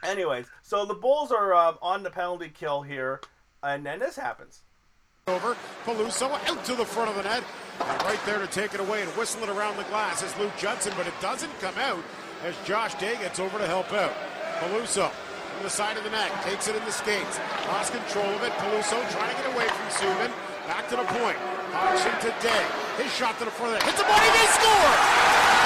Anyways, 0.09 0.47
so 0.63 0.85
the 0.85 0.93
Bulls 0.93 1.31
are 1.31 1.53
um, 1.53 1.77
on 1.81 2.03
the 2.03 2.09
penalty 2.09 2.49
kill 2.49 2.81
here, 2.81 3.21
and 3.61 3.85
then 3.85 3.99
this 3.99 4.15
happens. 4.15 4.61
Over, 5.27 5.55
Peluso 5.85 6.31
out 6.49 6.65
to 6.65 6.73
the 6.73 6.85
front 6.85 7.11
of 7.11 7.15
the 7.15 7.23
net, 7.23 7.43
and 7.81 8.03
right 8.03 8.19
there 8.25 8.39
to 8.39 8.47
take 8.47 8.73
it 8.73 8.79
away 8.79 9.03
and 9.03 9.11
whistle 9.11 9.43
it 9.43 9.49
around 9.49 9.77
the 9.77 9.83
glass 9.83 10.23
is 10.23 10.35
Luke 10.37 10.53
Judson, 10.57 10.93
but 10.97 11.05
it 11.05 11.13
doesn't 11.21 11.51
come 11.59 11.77
out 11.77 12.03
as 12.43 12.55
Josh 12.65 12.95
Day 12.95 13.15
gets 13.19 13.39
over 13.39 13.57
to 13.57 13.67
help 13.67 13.91
out. 13.93 14.13
Peluso 14.59 15.11
from 15.59 15.67
the 15.67 15.75
side 15.75 15.97
of 15.97 16.07
the 16.07 16.09
net, 16.09 16.31
takes 16.47 16.71
it 16.71 16.75
in 16.75 16.83
the 16.87 16.91
skates, 16.91 17.35
lost 17.67 17.91
control 17.91 18.31
of 18.31 18.43
it. 18.47 18.51
Peluso 18.63 18.95
trying 19.11 19.27
to 19.27 19.37
get 19.43 19.51
away 19.51 19.67
from 19.67 19.87
Subban, 19.91 20.31
back 20.71 20.87
to 20.87 20.95
the 20.95 21.03
point. 21.19 21.35
Hodgson 21.75 22.15
to 22.23 22.31
Day, 22.39 22.63
his 22.95 23.11
shot 23.11 23.35
to 23.39 23.45
the 23.45 23.51
front 23.51 23.75
of 23.75 23.83
the 23.83 23.83
net, 23.83 23.91
hits 23.91 23.99
the 23.99 24.07
body, 24.07 24.29
they 24.31 24.47
score! 24.55 24.95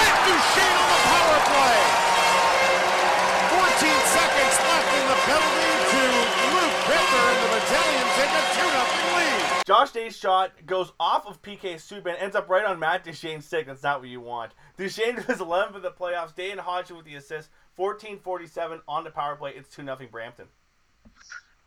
Matt 0.02 0.18
Duchene 0.26 0.74
on 0.74 0.88
the 0.90 1.00
power 1.14 1.38
play! 1.46 1.78
14 3.54 3.86
seconds 4.18 4.54
left 4.66 4.90
in 4.98 5.04
the 5.06 5.18
penalty 5.30 5.74
to 5.94 6.02
Luke 6.58 6.78
Bittner, 6.90 7.26
and 7.30 7.38
the 7.38 7.50
battalion 7.54 8.06
take 8.18 8.34
a 8.34 8.42
2 8.50 8.66
0 8.66 8.82
lead. 9.14 9.62
Josh 9.62 9.90
Day's 9.94 10.16
shot 10.16 10.50
goes 10.66 10.90
off 10.98 11.26
of 11.26 11.40
PK 11.40 11.78
Subban, 11.78 12.18
ends 12.18 12.34
up 12.34 12.50
right 12.50 12.66
on 12.66 12.80
Matt 12.80 13.04
Duchene's 13.04 13.46
stick. 13.46 13.66
That's 13.66 13.82
not 13.84 14.00
what 14.00 14.08
you 14.08 14.20
want. 14.20 14.50
Duchene 14.76 15.24
was 15.28 15.40
11 15.40 15.72
for 15.72 15.80
the 15.80 15.90
playoffs. 15.90 16.34
Day 16.34 16.50
and 16.50 16.60
Hodgson 16.60 16.96
with 16.96 17.06
the 17.06 17.14
assist. 17.14 17.50
14-47 17.78 18.80
on 18.88 19.04
the 19.04 19.10
power 19.10 19.36
play. 19.36 19.52
It's 19.56 19.74
2 19.74 19.82
nothing 19.82 20.08
Brampton. 20.10 20.46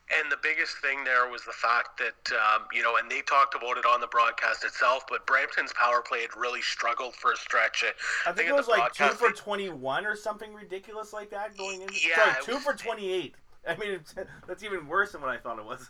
And 0.09 0.31
the 0.31 0.37
biggest 0.41 0.77
thing 0.77 1.03
there 1.03 1.29
was 1.29 1.43
the 1.43 1.51
fact 1.51 1.99
that, 1.99 2.33
um, 2.33 2.63
you 2.71 2.81
know, 2.81 2.95
and 2.95 3.11
they 3.11 3.21
talked 3.21 3.55
about 3.55 3.77
it 3.77 3.85
on 3.85 3.99
the 3.99 4.07
broadcast 4.07 4.63
itself, 4.63 5.03
but 5.09 5.25
Brampton's 5.25 5.73
power 5.73 6.01
play 6.01 6.21
had 6.21 6.29
really 6.37 6.61
struggled 6.61 7.13
for 7.13 7.33
a 7.33 7.35
stretch. 7.35 7.83
I, 7.85 8.29
I 8.29 8.33
think, 8.33 8.47
it 8.47 8.55
was 8.55 8.69
like 8.69 8.93
2 8.93 9.03
for 9.09 9.31
21 9.31 10.05
or 10.05 10.15
something 10.15 10.53
ridiculous 10.53 11.11
like 11.11 11.29
that 11.31 11.57
going 11.57 11.81
in. 11.81 11.89
Yeah. 11.91 12.33
Sorry, 12.33 12.45
2 12.45 12.53
was, 12.53 12.63
for 12.63 12.73
28. 12.73 13.35
I 13.67 13.75
mean, 13.75 13.99
that's 14.47 14.63
even 14.63 14.87
worse 14.87 15.11
than 15.11 15.19
what 15.19 15.29
I 15.29 15.37
thought 15.37 15.59
it 15.59 15.65
was. 15.65 15.89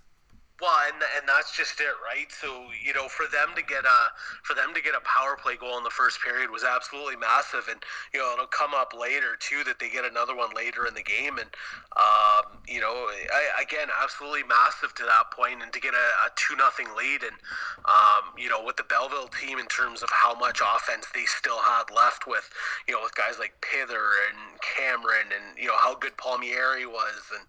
Well, 0.59 0.73
and 0.89 1.27
that's 1.27 1.55
just 1.55 1.79
it, 1.79 1.93
right? 2.01 2.25
So 2.33 2.65
you 2.83 2.93
know, 2.93 3.07
for 3.07 3.29
them 3.29 3.53
to 3.55 3.61
get 3.61 3.85
a 3.85 3.99
for 4.41 4.55
them 4.55 4.73
to 4.73 4.81
get 4.81 4.95
a 4.95 5.03
power 5.05 5.37
play 5.37 5.55
goal 5.55 5.77
in 5.77 5.83
the 5.83 5.93
first 5.93 6.17
period 6.19 6.49
was 6.49 6.63
absolutely 6.63 7.15
massive, 7.15 7.69
and 7.69 7.77
you 8.11 8.19
know 8.19 8.33
it'll 8.33 8.49
come 8.49 8.73
up 8.73 8.93
later 8.97 9.37
too 9.37 9.61
that 9.69 9.77
they 9.77 9.89
get 9.89 10.03
another 10.03 10.35
one 10.35 10.49
later 10.55 10.87
in 10.87 10.95
the 10.95 11.05
game, 11.05 11.37
and 11.37 11.49
um, 11.93 12.57
you 12.67 12.81
know, 12.81 12.89
I, 12.89 13.61
again, 13.61 13.87
absolutely 14.01 14.43
massive 14.43 14.93
to 14.95 15.03
that 15.05 15.29
point, 15.29 15.61
and 15.61 15.71
to 15.73 15.79
get 15.79 15.93
a, 15.93 16.07
a 16.25 16.33
two 16.35 16.55
nothing 16.57 16.87
lead, 16.97 17.21
and 17.21 17.37
um, 17.85 18.33
you 18.37 18.49
know, 18.49 18.63
with 18.65 18.77
the 18.77 18.85
Belleville 18.89 19.29
team 19.29 19.57
in 19.57 19.65
terms 19.67 20.01
of 20.01 20.09
how 20.09 20.33
much 20.37 20.61
offense 20.61 21.05
they 21.13 21.25
still 21.25 21.57
had 21.61 21.93
left 21.93 22.25
with 22.25 22.49
you 22.87 22.97
know 22.97 23.01
with 23.01 23.13
guys 23.13 23.37
like 23.37 23.53
Pither 23.61 24.09
and 24.29 24.57
Cameron, 24.61 25.29
and 25.29 25.57
you 25.57 25.69
know 25.69 25.77
how 25.77 25.93
good 25.95 26.17
Palmieri 26.17 26.85
was, 26.85 27.21
and 27.37 27.45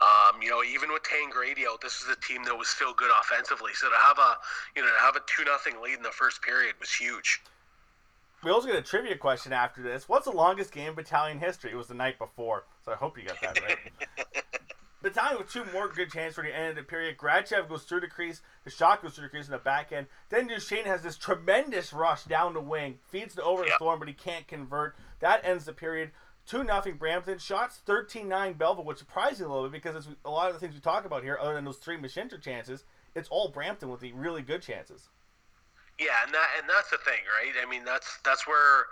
um, 0.00 0.40
you 0.40 0.48
know 0.48 0.64
even 0.64 0.88
with 0.88 1.04
Tangradi 1.04 1.68
out, 1.68 1.80
this 1.80 2.00
is 2.00 2.08
a 2.08 2.16
team 2.16 2.44
that 2.46 2.56
was 2.56 2.68
still 2.68 2.94
good 2.94 3.10
offensively. 3.20 3.72
So 3.74 3.88
to 3.88 3.96
have 3.96 4.18
a 4.18 4.36
you 4.74 4.82
know 4.82 4.88
to 4.88 5.00
have 5.00 5.16
a 5.16 5.20
two 5.26 5.44
nothing 5.44 5.80
lead 5.82 5.96
in 5.96 6.02
the 6.02 6.10
first 6.10 6.42
period 6.42 6.74
was 6.80 6.92
huge. 6.92 7.42
We 8.44 8.50
also 8.50 8.68
get 8.68 8.76
a 8.76 8.82
trivia 8.82 9.16
question 9.16 9.52
after 9.52 9.82
this. 9.82 10.08
What's 10.08 10.26
the 10.26 10.32
longest 10.32 10.72
game 10.72 10.94
battalion 10.94 11.40
history? 11.40 11.72
It 11.72 11.76
was 11.76 11.88
the 11.88 11.94
night 11.94 12.18
before, 12.18 12.64
so 12.84 12.92
I 12.92 12.94
hope 12.94 13.18
you 13.18 13.24
got 13.24 13.40
that 13.40 13.60
right. 13.62 13.78
battalion 15.02 15.38
with 15.38 15.52
two 15.52 15.64
more 15.72 15.88
good 15.88 16.10
chances 16.10 16.34
for 16.34 16.42
the 16.42 16.54
end 16.54 16.70
of 16.70 16.76
the 16.76 16.82
period. 16.82 17.16
Grachev 17.16 17.68
goes 17.68 17.84
through 17.84 18.00
the 18.00 18.08
crease. 18.08 18.42
The 18.64 18.70
shot 18.70 19.02
goes 19.02 19.14
through 19.14 19.24
the 19.24 19.30
crease 19.30 19.46
in 19.46 19.52
the 19.52 19.58
back 19.58 19.92
end. 19.92 20.06
Then 20.30 20.48
Duchene 20.48 20.84
has 20.84 21.02
this 21.02 21.16
tremendous 21.16 21.92
rush 21.92 22.24
down 22.24 22.54
the 22.54 22.60
wing, 22.60 22.98
feeds 23.08 23.34
the 23.34 23.42
over 23.42 23.62
the 23.62 23.68
yep. 23.68 23.78
Thorn, 23.78 23.98
but 23.98 24.08
he 24.08 24.14
can't 24.14 24.46
convert. 24.48 24.96
That 25.20 25.44
ends 25.44 25.64
the 25.64 25.72
period. 25.72 26.10
2 26.46 26.64
nothing 26.64 26.96
Brampton. 26.96 27.38
Shots 27.38 27.80
13 27.86 28.28
9 28.28 28.54
Belleville, 28.54 28.84
which 28.84 28.98
surprised 28.98 29.40
me 29.40 29.46
a 29.46 29.48
little 29.48 29.64
bit 29.64 29.82
because 29.82 29.96
it's 29.96 30.14
a 30.24 30.30
lot 30.30 30.48
of 30.48 30.54
the 30.54 30.60
things 30.60 30.74
we 30.74 30.80
talk 30.80 31.04
about 31.04 31.22
here, 31.22 31.38
other 31.40 31.54
than 31.54 31.64
those 31.64 31.78
three 31.78 31.96
Mashinter 31.96 32.40
chances, 32.40 32.84
it's 33.14 33.28
all 33.28 33.48
Brampton 33.48 33.88
with 33.88 34.00
the 34.00 34.12
really 34.12 34.42
good 34.42 34.62
chances. 34.62 35.08
Yeah, 35.98 36.24
and 36.24 36.34
that 36.34 36.48
and 36.60 36.68
that's 36.68 36.90
the 36.90 36.98
thing, 36.98 37.24
right? 37.40 37.54
I 37.60 37.68
mean, 37.68 37.84
that's 37.84 38.18
that's 38.24 38.46
where 38.46 38.84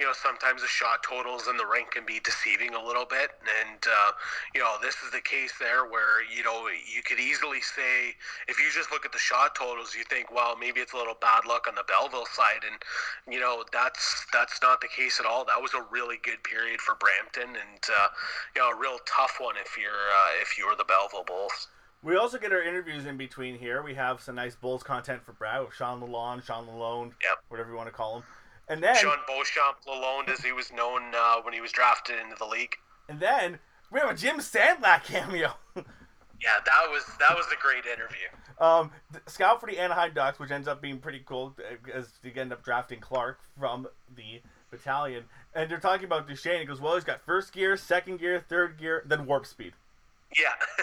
you 0.00 0.06
know, 0.06 0.16
sometimes 0.16 0.62
the 0.62 0.68
shot 0.68 1.04
totals 1.04 1.46
and 1.46 1.60
the 1.60 1.66
rank 1.66 1.90
can 1.92 2.06
be 2.06 2.20
deceiving 2.24 2.72
a 2.72 2.82
little 2.82 3.04
bit. 3.04 3.36
And, 3.44 3.84
uh, 3.84 4.12
you 4.54 4.60
know, 4.62 4.80
this 4.80 4.96
is 5.04 5.12
the 5.12 5.20
case 5.20 5.52
there 5.60 5.84
where, 5.84 6.24
you 6.24 6.42
know, 6.42 6.68
you 6.72 7.02
could 7.04 7.20
easily 7.20 7.60
say, 7.60 8.16
if 8.48 8.58
you 8.58 8.72
just 8.72 8.90
look 8.90 9.04
at 9.04 9.12
the 9.12 9.18
shot 9.18 9.54
totals, 9.54 9.94
you 9.94 10.02
think, 10.08 10.32
well, 10.32 10.56
maybe 10.56 10.80
it's 10.80 10.94
a 10.94 10.96
little 10.96 11.20
bad 11.20 11.44
luck 11.44 11.68
on 11.68 11.74
the 11.74 11.84
Belleville 11.84 12.24
side. 12.32 12.64
And, 12.64 12.80
you 13.28 13.40
know, 13.40 13.62
that's 13.74 14.24
that's 14.32 14.62
not 14.62 14.80
the 14.80 14.88
case 14.88 15.20
at 15.20 15.26
all. 15.26 15.44
That 15.44 15.60
was 15.60 15.74
a 15.74 15.84
really 15.92 16.16
good 16.24 16.42
period 16.44 16.80
for 16.80 16.96
Brampton 16.96 17.60
and, 17.60 17.82
uh, 17.84 18.08
you 18.56 18.62
know, 18.62 18.70
a 18.72 18.80
real 18.80 18.98
tough 19.04 19.36
one 19.38 19.56
if 19.60 19.76
you're, 19.76 19.92
uh, 19.92 20.40
if 20.40 20.56
you're 20.56 20.76
the 20.76 20.88
Belleville 20.88 21.24
Bulls. 21.28 21.68
We 22.02 22.16
also 22.16 22.38
get 22.38 22.52
our 22.52 22.62
interviews 22.62 23.04
in 23.04 23.18
between 23.18 23.58
here. 23.58 23.82
We 23.82 23.92
have 23.94 24.22
some 24.22 24.36
nice 24.36 24.56
Bulls 24.56 24.82
content 24.82 25.22
for 25.22 25.32
Brad, 25.32 25.66
Sean 25.76 26.00
Lalonde, 26.00 26.42
Sean 26.42 26.66
Lalonde, 26.66 27.12
yep. 27.22 27.44
whatever 27.48 27.68
you 27.68 27.76
want 27.76 27.88
to 27.88 27.94
call 27.94 28.16
him. 28.16 28.22
And 28.70 28.82
then 28.82 28.94
Sean 28.96 29.18
Beauchamp 29.26 29.78
Lalonde, 29.86 30.30
as 30.30 30.40
he 30.40 30.52
was 30.52 30.72
known 30.72 31.02
uh, 31.14 31.42
when 31.42 31.52
he 31.52 31.60
was 31.60 31.72
drafted 31.72 32.18
into 32.20 32.36
the 32.38 32.46
league. 32.46 32.76
And 33.08 33.18
then 33.18 33.58
We 33.90 33.98
have 34.00 34.10
a 34.10 34.14
Jim 34.14 34.38
Sandlak 34.38 35.04
cameo. 35.04 35.54
Yeah, 35.74 36.56
that 36.64 36.88
was 36.90 37.04
that 37.18 37.36
was 37.36 37.46
a 37.52 37.60
great 37.60 37.84
interview. 37.84 38.28
Um, 38.60 38.92
scout 39.26 39.60
for 39.60 39.66
the 39.66 39.78
Anaheim 39.78 40.12
Ducks, 40.14 40.38
which 40.38 40.50
ends 40.50 40.68
up 40.68 40.80
being 40.80 40.98
pretty 40.98 41.22
cool, 41.26 41.54
uh, 41.58 41.90
as 41.92 42.12
they 42.22 42.30
end 42.30 42.52
up 42.52 42.62
drafting 42.64 43.00
Clark 43.00 43.40
from 43.58 43.88
the 44.16 44.40
battalion. 44.70 45.24
And 45.54 45.70
they're 45.70 45.80
talking 45.80 46.04
about 46.04 46.28
Duchene. 46.28 46.60
He 46.60 46.64
goes, 46.64 46.80
"Well, 46.80 46.94
he's 46.94 47.04
got 47.04 47.20
first 47.26 47.52
gear, 47.52 47.76
second 47.76 48.18
gear, 48.20 48.44
third 48.48 48.78
gear, 48.78 49.02
then 49.04 49.26
warp 49.26 49.46
speed." 49.46 49.72
Yeah, 50.38 50.54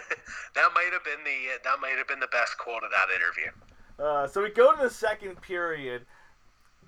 that 0.56 0.70
might 0.76 0.90
have 0.92 1.06
been 1.06 1.24
the 1.24 1.60
that 1.64 1.80
might 1.80 1.98
have 1.98 2.08
been 2.08 2.20
the 2.20 2.28
best 2.28 2.58
quote 2.58 2.84
of 2.84 2.92
that 2.92 3.08
interview. 3.16 3.52
Uh, 3.98 4.28
so 4.28 4.44
we 4.44 4.50
go 4.52 4.76
to 4.76 4.82
the 4.82 4.90
second 4.90 5.42
period. 5.42 6.06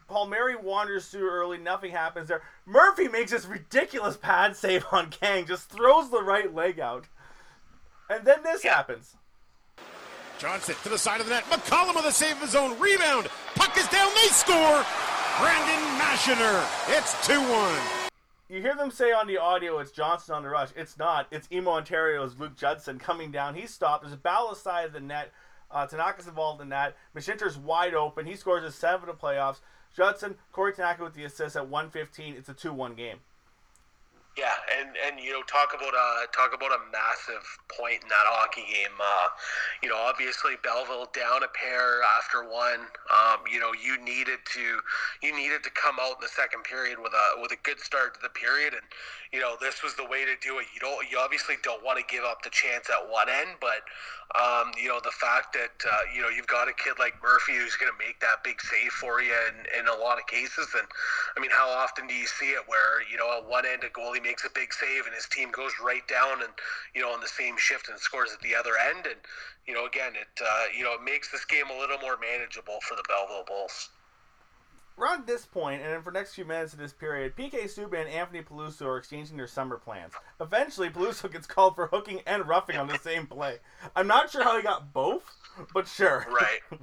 Palmieri 0.09 0.55
wanders 0.55 1.07
through 1.07 1.29
early. 1.29 1.57
Nothing 1.57 1.91
happens 1.91 2.27
there. 2.27 2.41
Murphy 2.65 3.07
makes 3.07 3.31
this 3.31 3.45
ridiculous 3.45 4.17
pad 4.17 4.55
save 4.55 4.85
on 4.91 5.09
Kang. 5.09 5.45
Just 5.45 5.69
throws 5.69 6.09
the 6.09 6.21
right 6.23 6.53
leg 6.53 6.79
out. 6.79 7.05
And 8.09 8.25
then 8.25 8.43
this 8.43 8.63
Yeah. 8.63 8.75
happens. 8.75 9.15
Johnson 10.39 10.75
to 10.83 10.89
the 10.89 10.97
side 10.97 11.19
of 11.21 11.27
the 11.27 11.33
net. 11.33 11.43
McCollum 11.45 11.95
with 11.95 12.05
a 12.05 12.11
save 12.11 12.37
of 12.37 12.41
his 12.41 12.55
own. 12.55 12.79
Rebound. 12.79 13.29
Puck 13.55 13.77
is 13.77 13.87
down. 13.89 14.09
They 14.15 14.27
score. 14.29 14.85
Brandon 15.39 15.99
Mashinter. 15.99 16.97
It's 16.97 17.25
2 17.27 17.39
1. 17.39 18.09
You 18.47 18.61
hear 18.61 18.73
them 18.75 18.89
say 18.89 19.11
on 19.11 19.27
the 19.27 19.37
audio 19.37 19.77
it's 19.77 19.91
Johnson 19.91 20.33
on 20.33 20.43
the 20.43 20.49
rush. 20.49 20.69
It's 20.75 20.97
not. 20.97 21.27
It's 21.29 21.47
Emo 21.51 21.71
Ontario's 21.71 22.39
Luke 22.39 22.55
Judson 22.57 22.97
coming 22.97 23.31
down. 23.31 23.53
He's 23.53 23.71
stopped. 23.73 24.01
There's 24.03 24.13
a 24.13 24.17
battle 24.17 24.55
side 24.55 24.85
of 24.87 24.93
the 24.93 24.99
net. 24.99 25.31
Uh, 25.69 25.85
Tanaka's 25.85 26.27
involved 26.27 26.59
in 26.61 26.69
that. 26.69 26.95
Mashinter's 27.15 27.57
wide 27.57 27.93
open. 27.93 28.25
He 28.25 28.35
scores 28.35 28.63
his 28.63 28.73
seventh 28.73 29.07
of 29.09 29.19
playoffs. 29.19 29.59
Judson, 29.99 30.35
Corey 30.53 30.71
Tanaka 30.71 31.03
with 31.03 31.13
the 31.13 31.25
assist 31.25 31.57
at 31.57 31.67
115. 31.67 32.35
It's 32.35 32.47
a 32.47 32.53
2 32.53 32.71
1 32.71 32.95
game. 32.95 33.17
Yeah, 34.39 34.55
and 34.79 34.95
and 34.95 35.19
you 35.19 35.35
know 35.35 35.43
talk 35.43 35.75
about 35.75 35.91
a 35.91 36.31
talk 36.31 36.55
about 36.55 36.71
a 36.71 36.79
massive 36.95 37.43
point 37.67 37.99
in 37.99 38.07
that 38.07 38.23
hockey 38.31 38.63
game. 38.71 38.95
Uh, 38.95 39.27
you 39.83 39.89
know, 39.91 39.99
obviously 39.99 40.55
Belleville 40.63 41.11
down 41.11 41.43
a 41.43 41.51
pair 41.51 41.99
after 42.15 42.47
one. 42.47 42.87
Um, 43.11 43.43
you 43.51 43.59
know, 43.59 43.75
you 43.75 43.99
needed 43.99 44.39
to 44.55 44.79
you 45.19 45.35
needed 45.35 45.67
to 45.67 45.71
come 45.75 45.99
out 45.99 46.15
in 46.15 46.23
the 46.23 46.31
second 46.31 46.63
period 46.63 47.03
with 47.03 47.11
a 47.11 47.41
with 47.43 47.51
a 47.51 47.59
good 47.67 47.83
start 47.83 48.15
to 48.15 48.21
the 48.23 48.31
period, 48.31 48.71
and 48.71 48.87
you 49.35 49.43
know 49.43 49.59
this 49.59 49.83
was 49.83 49.99
the 49.99 50.07
way 50.07 50.23
to 50.23 50.39
do 50.39 50.63
it. 50.63 50.71
You 50.71 50.79
don't 50.79 51.03
you 51.11 51.19
obviously 51.19 51.59
don't 51.59 51.83
want 51.83 51.99
to 51.99 52.05
give 52.07 52.23
up 52.23 52.39
the 52.39 52.49
chance 52.55 52.87
at 52.87 53.11
one 53.11 53.27
end, 53.27 53.59
but 53.59 53.83
um, 54.39 54.71
you 54.79 54.87
know 54.87 55.03
the 55.03 55.11
fact 55.11 55.51
that 55.51 55.75
uh, 55.83 56.07
you 56.15 56.21
know 56.21 56.29
you've 56.29 56.47
got 56.47 56.71
a 56.71 56.73
kid 56.79 56.95
like 56.95 57.19
Murphy 57.19 57.59
who's 57.59 57.75
going 57.75 57.91
to 57.91 57.99
make 57.99 58.23
that 58.23 58.39
big 58.47 58.61
save 58.61 58.95
for 58.95 59.19
you 59.19 59.35
in, 59.51 59.83
in 59.83 59.91
a 59.91 59.97
lot 59.99 60.15
of 60.15 60.31
cases, 60.31 60.71
and 60.77 60.87
I 61.35 61.43
mean, 61.43 61.51
how 61.51 61.67
often 61.67 62.07
do 62.07 62.13
you 62.13 62.27
see 62.27 62.55
it 62.55 62.63
where 62.71 63.03
you 63.11 63.17
know 63.17 63.27
at 63.35 63.43
one 63.43 63.65
end 63.67 63.83
a 63.83 63.91
goalie 63.91 64.23
makes 64.29 64.45
a 64.45 64.49
big 64.53 64.71
save 64.71 65.07
and 65.07 65.15
his 65.15 65.25
team 65.25 65.49
goes 65.49 65.71
right 65.83 66.07
down 66.07 66.43
and 66.43 66.53
you 66.93 67.01
know 67.01 67.09
on 67.09 67.19
the 67.19 67.27
same 67.27 67.57
shift 67.57 67.89
and 67.89 67.97
scores 67.99 68.29
at 68.31 68.39
the 68.41 68.53
other 68.53 68.77
end, 68.77 69.07
and 69.07 69.17
you 69.65 69.73
know 69.73 69.87
again 69.87 70.13
it 70.13 70.29
uh, 70.39 70.65
you 70.77 70.83
know 70.83 70.93
it 70.93 71.03
makes 71.03 71.31
this 71.31 71.45
game 71.45 71.65
a 71.75 71.79
little 71.79 71.97
more 71.97 72.17
manageable 72.21 72.77
for 72.87 72.95
the 72.95 73.03
Belleville 73.09 73.45
Bulls. 73.47 73.89
Around 74.99 75.25
this 75.25 75.45
point, 75.45 75.81
and 75.81 75.93
then 75.93 76.01
for 76.03 76.11
next 76.11 76.35
few 76.35 76.43
minutes 76.43 76.73
of 76.73 76.79
this 76.79 76.91
period, 76.91 77.33
PK 77.35 77.63
Subban 77.63 78.01
and 78.01 78.09
Anthony 78.09 78.41
Peluso 78.41 78.85
are 78.85 78.97
exchanging 78.97 79.37
their 79.37 79.47
summer 79.47 79.77
plans. 79.77 80.13
Eventually, 80.41 80.89
Peluso 80.89 81.31
gets 81.31 81.47
called 81.47 81.75
for 81.75 81.87
hooking 81.87 82.19
and 82.27 82.45
roughing 82.47 82.75
on 82.75 82.87
the 82.87 82.97
same 83.01 83.25
play. 83.25 83.59
I'm 83.95 84.07
not 84.07 84.29
sure 84.29 84.43
how 84.43 84.57
he 84.57 84.61
got 84.61 84.93
both, 84.93 85.23
but 85.73 85.87
sure. 85.87 86.27
Right. 86.29 86.59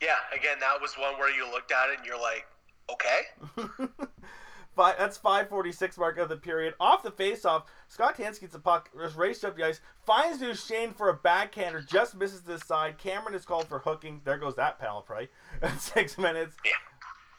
yeah. 0.00 0.16
Again, 0.34 0.56
that 0.60 0.80
was 0.80 0.94
one 0.94 1.18
where 1.18 1.30
you 1.30 1.48
looked 1.52 1.72
at 1.72 1.90
it 1.90 1.98
and 1.98 2.06
you're 2.06 2.20
like, 2.20 2.46
okay. 2.90 3.68
Five, 4.76 4.96
that's 4.98 5.16
546 5.16 5.96
mark 5.96 6.18
of 6.18 6.28
the 6.28 6.36
period. 6.36 6.74
Off 6.78 7.02
the 7.02 7.10
faceoff, 7.10 7.64
Scott 7.88 8.18
Tansky 8.18 8.42
gets 8.42 8.52
the 8.52 8.58
puck, 8.58 8.90
just 8.94 9.16
raced 9.16 9.42
up 9.42 9.56
the 9.56 9.64
ice, 9.64 9.80
finds 10.04 10.38
Duchene 10.38 10.92
for 10.92 11.08
a 11.08 11.14
backhander, 11.14 11.80
just 11.80 12.14
misses 12.14 12.42
this 12.42 12.62
side. 12.62 12.98
Cameron 12.98 13.34
is 13.34 13.46
called 13.46 13.66
for 13.68 13.78
hooking. 13.78 14.20
There 14.24 14.36
goes 14.36 14.54
that 14.56 14.78
penalty. 14.78 15.28
At 15.62 15.80
six 15.80 16.18
minutes. 16.18 16.56
Yeah. 16.62 16.72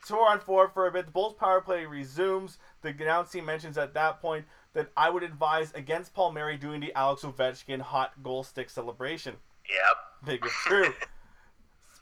Four 0.01 0.29
on 0.29 0.39
four 0.39 0.69
for 0.69 0.87
a 0.87 0.91
bit. 0.91 1.05
The 1.05 1.11
Bulls 1.11 1.33
power 1.33 1.61
play 1.61 1.85
resumes. 1.85 2.57
The 2.81 2.89
announce 2.89 3.29
team 3.29 3.45
mentions 3.45 3.77
at 3.77 3.93
that 3.93 4.21
point 4.21 4.45
that 4.73 4.89
I 4.95 5.09
would 5.09 5.21
advise 5.21 5.73
against 5.73 6.13
Palmieri 6.13 6.57
doing 6.57 6.79
the 6.79 6.93
Alex 6.93 7.23
Ovechkin 7.23 7.81
hot 7.81 8.23
goal 8.23 8.43
stick 8.43 8.69
celebration. 8.69 9.35
Yep. 9.69 10.25
Big 10.25 10.45
is 10.45 10.51
true. 10.65 10.93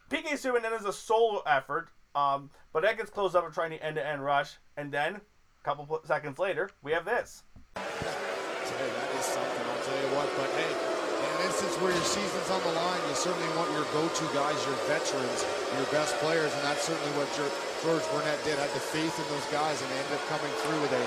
PK 0.10 0.34
Subban 0.34 0.62
then 0.62 0.74
is 0.74 0.86
a 0.86 0.94
solo 0.94 1.42
effort, 1.48 1.90
um, 2.16 2.50
but 2.74 2.84
that 2.84 2.98
gets 2.98 3.10
closed 3.10 3.36
up 3.36 3.46
for 3.46 3.54
trying 3.54 3.72
to 3.72 3.84
end-to-end 3.84 4.24
rush, 4.24 4.58
and 4.78 4.92
then 4.92 5.16
a 5.16 5.64
couple 5.64 5.88
seconds 6.06 6.40
later, 6.40 6.70
we 6.82 6.92
have 6.92 7.06
this. 7.06 7.44
Hey, 7.76 8.92
that 8.92 9.10
is 9.16 9.26
something, 9.26 9.66
I'll 9.72 9.84
tell 9.86 10.00
you 10.02 10.12
what. 10.18 10.28
But 10.36 10.50
hey, 10.58 10.68
in 10.68 11.30
an 11.38 11.42
instance 11.48 11.76
where 11.80 11.94
your 11.94 12.04
season's 12.04 12.50
on 12.52 12.60
the 12.66 12.74
line, 12.76 13.00
you 13.08 13.16
certainly 13.16 13.48
want 13.56 13.72
your 13.72 13.86
go-to 13.96 14.26
guys, 14.34 14.58
your 14.66 14.76
veterans, 14.90 15.46
your 15.78 15.88
best 15.94 16.18
players, 16.20 16.52
and 16.52 16.64
that's 16.66 16.84
certainly 16.84 17.14
what 17.16 17.30
Geor- 17.38 17.56
George 17.84 18.04
Burnett 18.12 18.42
did. 18.44 18.58
Had 18.60 18.74
the 18.74 18.82
faith 18.82 19.16
in 19.16 19.28
those 19.32 19.46
guys, 19.54 19.80
and 19.80 19.88
they 19.92 20.00
ended 20.02 20.18
up 20.18 20.26
coming 20.28 20.52
through 20.66 20.82
with 20.82 20.92
a 20.92 21.04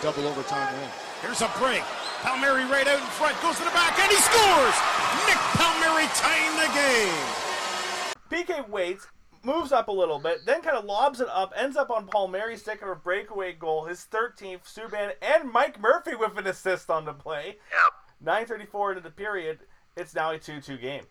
double 0.00 0.24
overtime 0.30 0.72
win. 0.78 0.88
Here's 1.20 1.42
a 1.42 1.50
break. 1.58 1.82
Palmieri 2.22 2.64
right 2.70 2.86
out 2.86 3.02
in 3.02 3.12
front. 3.18 3.34
Goes 3.42 3.58
to 3.58 3.64
the 3.64 3.74
back 3.74 3.98
and 3.98 4.10
he 4.10 4.18
scores. 4.18 4.76
Nick 5.26 5.38
Palmieri 5.58 6.06
tying 6.14 6.54
the 6.54 6.70
game. 6.70 7.26
PK 8.30 8.68
waits, 8.70 9.06
moves 9.44 9.72
up 9.72 9.88
a 9.88 9.92
little 9.92 10.18
bit, 10.18 10.46
then 10.46 10.62
kind 10.62 10.76
of 10.76 10.84
lobs 10.84 11.20
it 11.20 11.28
up, 11.28 11.52
ends 11.56 11.76
up 11.76 11.90
on 11.90 12.06
Paul 12.06 12.28
Palmieri's 12.28 12.62
stick 12.62 12.82
of 12.82 12.88
a 12.88 12.94
breakaway 12.94 13.52
goal, 13.52 13.84
his 13.84 14.06
13th, 14.10 14.64
Subban 14.64 15.12
and 15.20 15.50
Mike 15.50 15.80
Murphy 15.80 16.14
with 16.14 16.38
an 16.38 16.46
assist 16.46 16.90
on 16.90 17.04
the 17.04 17.12
play. 17.12 17.58
Yep. 18.24 18.48
9.34 18.48 18.90
into 18.90 19.02
the 19.02 19.10
period, 19.10 19.60
it's 19.96 20.14
now 20.14 20.30
a 20.30 20.38
2-2 20.38 20.80
game. 20.80 21.04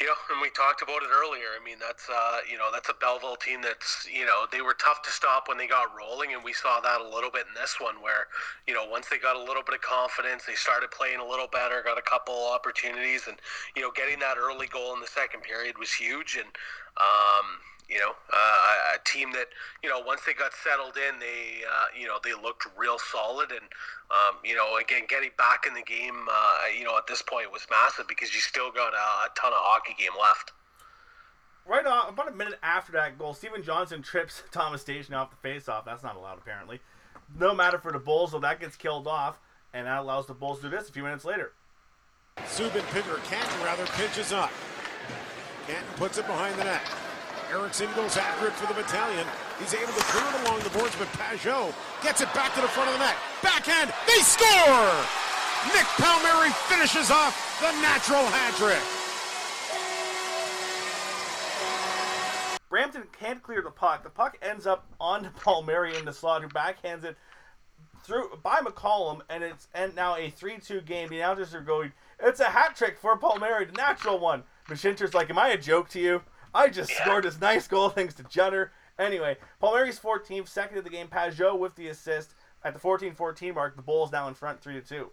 You 0.00 0.06
know, 0.06 0.18
and 0.30 0.42
we 0.42 0.50
talked 0.50 0.82
about 0.82 1.02
it 1.02 1.10
earlier. 1.14 1.54
I 1.54 1.62
mean, 1.64 1.78
that's 1.78 2.08
uh, 2.10 2.38
you 2.50 2.58
know, 2.58 2.70
that's 2.72 2.88
a 2.88 2.94
Belleville 2.98 3.36
team 3.36 3.62
that's 3.62 4.08
you 4.10 4.26
know 4.26 4.46
they 4.50 4.60
were 4.60 4.74
tough 4.74 5.02
to 5.02 5.10
stop 5.10 5.46
when 5.48 5.56
they 5.56 5.66
got 5.66 5.94
rolling, 5.96 6.34
and 6.34 6.42
we 6.42 6.52
saw 6.52 6.80
that 6.80 7.00
a 7.00 7.08
little 7.08 7.30
bit 7.30 7.46
in 7.46 7.54
this 7.54 7.78
one, 7.78 8.02
where 8.02 8.26
you 8.66 8.74
know 8.74 8.84
once 8.90 9.08
they 9.08 9.18
got 9.18 9.36
a 9.36 9.42
little 9.42 9.62
bit 9.62 9.74
of 9.74 9.82
confidence, 9.82 10.44
they 10.46 10.54
started 10.54 10.90
playing 10.90 11.20
a 11.20 11.26
little 11.26 11.46
better, 11.46 11.82
got 11.84 11.98
a 11.98 12.02
couple 12.02 12.34
opportunities, 12.50 13.28
and 13.28 13.38
you 13.76 13.82
know, 13.82 13.90
getting 13.94 14.18
that 14.18 14.36
early 14.36 14.66
goal 14.66 14.94
in 14.94 15.00
the 15.00 15.06
second 15.06 15.42
period 15.42 15.78
was 15.78 15.92
huge, 15.92 16.36
and 16.36 16.50
um, 16.98 17.46
you 17.88 17.98
know, 17.98 18.12
uh, 18.32 18.96
a 18.96 18.98
team 19.04 19.32
that 19.32 19.48
you 19.82 19.88
know 19.88 20.00
once 20.00 20.22
they 20.26 20.32
got 20.32 20.52
settled 20.62 20.96
in, 20.96 21.18
they 21.18 21.64
uh, 21.64 21.86
you 21.98 22.06
know 22.06 22.18
they 22.22 22.32
looked 22.32 22.66
real 22.76 22.98
solid, 22.98 23.50
and 23.50 23.66
um, 24.10 24.40
you 24.44 24.54
know 24.54 24.76
again 24.78 25.02
getting 25.08 25.30
back 25.36 25.64
in 25.66 25.74
the 25.74 25.82
game, 25.82 26.26
uh, 26.30 26.68
you 26.76 26.84
know 26.84 26.96
at 26.96 27.06
this 27.06 27.22
point 27.22 27.52
was 27.52 27.66
massive 27.70 28.08
because 28.08 28.34
you 28.34 28.40
still 28.40 28.70
got 28.72 28.94
a, 28.94 29.06
a 29.26 29.28
ton 29.36 29.52
of 29.52 29.60
hockey 29.60 29.94
game 29.98 30.12
left. 30.20 30.52
Right 31.66 31.86
on, 31.86 32.10
about 32.10 32.28
a 32.28 32.34
minute 32.34 32.58
after 32.62 32.92
that 32.92 33.18
goal, 33.18 33.32
Steven 33.32 33.62
Johnson 33.62 34.02
trips 34.02 34.42
Thomas 34.52 34.84
Stajan 34.84 35.12
off 35.12 35.30
the 35.30 35.48
faceoff. 35.48 35.84
That's 35.84 36.02
not 36.02 36.16
allowed, 36.16 36.38
apparently. 36.38 36.80
No 37.38 37.54
matter 37.54 37.78
for 37.78 37.90
the 37.92 37.98
Bulls, 37.98 38.32
so 38.32 38.38
that 38.40 38.60
gets 38.60 38.76
killed 38.76 39.06
off, 39.06 39.38
and 39.72 39.86
that 39.86 39.98
allows 39.98 40.26
the 40.26 40.34
Bulls 40.34 40.60
to 40.60 40.68
do 40.68 40.76
this 40.76 40.88
a 40.88 40.92
few 40.92 41.02
minutes 41.02 41.24
later. 41.24 41.52
Subin 42.38 42.84
Picker, 42.92 43.16
Canton 43.24 43.62
rather, 43.62 43.86
pitches 43.86 44.32
up. 44.32 44.50
Canton 45.66 45.88
puts 45.96 46.18
it 46.18 46.26
behind 46.26 46.58
the 46.58 46.64
net. 46.64 46.82
Erickson 47.50 47.88
goes 47.94 48.16
after 48.16 48.46
it 48.48 48.52
for 48.54 48.66
the 48.66 48.74
battalion. 48.74 49.26
He's 49.58 49.74
able 49.74 49.92
to 49.92 50.04
clear 50.10 50.24
it 50.24 50.46
along 50.46 50.60
the 50.60 50.70
boards, 50.70 50.94
but 50.96 51.08
Pajot 51.18 51.74
gets 52.02 52.20
it 52.20 52.32
back 52.34 52.54
to 52.54 52.60
the 52.60 52.68
front 52.68 52.90
of 52.90 52.98
the 52.98 53.04
net. 53.04 53.16
Backhand, 53.42 53.92
they 54.06 54.20
score! 54.22 54.90
Nick 55.72 55.86
Palmieri 55.96 56.50
finishes 56.68 57.10
off 57.10 57.32
the 57.60 57.72
natural 57.80 58.24
hat 58.26 58.54
trick. 58.54 58.82
Brampton 62.68 63.04
can't 63.18 63.42
clear 63.42 63.62
the 63.62 63.70
puck. 63.70 64.02
The 64.02 64.10
puck 64.10 64.36
ends 64.42 64.66
up 64.66 64.86
on 65.00 65.30
Palmieri 65.44 65.96
in 65.96 66.04
the 66.04 66.12
slot, 66.12 66.42
who 66.42 66.48
backhands 66.48 67.04
it 67.04 67.16
through 68.02 68.38
by 68.42 68.56
McCollum, 68.56 69.20
and 69.30 69.42
it's 69.42 69.68
and 69.74 69.94
now 69.94 70.16
a 70.16 70.30
3-2 70.30 70.84
game. 70.84 71.08
The 71.08 71.20
announcers 71.20 71.54
are 71.54 71.60
going, 71.60 71.92
it's 72.20 72.40
a 72.40 72.44
hat 72.44 72.76
trick 72.76 72.98
for 72.98 73.16
Palmieri, 73.16 73.66
the 73.66 73.72
natural 73.72 74.18
one. 74.18 74.42
Mashinter's 74.68 75.14
like, 75.14 75.30
am 75.30 75.38
I 75.38 75.48
a 75.48 75.58
joke 75.58 75.88
to 75.90 76.00
you? 76.00 76.22
I 76.54 76.68
just 76.68 76.90
Yeah. 76.90 77.04
scored 77.04 77.24
this 77.24 77.40
nice 77.40 77.66
goal 77.66 77.88
thanks 77.90 78.14
to 78.14 78.22
Jutter. 78.24 78.70
Anyway, 78.98 79.36
Palmieri's 79.60 79.98
14th, 79.98 80.48
second 80.48 80.78
of 80.78 80.84
the 80.84 80.90
game. 80.90 81.08
Pajot 81.08 81.58
with 81.58 81.74
the 81.74 81.88
assist 81.88 82.34
at 82.62 82.72
the 82.74 82.80
14-14 82.80 83.54
mark. 83.54 83.74
The 83.76 83.82
Bulls 83.82 84.12
now 84.12 84.28
in 84.28 84.34
front, 84.34 84.60
3-2. 84.62 85.10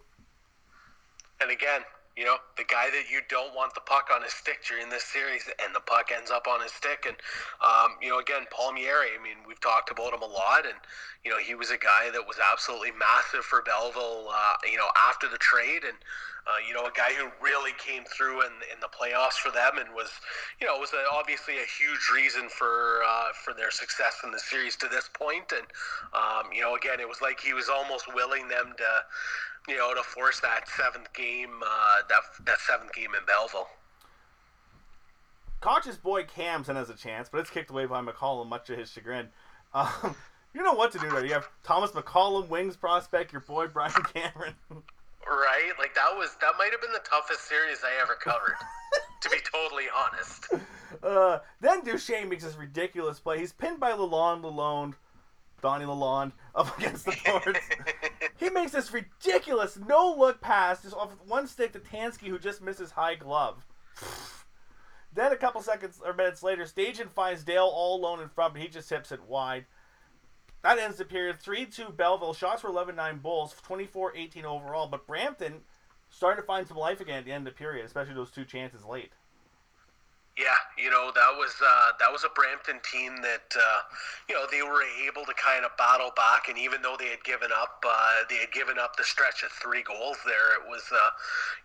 And 1.40 1.50
again, 1.50 1.80
you 2.16 2.24
know, 2.24 2.36
the 2.56 2.64
guy 2.64 2.90
that 2.90 3.10
you 3.10 3.20
don't 3.28 3.54
want 3.54 3.74
the 3.74 3.80
puck 3.80 4.08
on 4.14 4.22
his 4.22 4.32
stick 4.32 4.60
during 4.68 4.90
this 4.90 5.04
series, 5.04 5.48
and 5.64 5.74
the 5.74 5.80
puck 5.80 6.10
ends 6.14 6.30
up 6.30 6.46
on 6.46 6.60
his 6.60 6.72
stick. 6.72 7.06
And, 7.06 7.16
um, 7.64 7.96
you 8.02 8.08
know, 8.10 8.18
again, 8.18 8.44
Palmieri, 8.50 9.16
I 9.18 9.22
mean, 9.22 9.40
we've 9.46 9.60
talked 9.60 9.90
about 9.90 10.12
him 10.12 10.20
a 10.20 10.26
lot. 10.26 10.66
And, 10.66 10.76
you 11.24 11.30
know, 11.30 11.38
he 11.38 11.54
was 11.54 11.70
a 11.70 11.78
guy 11.78 12.10
that 12.12 12.26
was 12.26 12.36
absolutely 12.36 12.92
massive 12.92 13.44
for 13.44 13.62
Belleville, 13.62 14.28
uh, 14.28 14.56
you 14.70 14.76
know, 14.76 14.88
after 15.08 15.28
the 15.28 15.38
trade. 15.38 15.84
And, 15.88 15.96
uh, 16.44 16.58
you 16.66 16.74
know, 16.74 16.84
a 16.84 16.92
guy 16.92 17.14
who 17.14 17.30
really 17.40 17.72
came 17.78 18.04
through 18.04 18.42
in, 18.42 18.52
in 18.68 18.80
the 18.82 18.90
playoffs 18.90 19.38
for 19.38 19.50
them 19.50 19.78
and 19.78 19.94
was, 19.94 20.10
you 20.60 20.66
know, 20.66 20.76
was 20.76 20.92
a, 20.92 21.00
obviously 21.14 21.54
a 21.54 21.68
huge 21.78 22.10
reason 22.12 22.48
for 22.50 23.00
uh, 23.06 23.30
for 23.44 23.54
their 23.54 23.70
success 23.70 24.20
in 24.24 24.32
the 24.32 24.40
series 24.40 24.74
to 24.76 24.88
this 24.88 25.08
point. 25.14 25.52
And, 25.54 25.64
um, 26.12 26.52
you 26.52 26.60
know, 26.60 26.74
again, 26.74 26.98
it 26.98 27.08
was 27.08 27.22
like 27.22 27.38
he 27.38 27.54
was 27.54 27.68
almost 27.68 28.12
willing 28.12 28.48
them 28.48 28.74
to 28.76 28.90
you 29.68 29.76
know, 29.76 29.94
to 29.94 30.02
force 30.02 30.40
that 30.40 30.68
seventh 30.68 31.12
game, 31.14 31.50
uh, 31.64 31.96
that 32.08 32.44
that 32.46 32.58
seventh 32.60 32.92
game 32.92 33.10
in 33.18 33.24
Belleville. 33.26 33.68
Koch's 35.60 35.96
boy 35.96 36.24
Camson 36.24 36.74
has 36.74 36.90
a 36.90 36.94
chance, 36.94 37.28
but 37.28 37.38
it's 37.38 37.50
kicked 37.50 37.70
away 37.70 37.86
by 37.86 38.02
McCollum, 38.02 38.48
much 38.48 38.66
to 38.66 38.76
his 38.76 38.90
chagrin. 38.90 39.28
Um, 39.72 40.16
you 40.54 40.62
know 40.62 40.74
what 40.74 40.90
to 40.92 40.98
do 40.98 41.08
there. 41.08 41.24
You 41.24 41.34
have 41.34 41.48
Thomas 41.62 41.92
McCollum, 41.92 42.48
Wings 42.48 42.76
prospect, 42.76 43.32
your 43.32 43.42
boy 43.42 43.68
Brian 43.68 43.92
Cameron. 44.14 44.54
Right, 44.70 45.72
like 45.78 45.94
that 45.94 46.16
was 46.16 46.34
that 46.40 46.52
might 46.58 46.72
have 46.72 46.80
been 46.80 46.92
the 46.92 47.08
toughest 47.08 47.48
series 47.48 47.78
I 47.84 48.02
ever 48.02 48.14
covered. 48.14 48.56
to 49.22 49.30
be 49.30 49.38
totally 49.52 49.84
honest. 49.96 50.48
Uh, 51.02 51.38
then 51.60 51.82
Duchene 51.82 52.28
makes 52.28 52.44
this 52.44 52.54
ridiculous 52.54 53.18
play. 53.18 53.38
He's 53.38 53.52
pinned 53.52 53.80
by 53.80 53.90
Lalonde, 53.90 54.42
Lalonde, 54.42 54.94
Donnie 55.62 55.86
Lalonde 55.86 56.32
up 56.54 56.76
against 56.76 57.06
the 57.06 57.16
boards. 57.24 57.58
he 58.36 58.50
makes 58.50 58.72
this 58.72 58.92
ridiculous 58.92 59.78
no 59.78 60.14
look 60.18 60.40
pass 60.40 60.82
just 60.82 60.94
off 60.94 61.16
one 61.26 61.46
stick 61.46 61.72
to 61.72 61.78
Tansky, 61.78 62.26
who 62.26 62.38
just 62.38 62.60
misses 62.60 62.90
high 62.90 63.14
glove. 63.14 63.64
then 65.14 65.32
a 65.32 65.36
couple 65.36 65.62
seconds 65.62 66.00
or 66.04 66.12
minutes 66.12 66.42
later, 66.42 66.64
Stajan 66.64 67.08
finds 67.08 67.44
Dale 67.44 67.70
all 67.72 67.98
alone 67.98 68.20
in 68.20 68.28
front, 68.28 68.54
but 68.54 68.62
he 68.62 68.68
just 68.68 68.90
hips 68.90 69.12
it 69.12 69.22
wide. 69.22 69.64
That 70.62 70.78
ends 70.78 70.98
the 70.98 71.04
period 71.04 71.40
3 71.40 71.66
2 71.66 71.90
Belleville. 71.96 72.34
Shots 72.34 72.62
were 72.62 72.70
11 72.70 72.94
9 72.96 73.18
Bulls, 73.18 73.54
24 73.62 74.16
18 74.16 74.44
overall, 74.44 74.86
but 74.86 75.06
Brampton 75.06 75.62
starting 76.10 76.42
to 76.42 76.46
find 76.46 76.68
some 76.68 76.76
life 76.76 77.00
again 77.00 77.18
at 77.18 77.24
the 77.24 77.32
end 77.32 77.46
of 77.46 77.54
the 77.54 77.58
period, 77.58 77.86
especially 77.86 78.14
those 78.14 78.30
two 78.30 78.44
chances 78.44 78.84
late. 78.84 79.12
Yeah, 80.38 80.56
you 80.80 80.88
know 80.88 81.12
that 81.14 81.36
was 81.36 81.52
uh, 81.60 81.92
that 82.00 82.10
was 82.10 82.24
a 82.24 82.32
Brampton 82.32 82.80
team 82.80 83.20
that 83.20 83.52
uh, 83.52 83.80
you 84.30 84.34
know 84.34 84.48
they 84.50 84.62
were 84.64 84.80
able 85.04 85.26
to 85.28 85.34
kind 85.36 85.62
of 85.62 85.76
battle 85.76 86.08
back, 86.16 86.48
and 86.48 86.56
even 86.56 86.80
though 86.80 86.96
they 86.98 87.12
had 87.12 87.22
given 87.22 87.52
up, 87.52 87.84
uh, 87.84 88.24
they 88.30 88.36
had 88.40 88.50
given 88.50 88.78
up 88.80 88.96
the 88.96 89.04
stretch 89.04 89.42
of 89.44 89.52
three 89.52 89.82
goals 89.82 90.16
there. 90.24 90.56
It 90.56 90.64
was, 90.64 90.88
uh, 90.88 91.10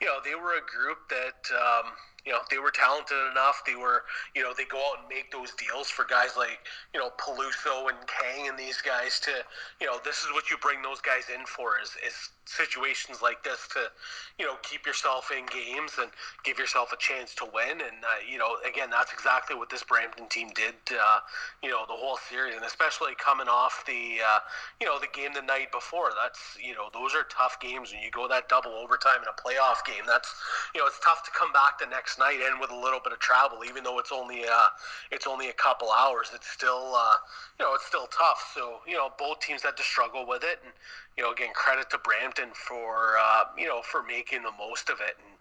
you 0.01 0.07
know, 0.07 0.20
they 0.20 0.36
were 0.36 0.59
a 0.59 0.65
group 0.68 0.99
that 1.07 1.39
um, 1.55 1.95
you 2.28 2.34
know 2.36 2.43
they 2.51 2.59
were 2.59 2.76
talented 2.76 3.15
enough. 3.32 3.63
They 3.65 3.80
were, 3.80 4.03
you 4.36 4.43
know, 4.43 4.51
they 4.51 4.68
go 4.68 4.84
out 4.84 4.99
and 4.99 5.07
make 5.07 5.32
those 5.32 5.55
deals 5.55 5.88
for 5.88 6.03
guys 6.03 6.36
like 6.36 6.59
you 6.93 6.99
know 6.99 7.15
Peluso 7.15 7.88
and 7.88 8.03
Kang 8.03 8.49
and 8.51 8.59
these 8.59 8.84
guys 8.84 9.22
to, 9.24 9.32
you 9.80 9.88
know, 9.88 10.03
this 10.03 10.28
is 10.28 10.34
what 10.36 10.51
you 10.51 10.57
bring 10.59 10.84
those 10.84 10.99
guys 10.99 11.32
in 11.32 11.45
for 11.47 11.80
is 11.80 11.95
is 12.03 12.36
situations 12.48 13.22
like 13.22 13.43
this 13.43 13.68
to, 13.74 13.91
you 14.39 14.45
know, 14.45 14.56
keep 14.64 14.86
yourself 14.86 15.30
in 15.32 15.45
games 15.48 15.93
and 16.00 16.10
give 16.43 16.58
yourself 16.58 16.93
a 16.93 16.98
chance 16.98 17.36
to 17.36 17.45
win. 17.54 17.82
And 17.82 18.04
uh, 18.04 18.24
you 18.24 18.38
know, 18.38 18.58
again, 18.68 18.89
that's 18.89 19.12
exactly 19.14 19.56
what 19.56 19.70
this 19.70 19.84
Brampton 19.84 20.28
team 20.30 20.50
did. 20.56 20.76
Uh, 20.91 21.20
you 21.62 21.70
know, 21.70 21.84
the 21.88 21.93
whole 21.93 22.18
series, 22.30 22.56
and 22.56 22.66
especially 22.66 23.14
coming 23.20 23.48
off 23.48 23.84
the, 23.86 24.20
uh, 24.24 24.39
you 24.80 24.88
know, 24.88 25.00
the 25.00 25.12
game 25.14 25.34
the 25.34 25.41
night 25.41 25.72
before. 25.72 26.12
That's 26.16 26.58
you 26.62 26.74
know, 26.74 26.89
those 26.93 27.14
are 27.14 27.24
tough 27.30 27.60
games 27.60 27.91
when 27.91 28.02
you 28.02 28.12
go 28.12 28.28
that 28.28 28.50
double 28.50 28.72
overtime 28.72 29.22
in 29.22 29.28
a 29.28 29.36
playoff 29.36 29.84
game. 29.86 30.04
That's 30.08 30.34
you 30.74 30.82
know, 30.82 30.88
it's 30.88 31.00
tough 31.04 31.24
to 31.26 31.32
come 31.32 31.52
back 31.52 31.80
the 31.80 31.88
next 31.88 32.20
night 32.20 32.39
and 32.39 32.60
with 32.60 32.72
a 32.72 32.76
little 32.76 33.00
bit 33.04 33.14
of 33.14 33.20
travel, 33.20 33.64
even 33.66 33.84
though 33.84 34.00
it's 34.00 34.12
only 34.12 34.43
uh, 34.45 34.70
it's 35.12 35.28
only 35.28 35.50
a 35.50 35.54
couple 35.54 35.91
hours. 35.91 36.32
It's 36.34 36.50
still 36.50 36.93
uh, 36.95 37.18
you 37.60 37.66
know, 37.66 37.74
it's 37.74 37.86
still 37.86 38.08
tough. 38.08 38.52
So 38.54 38.80
you 38.88 38.95
know, 38.95 39.12
both 39.18 39.39
teams 39.39 39.64
had 39.64 39.78
to 39.78 39.84
struggle 39.84 40.26
with 40.28 40.43
it, 40.43 40.60
and 40.64 40.74
you 41.18 41.24
know, 41.24 41.32
again, 41.32 41.49
credit 41.53 41.89
to 41.89 41.97
Brampton 41.97 42.49
for 42.53 43.18
uh, 43.20 43.45
you 43.57 43.68
know 43.68 43.82
for 43.82 44.03
making 44.03 44.43
the 44.43 44.51
most 44.57 44.89
of 44.89 44.99
it 45.01 45.18
and 45.18 45.38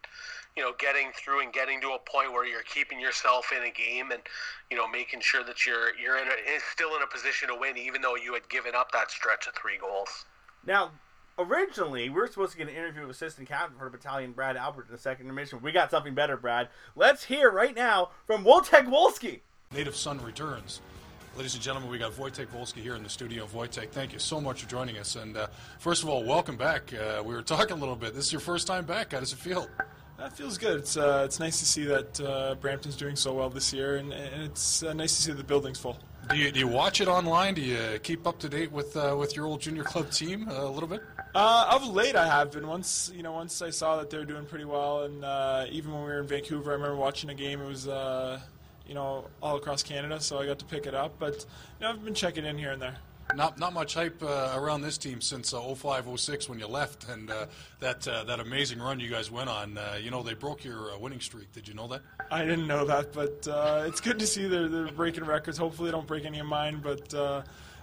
you 0.56 0.62
know 0.62 0.72
getting 0.78 1.10
through 1.12 1.42
and 1.42 1.52
getting 1.52 1.80
to 1.82 1.90
a 1.90 1.98
point 1.98 2.32
where 2.32 2.46
you're 2.46 2.62
keeping 2.62 2.98
yourself 2.98 3.52
in 3.54 3.62
a 3.62 3.70
game 3.70 4.10
and 4.10 4.22
you 4.70 4.76
know 4.76 4.88
making 4.88 5.20
sure 5.20 5.44
that 5.44 5.66
you're 5.66 5.96
you're 5.96 6.16
in 6.16 6.26
a, 6.28 6.58
still 6.72 6.96
in 6.96 7.02
a 7.02 7.06
position 7.06 7.48
to 7.48 7.54
win 7.54 7.76
even 7.76 8.00
though 8.00 8.16
you 8.16 8.32
had 8.32 8.48
given 8.48 8.74
up 8.74 8.90
that 8.92 9.10
stretch 9.10 9.46
of 9.46 9.54
three 9.54 9.78
goals. 9.78 10.24
Now, 10.66 10.92
originally, 11.38 12.08
we 12.08 12.16
were 12.16 12.26
supposed 12.26 12.52
to 12.52 12.58
get 12.58 12.68
an 12.68 12.74
interview 12.74 13.02
with 13.02 13.10
assistant 13.10 13.46
captain 13.46 13.78
for 13.78 13.84
the 13.84 13.90
battalion, 13.90 14.32
Brad 14.32 14.56
Albert, 14.56 14.86
in 14.88 14.92
the 14.92 14.98
second 14.98 15.26
intermission. 15.26 15.60
We 15.62 15.72
got 15.72 15.90
something 15.90 16.14
better, 16.14 16.36
Brad. 16.36 16.68
Let's 16.96 17.24
hear 17.24 17.50
right 17.50 17.76
now 17.76 18.10
from 18.26 18.44
Wojtek 18.44 18.88
Wolski. 18.88 19.40
Native 19.72 19.94
Son 19.94 20.22
returns. 20.22 20.80
Ladies 21.36 21.52
and 21.52 21.62
gentlemen, 21.62 21.90
we 21.90 21.98
got 21.98 22.12
Wojtek 22.12 22.46
Wolski 22.46 22.80
here 22.80 22.94
in 22.94 23.02
the 23.02 23.10
studio. 23.10 23.44
Wojtek, 23.48 23.90
thank 23.90 24.14
you 24.14 24.18
so 24.18 24.40
much 24.40 24.62
for 24.62 24.70
joining 24.70 24.96
us. 24.96 25.16
And 25.16 25.36
uh, 25.36 25.48
first 25.78 26.02
of 26.02 26.08
all, 26.08 26.24
welcome 26.24 26.56
back. 26.56 26.94
Uh, 26.94 27.22
we 27.22 27.34
were 27.34 27.42
talking 27.42 27.76
a 27.76 27.78
little 27.78 27.94
bit. 27.94 28.14
This 28.14 28.24
is 28.24 28.32
your 28.32 28.40
first 28.40 28.66
time 28.66 28.86
back. 28.86 29.12
How 29.12 29.20
does 29.20 29.34
it 29.34 29.38
feel? 29.38 29.68
That 30.16 30.34
feels 30.34 30.56
good. 30.56 30.78
It's 30.78 30.96
uh, 30.96 31.24
it's 31.26 31.38
nice 31.38 31.58
to 31.58 31.66
see 31.66 31.84
that 31.84 32.20
uh, 32.22 32.54
Brampton's 32.54 32.96
doing 32.96 33.16
so 33.16 33.34
well 33.34 33.50
this 33.50 33.70
year, 33.70 33.96
and, 33.96 34.14
and 34.14 34.44
it's 34.44 34.82
uh, 34.82 34.94
nice 34.94 35.14
to 35.14 35.22
see 35.24 35.32
the 35.32 35.44
building's 35.44 35.78
full. 35.78 35.98
Do 36.30 36.38
you, 36.38 36.50
do 36.50 36.58
you 36.58 36.68
watch 36.68 37.02
it 37.02 37.06
online? 37.06 37.52
Do 37.52 37.60
you 37.60 37.98
keep 38.02 38.26
up 38.26 38.38
to 38.38 38.48
date 38.48 38.72
with 38.72 38.96
uh, 38.96 39.14
with 39.18 39.36
your 39.36 39.44
old 39.44 39.60
junior 39.60 39.84
club 39.84 40.10
team 40.10 40.48
a 40.48 40.64
little 40.64 40.88
bit? 40.88 41.02
Uh, 41.34 41.68
of 41.70 41.86
late, 41.86 42.16
I 42.16 42.26
have 42.26 42.50
been. 42.50 42.66
Once 42.66 43.12
you 43.14 43.22
know, 43.22 43.32
once 43.32 43.60
I 43.60 43.68
saw 43.68 43.98
that 43.98 44.08
they 44.08 44.16
were 44.16 44.24
doing 44.24 44.46
pretty 44.46 44.64
well, 44.64 45.02
and 45.02 45.22
uh, 45.22 45.66
even 45.70 45.92
when 45.92 46.00
we 46.00 46.08
were 46.08 46.20
in 46.20 46.26
Vancouver, 46.26 46.70
I 46.70 46.74
remember 46.74 46.96
watching 46.96 47.28
a 47.28 47.34
game. 47.34 47.60
It 47.60 47.68
was 47.68 47.86
uh, 47.86 48.40
you 48.88 48.94
know 48.94 49.26
all 49.42 49.56
across 49.56 49.82
Canada, 49.82 50.20
so 50.20 50.38
I 50.38 50.46
got 50.46 50.58
to 50.60 50.64
pick 50.64 50.86
it 50.86 50.94
up. 50.94 51.18
But 51.18 51.34
you 51.34 51.86
know, 51.86 51.90
I've 51.90 52.04
been 52.04 52.14
checking 52.14 52.44
in 52.44 52.58
here 52.58 52.72
and 52.72 52.80
there. 52.80 52.96
Not 53.34 53.58
not 53.58 53.72
much 53.72 53.94
hype 53.94 54.22
uh, 54.22 54.54
around 54.56 54.82
this 54.82 54.96
team 54.98 55.20
since 55.20 55.52
uh, 55.52 55.60
05, 55.60 56.20
06 56.20 56.48
when 56.48 56.60
you 56.60 56.68
left, 56.68 57.08
and 57.08 57.28
uh, 57.28 57.46
that 57.80 58.06
uh, 58.06 58.22
that 58.24 58.38
amazing 58.38 58.78
run 58.78 59.00
you 59.00 59.10
guys 59.10 59.30
went 59.30 59.48
on. 59.50 59.76
Uh, 59.76 59.98
you 60.00 60.12
know 60.12 60.22
they 60.22 60.34
broke 60.34 60.64
your 60.64 60.92
uh, 60.92 60.98
winning 60.98 61.20
streak. 61.20 61.52
Did 61.52 61.66
you 61.66 61.74
know 61.74 61.88
that? 61.88 62.02
I 62.30 62.44
didn't 62.44 62.68
know 62.68 62.84
that, 62.84 63.12
but 63.12 63.48
uh, 63.48 63.84
it's 63.86 64.00
good 64.00 64.20
to 64.20 64.26
see 64.26 64.46
they're, 64.46 64.68
they're 64.68 64.92
breaking 64.92 65.24
records. 65.24 65.58
Hopefully, 65.58 65.88
they 65.88 65.92
don't 65.92 66.06
break 66.06 66.24
any 66.24 66.38
of 66.38 66.46
mine, 66.46 66.80
but 66.82 67.12
uh, 67.14 67.42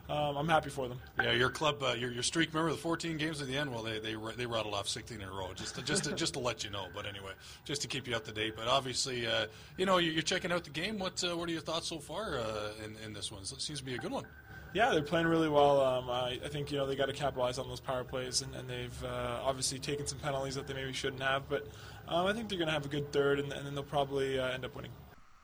um, 0.09 0.35
I'm 0.35 0.49
happy 0.49 0.69
for 0.69 0.89
them. 0.89 0.99
Yeah, 1.21 1.31
your 1.31 1.49
club, 1.49 1.81
uh, 1.81 1.93
your, 1.93 2.11
your 2.11 2.23
streak. 2.23 2.53
Remember 2.53 2.71
the 2.71 2.77
14 2.77 3.17
games 3.17 3.41
at 3.41 3.47
the 3.47 3.57
end? 3.57 3.71
Well, 3.71 3.83
they 3.83 3.99
they 3.99 4.15
they 4.35 4.45
rattled 4.45 4.73
off 4.73 4.89
16 4.89 5.21
in 5.21 5.27
a 5.27 5.31
row. 5.31 5.51
Just 5.55 5.75
to, 5.75 5.81
just 5.81 6.03
to, 6.03 6.13
just 6.15 6.33
to 6.33 6.39
let 6.39 6.63
you 6.63 6.69
know. 6.69 6.87
But 6.93 7.05
anyway, 7.05 7.31
just 7.63 7.81
to 7.83 7.87
keep 7.87 8.07
you 8.07 8.15
up 8.15 8.25
to 8.25 8.33
date. 8.33 8.55
But 8.57 8.67
obviously, 8.67 9.25
uh, 9.25 9.47
you 9.77 9.85
know, 9.85 9.99
you're 9.99 10.21
checking 10.21 10.51
out 10.51 10.65
the 10.65 10.71
game. 10.71 10.99
What 10.99 11.23
uh, 11.23 11.37
what 11.37 11.47
are 11.47 11.51
your 11.53 11.61
thoughts 11.61 11.87
so 11.87 11.99
far 11.99 12.37
uh, 12.37 12.71
in 12.83 12.97
in 13.05 13.13
this 13.13 13.31
one? 13.31 13.43
It 13.43 13.61
seems 13.61 13.79
to 13.79 13.85
be 13.85 13.95
a 13.95 13.97
good 13.97 14.11
one. 14.11 14.25
Yeah, 14.73 14.89
they're 14.89 15.03
playing 15.03 15.27
really 15.27 15.49
well. 15.49 15.79
Um, 15.79 16.09
I, 16.09 16.39
I 16.43 16.47
think 16.47 16.71
you 16.71 16.77
know 16.77 16.87
they 16.87 16.95
got 16.95 17.05
to 17.05 17.13
capitalize 17.13 17.57
on 17.57 17.69
those 17.69 17.79
power 17.79 18.03
plays, 18.03 18.41
and, 18.41 18.53
and 18.55 18.67
they've 18.67 19.03
uh, 19.03 19.39
obviously 19.43 19.79
taken 19.79 20.07
some 20.07 20.17
penalties 20.17 20.55
that 20.55 20.67
they 20.67 20.73
maybe 20.73 20.93
shouldn't 20.93 21.21
have. 21.21 21.47
But 21.47 21.67
um, 22.07 22.25
I 22.25 22.33
think 22.33 22.49
they're 22.49 22.57
going 22.57 22.67
to 22.67 22.73
have 22.73 22.85
a 22.85 22.89
good 22.89 23.13
third, 23.13 23.39
and, 23.39 23.53
and 23.53 23.65
then 23.65 23.75
they'll 23.75 23.83
probably 23.83 24.39
uh, 24.39 24.47
end 24.47 24.65
up 24.65 24.75
winning. 24.75 24.91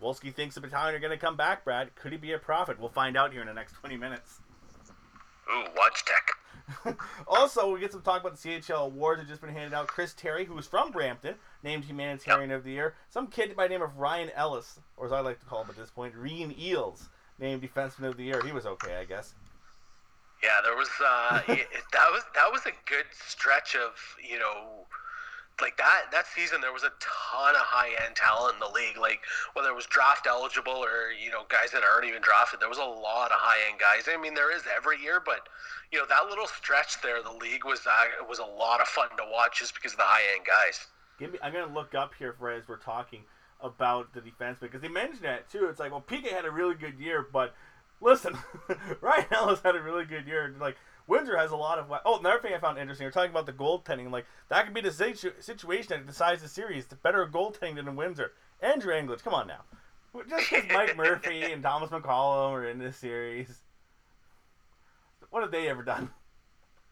Wolski 0.01 0.33
thinks 0.33 0.55
the 0.55 0.61
battalion 0.61 0.95
are 0.95 0.99
going 0.99 1.11
to 1.11 1.17
come 1.17 1.35
back, 1.35 1.63
Brad. 1.63 1.93
Could 1.95 2.11
he 2.11 2.17
be 2.17 2.31
a 2.31 2.39
prophet? 2.39 2.79
We'll 2.79 2.89
find 2.89 3.15
out 3.15 3.31
here 3.31 3.41
in 3.41 3.47
the 3.47 3.53
next 3.53 3.73
20 3.73 3.97
minutes. 3.97 4.39
Ooh, 5.51 5.65
watch 5.75 6.03
tech. 6.05 6.97
also, 7.27 7.73
we 7.73 7.79
get 7.79 7.91
some 7.91 8.01
talk 8.01 8.21
about 8.21 8.39
the 8.39 8.49
CHL 8.49 8.85
awards 8.85 9.21
that 9.21 9.27
just 9.27 9.41
been 9.41 9.49
handed 9.49 9.73
out. 9.73 9.87
Chris 9.87 10.13
Terry, 10.13 10.45
who 10.45 10.57
is 10.57 10.67
from 10.67 10.91
Brampton, 10.91 11.35
named 11.63 11.85
Humanitarian 11.85 12.51
of 12.51 12.63
the 12.63 12.71
Year. 12.71 12.95
Some 13.09 13.27
kid 13.27 13.55
by 13.55 13.67
the 13.67 13.73
name 13.73 13.81
of 13.81 13.97
Ryan 13.97 14.29
Ellis, 14.35 14.79
or 14.97 15.05
as 15.05 15.11
I 15.11 15.19
like 15.19 15.39
to 15.39 15.45
call 15.45 15.63
him 15.63 15.69
at 15.69 15.77
this 15.77 15.89
point, 15.89 16.15
Reen 16.15 16.55
Eels, 16.59 17.09
named 17.39 17.61
Defenseman 17.61 18.09
of 18.09 18.17
the 18.17 18.23
Year. 18.23 18.41
He 18.45 18.51
was 18.51 18.65
okay, 18.65 18.97
I 18.97 19.05
guess. 19.05 19.33
Yeah, 20.43 20.59
there 20.63 20.75
was 20.75 20.89
uh, 21.03 21.41
it, 21.47 21.67
that 21.91 22.09
was 22.11 22.23
that 22.35 22.51
was 22.51 22.65
a 22.65 22.71
good 22.85 23.05
stretch 23.11 23.75
of 23.75 23.91
you 24.27 24.39
know, 24.39 24.85
like 25.61 25.77
that 25.77 26.11
that 26.11 26.25
season 26.27 26.61
there 26.61 26.73
was 26.73 26.83
a 26.83 26.91
ton 26.99 27.55
of 27.55 27.61
high 27.61 27.91
end 28.05 28.15
talent 28.15 28.55
in 28.55 28.59
the 28.59 28.73
league. 28.73 28.97
Like 28.97 29.21
whether 29.53 29.69
it 29.69 29.75
was 29.75 29.85
draft 29.85 30.27
eligible 30.27 30.83
or 30.83 31.11
you 31.11 31.31
know 31.31 31.43
guys 31.49 31.71
that 31.71 31.83
aren't 31.83 32.07
even 32.07 32.21
drafted, 32.21 32.59
there 32.59 32.69
was 32.69 32.77
a 32.77 32.83
lot 32.83 33.31
of 33.31 33.37
high 33.39 33.59
end 33.69 33.79
guys. 33.79 34.07
I 34.11 34.19
mean, 34.19 34.33
there 34.33 34.55
is 34.55 34.63
every 34.75 35.01
year, 35.01 35.21
but 35.23 35.47
you 35.91 35.99
know 35.99 36.05
that 36.07 36.29
little 36.29 36.47
stretch 36.47 37.01
there, 37.01 37.21
the 37.23 37.31
league 37.31 37.65
was 37.65 37.85
uh, 37.85 38.25
was 38.27 38.39
a 38.39 38.45
lot 38.45 38.81
of 38.81 38.87
fun 38.87 39.09
to 39.17 39.23
watch 39.31 39.59
just 39.59 39.75
because 39.75 39.93
of 39.93 39.97
the 39.97 40.07
high 40.07 40.23
end 40.35 40.45
guys. 40.45 40.87
Give 41.19 41.33
me, 41.33 41.39
I'm 41.41 41.53
to 41.53 41.65
look 41.65 41.93
up 41.95 42.13
here 42.17 42.33
for 42.37 42.49
as 42.49 42.67
we're 42.67 42.77
talking 42.77 43.23
about 43.61 44.13
the 44.13 44.21
defense 44.21 44.57
because 44.61 44.81
they 44.81 44.87
mentioned 44.87 45.23
that 45.23 45.49
too. 45.49 45.67
It's 45.69 45.79
like, 45.79 45.91
well, 45.91 46.03
PK 46.07 46.31
had 46.31 46.45
a 46.45 46.51
really 46.51 46.75
good 46.75 46.97
year, 46.97 47.27
but 47.31 47.53
listen, 48.01 48.37
Ryan 49.01 49.25
Ellis 49.31 49.59
had 49.61 49.75
a 49.75 49.81
really 49.81 50.05
good 50.05 50.25
year. 50.25 50.55
Like 50.59 50.77
Windsor 51.09 51.35
has 51.37 51.49
a 51.51 51.55
lot 51.57 51.79
of. 51.79 51.91
Oh, 52.05 52.19
another 52.19 52.39
thing 52.39 52.53
I 52.53 52.59
found 52.59 52.77
interesting. 52.77 53.05
We're 53.05 53.11
talking 53.11 53.31
about 53.31 53.47
the 53.47 53.51
goaltending. 53.53 54.11
Like 54.11 54.25
that 54.49 54.65
could 54.65 54.75
be 54.75 54.81
the 54.81 54.91
situ- 54.91 55.33
situation 55.39 55.89
that 55.89 56.05
decides 56.07 56.43
the 56.43 56.47
series. 56.47 56.85
The 56.85 56.95
better 56.95 57.25
goaltending 57.25 57.75
than 57.75 57.87
in 57.87 57.95
Windsor. 57.95 58.33
Andrew 58.61 58.93
Engelage, 58.93 59.23
come 59.23 59.33
on 59.33 59.47
now. 59.47 59.61
Just 60.29 60.49
because 60.51 60.69
Mike 60.71 60.95
Murphy 60.97 61.41
and 61.51 61.63
Thomas 61.63 61.89
McCollum 61.89 62.51
are 62.51 62.65
in 62.67 62.77
this 62.77 62.97
series, 62.97 63.59
what 65.31 65.41
have 65.41 65.51
they 65.51 65.67
ever 65.67 65.81
done? 65.83 66.11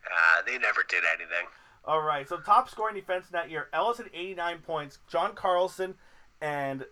Uh, 0.06 0.42
they 0.46 0.58
never 0.58 0.84
did 0.88 1.04
anything. 1.14 1.48
All 1.86 2.02
right, 2.02 2.28
so 2.28 2.38
top 2.38 2.70
scoring 2.70 2.96
defense 2.96 3.28
in 3.28 3.34
that 3.34 3.52
year: 3.52 3.68
Ellis 3.72 4.00
at 4.00 4.08
89 4.14 4.60
points, 4.60 5.00
John 5.08 5.36
Carlson 5.36 5.94
and 6.42 6.86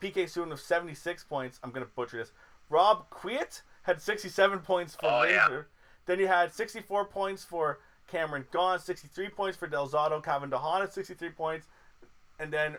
PK 0.00 0.28
Soon 0.28 0.50
with 0.50 0.60
76 0.60 1.24
points. 1.24 1.58
I'm 1.64 1.70
gonna 1.70 1.86
butcher 1.86 2.18
this. 2.18 2.32
Rob 2.68 3.08
Quiet 3.10 3.62
had 3.84 4.00
67 4.00 4.58
points 4.60 4.94
for 4.94 5.06
Oh, 5.06 5.22
yeah. 5.22 5.62
Then 6.06 6.18
you 6.18 6.26
had 6.26 6.52
64 6.52 7.06
points 7.06 7.44
for 7.44 7.78
Cameron 8.08 8.46
Gaunce, 8.52 8.84
63 8.84 9.28
points 9.28 9.56
for 9.56 9.68
Delzato, 9.68 10.22
Calvin 10.22 10.50
DeHaan 10.50 10.82
at 10.82 10.92
63 10.92 11.30
points, 11.30 11.66
and 12.38 12.52
then 12.52 12.76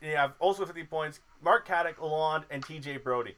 you 0.00 0.16
have 0.16 0.34
also 0.38 0.64
50 0.64 0.84
points 0.84 1.20
Mark 1.42 1.66
Caddick, 1.66 1.96
Lalonde, 1.96 2.44
and 2.50 2.64
TJ 2.64 3.02
Brodie. 3.02 3.36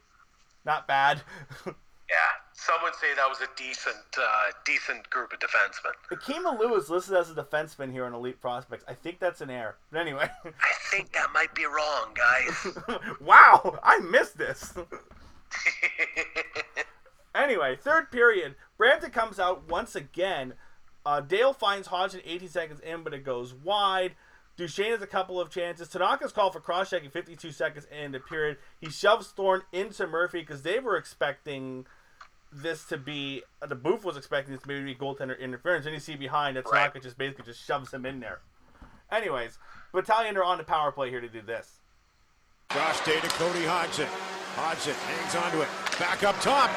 Not 0.65 0.87
bad. 0.87 1.21
Yeah, 2.11 2.17
some 2.51 2.75
would 2.83 2.95
say 2.95 3.07
that 3.15 3.29
was 3.29 3.39
a 3.39 3.47
decent, 3.55 3.95
uh, 4.17 4.51
decent 4.65 5.09
group 5.09 5.31
of 5.31 5.39
defensemen. 5.39 5.93
Akeem 6.11 6.43
Alou 6.43 6.77
is 6.77 6.89
listed 6.89 7.15
as 7.15 7.31
a 7.31 7.33
defenseman 7.33 7.89
here 7.89 8.03
on 8.03 8.13
Elite 8.13 8.41
Prospects. 8.41 8.83
I 8.85 8.93
think 8.95 9.19
that's 9.19 9.39
an 9.39 9.49
error. 9.49 9.77
But 9.91 10.01
anyway. 10.01 10.29
I 10.45 10.73
think 10.89 11.13
that 11.13 11.27
might 11.33 11.55
be 11.55 11.65
wrong, 11.65 12.13
guys. 12.13 12.99
wow, 13.21 13.79
I 13.81 13.99
missed 13.99 14.37
this. 14.37 14.73
Anyway, 17.33 17.75
third 17.75 18.11
period. 18.11 18.55
Brampton 18.77 19.11
comes 19.11 19.39
out 19.39 19.69
once 19.69 19.95
again. 19.95 20.53
Uh, 21.05 21.21
Dale 21.21 21.53
finds 21.53 21.87
Hodgson 21.87 22.21
18 22.25 22.49
seconds 22.49 22.79
in, 22.81 23.03
but 23.03 23.13
it 23.13 23.23
goes 23.23 23.53
wide. 23.53 24.15
Duchene 24.57 24.91
has 24.91 25.01
a 25.01 25.07
couple 25.07 25.39
of 25.39 25.49
chances. 25.49 25.87
Tanaka's 25.87 26.31
called 26.31 26.53
for 26.53 26.59
cross 26.59 26.89
checking 26.89 27.09
52 27.09 27.51
seconds 27.51 27.87
in 27.89 28.11
the 28.11 28.19
period. 28.19 28.57
He 28.79 28.89
shoves 28.89 29.27
Thorne 29.29 29.61
into 29.71 30.05
Murphy 30.05 30.41
because 30.41 30.61
they 30.61 30.79
were 30.79 30.97
expecting 30.97 31.85
this 32.51 32.83
to 32.89 32.97
be 32.97 33.43
the 33.65 33.75
booth 33.75 34.03
was 34.03 34.17
expecting 34.17 34.53
this 34.53 34.61
to 34.63 34.67
maybe 34.67 34.83
be 34.83 34.95
goaltender 34.95 35.39
interference. 35.39 35.85
And 35.85 35.93
you 35.93 36.01
see 36.01 36.15
behind 36.17 36.57
that 36.57 36.65
Tanaka 36.65 36.95
Right. 36.95 37.03
just 37.03 37.17
basically 37.17 37.45
just 37.45 37.65
shoves 37.65 37.93
him 37.93 38.05
in 38.05 38.19
there. 38.19 38.41
Anyways, 39.09 39.57
Battalion 39.93 40.35
are 40.37 40.43
on 40.43 40.57
the 40.57 40.63
power 40.65 40.91
play 40.91 41.09
here 41.09 41.21
to 41.21 41.29
do 41.29 41.41
this. 41.41 41.79
Josh 42.73 42.99
Day 43.05 43.19
to 43.21 43.27
Cody 43.29 43.65
Hodgson. 43.65 44.07
Hodgson 44.55 44.93
hangs 44.93 45.35
onto 45.35 45.61
it. 45.61 45.67
Back 45.97 46.23
up 46.23 46.39
top. 46.41 46.69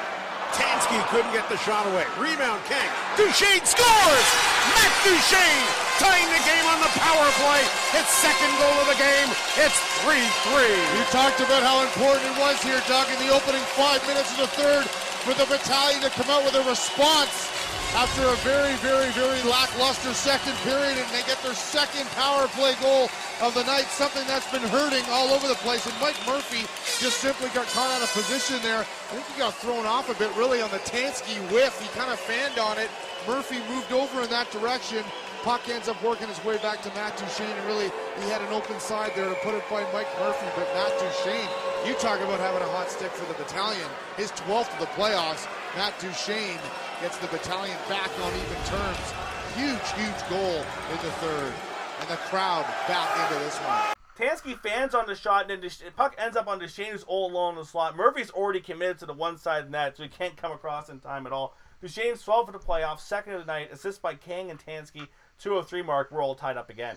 Tansky 0.55 0.99
couldn't 1.11 1.35
get 1.35 1.49
the 1.51 1.59
shot 1.67 1.87
away. 1.91 2.07
Rebound, 2.19 2.63
Kang. 2.71 2.91
Duchene 3.19 3.67
scores! 3.67 4.29
Matt 4.75 4.95
Duchene 5.03 5.67
tying 5.99 6.27
the 6.31 6.43
game 6.47 6.67
on 6.71 6.79
the 6.79 6.93
power 6.99 7.27
play. 7.43 7.63
It's 7.99 8.11
second 8.23 8.51
goal 8.63 8.77
of 8.83 8.87
the 8.87 8.99
game. 8.99 9.29
It's 9.59 9.79
3-3. 10.07 10.71
You 10.95 11.03
talked 11.11 11.43
about 11.43 11.63
how 11.63 11.83
important 11.83 12.31
it 12.31 12.39
was 12.39 12.63
here, 12.63 12.83
Doug, 12.87 13.11
in 13.11 13.19
the 13.27 13.35
opening 13.35 13.63
five 13.75 13.99
minutes 14.07 14.31
of 14.35 14.47
the 14.47 14.51
third 14.55 14.87
for 15.27 15.35
the 15.35 15.47
battalion 15.47 16.03
to 16.03 16.11
come 16.11 16.31
out 16.31 16.45
with 16.45 16.55
a 16.55 16.63
response 16.69 17.51
after 17.95 18.27
a 18.27 18.35
very, 18.43 18.75
very, 18.83 19.09
very 19.13 19.41
lackluster 19.49 20.13
second 20.13 20.55
period, 20.67 20.99
and 20.99 21.09
they 21.15 21.23
get 21.31 21.41
their 21.43 21.55
second 21.55 22.07
power 22.19 22.49
play 22.49 22.75
goal 22.83 23.09
of 23.41 23.55
the 23.55 23.63
night, 23.65 23.87
something 23.87 24.27
that's 24.27 24.51
been 24.51 24.67
hurting 24.75 25.05
all 25.11 25.31
over 25.31 25.47
the 25.47 25.55
place. 25.63 25.87
And 25.87 25.95
Mike 26.01 26.19
Murphy 26.27 26.67
just 26.99 27.19
simply 27.19 27.49
got 27.55 27.67
caught 27.69 27.91
out 27.95 28.03
of 28.03 28.11
position 28.13 28.59
there. 28.63 28.81
I 28.81 29.15
think 29.15 29.27
he 29.27 29.39
got 29.39 29.55
thrown 29.55 29.87
off 29.87 30.11
a 30.11 30.19
bit, 30.19 30.35
really, 30.37 30.61
on 30.61 30.71
the 30.71 30.83
Tansky 30.83 31.39
whiff. 31.53 31.81
He 31.81 31.87
kind 31.97 32.11
of 32.11 32.19
fanned 32.19 32.59
on 32.59 32.79
it. 32.79 32.91
Murphy 33.29 33.63
moved 33.71 33.93
over 33.93 34.23
in 34.23 34.31
that 34.31 34.51
direction. 34.51 35.05
Puck 35.43 35.69
ends 35.69 35.89
up 35.89 36.03
working 36.03 36.27
his 36.27 36.43
way 36.45 36.59
back 36.59 36.83
to 36.83 36.89
Matt 36.95 37.17
Duchene, 37.17 37.47
and 37.47 37.67
really, 37.67 37.93
he 38.19 38.29
had 38.29 38.43
an 38.43 38.53
open 38.53 38.81
side 38.81 39.13
there 39.15 39.29
to 39.29 39.37
put 39.47 39.55
it 39.55 39.63
by 39.71 39.87
Mike 39.93 40.11
Murphy. 40.19 40.47
But 40.57 40.67
Matt 40.75 40.99
Duchene, 40.99 41.49
you 41.87 41.95
talk 41.95 42.19
about 42.21 42.41
having 42.41 42.63
a 42.63 42.71
hot 42.71 42.91
stick 42.91 43.13
for 43.13 43.31
the 43.31 43.39
battalion. 43.39 43.87
His 44.17 44.33
12th 44.33 44.73
of 44.73 44.81
the 44.81 44.91
playoffs, 44.99 45.47
Matt 45.77 45.95
Duchene 46.01 46.59
gets 47.05 47.19
the 47.19 47.27
battalion 47.27 47.77
back 47.87 48.11
on 48.23 48.33
even 48.33 48.65
terms. 48.65 49.13
Huge, 49.55 49.93
huge 49.93 50.31
goal 50.31 50.65
in 50.91 50.97
the 51.05 51.13
third. 51.21 51.53
And 52.01 52.09
the 52.09 52.17
crowd 52.17 52.65
back 52.89 53.31
into 53.31 53.45
this 53.45 53.59
one. 53.59 53.93
Tansky 54.17 54.59
fans 54.59 54.95
on 54.95 55.07
the 55.07 55.15
shot, 55.15 55.43
and 55.43 55.51
then 55.51 55.61
Duch- 55.61 55.95
puck 55.97 56.15
ends 56.17 56.35
up 56.35 56.49
on 56.49 56.59
Duchene, 56.59 56.93
who's 56.93 57.03
all 57.03 57.31
alone 57.31 57.57
in 57.57 57.61
the 57.61 57.67
slot. 57.67 57.95
Murphy's 57.95 58.31
already 58.31 58.61
committed 58.61 59.01
to 59.01 59.07
the 59.07 59.13
one 59.13 59.37
side 59.37 59.67
the 59.67 59.71
net, 59.71 59.99
so 59.99 60.03
he 60.03 60.09
can't 60.09 60.35
come 60.35 60.53
across 60.53 60.89
in 60.89 60.99
time 60.99 61.27
at 61.27 61.33
all. 61.35 61.55
Duchene's 61.83 62.23
12 62.23 62.47
for 62.47 62.53
the 62.53 62.59
playoffs, 62.59 63.01
second 63.01 63.35
of 63.35 63.41
the 63.41 63.53
night, 63.53 63.71
assist 63.71 64.01
by 64.01 64.15
Kang 64.15 64.51
and 64.51 64.59
Tansky, 64.59 65.09
203 65.39 65.83
mark. 65.83 66.11
We're 66.11 66.23
all 66.23 66.35
tied 66.35 66.57
up 66.57 66.71
again. 66.71 66.97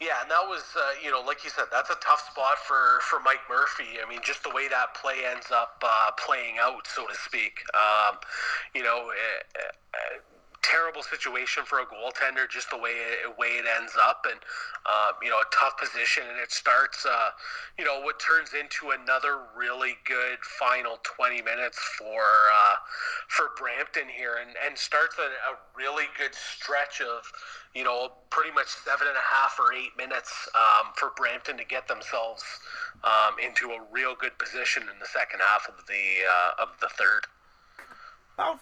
Yeah, 0.00 0.22
and 0.22 0.30
that 0.30 0.48
was, 0.48 0.64
uh, 0.74 0.96
you 1.04 1.10
know, 1.10 1.20
like 1.20 1.44
you 1.44 1.50
said, 1.50 1.66
that's 1.70 1.90
a 1.90 1.96
tough 2.00 2.24
spot 2.32 2.56
for, 2.56 3.00
for 3.02 3.20
Mike 3.20 3.44
Murphy. 3.50 4.00
I 4.04 4.08
mean, 4.08 4.20
just 4.24 4.42
the 4.42 4.48
way 4.48 4.66
that 4.66 4.94
play 4.94 5.26
ends 5.30 5.52
up 5.52 5.82
uh, 5.84 6.10
playing 6.16 6.56
out, 6.58 6.86
so 6.86 7.06
to 7.06 7.14
speak. 7.14 7.60
Um, 7.76 8.16
you 8.74 8.82
know, 8.82 9.12
uh, 9.12 9.60
uh, 9.60 10.18
terrible 10.62 11.02
situation 11.02 11.64
for 11.64 11.80
a 11.80 11.86
goaltender, 11.86 12.48
just 12.48 12.70
the 12.70 12.76
way 12.76 12.90
it, 12.90 13.38
way 13.38 13.58
it 13.58 13.64
ends 13.78 13.92
up, 14.00 14.26
and 14.28 14.38
um, 14.86 15.16
you 15.22 15.30
know, 15.30 15.38
a 15.38 15.48
tough 15.52 15.78
position, 15.78 16.22
and 16.28 16.38
it 16.38 16.52
starts, 16.52 17.04
uh, 17.06 17.30
you 17.78 17.84
know, 17.84 18.00
what 18.00 18.20
turns 18.20 18.50
into 18.52 18.90
another 18.90 19.40
really 19.56 19.96
good 20.06 20.38
final 20.40 20.98
20 21.02 21.42
minutes 21.42 21.78
for 21.98 22.22
uh, 22.22 22.76
for 23.28 23.50
Brampton 23.58 24.08
here, 24.08 24.36
and 24.40 24.56
and 24.64 24.76
starts 24.76 25.16
a, 25.18 25.28
a 25.52 25.56
really 25.76 26.06
good 26.18 26.34
stretch 26.34 27.00
of, 27.00 27.22
you 27.74 27.84
know, 27.84 28.12
pretty 28.30 28.52
much 28.52 28.68
seven 28.68 29.06
and 29.06 29.16
a 29.16 29.26
half 29.34 29.58
or 29.58 29.72
eight 29.72 29.96
minutes 29.96 30.48
um, 30.54 30.92
for 30.94 31.12
Brampton 31.16 31.56
to 31.56 31.64
get 31.64 31.88
themselves 31.88 32.44
um, 33.04 33.36
into 33.42 33.70
a 33.70 33.80
real 33.90 34.14
good 34.18 34.36
position 34.38 34.82
in 34.82 34.98
the 35.00 35.06
second 35.06 35.40
half 35.40 35.68
of 35.68 35.86
the 35.86 36.24
uh, 36.24 36.62
of 36.62 36.68
the 36.80 36.88
third. 36.88 37.26
About 38.34 38.60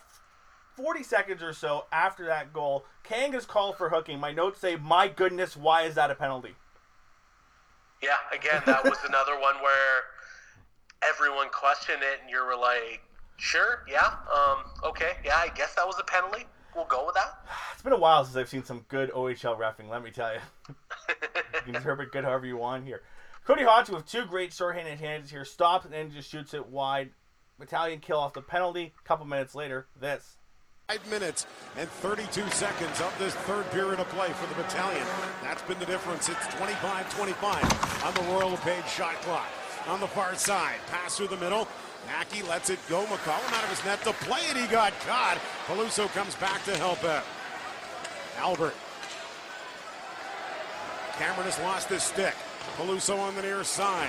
40 0.79 1.03
seconds 1.03 1.43
or 1.43 1.53
so 1.53 1.87
after 1.91 2.25
that 2.27 2.53
goal, 2.53 2.85
Kang 3.03 3.35
is 3.35 3.45
called 3.45 3.77
for 3.77 3.89
hooking. 3.89 4.21
My 4.21 4.31
notes 4.31 4.61
say, 4.61 4.77
my 4.77 5.09
goodness, 5.09 5.57
why 5.57 5.83
is 5.83 5.97
that 5.97 6.09
a 6.09 6.15
penalty? 6.15 6.55
Yeah, 8.01 8.15
again, 8.33 8.63
that 8.65 8.85
was 8.85 8.99
another 9.05 9.33
one 9.41 9.57
where 9.57 10.03
everyone 11.03 11.49
questioned 11.51 12.01
it, 12.03 12.21
and 12.23 12.31
you 12.31 12.45
were 12.45 12.57
like, 12.57 13.03
"Sure, 13.39 13.85
yeah, 13.91 14.15
um, 14.33 14.59
okay, 14.85 15.15
yeah, 15.25 15.37
I 15.37 15.49
guess 15.49 15.75
that 15.75 15.85
was 15.85 15.97
a 15.99 16.05
penalty. 16.05 16.45
We'll 16.77 16.85
go 16.85 17.05
with 17.07 17.17
that." 17.17 17.45
It's 17.73 17.83
been 17.83 17.93
a 17.93 17.99
while 17.99 18.25
since 18.25 18.37
I've 18.37 18.49
seen 18.49 18.65
some 18.65 18.85
good 18.89 19.11
OHL 19.13 19.59
refing, 19.59 19.89
let 19.89 20.03
me 20.05 20.13
tell 20.13 20.33
you. 20.35 20.41
you 21.09 21.63
can 21.65 21.75
interpret 21.75 22.13
good 22.13 22.23
however 22.23 22.47
you 22.47 22.57
want 22.57 22.85
here. 22.85 23.03
Cody 23.45 23.65
Hodgson 23.65 23.97
with 23.97 24.07
two 24.07 24.27
great 24.27 24.53
shorthanded 24.53 25.01
hands 25.01 25.31
here, 25.31 25.45
stops 25.45 25.85
and 25.85 25.95
then 25.95 26.13
just 26.13 26.31
shoots 26.31 26.55
it 26.55 26.69
wide. 26.69 27.11
Battalion 27.59 27.99
kill 27.99 28.19
off 28.19 28.33
the 28.33 28.43
penalty. 28.43 28.95
A 28.99 29.09
couple 29.09 29.27
minutes 29.27 29.57
later, 29.57 29.89
this. 29.99 30.39
Five 30.89 31.11
minutes 31.11 31.47
and 31.77 31.87
32 31.87 32.49
seconds 32.49 32.99
of 33.03 33.15
this 33.19 33.35
third 33.45 33.71
period 33.73 34.01
of 34.01 34.09
play 34.09 34.31
for 34.31 34.47
the 34.47 34.55
battalion. 34.55 35.07
That's 35.43 35.61
been 35.61 35.79
the 35.79 35.85
difference. 35.85 36.31
It's 36.31 36.47
25-25 36.47 38.07
on 38.07 38.15
the 38.15 38.23
Royal 38.33 38.53
LePage 38.53 38.89
shot 38.89 39.17
clock. 39.17 39.49
On 39.87 40.01
the 40.01 40.07
far 40.07 40.35
side, 40.35 40.77
pass 40.87 41.19
through 41.19 41.29
the 41.29 41.37
middle. 41.37 41.69
Mackey 42.07 42.41
lets 42.41 42.71
it 42.71 42.79
go. 42.89 43.05
McCollum 43.05 43.53
out 43.53 43.65
of 43.65 43.69
his 43.69 43.85
net 43.85 44.03
to 44.05 44.15
play 44.25 44.41
it. 44.49 44.57
He 44.57 44.67
got 44.67 44.99
caught. 45.01 45.37
Peluso 45.67 46.09
comes 46.15 46.35
back 46.37 46.65
to 46.65 46.75
help 46.79 47.05
out. 47.05 47.25
Albert. 48.39 48.75
Cameron 51.19 51.45
has 51.45 51.59
lost 51.59 51.91
his 51.91 52.03
stick. 52.03 52.35
Peluso 52.79 53.19
on 53.19 53.35
the 53.35 53.43
near 53.43 53.63
side. 53.63 54.09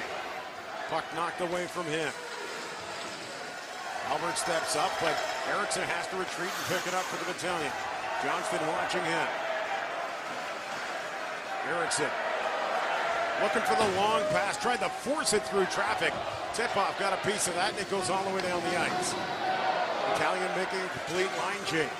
Puck 0.90 1.04
knocked 1.14 1.42
away 1.42 1.66
from 1.66 1.86
him. 1.88 2.14
Albert 4.08 4.38
steps 4.38 4.78
up, 4.78 4.92
but 5.02 5.18
Erickson 5.50 5.84
has 5.90 6.06
to 6.14 6.16
retreat 6.18 6.52
and 6.54 6.66
pick 6.70 6.86
it 6.86 6.94
up 6.94 7.06
for 7.10 7.18
the 7.18 7.28
battalion. 7.32 7.72
Johnston 8.22 8.62
watching 8.70 9.02
him. 9.02 9.28
Erickson 11.74 12.10
looking 13.42 13.64
for 13.64 13.76
the 13.80 13.90
long 13.96 14.22
pass, 14.30 14.58
tried 14.58 14.80
to 14.84 14.90
force 14.90 15.34
it 15.34 15.44
through 15.48 15.66
traffic. 15.72 16.14
Tipoff 16.54 17.00
got 17.00 17.14
a 17.14 17.22
piece 17.26 17.48
of 17.48 17.56
that, 17.56 17.72
and 17.72 17.80
it 17.80 17.90
goes 17.90 18.10
all 18.10 18.24
the 18.24 18.34
way 18.36 18.42
down 18.42 18.62
the 18.68 18.76
ice. 18.78 19.16
Italian 20.16 20.50
making 20.58 20.82
a 20.82 20.90
complete 20.92 21.32
line 21.40 21.64
change. 21.66 21.94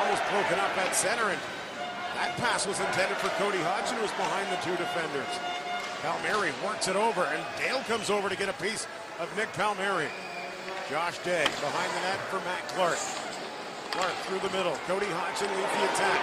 Almost 0.00 0.22
broken 0.30 0.58
up 0.58 0.72
at 0.78 0.94
center, 0.94 1.28
and 1.28 1.40
that 2.16 2.34
pass 2.38 2.66
was 2.66 2.80
intended 2.80 3.18
for 3.18 3.28
Cody 3.36 3.58
Hodgson, 3.58 3.96
who 3.96 4.02
was 4.02 4.16
behind 4.16 4.48
the 4.48 4.60
two 4.64 4.76
defenders. 4.80 5.28
Palmieri 6.00 6.52
works 6.64 6.88
it 6.88 6.96
over, 6.96 7.24
and 7.24 7.44
Dale 7.58 7.82
comes 7.84 8.08
over 8.08 8.28
to 8.28 8.36
get 8.36 8.48
a 8.48 8.54
piece 8.54 8.86
of 9.18 9.28
Nick 9.36 9.52
Palmieri. 9.52 10.08
Josh 10.88 11.18
Day 11.18 11.44
behind 11.60 11.92
the 11.92 12.00
net 12.00 12.16
for 12.32 12.40
Matt 12.48 12.64
Clark. 12.72 12.96
Clark 13.92 14.16
through 14.24 14.40
the 14.40 14.48
middle. 14.56 14.72
Cody 14.88 15.04
Hodgson 15.12 15.44
leads 15.52 15.68
the 15.76 15.84
attack 15.84 16.16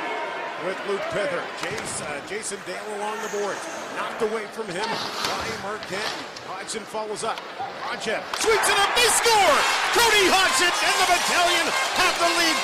with 0.65 0.73
Luke 0.89 1.05
Pither. 1.13 1.37
Jason, 1.61 2.07
uh, 2.09 2.17
Jason 2.25 2.57
Dale 2.65 2.97
along 2.97 3.21
the 3.21 3.29
boards. 3.29 3.61
Knocked 3.93 4.25
away 4.25 4.49
from 4.57 4.65
him 4.73 4.89
by 4.89 5.45
Mark 5.61 5.85
Denton. 5.85 6.25
Hodgson 6.49 6.81
follows 6.81 7.23
up. 7.23 7.37
Hodgson 7.85 8.17
sweeps 8.41 8.65
it 8.65 8.77
up. 8.81 8.89
They 8.97 9.05
score! 9.13 9.57
Cody 9.93 10.25
Hodgson 10.33 10.73
and 10.73 10.97
the 10.97 11.07
battalion 11.13 11.65
have 12.01 12.15
the 12.17 12.29
lead 12.33 12.57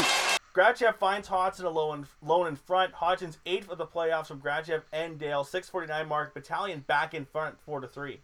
4-3. 0.00 0.38
Grachev 0.56 0.96
finds 0.96 1.28
Hodgson 1.28 1.66
alone, 1.66 2.06
alone 2.24 2.48
in 2.48 2.56
front. 2.56 2.94
Hodgson's 2.94 3.36
eighth 3.44 3.68
of 3.68 3.76
the 3.76 3.86
playoffs 3.86 4.28
from 4.28 4.40
Grachev 4.40 4.80
and 4.94 5.18
Dale. 5.18 5.44
649 5.44 6.08
mark. 6.08 6.32
Battalion 6.32 6.80
back 6.86 7.12
in 7.12 7.26
front, 7.26 7.60
4 7.60 7.80
to 7.80 7.86
3. 7.86 8.20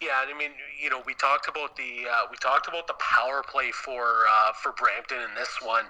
Yeah, 0.00 0.16
I 0.16 0.32
mean, 0.32 0.52
you 0.82 0.88
know, 0.88 1.02
we 1.04 1.12
talked 1.12 1.46
about 1.46 1.76
the 1.76 2.08
uh, 2.08 2.24
we 2.30 2.36
talked 2.38 2.66
about 2.66 2.86
the 2.86 2.94
power 2.94 3.44
play 3.46 3.70
for 3.70 4.24
uh, 4.24 4.52
for 4.54 4.72
Brampton 4.72 5.18
in 5.18 5.34
this 5.36 5.58
one. 5.60 5.84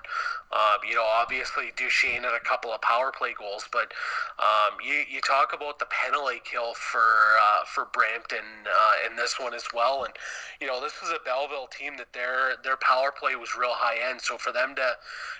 Um, 0.50 0.82
you 0.82 0.96
know, 0.96 1.04
obviously 1.04 1.70
Duchene 1.76 2.24
had 2.24 2.34
a 2.34 2.42
couple 2.42 2.72
of 2.72 2.82
power 2.82 3.12
play 3.16 3.34
goals, 3.38 3.68
but 3.70 3.92
um, 4.40 4.82
you 4.84 5.04
you 5.08 5.20
talk 5.20 5.52
about 5.54 5.78
the 5.78 5.86
penalty 5.86 6.42
kill 6.42 6.74
for 6.74 7.38
uh, 7.38 7.64
for 7.66 7.86
Brampton 7.92 8.42
uh, 8.66 9.08
in 9.08 9.14
this 9.14 9.38
one 9.38 9.54
as 9.54 9.62
well. 9.72 10.02
And 10.02 10.12
you 10.60 10.66
know, 10.66 10.80
this 10.80 10.94
is 11.04 11.10
a 11.10 11.22
Belleville 11.24 11.68
team 11.68 11.96
that 11.98 12.12
their 12.12 12.56
their 12.64 12.78
power 12.78 13.14
play 13.16 13.36
was 13.36 13.54
real 13.54 13.74
high 13.74 14.10
end. 14.10 14.20
So 14.20 14.36
for 14.38 14.50
them 14.50 14.74
to, 14.74 14.90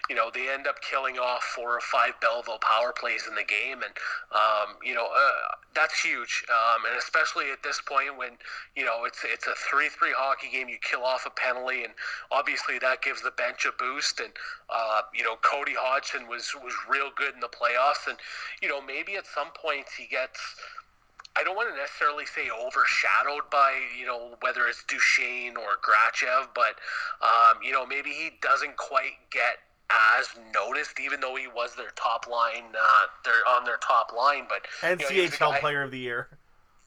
you 0.08 0.14
know, 0.14 0.30
they 0.32 0.48
end 0.48 0.68
up 0.68 0.80
killing 0.80 1.18
off 1.18 1.42
four 1.42 1.74
or 1.74 1.80
five 1.80 2.12
Belleville 2.20 2.60
power 2.62 2.92
plays 2.92 3.26
in 3.28 3.34
the 3.34 3.42
game, 3.42 3.82
and 3.82 3.98
um, 4.30 4.78
you 4.84 4.94
know, 4.94 5.08
uh, 5.10 5.58
that's 5.74 6.00
huge. 6.00 6.44
Um, 6.48 6.84
and 6.88 6.98
especially 6.98 7.50
at 7.50 7.62
this 7.62 7.80
point 7.80 8.16
when 8.16 8.30
you 8.76 8.84
know, 8.84 9.04
it's 9.04 9.24
it's 9.24 9.46
a 9.46 9.54
three-three 9.70 10.12
hockey 10.16 10.48
game. 10.50 10.68
You 10.68 10.78
kill 10.80 11.04
off 11.04 11.26
a 11.26 11.30
penalty, 11.30 11.84
and 11.84 11.92
obviously 12.30 12.78
that 12.80 13.02
gives 13.02 13.22
the 13.22 13.30
bench 13.32 13.66
a 13.66 13.72
boost. 13.72 14.20
And 14.20 14.32
uh, 14.68 15.02
you 15.14 15.24
know, 15.24 15.36
Cody 15.42 15.74
Hodgson 15.76 16.28
was 16.28 16.54
was 16.62 16.74
real 16.88 17.10
good 17.16 17.34
in 17.34 17.40
the 17.40 17.48
playoffs, 17.48 18.08
and 18.08 18.18
you 18.62 18.68
know, 18.68 18.80
maybe 18.80 19.16
at 19.16 19.26
some 19.26 19.48
points 19.54 19.94
he 19.94 20.06
gets. 20.06 20.40
I 21.36 21.44
don't 21.44 21.54
want 21.54 21.70
to 21.70 21.76
necessarily 21.76 22.26
say 22.26 22.50
overshadowed 22.50 23.48
by 23.50 23.78
you 23.98 24.04
know 24.04 24.34
whether 24.40 24.66
it's 24.66 24.82
Duchene 24.84 25.56
or 25.56 25.78
Grachev, 25.78 26.48
but 26.54 26.74
um, 27.22 27.62
you 27.62 27.72
know 27.72 27.86
maybe 27.86 28.10
he 28.10 28.30
doesn't 28.42 28.76
quite 28.76 29.14
get 29.30 29.62
as 30.18 30.28
noticed, 30.54 31.00
even 31.00 31.20
though 31.20 31.36
he 31.36 31.48
was 31.48 31.74
their 31.74 31.90
top 31.96 32.26
line, 32.28 32.64
uh, 32.74 33.06
they're 33.24 33.46
on 33.48 33.64
their 33.64 33.78
top 33.78 34.12
line. 34.16 34.46
But 34.48 34.66
NCHL 34.82 35.10
you 35.10 35.22
know, 35.24 35.50
guy, 35.52 35.60
Player 35.60 35.82
of 35.82 35.90
the 35.90 35.98
Year 35.98 36.28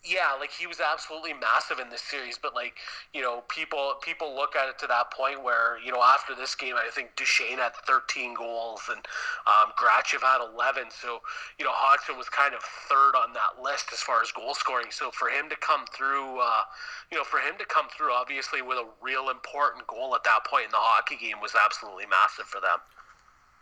yeah, 0.04 0.36
like 0.38 0.52
he 0.52 0.68
was 0.68 0.82
absolutely 0.82 1.32
massive 1.32 1.80
in 1.80 1.90
this 1.90 2.02
series, 2.02 2.38
but 2.38 2.54
like 2.54 2.76
you 3.14 3.22
know, 3.22 3.44
people 3.48 3.96
people 4.04 4.36
look 4.36 4.56
at 4.56 4.68
it 4.68 4.78
to 4.80 4.88
that 4.88 5.12
point 5.12 5.44
where 5.44 5.80
you 5.80 5.94
know 5.94 6.04
after 6.04 6.36
this 6.36 6.56
game, 6.56 6.76
I 6.76 6.90
think 6.92 7.16
Duchene 7.16 7.58
had 7.58 7.74
13 7.88 8.34
goals 8.34 8.82
and 8.90 9.00
um, 9.48 9.72
Grachev 9.80 10.22
had 10.22 10.44
11. 10.44 10.92
So 10.92 11.20
you 11.58 11.64
know, 11.64 11.72
Hodgson 11.72 12.18
was 12.18 12.28
kind 12.28 12.54
of 12.54 12.62
third 12.62 13.16
on 13.16 13.32
that 13.32 13.64
list 13.64 13.94
as 13.94 14.00
far 14.00 14.22
as 14.22 14.30
goal 14.32 14.54
scoring. 14.54 14.88
So 14.92 15.10
for 15.12 15.30
him 15.30 15.48
to 15.48 15.56
come 15.56 15.86
through, 15.96 16.40
uh, 16.40 16.68
you 17.10 17.18
know, 17.18 17.24
for 17.24 17.40
him 17.40 17.56
to 17.60 17.66
come 17.66 17.88
through, 17.96 18.12
obviously 18.12 18.62
with 18.62 18.78
a 18.78 18.88
real 19.02 19.30
important 19.30 19.88
goal 19.88 20.16
at 20.16 20.26
that 20.26 20.44
point 20.44 20.66
in 20.66 20.72
the 20.72 20.84
hockey 20.84 21.16
game 21.16 21.40
was 21.42 21.56
absolutely 21.56 22.08
massive 22.12 22.46
for 22.46 22.60
them. 22.60 22.84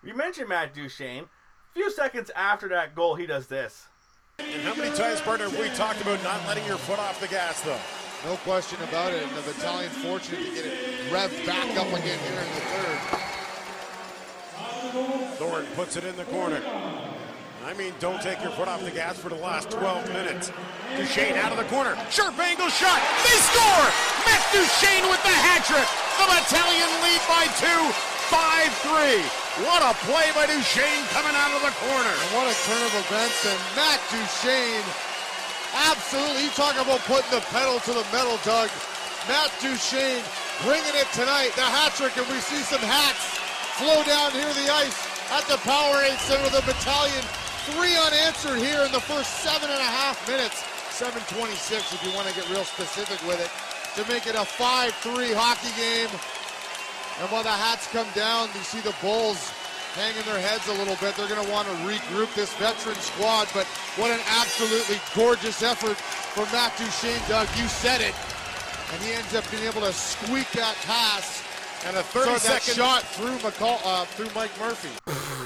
You 0.03 0.15
mentioned 0.15 0.49
Matt 0.49 0.73
Duchene. 0.73 1.25
A 1.25 1.73
few 1.73 1.91
seconds 1.91 2.31
after 2.35 2.67
that 2.69 2.95
goal, 2.95 3.13
he 3.15 3.27
does 3.27 3.45
this. 3.45 3.87
And 4.39 4.63
how 4.63 4.73
many 4.73 4.95
times, 4.95 5.21
partner, 5.21 5.47
have 5.47 5.59
we 5.59 5.69
talked 5.75 6.01
about 6.01 6.23
not 6.23 6.45
letting 6.47 6.65
your 6.65 6.77
foot 6.77 6.97
off 6.97 7.21
the 7.21 7.27
gas, 7.27 7.61
though? 7.61 7.79
No 8.25 8.35
question 8.37 8.79
about 8.89 9.13
it. 9.13 9.21
And 9.21 9.31
the 9.37 9.41
Battalion 9.41 9.91
fortunate 9.91 10.43
to 10.43 10.53
get 10.55 10.65
it 10.65 11.11
revved 11.11 11.45
back 11.45 11.77
up 11.77 11.87
again 11.87 12.17
here 12.19 12.39
in 12.39 12.55
the 12.55 12.61
third. 12.61 12.99
Thorne 15.37 15.67
puts 15.75 15.95
it 15.97 16.03
in 16.03 16.15
the 16.15 16.25
corner. 16.25 16.61
I 17.61 17.77
mean, 17.77 17.93
don't 18.01 18.17
take 18.25 18.41
your 18.41 18.49
foot 18.57 18.65
off 18.65 18.81
the 18.81 18.89
gas 18.89 19.21
for 19.21 19.29
the 19.29 19.37
last 19.37 19.69
12 19.69 20.09
minutes. 20.17 20.49
Duchene 20.97 21.37
out 21.37 21.53
of 21.53 21.61
the 21.61 21.69
corner. 21.69 21.93
Sharp 22.09 22.33
angle 22.41 22.73
shot. 22.73 22.97
They 23.21 23.37
score! 23.53 23.85
Matt 24.25 24.41
Duchene 24.49 25.05
with 25.05 25.21
the 25.21 25.35
hat 25.45 25.61
trick. 25.69 25.85
The 26.17 26.25
Battalion 26.25 26.89
lead 27.05 27.21
by 27.29 27.45
two. 27.61 27.81
5-3. 28.33 29.21
What 29.61 29.85
a 29.85 29.93
play 30.09 30.33
by 30.33 30.49
Duchene 30.49 31.05
coming 31.13 31.37
out 31.37 31.53
of 31.53 31.61
the 31.61 31.75
corner. 31.85 32.09
And 32.09 32.29
what 32.33 32.49
a 32.49 32.55
turn 32.65 32.81
of 32.81 32.93
events. 32.97 33.45
And 33.45 33.59
Matt 33.77 34.01
Duchene, 34.09 34.87
absolutely, 35.85 36.49
you 36.49 36.53
talk 36.57 36.73
about 36.81 37.05
putting 37.05 37.29
the 37.29 37.45
pedal 37.53 37.77
to 37.85 37.93
the 37.93 38.05
metal, 38.09 38.41
Doug. 38.41 38.73
Matt 39.29 39.53
Duchene 39.61 40.25
bringing 40.65 40.97
it 40.97 41.07
tonight. 41.13 41.53
The 41.53 41.67
hat 41.69 41.93
trick, 41.93 42.17
and 42.17 42.25
we 42.25 42.41
see 42.41 42.65
some 42.65 42.81
hats 42.81 43.37
flow 43.77 44.01
down 44.01 44.33
here 44.33 44.49
the 44.49 44.65
ice 44.73 44.97
at 45.29 45.45
the 45.45 45.61
Powerade 45.61 46.17
Center 46.25 46.49
of 46.49 46.57
the 46.57 46.65
battalion. 46.65 47.21
Three 47.69 47.93
unanswered 47.93 48.57
here 48.57 48.81
in 48.81 48.91
the 48.91 48.99
first 48.99 49.45
seven 49.45 49.69
and 49.69 49.79
a 49.79 49.91
half 50.01 50.17
minutes. 50.27 50.65
726 50.97 51.93
if 51.93 52.01
you 52.01 52.09
want 52.17 52.27
to 52.27 52.33
get 52.33 52.49
real 52.49 52.65
specific 52.65 53.21
with 53.29 53.37
it 53.37 53.53
to 53.93 54.01
make 54.11 54.25
it 54.25 54.33
a 54.33 54.45
5-3 54.45 54.89
hockey 55.37 55.69
game. 55.77 56.09
And 57.21 57.29
while 57.29 57.43
the 57.43 57.53
hats 57.53 57.85
come 57.93 58.07
down, 58.15 58.49
you 58.57 58.61
see 58.65 58.81
the 58.81 58.95
Bulls 58.97 59.53
hanging 59.93 60.25
their 60.25 60.41
heads 60.41 60.65
a 60.69 60.73
little 60.73 60.97
bit. 60.97 61.13
They're 61.13 61.29
going 61.29 61.45
to 61.45 61.51
want 61.51 61.67
to 61.67 61.75
regroup 61.85 62.33
this 62.33 62.53
veteran 62.57 62.97
squad. 62.97 63.47
But 63.53 63.67
what 63.93 64.09
an 64.09 64.21
absolutely 64.41 64.97
gorgeous 65.13 65.61
effort 65.61 65.97
from 66.33 66.49
Matt 66.49 66.73
Duchene, 66.81 67.21
Doug. 67.29 67.45
You 67.61 67.67
said 67.67 68.01
it. 68.01 68.15
And 68.89 69.01
he 69.05 69.13
ends 69.13 69.35
up 69.35 69.45
being 69.51 69.69
able 69.69 69.81
to 69.81 69.93
squeak 69.93 70.49
that 70.57 70.73
pass 70.81 71.45
and 71.85 71.95
a 71.95 72.01
30 72.01 72.39
second 72.39 72.73
shot 72.73 73.03
through 73.13 73.37
McCall, 73.45 73.77
uh, 73.85 74.05
through 74.05 74.33
Mike 74.33 74.51
Murphy. 74.57 74.89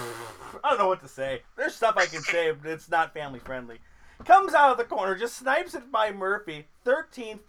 I 0.64 0.70
don't 0.70 0.80
know 0.80 0.88
what 0.88 1.02
to 1.02 1.08
say. 1.08 1.42
There's 1.58 1.76
stuff 1.76 1.96
I 1.98 2.06
can 2.06 2.22
say, 2.22 2.52
but 2.52 2.70
it's 2.70 2.90
not 2.90 3.14
family 3.14 3.40
friendly. 3.40 3.80
Comes 4.26 4.54
out 4.54 4.72
of 4.72 4.78
the 4.78 4.86
corner, 4.86 5.16
just 5.16 5.38
snipes 5.38 5.76
it 5.76 5.92
by 5.92 6.12
Murphy. 6.12 6.68
13th 6.86 7.40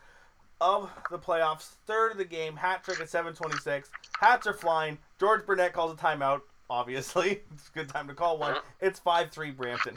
of 0.61 0.90
the 1.11 1.18
playoffs, 1.18 1.74
third 1.86 2.12
of 2.12 2.18
the 2.18 2.24
game, 2.24 2.57
hat 2.57 2.82
trick 2.82 3.00
at 3.00 3.09
726. 3.09 3.90
Hats 4.18 4.46
are 4.46 4.54
flying. 4.54 4.98
George 5.20 5.46
Burnett 5.46 5.72
calls 5.72 5.92
a 5.92 5.96
timeout, 5.96 6.40
obviously. 6.68 7.42
It's 7.54 7.68
a 7.68 7.78
good 7.78 7.88
time 7.88 8.09
to 8.09 8.14
call 8.14 8.38
one. 8.38 8.57
It's 8.80 8.98
5 8.98 9.30
3 9.30 9.50
Brampton. 9.52 9.94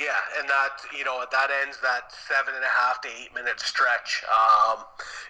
Yeah, 0.00 0.16
and 0.40 0.48
that 0.48 0.80
you 0.96 1.04
know 1.04 1.22
that 1.30 1.48
ends 1.62 1.76
that 1.82 2.08
seven 2.26 2.54
and 2.54 2.64
a 2.64 2.72
half 2.72 3.02
to 3.02 3.08
eight 3.20 3.34
minute 3.34 3.60
stretch. 3.60 4.24
Um, 4.32 4.84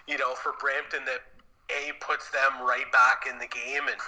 you 0.07 0.17
know, 0.17 0.33
for 0.33 0.53
Brampton, 0.61 1.03
that 1.03 1.19
a 1.67 1.91
puts 1.99 2.29
them 2.31 2.65
right 2.65 2.89
back 2.91 3.27
in 3.29 3.37
the 3.37 3.47
game, 3.47 3.87
and 3.87 3.99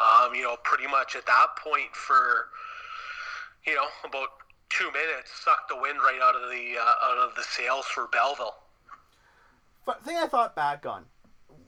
um, 0.00 0.34
you 0.34 0.42
know, 0.42 0.56
pretty 0.64 0.86
much 0.86 1.14
at 1.14 1.26
that 1.26 1.46
point 1.62 1.94
for 1.94 2.48
you 3.66 3.74
know 3.74 3.86
about 4.04 4.28
two 4.70 4.90
minutes, 4.92 5.30
sucked 5.44 5.68
the 5.68 5.76
wind 5.76 5.98
right 5.98 6.20
out 6.22 6.34
of 6.34 6.50
the 6.50 6.74
uh, 6.80 7.10
out 7.10 7.18
of 7.18 7.34
the 7.36 7.42
sails 7.42 7.86
for 7.86 8.08
Belleville 8.12 8.54
thing 10.04 10.16
I 10.16 10.26
thought 10.26 10.54
back 10.54 10.86
on. 10.86 11.04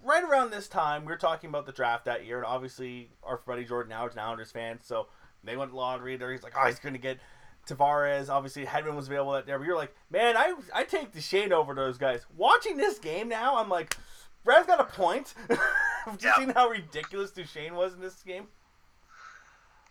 Right 0.04 0.24
around 0.24 0.50
this 0.50 0.68
time, 0.68 1.04
we 1.04 1.12
were 1.12 1.18
talking 1.18 1.48
about 1.48 1.66
the 1.66 1.72
draft 1.72 2.04
that 2.06 2.26
year, 2.26 2.38
and 2.38 2.46
obviously 2.46 3.10
our 3.22 3.40
buddy 3.46 3.64
Jordan 3.64 3.90
now 3.90 4.06
is 4.06 4.14
an 4.14 4.18
Islanders 4.18 4.50
fan, 4.50 4.78
so 4.82 5.06
they 5.44 5.56
went 5.56 5.74
lottery 5.74 6.16
there. 6.16 6.32
He's 6.32 6.42
like, 6.42 6.54
oh, 6.58 6.66
he's 6.66 6.80
going 6.80 6.94
to 6.94 7.00
get 7.00 7.18
Tavares. 7.68 8.28
Obviously, 8.28 8.64
Hedman 8.64 8.96
was 8.96 9.06
available 9.06 9.32
that 9.32 9.46
day. 9.46 9.52
But 9.56 9.64
you're 9.64 9.76
like, 9.76 9.94
man, 10.10 10.36
I 10.36 10.54
I 10.74 10.84
take 10.84 11.12
Duchene 11.12 11.52
over 11.52 11.74
those 11.74 11.98
guys. 11.98 12.26
Watching 12.36 12.76
this 12.76 12.98
game 12.98 13.28
now, 13.28 13.56
I'm 13.58 13.68
like, 13.68 13.96
Brad's 14.45 14.66
got 14.66 14.80
a 14.80 14.84
point. 14.84 15.34
Have 16.05 16.20
you 16.20 16.32
seen 16.36 16.51
how 16.51 16.68
ridiculous 16.68 17.30
Duchene 17.30 17.74
was 17.74 17.95
in 17.95 18.01
this 18.01 18.22
game? 18.22 18.49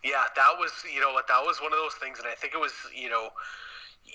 Yeah, 0.04 0.24
that 0.34 0.54
was 0.58 0.72
you 0.92 1.00
know 1.00 1.12
what 1.12 1.28
that 1.28 1.40
was 1.40 1.60
one 1.62 1.72
of 1.72 1.78
those 1.78 1.94
things, 1.94 2.18
and 2.18 2.26
I 2.26 2.34
think 2.34 2.54
it 2.54 2.60
was 2.60 2.72
you 2.94 3.08
know 3.08 3.30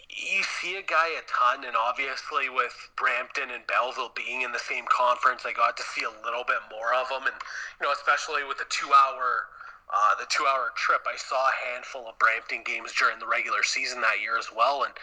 you 0.10 0.44
see 0.44 0.76
a 0.76 0.84
guy 0.84 1.08
a 1.16 1.24
ton, 1.26 1.64
and 1.64 1.76
obviously 1.76 2.50
with 2.50 2.76
Brampton 2.98 3.50
and 3.52 3.66
Belleville 3.68 4.12
being 4.16 4.42
in 4.42 4.52
the 4.52 4.60
same 4.60 4.86
conference, 4.90 5.46
I 5.46 5.54
got 5.54 5.78
to 5.78 5.84
see 5.84 6.04
a 6.04 6.14
little 6.26 6.44
bit 6.44 6.60
more 6.70 6.94
of 6.94 7.08
them, 7.10 7.24
and 7.26 7.38
you 7.80 7.86
know, 7.86 7.94
especially 7.94 8.44
with 8.44 8.58
the 8.58 8.68
two-hour, 8.70 9.48
uh, 9.88 10.14
the 10.20 10.28
two-hour 10.30 10.74
trip, 10.76 11.06
I 11.08 11.16
saw 11.16 11.40
a 11.40 11.56
handful 11.72 12.08
of 12.08 12.20
Brampton 12.20 12.64
games 12.66 12.94
during 12.94 13.20
the 13.20 13.28
regular 13.28 13.64
season 13.64 14.02
that 14.02 14.20
year 14.22 14.38
as 14.38 14.50
well, 14.52 14.84
and 14.84 14.94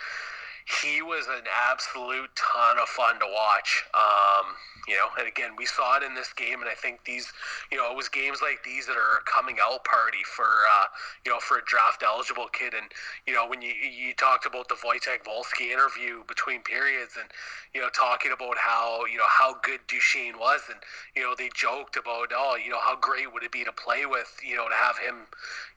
he 0.64 1.02
was 1.02 1.26
an 1.28 1.44
absolute 1.70 2.30
ton 2.36 2.78
of 2.78 2.88
fun 2.88 3.18
to 3.20 3.26
watch. 3.26 3.84
Um, 3.92 4.56
you 4.88 4.96
know, 4.96 5.08
and 5.18 5.28
again, 5.28 5.52
we 5.56 5.64
saw 5.64 5.96
it 5.96 6.02
in 6.02 6.14
this 6.14 6.32
game, 6.32 6.60
and 6.60 6.68
I 6.68 6.74
think 6.74 7.04
these, 7.04 7.32
you 7.72 7.78
know, 7.78 7.90
it 7.90 7.96
was 7.96 8.08
games 8.08 8.40
like 8.42 8.62
these 8.64 8.86
that 8.86 8.96
are 8.96 9.20
a 9.20 9.22
coming 9.24 9.56
out 9.62 9.84
party 9.84 10.22
for, 10.24 10.44
uh, 10.44 10.86
you 11.24 11.32
know, 11.32 11.40
for 11.40 11.58
a 11.58 11.64
draft 11.64 12.02
eligible 12.02 12.48
kid. 12.48 12.74
And 12.74 12.92
you 13.26 13.32
know, 13.32 13.46
when 13.46 13.62
you 13.62 13.72
you 13.72 14.14
talked 14.14 14.44
about 14.46 14.68
the 14.68 14.74
Wojtek 14.74 15.24
Wolski 15.24 15.72
interview 15.72 16.24
between 16.28 16.60
periods, 16.62 17.16
and 17.18 17.28
you 17.72 17.80
know, 17.80 17.88
talking 17.88 18.32
about 18.32 18.56
how 18.58 19.04
you 19.06 19.16
know 19.16 19.28
how 19.28 19.56
good 19.62 19.80
Duchene 19.88 20.38
was, 20.38 20.60
and 20.68 20.80
you 21.16 21.22
know, 21.22 21.34
they 21.36 21.50
joked 21.54 21.96
about, 21.96 22.28
oh, 22.34 22.56
you 22.56 22.70
know, 22.70 22.80
how 22.80 22.96
great 22.96 23.32
would 23.32 23.42
it 23.42 23.52
be 23.52 23.64
to 23.64 23.72
play 23.72 24.04
with, 24.04 24.36
you 24.44 24.56
know, 24.56 24.68
to 24.68 24.74
have 24.74 24.98
him, 24.98 25.28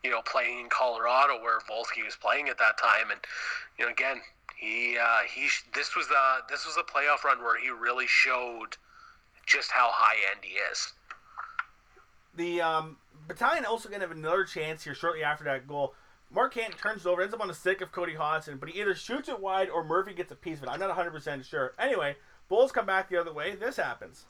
you 0.03 0.11
know, 0.11 0.21
playing 0.21 0.59
in 0.59 0.69
Colorado 0.69 1.41
where 1.41 1.59
Wolski 1.71 2.03
was 2.03 2.15
playing 2.15 2.49
at 2.49 2.57
that 2.59 2.77
time, 2.77 3.11
and 3.11 3.19
you 3.79 3.85
know, 3.85 3.91
again, 3.91 4.19
he 4.57 4.97
uh, 4.97 5.19
he 5.33 5.47
this 5.73 5.95
was 5.95 6.07
a 6.07 6.39
this 6.49 6.65
was 6.65 6.77
a 6.77 6.83
playoff 6.83 7.23
run 7.23 7.43
where 7.43 7.59
he 7.59 7.69
really 7.69 8.07
showed 8.07 8.77
just 9.45 9.71
how 9.71 9.89
high 9.91 10.17
end 10.31 10.43
he 10.43 10.55
is. 10.55 10.93
The 12.35 12.61
um, 12.61 12.97
battalion 13.27 13.65
also 13.65 13.89
going 13.89 14.01
to 14.01 14.07
have 14.07 14.15
another 14.15 14.43
chance 14.43 14.83
here 14.83 14.93
shortly 14.95 15.23
after 15.23 15.43
that 15.45 15.67
goal. 15.67 15.93
Mark 16.29 16.55
Canton 16.55 16.77
turns 16.77 17.05
it 17.05 17.09
over, 17.09 17.21
ends 17.21 17.33
up 17.33 17.39
on 17.39 17.47
the 17.47 17.53
stick 17.53 17.79
of 17.81 17.91
Cody 17.91 18.15
Hodgson, 18.15 18.57
but 18.57 18.69
he 18.69 18.81
either 18.81 18.93
shoots 18.93 19.29
it 19.29 19.39
wide 19.39 19.69
or 19.69 19.83
Murphy 19.83 20.13
gets 20.13 20.31
a 20.31 20.35
piece 20.35 20.57
of 20.57 20.65
it. 20.65 20.69
I'm 20.69 20.79
not 20.79 20.95
100% 20.95 21.45
sure. 21.45 21.73
Anyway, 21.79 22.17
Bulls 22.49 22.71
come 22.73 22.85
back 22.85 23.09
the 23.09 23.19
other 23.19 23.31
way. 23.31 23.55
This 23.55 23.77
happens. 23.77 24.25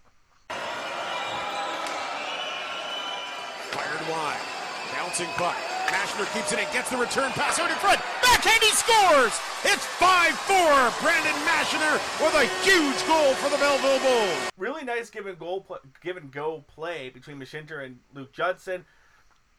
Fired 3.72 4.10
wide. 4.10 4.57
Bouncing 4.98 5.28
puck. 5.38 5.56
Mashinter 5.90 6.34
keeps 6.34 6.52
it 6.52 6.58
in, 6.58 6.66
gets 6.74 6.90
the 6.90 6.98
return 6.98 7.32
pass 7.34 7.60
out 7.60 7.70
in 7.70 7.76
front. 7.78 8.02
Backhand, 8.24 8.64
he 8.64 8.72
scores! 8.72 9.40
It's 9.64 9.86
5-4. 10.02 11.02
Brandon 11.04 11.36
Mashinter 11.46 12.02
with 12.20 12.34
a 12.34 12.46
huge 12.66 13.08
goal 13.08 13.36
for 13.36 13.48
the 13.52 13.58
Belleville 13.58 14.00
Bulls. 14.00 14.50
Really 14.58 14.84
nice 14.84 15.12
give 15.12 15.28
and 15.28 15.38
goal, 15.38 15.62
pl- 15.62 15.82
give 16.02 16.18
go 16.32 16.66
play 16.68 17.10
between 17.10 17.40
Mashinter 17.40 17.86
and 17.86 18.00
Luke 18.16 18.34
Judson. 18.34 18.86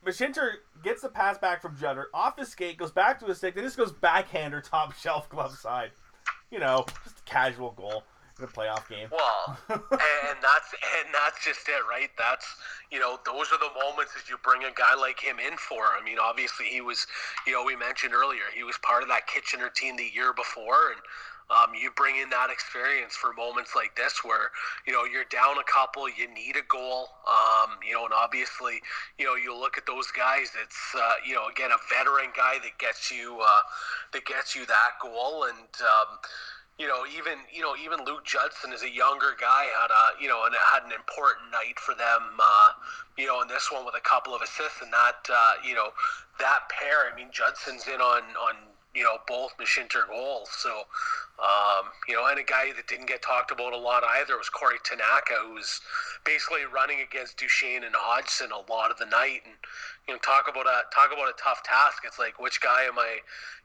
Mashinter 0.04 0.54
gets 0.82 1.02
the 1.02 1.08
pass 1.08 1.38
back 1.38 1.62
from 1.62 1.76
Judder 1.76 2.08
off 2.12 2.36
his 2.36 2.48
skate, 2.48 2.76
goes 2.76 2.90
back 2.90 3.20
to 3.20 3.26
his 3.26 3.38
stick, 3.38 3.54
then 3.54 3.62
just 3.62 3.76
goes 3.76 3.92
backhander 3.92 4.60
top 4.60 4.92
shelf 4.98 5.28
glove 5.28 5.56
side. 5.56 5.92
You 6.50 6.58
know, 6.58 6.84
just 7.04 7.20
a 7.20 7.22
casual 7.22 7.70
goal 7.70 8.02
a 8.40 8.46
playoff 8.46 8.88
game. 8.88 9.08
Well, 9.10 9.58
and 9.68 10.38
that's 10.42 10.70
and 10.72 11.08
that's 11.12 11.44
just 11.44 11.68
it, 11.68 11.82
right? 11.88 12.10
That's 12.16 12.46
you 12.90 12.98
know 12.98 13.18
those 13.24 13.52
are 13.52 13.58
the 13.58 13.72
moments 13.82 14.14
that 14.14 14.28
you 14.28 14.36
bring 14.42 14.64
a 14.64 14.72
guy 14.72 14.94
like 14.94 15.20
him 15.20 15.38
in 15.38 15.56
for. 15.56 15.84
I 15.98 16.02
mean, 16.04 16.18
obviously 16.20 16.66
he 16.66 16.80
was, 16.80 17.06
you 17.46 17.52
know, 17.52 17.64
we 17.64 17.76
mentioned 17.76 18.14
earlier 18.14 18.46
he 18.54 18.64
was 18.64 18.76
part 18.82 19.02
of 19.02 19.08
that 19.08 19.26
Kitchener 19.26 19.70
team 19.70 19.96
the 19.96 20.10
year 20.14 20.32
before, 20.32 20.92
and 20.92 21.00
um, 21.50 21.72
you 21.74 21.90
bring 21.96 22.16
in 22.16 22.28
that 22.30 22.50
experience 22.50 23.16
for 23.16 23.32
moments 23.32 23.72
like 23.74 23.96
this 23.96 24.22
where 24.22 24.50
you 24.86 24.92
know 24.92 25.04
you're 25.04 25.24
down 25.30 25.56
a 25.58 25.64
couple, 25.64 26.08
you 26.08 26.28
need 26.32 26.56
a 26.56 26.66
goal, 26.68 27.08
um, 27.26 27.70
you 27.86 27.94
know, 27.94 28.04
and 28.04 28.12
obviously, 28.14 28.80
you 29.18 29.24
know, 29.24 29.34
you 29.34 29.56
look 29.56 29.78
at 29.78 29.86
those 29.86 30.10
guys. 30.12 30.52
It's 30.62 30.94
uh, 30.94 31.14
you 31.26 31.34
know, 31.34 31.48
again, 31.48 31.70
a 31.72 31.80
veteran 31.88 32.30
guy 32.36 32.58
that 32.62 32.76
gets 32.78 33.10
you 33.10 33.38
uh, 33.40 33.62
that 34.12 34.26
gets 34.26 34.54
you 34.54 34.66
that 34.66 35.00
goal, 35.00 35.44
and 35.44 35.68
um, 35.80 36.18
you 36.78 36.86
know, 36.86 37.02
even 37.16 37.38
you 37.52 37.60
know, 37.60 37.74
even 37.76 38.04
Luke 38.04 38.24
Judson 38.24 38.72
is 38.72 38.82
a 38.82 38.90
younger 38.90 39.34
guy 39.38 39.66
had 39.82 39.90
a 39.90 40.22
you 40.22 40.28
know, 40.28 40.46
and 40.46 40.54
had 40.72 40.84
an 40.84 40.92
important 40.92 41.50
night 41.50 41.78
for 41.78 41.94
them. 41.94 42.38
Uh, 42.38 42.70
you 43.16 43.26
know, 43.26 43.42
in 43.42 43.48
this 43.48 43.70
one 43.72 43.84
with 43.84 43.96
a 43.96 44.00
couple 44.00 44.34
of 44.34 44.42
assists, 44.42 44.80
and 44.80 44.92
that 44.92 45.26
uh, 45.28 45.52
you 45.66 45.74
know, 45.74 45.90
that 46.38 46.70
pair. 46.70 47.10
I 47.12 47.16
mean, 47.16 47.28
Judson's 47.32 47.88
in 47.88 48.00
on 48.00 48.22
on 48.38 48.54
you 48.94 49.02
know 49.02 49.18
both 49.26 49.56
Mashinter 49.58 50.06
goals, 50.08 50.48
so 50.52 50.86
um, 51.38 51.90
you 52.08 52.14
know, 52.14 52.26
and 52.26 52.38
a 52.38 52.42
guy 52.42 52.72
that 52.74 52.88
didn't 52.88 53.06
get 53.06 53.22
talked 53.22 53.50
about 53.50 53.72
a 53.72 53.76
lot 53.76 54.02
either 54.02 54.36
was 54.36 54.48
Corey 54.48 54.78
Tanaka, 54.82 55.34
who 55.46 55.54
was 55.54 55.80
basically 56.24 56.66
running 56.66 57.00
against 57.00 57.38
Duchene 57.38 57.84
and 57.84 57.94
Hodgson 57.94 58.50
a 58.50 58.70
lot 58.70 58.90
of 58.90 58.98
the 58.98 59.06
night. 59.06 59.42
And 59.46 59.54
you 60.08 60.14
know, 60.14 60.18
talk 60.20 60.48
about 60.48 60.64
a 60.66 60.88
talk 60.88 61.12
about 61.12 61.28
a 61.28 61.36
tough 61.36 61.62
task. 61.62 62.02
It's 62.04 62.18
like 62.18 62.40
which 62.40 62.62
guy 62.62 62.84
am 62.84 62.98
I, 62.98 63.18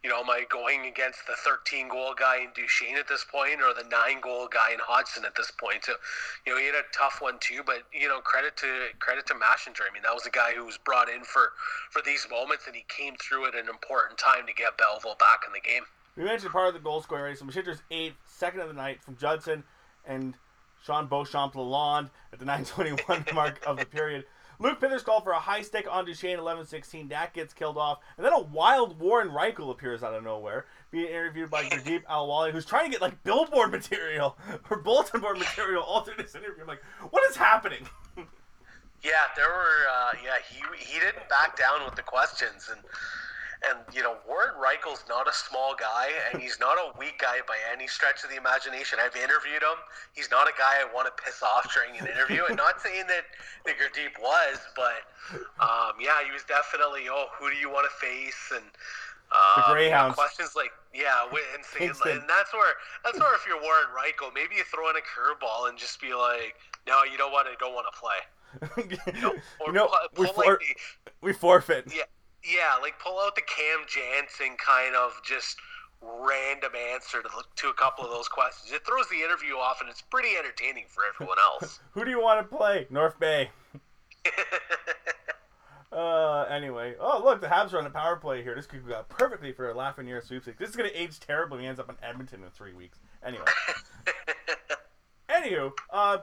you 0.04 0.10
know, 0.10 0.20
am 0.20 0.30
I 0.30 0.44
going 0.50 0.86
against 0.86 1.26
the 1.26 1.36
13 1.38 1.88
goal 1.88 2.14
guy 2.20 2.44
in 2.44 2.50
Duchene 2.54 2.98
at 2.98 3.08
this 3.08 3.24
point, 3.24 3.62
or 3.64 3.74
the 3.74 3.88
nine 3.88 4.20
goal 4.20 4.50
guy 4.52 4.74
in 4.74 4.80
Hodgson 4.84 5.24
at 5.24 5.36
this 5.36 5.52
point? 5.52 5.86
So, 5.86 5.94
you 6.46 6.52
know, 6.52 6.60
he 6.60 6.66
had 6.66 6.76
a 6.76 6.84
tough 6.92 7.22
one 7.22 7.38
too. 7.40 7.62
But 7.66 7.84
you 7.94 8.10
know, 8.10 8.20
credit 8.20 8.58
to 8.58 8.92
credit 9.00 9.26
to 9.28 9.36
Mashinter. 9.36 9.88
I 9.90 9.94
mean, 9.94 10.04
that 10.04 10.14
was 10.14 10.28
a 10.28 10.36
guy 10.36 10.52
who 10.54 10.66
was 10.66 10.78
brought 10.78 11.10
in 11.10 11.24
for 11.24 11.54
for 11.90 12.02
these 12.06 12.28
moments, 12.30 12.68
and 12.68 12.76
he 12.76 12.84
came 12.90 13.16
through 13.16 13.48
at 13.48 13.56
an 13.56 13.70
important 13.70 14.20
time 14.20 14.46
to 14.46 14.54
get 14.54 14.78
Belleville 14.78 15.16
back 15.16 15.48
in 15.48 15.54
the 15.54 15.64
game. 15.64 15.84
We 16.18 16.26
mentioned 16.26 16.52
part 16.52 16.68
of 16.68 16.74
the 16.74 16.82
goal 16.82 17.02
scoring 17.02 17.24
race. 17.24 17.40
So 17.40 17.46
Mashinter's 17.46 17.82
eighth, 17.90 18.16
second 18.28 18.60
of 18.60 18.68
the 18.68 18.76
night 18.76 19.02
from 19.02 19.16
Judson 19.16 19.64
and 20.06 20.36
Sean 20.86 21.08
Beauchamp 21.08 21.54
Lalonde 21.54 22.10
at 22.34 22.40
the 22.40 22.46
9:21 22.46 23.34
mark 23.34 23.64
of 23.66 23.78
the 23.78 23.86
period. 23.86 24.26
Luke 24.64 24.80
Pithers 24.80 25.04
called 25.04 25.26
for 25.26 25.34
a 25.34 25.40
high 25.40 25.62
stick 25.62 25.88
on 25.92 26.06
Duchene 26.06 26.38
11-16. 26.38 27.10
That 27.10 27.34
gets 27.34 27.54
killed 27.54 27.78
off. 27.78 28.00
And 28.16 28.26
then 28.26 28.32
a 28.32 28.40
wild 28.40 28.98
Warren 28.98 29.28
Rychel 29.28 29.70
appears 29.70 30.02
out 30.04 30.14
of 30.14 30.24
nowhere, 30.24 30.68
being 30.90 31.08
interviewed 31.08 31.50
by 31.50 31.66
Gurdeep 31.66 32.04
Ahluwalia, 32.10 32.52
who's 32.52 32.66
trying 32.66 32.86
to 32.86 32.92
get 32.92 33.02
like 33.02 33.22
billboard 33.26 33.72
material 33.72 34.38
or 34.70 34.78
bulletin 34.78 35.20
board 35.20 35.38
material 35.38 35.84
all 35.84 36.02
through 36.02 36.16
this 36.16 36.34
interview. 36.34 36.62
I'm 36.62 36.68
like, 36.68 36.82
what 37.12 37.30
is 37.30 37.36
happening? 37.36 37.88
Yeah, 39.04 39.12
there 39.36 39.50
were. 39.50 39.84
Uh, 39.94 40.12
yeah, 40.24 40.38
he 40.50 40.64
he 40.80 40.98
didn't 40.98 41.28
back 41.28 41.58
down 41.58 41.84
with 41.84 41.96
the 41.96 42.02
questions, 42.02 42.70
and 42.72 42.80
and 43.70 43.80
you 43.94 44.04
know 44.04 44.18
Warren 44.28 44.56
Rychel's 44.60 45.04
not 45.08 45.28
a 45.28 45.34
small 45.34 45.76
guy, 45.80 46.10
and 46.32 46.42
he's 46.42 46.60
not 46.60 46.78
a 46.78 46.98
weak 46.98 47.20
guy 47.20 47.40
by 47.48 47.56
any 47.72 47.88
stretch 47.88 48.24
of 48.24 48.30
the 48.30 48.36
imagination. 48.38 49.00
I've 49.02 49.16
interviewed 49.16 49.64
him. 49.64 49.80
He's 50.14 50.30
not 50.32 50.48
a 50.48 50.54
guy 50.58 50.82
I 50.82 50.88
want 50.94 51.08
to 51.08 51.16
piss 51.24 51.42
off 51.42 51.72
during 51.74 52.00
an 52.00 52.08
interview. 52.08 52.44
and 52.48 52.58
not 52.58 52.82
saying 52.82 53.08
that 53.08 53.24
that 53.66 53.76
Gurdeep 53.80 54.20
was, 54.22 54.60
but 54.76 55.08
um, 55.60 55.96
yeah, 56.00 56.24
he 56.26 56.32
was 56.32 56.44
definitely. 56.44 57.08
Oh, 57.10 57.28
who 57.40 57.50
do 57.50 57.58
you 57.58 57.70
want 57.70 57.88
to 57.88 57.96
face? 58.06 58.52
And 58.52 58.66
um, 59.32 59.64
The 59.68 59.74
Greyhounds. 59.74 60.16
you 60.16 60.24
know, 60.24 60.28
questions 60.28 60.54
like 60.56 60.72
yeah, 60.94 61.26
and, 61.26 61.66
saying, 61.66 61.90
and 62.06 62.30
that's 62.30 62.54
where 62.54 62.74
that's 63.04 63.20
where 63.20 63.34
if 63.36 63.46
you're 63.48 63.62
Warren 63.62 63.90
Rychel, 63.96 64.34
maybe 64.34 64.56
you 64.56 64.64
throw 64.66 64.90
in 64.90 64.96
a 64.96 65.02
curveball 65.02 65.70
and 65.70 65.78
just 65.78 66.00
be 66.00 66.14
like, 66.14 66.56
no, 66.86 67.04
you 67.04 67.18
know 67.18 67.30
what, 67.30 67.48
I 67.48 67.56
don't 67.60 67.74
want 67.74 67.88
to 67.92 68.00
play. 68.00 68.20
you 69.24 69.40
Or 69.60 69.72
know, 69.72 69.88
pull, 70.14 70.26
we, 70.26 70.28
for, 70.28 70.46
like 70.52 70.60
the, 70.60 71.12
we 71.22 71.34
forfeit. 71.34 71.86
yeah, 71.92 72.04
yeah, 72.44 72.76
like 72.82 73.00
pull 73.00 73.20
out 73.20 73.36
the 73.36 73.42
Cam 73.42 73.86
Janssen 73.88 74.58
kind 74.58 74.96
of 74.96 75.20
just 75.24 75.58
random 76.02 76.72
answer 76.94 77.22
to, 77.22 77.30
to 77.56 77.70
a 77.70 77.74
couple 77.74 78.04
of 78.04 78.12
those 78.12 78.28
questions. 78.28 78.72
It 78.74 78.86
throws 78.86 79.08
the 79.10 79.22
interview 79.22 79.56
off, 79.56 79.82
and 79.82 79.90
it's 79.90 80.02
pretty 80.02 80.36
entertaining 80.38 80.86
for 80.90 81.04
everyone 81.14 81.38
else. 81.40 81.80
Who 81.92 82.04
do 82.04 82.12
you 82.12 82.22
want 82.22 82.40
to 82.40 82.56
play? 82.58 82.88
North 82.90 83.20
Bay. 83.20 83.50
Uh, 85.94 86.48
anyway, 86.50 86.96
oh 87.00 87.22
look, 87.24 87.40
the 87.40 87.46
Habs 87.46 87.72
are 87.72 87.78
on 87.78 87.86
a 87.86 87.90
power 87.90 88.16
play 88.16 88.42
here. 88.42 88.56
This 88.56 88.66
could 88.66 88.86
go 88.88 89.06
perfectly 89.10 89.52
for 89.52 89.70
a 89.70 89.76
Lafreniere 89.76 90.26
sweepstakes. 90.26 90.58
This 90.58 90.70
is 90.70 90.76
gonna 90.76 90.90
age 90.92 91.20
terribly. 91.20 91.62
He 91.62 91.68
ends 91.68 91.80
up 91.80 91.88
in 91.88 91.96
Edmonton 92.02 92.44
in 92.44 92.50
three 92.50 92.74
weeks. 92.74 92.98
Anyway, 93.24 93.46
anywho, 95.30 95.72
uh, 95.92 96.18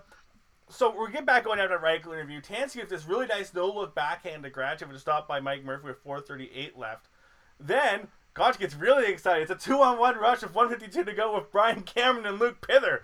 so 0.71 0.95
we 0.99 1.11
get 1.13 1.27
back 1.27 1.45
going 1.45 1.59
after 1.59 1.79
that 1.79 1.85
Rychel 1.85 2.13
interview. 2.13 2.41
Tansky 2.41 2.81
with 2.81 2.89
this 2.89 3.07
really 3.07 3.27
nice 3.27 3.53
no 3.53 3.67
look 3.67 3.95
backhand 3.95 4.43
to 4.45 4.51
Grachev, 4.51 4.89
which 4.89 4.97
is 4.97 5.03
stopped 5.03 5.29
by 5.29 5.41
Mike 5.41 5.65
Murphy 5.65 5.89
with 5.89 6.03
4:38 6.05 6.77
left. 6.79 7.09
Then 7.59 8.09
Gotch 8.35 8.59
gets 8.59 8.75
really 8.75 9.11
excited. 9.11 9.51
It's 9.51 9.65
a 9.65 9.69
two-on-one 9.69 10.17
rush 10.17 10.43
of 10.43 10.55
152 10.55 11.05
to 11.05 11.13
go 11.13 11.35
with 11.35 11.51
Brian 11.51 11.83
Cameron 11.83 12.27
and 12.27 12.39
Luke 12.39 12.67
Pither. 12.67 13.01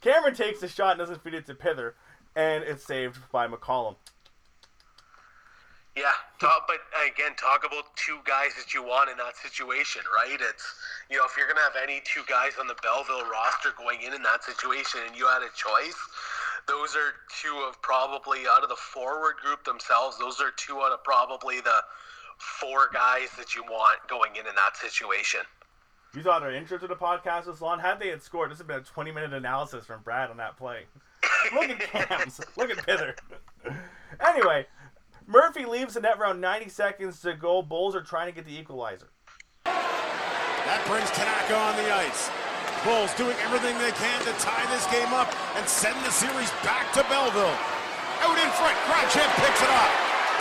Cameron 0.00 0.34
takes 0.34 0.60
the 0.60 0.68
shot 0.68 0.92
and 0.92 0.98
doesn't 0.98 1.22
feed 1.22 1.34
it 1.34 1.46
to 1.46 1.54
Pither, 1.54 1.94
and 2.34 2.64
it's 2.64 2.84
saved 2.84 3.18
by 3.30 3.46
McCollum. 3.46 3.96
Yeah, 5.94 6.16
talk, 6.40 6.64
but 6.66 6.80
again, 7.04 7.36
talk 7.36 7.66
about 7.68 7.84
two 7.96 8.18
guys 8.24 8.56
that 8.56 8.72
you 8.72 8.82
want 8.82 9.10
in 9.10 9.18
that 9.18 9.36
situation, 9.36 10.00
right? 10.08 10.40
It's 10.40 10.64
you 11.10 11.18
know 11.18 11.24
if 11.26 11.36
you're 11.36 11.46
gonna 11.46 11.60
have 11.60 11.76
any 11.76 12.00
two 12.02 12.22
guys 12.26 12.52
on 12.58 12.66
the 12.66 12.76
Belleville 12.82 13.28
roster 13.28 13.76
going 13.76 14.00
in 14.00 14.14
in 14.14 14.22
that 14.22 14.42
situation, 14.42 15.00
and 15.06 15.14
you 15.14 15.26
had 15.28 15.42
a 15.42 15.52
choice, 15.52 16.00
those 16.68 16.94
are 16.96 17.12
two 17.40 17.64
of 17.68 17.80
probably 17.82 18.40
out 18.50 18.62
of 18.62 18.68
the 18.68 18.76
forward 18.76 19.36
group 19.42 19.64
themselves. 19.64 20.18
Those 20.18 20.40
are 20.40 20.50
two 20.56 20.80
out 20.80 20.92
of 20.92 21.02
probably 21.04 21.60
the 21.60 21.80
four 22.38 22.88
guys 22.92 23.28
that 23.38 23.54
you 23.54 23.62
want 23.64 24.00
going 24.08 24.32
in 24.36 24.46
in 24.46 24.54
that 24.54 24.76
situation. 24.76 25.40
You 26.14 26.22
thought 26.22 26.42
our 26.42 26.52
intro 26.52 26.76
to 26.78 26.86
the 26.86 26.96
podcast 26.96 27.46
was 27.46 27.60
long? 27.60 27.78
Had 27.78 27.98
they 27.98 28.08
had 28.08 28.22
scored, 28.22 28.50
this 28.50 28.58
would 28.58 28.68
have 28.70 28.82
been 28.84 28.90
a 28.90 28.94
20 28.94 29.12
minute 29.12 29.32
analysis 29.32 29.86
from 29.86 30.02
Brad 30.02 30.30
on 30.30 30.36
that 30.38 30.56
play. 30.56 30.82
Look 31.54 31.70
at 31.70 31.80
Cams. 32.08 32.40
Look 32.56 32.70
at 32.70 32.84
Pither. 32.86 33.14
anyway, 34.20 34.66
Murphy 35.26 35.64
leaves 35.64 35.94
the 35.94 36.00
net 36.00 36.18
around 36.18 36.40
90 36.40 36.68
seconds 36.68 37.20
to 37.22 37.34
go. 37.34 37.62
Bulls 37.62 37.94
are 37.96 38.02
trying 38.02 38.26
to 38.26 38.32
get 38.32 38.44
the 38.44 38.54
equalizer. 38.58 39.08
That 39.64 40.84
brings 40.86 41.10
Tanaka 41.10 41.56
on 41.56 41.76
the 41.76 41.92
ice. 41.92 42.30
Bulls 42.82 43.14
doing 43.14 43.38
everything 43.46 43.78
they 43.78 43.94
can 43.94 44.18
to 44.26 44.34
tie 44.42 44.66
this 44.74 44.82
game 44.90 45.14
up 45.14 45.30
and 45.54 45.62
send 45.70 45.94
the 46.02 46.10
series 46.10 46.50
back 46.66 46.90
to 46.98 47.06
Belleville. 47.06 47.54
Out 48.26 48.34
in 48.34 48.50
front, 48.58 48.74
Grachev 48.90 49.30
picks 49.38 49.62
it 49.62 49.70
up. 49.70 49.90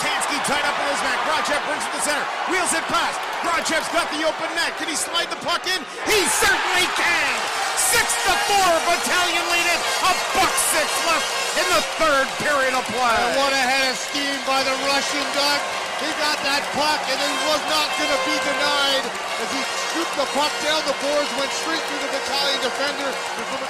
Tansky 0.02 0.42
tied 0.50 0.66
up 0.66 0.74
in 0.74 0.88
his 0.90 1.02
man. 1.06 1.18
Grachev 1.30 1.62
brings 1.70 1.86
it 1.86 1.94
to 1.94 2.02
center. 2.02 2.26
Wheels 2.50 2.74
it 2.74 2.82
past. 2.90 3.22
Grachev's 3.46 3.86
got 3.94 4.10
the 4.10 4.26
open 4.26 4.50
net. 4.58 4.74
Can 4.82 4.90
he 4.90 4.98
slide 4.98 5.30
the 5.30 5.38
puck 5.46 5.70
in? 5.70 5.86
He 6.10 6.20
certainly 6.42 6.90
can! 6.98 7.34
Six 7.78 8.10
to 8.26 8.34
four, 8.50 8.70
Battalion 8.90 9.46
lead 9.54 9.68
it. 9.70 9.82
A 10.02 10.12
buck 10.34 10.54
six 10.74 10.90
left 11.06 11.30
in 11.62 11.68
the 11.78 11.84
third 12.02 12.26
period 12.42 12.74
of 12.74 12.82
play. 12.90 13.18
And 13.22 13.38
what 13.38 13.54
a 13.54 13.62
head 13.62 13.86
of 13.86 13.98
steam 14.02 14.42
by 14.50 14.66
the 14.66 14.74
Russian 14.90 15.26
Doug. 15.38 15.62
He 16.02 16.10
got 16.18 16.38
that 16.42 16.64
puck 16.74 17.02
and 17.10 17.18
he 17.22 17.34
was 17.46 17.62
not 17.70 17.88
going 17.98 18.10
to 18.10 18.22
be 18.26 18.36
denied 18.42 19.06
as 19.42 19.50
he 19.54 19.62
scooped 19.90 20.16
the 20.18 20.30
puck 20.34 20.54
down 20.66 20.82
the 20.90 20.98
boards, 20.98 21.30
went 21.38 21.54
straight 21.62 21.82
through 21.82 22.02
the 22.06 22.12
battalion 22.14 22.60
defender. 22.62 23.10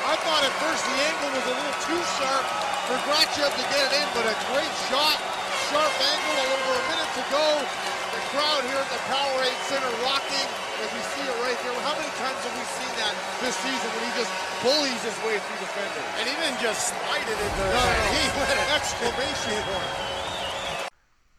I 0.07 0.15
thought 0.23 0.43
at 0.47 0.55
first 0.63 0.79
the 0.87 0.97
angle 1.11 1.31
was 1.35 1.45
a 1.47 1.55
little 1.55 1.77
too 1.87 2.01
sharp 2.19 2.45
for 2.87 2.97
Grachev 3.07 3.51
to 3.51 3.65
get 3.71 3.81
it 3.87 3.93
in, 3.99 4.07
but 4.15 4.27
a 4.27 4.35
great 4.51 4.73
shot, 4.87 5.19
sharp 5.71 5.91
angle, 5.99 6.33
a 6.35 6.47
little 6.47 6.71
over 6.71 6.73
a 6.75 6.83
minute 6.91 7.11
to 7.19 7.23
go. 7.31 7.47
The 8.11 8.23
crowd 8.35 8.63
here 8.67 8.79
at 8.79 8.91
the 8.91 9.01
Powerade 9.07 9.59
Center 9.71 9.91
rocking 10.03 10.47
as 10.83 10.89
we 10.91 11.01
see 11.15 11.23
it 11.23 11.35
right 11.43 11.55
here. 11.63 11.71
How 11.87 11.95
many 11.95 12.11
times 12.19 12.39
have 12.43 12.55
we 12.55 12.65
seen 12.75 12.93
that 12.99 13.13
this 13.39 13.55
season 13.59 13.87
when 13.95 14.03
he 14.07 14.11
just 14.19 14.31
bullies 14.59 15.01
his 15.07 15.15
way 15.23 15.39
through 15.39 15.59
defenders? 15.63 16.07
And 16.19 16.27
he 16.27 16.35
didn't 16.35 16.59
just 16.59 16.91
slide 16.91 17.23
it 17.23 17.39
into 17.39 17.63
No, 17.71 17.79
no, 17.79 18.07
he 18.15 18.23
went 18.35 18.55
an 18.55 18.71
exclamation 18.75 19.55
point. 19.63 20.20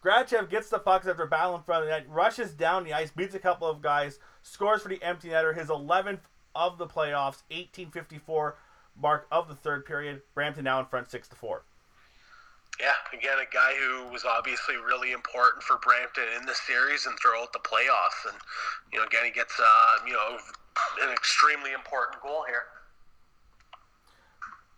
Grachev 0.03 0.49
gets 0.49 0.69
the 0.69 0.79
pucks 0.79 1.07
after 1.07 1.25
battle 1.25 1.55
in 1.55 1.63
front 1.63 1.83
of 1.83 1.89
the 1.89 1.95
net, 1.95 2.09
rushes 2.09 2.51
down 2.51 2.83
the 2.83 2.93
ice, 2.93 3.11
beats 3.11 3.35
a 3.35 3.39
couple 3.39 3.69
of 3.69 3.81
guys, 3.81 4.19
scores 4.41 4.81
for 4.81 4.89
the 4.89 5.01
empty 5.01 5.29
netter, 5.29 5.57
his 5.57 5.69
11th 5.69 6.19
of 6.53 6.77
the 6.77 6.85
playoffs, 6.85 7.43
1854 7.49 8.57
mark 8.99 9.27
of 9.31 9.47
the 9.47 9.55
third 9.55 9.85
period. 9.85 10.21
Brampton 10.35 10.65
now 10.65 10.79
in 10.79 10.85
front 10.85 11.09
6 11.09 11.27
to 11.29 11.35
4. 11.35 11.63
Yeah, 12.79 12.87
again, 13.17 13.37
a 13.39 13.53
guy 13.53 13.73
who 13.75 14.11
was 14.11 14.25
obviously 14.25 14.75
really 14.75 15.11
important 15.11 15.63
for 15.63 15.77
Brampton 15.77 16.25
in 16.37 16.45
the 16.45 16.55
series 16.55 17.05
and 17.05 17.17
throughout 17.19 17.53
the 17.53 17.59
playoffs. 17.59 18.27
And, 18.27 18.37
you 18.91 18.99
know, 18.99 19.05
again, 19.05 19.25
he 19.25 19.31
gets, 19.31 19.57
uh, 19.59 20.05
you 20.05 20.13
know, 20.13 20.37
an 21.03 21.11
extremely 21.11 21.71
important 21.71 22.21
goal 22.21 22.43
here. 22.47 22.63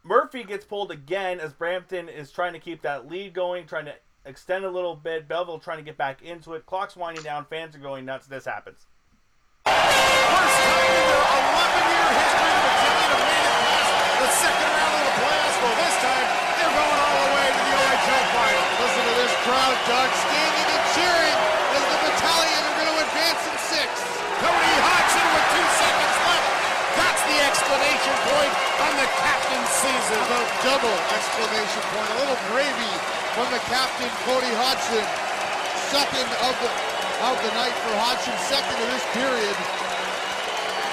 Murphy 0.03 0.43
gets 0.43 0.65
pulled 0.65 0.91
again 0.91 1.39
as 1.39 1.53
Brampton 1.53 2.09
is 2.09 2.32
trying 2.32 2.53
to 2.53 2.59
keep 2.59 2.84
that 2.84 3.07
lead 3.09 3.34
going, 3.34 3.65
trying 3.65 3.86
to 3.86 3.95
extend 4.26 4.65
a 4.65 4.69
little 4.69 4.95
bit. 4.95 5.28
Belleville 5.28 5.59
trying 5.59 5.78
to 5.78 5.84
get 5.84 5.97
back 5.97 6.21
into 6.21 6.53
it. 6.53 6.65
Clock's 6.65 6.95
winding 6.95 7.23
down. 7.23 7.45
Fans 7.45 7.76
are 7.76 7.80
going 7.80 8.05
nuts. 8.05 8.28
This 8.28 8.45
happens. 8.45 8.88
First 9.65 10.57
time 10.61 10.86
in 10.86 11.05
their 11.05 11.21
11-year 11.26 12.09
history, 12.15 12.51
the 12.51 12.61
Battalion 12.65 13.05
have 13.05 13.21
made 13.26 13.45
it 13.45 13.57
past 13.65 13.89
the 14.19 14.30
second 14.41 14.69
round 14.73 14.93
of 14.93 15.03
the 15.05 15.15
playoffs. 15.15 15.57
Well, 15.61 15.76
this 15.80 15.97
time, 16.01 16.28
they're 16.57 16.76
going 16.76 16.99
all 17.05 17.17
the 17.21 17.32
way 17.34 17.47
to 17.49 17.61
the 17.65 17.73
OHL 17.76 18.26
final. 18.36 18.65
Listen 18.82 19.03
to 19.05 19.15
this 19.21 19.34
crowd, 19.45 19.78
Doug, 19.86 20.09
standing 20.26 20.67
and 20.76 20.84
cheering 20.97 21.38
as 21.76 21.84
the 21.86 21.99
battalion 22.05 22.61
are 22.65 22.76
going 22.78 22.91
to 22.93 22.97
advance 23.05 23.41
in 23.45 23.57
six. 23.73 23.89
Cody 24.41 24.76
Hodgson 24.82 25.28
with 25.34 25.47
two 25.53 25.67
seconds 25.80 26.17
left. 26.26 26.49
That's 26.95 27.23
the 27.26 27.38
exclamation 27.76 27.95
exclamation 28.05 28.15
point, 28.32 28.53
and 28.88 28.95
the 28.99 29.09
captain 29.19 29.63
sees 29.67 30.05
it. 30.15 30.23
The 30.32 30.41
double 30.63 30.95
exclamation 31.11 31.84
point. 31.91 32.07
A 32.07 32.17
little 32.23 32.39
gravy 32.47 32.93
from 33.36 33.47
the 33.51 33.59
captain, 33.67 34.09
Cody 34.23 34.53
Hodgson. 34.55 35.03
Second 35.91 36.30
of 36.39 36.53
the, 36.63 36.71
of 37.28 37.36
the 37.43 37.51
night 37.51 37.76
for 37.84 37.93
Hodgson, 37.99 38.36
second 38.47 38.78
of 38.80 38.88
this 38.95 39.05
period. 39.11 39.55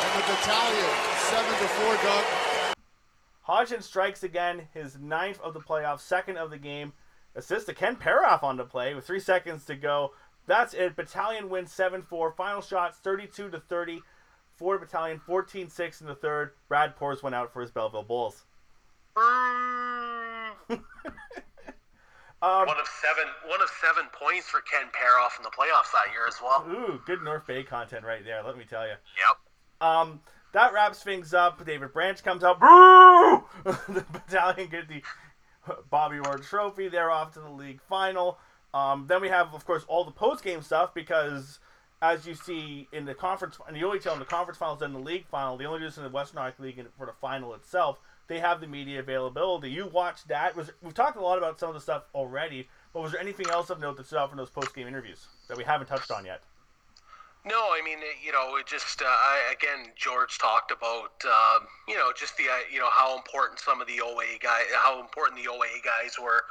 And 0.02 0.10
the 0.18 0.24
battalion, 0.26 0.92
7 1.30 1.46
to 1.54 1.68
4, 1.68 1.94
Doug. 2.02 2.24
Hodgson 3.42 3.82
strikes 3.82 4.22
again, 4.22 4.68
his 4.74 4.98
ninth 4.98 5.40
of 5.40 5.54
the 5.54 5.60
playoffs, 5.60 6.00
second 6.00 6.36
of 6.36 6.50
the 6.50 6.58
game. 6.58 6.92
Assist 7.34 7.66
to 7.66 7.74
Ken 7.74 7.96
Paraff 7.96 8.42
on 8.42 8.56
the 8.56 8.64
play 8.64 8.94
with 8.94 9.06
three 9.06 9.20
seconds 9.20 9.64
to 9.64 9.74
go. 9.74 10.12
That's 10.46 10.74
it. 10.74 10.96
Battalion 10.96 11.48
wins 11.48 11.72
7 11.72 12.02
4. 12.02 12.32
Final 12.32 12.60
shots 12.60 12.98
32 12.98 13.50
to 13.50 13.60
30. 13.60 14.02
Ford 14.62 14.80
Battalion 14.80 15.18
14 15.18 15.68
6 15.68 16.00
in 16.02 16.06
the 16.06 16.14
third. 16.14 16.52
Brad 16.68 16.94
Pours 16.94 17.20
went 17.20 17.34
out 17.34 17.52
for 17.52 17.62
his 17.62 17.72
Belleville 17.72 18.04
Bulls. 18.04 18.44
Um, 22.44 22.66
one 22.66 22.80
of 22.80 22.88
seven, 23.00 23.30
one 23.46 23.62
of 23.62 23.68
seven 23.80 24.06
points 24.10 24.48
for 24.48 24.62
Ken 24.62 24.88
Paroff 24.90 25.38
in 25.38 25.44
the 25.44 25.50
playoffs 25.50 25.92
that 25.92 26.10
year 26.10 26.26
as 26.26 26.34
well. 26.42 26.66
Ooh, 26.68 27.00
good 27.06 27.22
North 27.22 27.46
Bay 27.46 27.62
content 27.62 28.04
right 28.04 28.24
there. 28.24 28.42
Let 28.42 28.58
me 28.58 28.64
tell 28.68 28.82
you. 28.84 28.94
Yep. 28.94 29.88
Um, 29.88 30.20
that 30.52 30.72
wraps 30.72 31.04
things 31.04 31.32
up. 31.34 31.64
David 31.64 31.92
Branch 31.92 32.20
comes 32.24 32.42
out. 32.42 32.58
Boo! 32.58 33.44
the 33.92 34.04
battalion 34.12 34.68
get 34.68 34.88
the 34.88 35.02
Bobby 35.88 36.18
Orr 36.18 36.38
Trophy. 36.38 36.88
They're 36.88 37.12
off 37.12 37.32
to 37.34 37.40
the 37.40 37.48
league 37.48 37.80
final. 37.80 38.38
Um, 38.74 39.06
then 39.06 39.22
we 39.22 39.28
have, 39.28 39.54
of 39.54 39.64
course, 39.64 39.84
all 39.86 40.04
the 40.04 40.10
post 40.10 40.42
game 40.42 40.62
stuff 40.62 40.92
because, 40.92 41.60
as 42.02 42.26
you 42.26 42.34
see 42.34 42.88
in 42.92 43.04
the 43.04 43.14
conference, 43.14 43.58
in 43.68 43.74
the 43.74 43.80
OHL, 43.80 44.14
in 44.14 44.18
the 44.18 44.24
conference 44.24 44.58
finals 44.58 44.82
and 44.82 44.92
the 44.92 44.98
league 44.98 45.24
final, 45.30 45.56
the 45.56 45.64
only 45.64 45.78
difference 45.78 45.98
in 45.98 46.02
the 46.02 46.10
Western 46.10 46.42
Hockey 46.42 46.64
League 46.64 46.84
for 46.98 47.06
the 47.06 47.12
final 47.20 47.54
itself, 47.54 48.00
they 48.26 48.40
have 48.40 48.60
the 48.60 48.66
media 48.66 48.98
availability. 48.98 49.70
You 49.70 49.86
watched 49.86 50.26
that. 50.28 50.56
Was 50.56 50.70
we've 50.82 50.94
talked 50.94 51.16
a 51.16 51.20
lot 51.20 51.38
about 51.38 51.60
some 51.60 51.68
of 51.68 51.74
the 51.76 51.80
stuff 51.80 52.02
already, 52.12 52.68
but 52.92 53.02
was 53.02 53.12
there 53.12 53.20
anything 53.20 53.48
else 53.50 53.70
of 53.70 53.78
note 53.80 53.96
that 53.96 54.06
stood 54.06 54.18
out 54.18 54.30
from 54.30 54.38
those 54.38 54.50
post 54.50 54.74
game 54.74 54.88
interviews 54.88 55.26
that 55.46 55.56
we 55.56 55.62
haven't 55.62 55.86
touched 55.86 56.10
on 56.10 56.24
yet? 56.24 56.42
No, 57.44 57.56
I 57.56 57.82
mean, 57.84 57.98
you 58.24 58.32
know, 58.32 58.56
it 58.56 58.66
just 58.66 59.02
uh, 59.02 59.04
I, 59.06 59.52
again, 59.52 59.92
George 59.96 60.38
talked 60.38 60.70
about, 60.70 61.10
um, 61.24 61.66
you 61.88 61.96
know, 61.96 62.12
just 62.16 62.36
the, 62.36 62.44
uh, 62.44 62.70
you 62.72 62.78
know, 62.78 62.90
how 62.90 63.16
important 63.16 63.58
some 63.58 63.80
of 63.80 63.86
the 63.86 64.00
OA 64.00 64.38
guys, 64.40 64.66
how 64.74 65.00
important 65.00 65.42
the 65.42 65.48
OA 65.50 65.82
guys 65.84 66.16
were. 66.20 66.44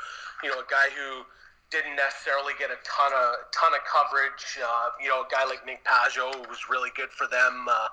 You 0.43 0.49
know, 0.49 0.59
a 0.59 0.67
guy 0.69 0.89
who 0.95 1.23
didn't 1.71 1.95
necessarily 1.95 2.53
get 2.59 2.69
a 2.69 2.77
ton 2.83 3.11
of 3.15 3.47
ton 3.55 3.71
of 3.73 3.79
coverage. 3.87 4.59
Uh, 4.59 4.91
you 5.01 5.07
know, 5.07 5.23
a 5.23 5.27
guy 5.31 5.45
like 5.47 5.65
Nick 5.65 5.83
Pajot 5.87 6.35
who 6.35 6.43
was 6.51 6.69
really 6.69 6.91
good 6.95 7.09
for 7.09 7.27
them. 7.27 7.65
Uh, 7.71 7.87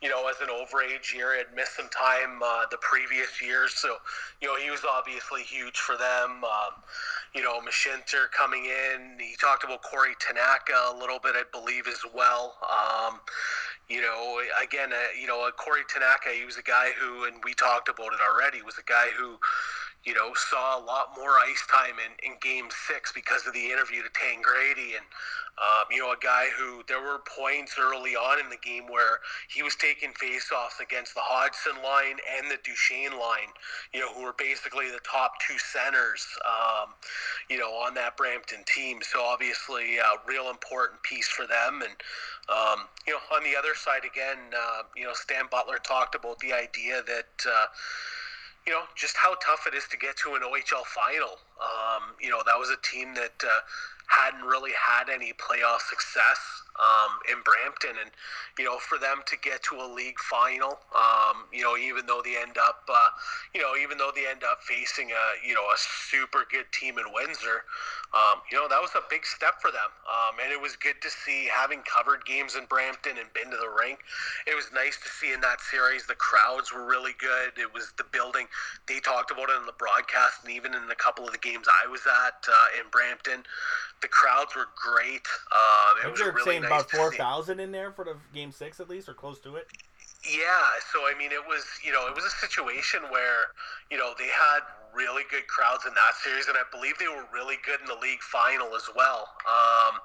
you 0.00 0.08
know, 0.08 0.28
as 0.28 0.36
an 0.40 0.48
overage 0.52 1.14
year, 1.14 1.36
had 1.36 1.48
missed 1.56 1.76
some 1.76 1.88
time 1.88 2.42
uh, 2.44 2.68
the 2.70 2.76
previous 2.78 3.40
years, 3.40 3.72
so 3.74 3.96
you 4.40 4.48
know 4.48 4.56
he 4.56 4.70
was 4.70 4.84
obviously 4.84 5.42
huge 5.42 5.78
for 5.78 5.96
them. 5.96 6.44
Um, 6.44 6.84
you 7.34 7.42
know, 7.42 7.58
Mashinter 7.60 8.30
coming 8.30 8.66
in. 8.66 9.16
He 9.18 9.34
talked 9.40 9.64
about 9.64 9.82
Corey 9.82 10.14
Tanaka 10.20 10.92
a 10.92 10.96
little 10.96 11.18
bit, 11.18 11.32
I 11.34 11.44
believe, 11.50 11.88
as 11.88 12.04
well. 12.14 12.54
Um, 12.60 13.20
you 13.88 14.00
know, 14.00 14.40
again, 14.62 14.92
uh, 14.92 14.96
you 15.18 15.26
know, 15.26 15.46
uh, 15.46 15.50
Corey 15.52 15.82
Tanaka, 15.88 16.30
he 16.30 16.44
was 16.44 16.56
a 16.56 16.62
guy 16.62 16.90
who, 16.98 17.24
and 17.24 17.36
we 17.44 17.54
talked 17.54 17.88
about 17.88 18.12
it 18.12 18.20
already, 18.20 18.62
was 18.62 18.78
a 18.78 18.84
guy 18.84 19.06
who 19.16 19.38
you 20.04 20.14
know, 20.14 20.32
saw 20.34 20.78
a 20.78 20.82
lot 20.82 21.14
more 21.16 21.38
ice 21.38 21.64
time 21.70 21.94
in, 22.02 22.32
in 22.32 22.36
game 22.40 22.68
six 22.88 23.12
because 23.12 23.46
of 23.46 23.52
the 23.54 23.66
interview 23.66 24.02
to 24.02 24.10
Tangradi. 24.10 24.96
And, 24.98 25.06
um, 25.58 25.84
you 25.90 25.98
know, 25.98 26.10
a 26.10 26.16
guy 26.20 26.46
who 26.58 26.82
there 26.88 27.00
were 27.00 27.20
points 27.38 27.76
early 27.78 28.16
on 28.16 28.40
in 28.40 28.48
the 28.48 28.56
game 28.56 28.84
where 28.88 29.20
he 29.48 29.62
was 29.62 29.76
taking 29.76 30.10
faceoffs 30.12 30.80
against 30.80 31.14
the 31.14 31.20
Hodgson 31.20 31.76
line 31.84 32.16
and 32.38 32.50
the 32.50 32.58
Duchene 32.64 33.12
line, 33.12 33.52
you 33.92 34.00
know, 34.00 34.12
who 34.12 34.24
were 34.24 34.34
basically 34.36 34.90
the 34.90 35.00
top 35.08 35.34
two 35.46 35.58
centers, 35.58 36.26
um, 36.42 36.94
you 37.48 37.58
know, 37.58 37.70
on 37.70 37.94
that 37.94 38.16
Brampton 38.16 38.64
team. 38.66 38.98
So 39.02 39.22
obviously, 39.22 39.98
a 39.98 40.18
real 40.26 40.50
important 40.50 41.02
piece 41.02 41.28
for 41.28 41.46
them. 41.46 41.82
And, 41.82 41.94
um, 42.48 42.88
you 43.06 43.12
know, 43.12 43.20
on 43.36 43.44
the 43.44 43.54
other 43.54 43.76
side, 43.76 44.02
again, 44.04 44.38
uh, 44.50 44.82
you 44.96 45.04
know, 45.04 45.12
Stan 45.12 45.44
Butler 45.48 45.78
talked 45.78 46.16
about 46.16 46.40
the 46.40 46.52
idea 46.52 47.02
that, 47.06 47.46
uh, 47.46 47.66
you 48.66 48.72
know, 48.72 48.82
just 48.94 49.16
how 49.16 49.34
tough 49.44 49.66
it 49.66 49.74
is 49.74 49.84
to 49.90 49.96
get 49.96 50.16
to 50.18 50.34
an 50.34 50.42
OHL 50.42 50.84
final. 50.86 51.38
Um, 51.60 52.14
you 52.20 52.30
know, 52.30 52.42
that 52.46 52.58
was 52.58 52.70
a 52.70 52.78
team 52.82 53.14
that 53.14 53.34
uh, 53.42 53.60
hadn't 54.06 54.46
really 54.46 54.72
had 54.72 55.08
any 55.08 55.32
playoff 55.32 55.80
success 55.88 56.61
um, 56.80 57.18
in 57.30 57.42
Brampton, 57.42 58.00
and 58.00 58.10
you 58.58 58.64
know, 58.64 58.78
for 58.78 58.98
them 58.98 59.22
to 59.26 59.36
get 59.38 59.62
to 59.64 59.76
a 59.76 59.88
league 59.88 60.18
final, 60.18 60.80
um, 60.94 61.48
you 61.52 61.62
know, 61.62 61.76
even 61.76 62.06
though 62.06 62.22
they 62.24 62.36
end 62.36 62.56
up, 62.58 62.84
uh, 62.88 63.10
you 63.54 63.60
know, 63.60 63.76
even 63.76 63.98
though 63.98 64.12
they 64.14 64.26
end 64.26 64.44
up 64.44 64.62
facing 64.62 65.10
a 65.10 65.24
you 65.46 65.54
know 65.54 65.64
a 65.72 65.78
super 65.78 66.44
good 66.50 66.66
team 66.72 66.98
in 66.98 67.04
Windsor, 67.12 67.64
um, 68.12 68.44
you 68.50 68.56
know, 68.56 68.68
that 68.68 68.80
was 68.80 68.92
a 68.94 69.02
big 69.08 69.24
step 69.24 69.60
for 69.60 69.70
them, 69.70 69.88
um, 70.04 70.36
and 70.42 70.52
it 70.52 70.60
was 70.60 70.76
good 70.76 71.00
to 71.00 71.10
see 71.10 71.48
having 71.52 71.80
covered 71.82 72.24
games 72.24 72.56
in 72.56 72.64
Brampton 72.66 73.16
and 73.18 73.32
been 73.32 73.50
to 73.50 73.56
the 73.56 73.72
rink. 73.72 74.00
It 74.46 74.54
was 74.54 74.68
nice 74.72 74.98
to 75.00 75.08
see 75.08 75.32
in 75.32 75.40
that 75.40 75.60
series 75.60 76.06
the 76.06 76.16
crowds 76.16 76.72
were 76.72 76.84
really 76.84 77.16
good. 77.18 77.56
It 77.56 77.72
was 77.72 77.92
the 77.96 78.04
building. 78.04 78.46
They 78.86 79.00
talked 79.00 79.30
about 79.30 79.48
it 79.48 79.56
in 79.56 79.66
the 79.66 79.76
broadcast, 79.76 80.44
and 80.44 80.52
even 80.52 80.74
in 80.74 80.90
a 80.90 80.94
couple 80.94 81.24
of 81.24 81.32
the 81.32 81.38
games 81.38 81.66
I 81.68 81.88
was 81.88 82.00
at 82.06 82.44
uh, 82.48 82.80
in 82.80 82.88
Brampton, 82.90 83.44
the 84.02 84.08
crowds 84.08 84.54
were 84.54 84.68
great. 84.76 85.26
Uh, 85.50 86.06
it 86.06 86.10
was 86.10 86.20
really 86.20 86.60
about 86.66 86.90
four 86.90 87.12
thousand 87.12 87.60
in 87.60 87.72
there 87.72 87.92
for 87.92 88.04
the 88.04 88.16
game 88.34 88.52
six 88.52 88.80
at 88.80 88.88
least, 88.88 89.08
or 89.08 89.14
close 89.14 89.38
to 89.40 89.56
it. 89.56 89.66
Yeah, 90.22 90.78
so 90.92 91.02
I 91.10 91.18
mean, 91.18 91.32
it 91.32 91.42
was 91.46 91.66
you 91.82 91.92
know 91.92 92.06
it 92.06 92.14
was 92.14 92.24
a 92.24 92.30
situation 92.30 93.02
where 93.10 93.50
you 93.90 93.98
know 93.98 94.14
they 94.18 94.30
had 94.30 94.62
really 94.94 95.24
good 95.30 95.48
crowds 95.48 95.84
in 95.86 95.92
that 95.94 96.14
series, 96.22 96.46
and 96.46 96.56
I 96.56 96.62
believe 96.70 96.94
they 96.98 97.08
were 97.08 97.26
really 97.32 97.56
good 97.64 97.80
in 97.80 97.88
the 97.88 97.98
league 97.98 98.20
final 98.20 98.76
as 98.76 98.86
well. 98.94 99.26
Um, 99.48 99.98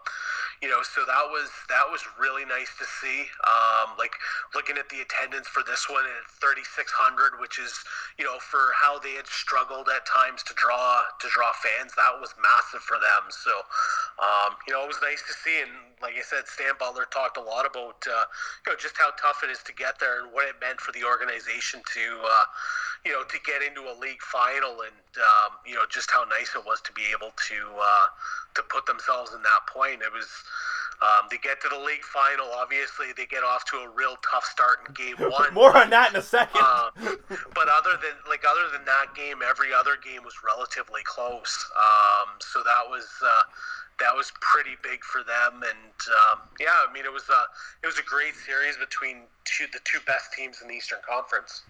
you 0.61 0.69
know, 0.69 0.81
so 0.81 1.05
that 1.05 1.29
was 1.29 1.53
that 1.69 1.85
was 1.85 2.01
really 2.17 2.45
nice 2.49 2.73
to 2.81 2.85
see. 2.87 3.29
Um, 3.45 3.93
like 3.99 4.17
looking 4.57 4.77
at 4.81 4.89
the 4.89 5.05
attendance 5.05 5.45
for 5.45 5.61
this 5.61 5.85
one 5.85 6.01
at 6.01 6.25
3,600, 6.41 7.37
which 7.37 7.59
is 7.61 7.77
you 8.17 8.25
know 8.25 8.41
for 8.41 8.73
how 8.73 8.97
they 8.97 9.13
had 9.13 9.27
struggled 9.27 9.85
at 9.93 10.07
times 10.09 10.41
to 10.49 10.53
draw 10.57 11.05
to 11.21 11.27
draw 11.29 11.53
fans, 11.61 11.93
that 11.93 12.17
was 12.17 12.33
massive 12.41 12.81
for 12.81 12.97
them. 12.97 13.29
So 13.29 13.53
um, 14.17 14.57
you 14.65 14.73
know, 14.73 14.81
it 14.81 14.89
was 14.89 15.01
nice 15.03 15.21
to 15.29 15.33
see, 15.33 15.61
and 15.61 15.69
like 16.01 16.17
I 16.17 16.25
said, 16.25 16.47
Stan 16.47 16.73
Butler 16.79 17.05
talked 17.13 17.37
a 17.37 17.43
lot 17.43 17.69
about 17.69 18.01
uh, 18.07 18.25
you 18.65 18.73
know 18.73 18.77
just 18.79 18.97
how 18.97 19.11
tough 19.19 19.43
it 19.43 19.51
is 19.51 19.61
to 19.67 19.73
get 19.73 19.99
there 19.99 20.06
and 20.23 20.33
what 20.33 20.47
it 20.47 20.55
meant 20.61 20.79
for 20.79 20.91
the 20.91 21.03
organization 21.03 21.81
to 21.93 22.05
uh, 22.23 22.45
you 23.05 23.11
know 23.11 23.23
to 23.23 23.37
get 23.45 23.61
into 23.61 23.81
a 23.89 23.95
league 23.99 24.21
final, 24.21 24.81
and 24.81 25.01
um, 25.17 25.57
you 25.65 25.75
know 25.75 25.85
just 25.89 26.11
how 26.11 26.23
nice 26.25 26.55
it 26.55 26.63
was 26.65 26.81
to 26.81 26.91
be 26.93 27.03
able 27.11 27.31
to 27.49 27.57
uh, 27.79 28.07
to 28.55 28.61
put 28.69 28.85
themselves 28.85 29.33
in 29.33 29.41
that 29.43 29.63
point. 29.67 30.01
It 30.01 30.11
was. 30.11 30.27
Um, 30.97 31.29
they 31.29 31.37
get 31.37 31.61
to 31.61 31.69
the 31.69 31.77
league 31.77 32.01
final. 32.01 32.49
Obviously, 32.57 33.13
they 33.15 33.27
get 33.27 33.43
off 33.45 33.63
to 33.69 33.77
a 33.85 33.89
real 33.93 34.17
tough 34.25 34.45
start 34.45 34.81
in 34.87 34.97
game 34.97 35.17
one. 35.29 35.53
More 35.53 35.77
on 35.77 35.91
that 35.91 36.09
in 36.09 36.15
a 36.17 36.23
second. 36.25 36.57
Uh, 36.57 36.89
but 37.53 37.69
other 37.69 38.01
than 38.01 38.17
like 38.27 38.41
other 38.41 38.65
than 38.73 38.83
that 38.85 39.13
game, 39.13 39.45
every 39.47 39.69
other 39.69 39.93
game 40.01 40.23
was 40.25 40.33
relatively 40.41 41.01
close. 41.05 41.69
Um, 41.77 42.33
so 42.41 42.63
that 42.65 42.89
was 42.89 43.05
uh, 43.21 43.45
that 43.99 44.15
was 44.15 44.31
pretty 44.41 44.77
big 44.83 45.03
for 45.03 45.23
them. 45.23 45.63
And 45.63 45.95
um, 46.31 46.39
yeah, 46.59 46.85
I 46.87 46.91
mean 46.93 47.05
it 47.05 47.11
was 47.11 47.27
a 47.29 47.41
it 47.83 47.87
was 47.87 47.97
a 47.97 48.03
great 48.03 48.35
series 48.35 48.77
between 48.77 49.23
two 49.45 49.65
the 49.73 49.79
two 49.83 49.99
best 50.05 50.33
teams 50.33 50.61
in 50.61 50.67
the 50.67 50.75
Eastern 50.75 50.99
Conference. 51.07 51.63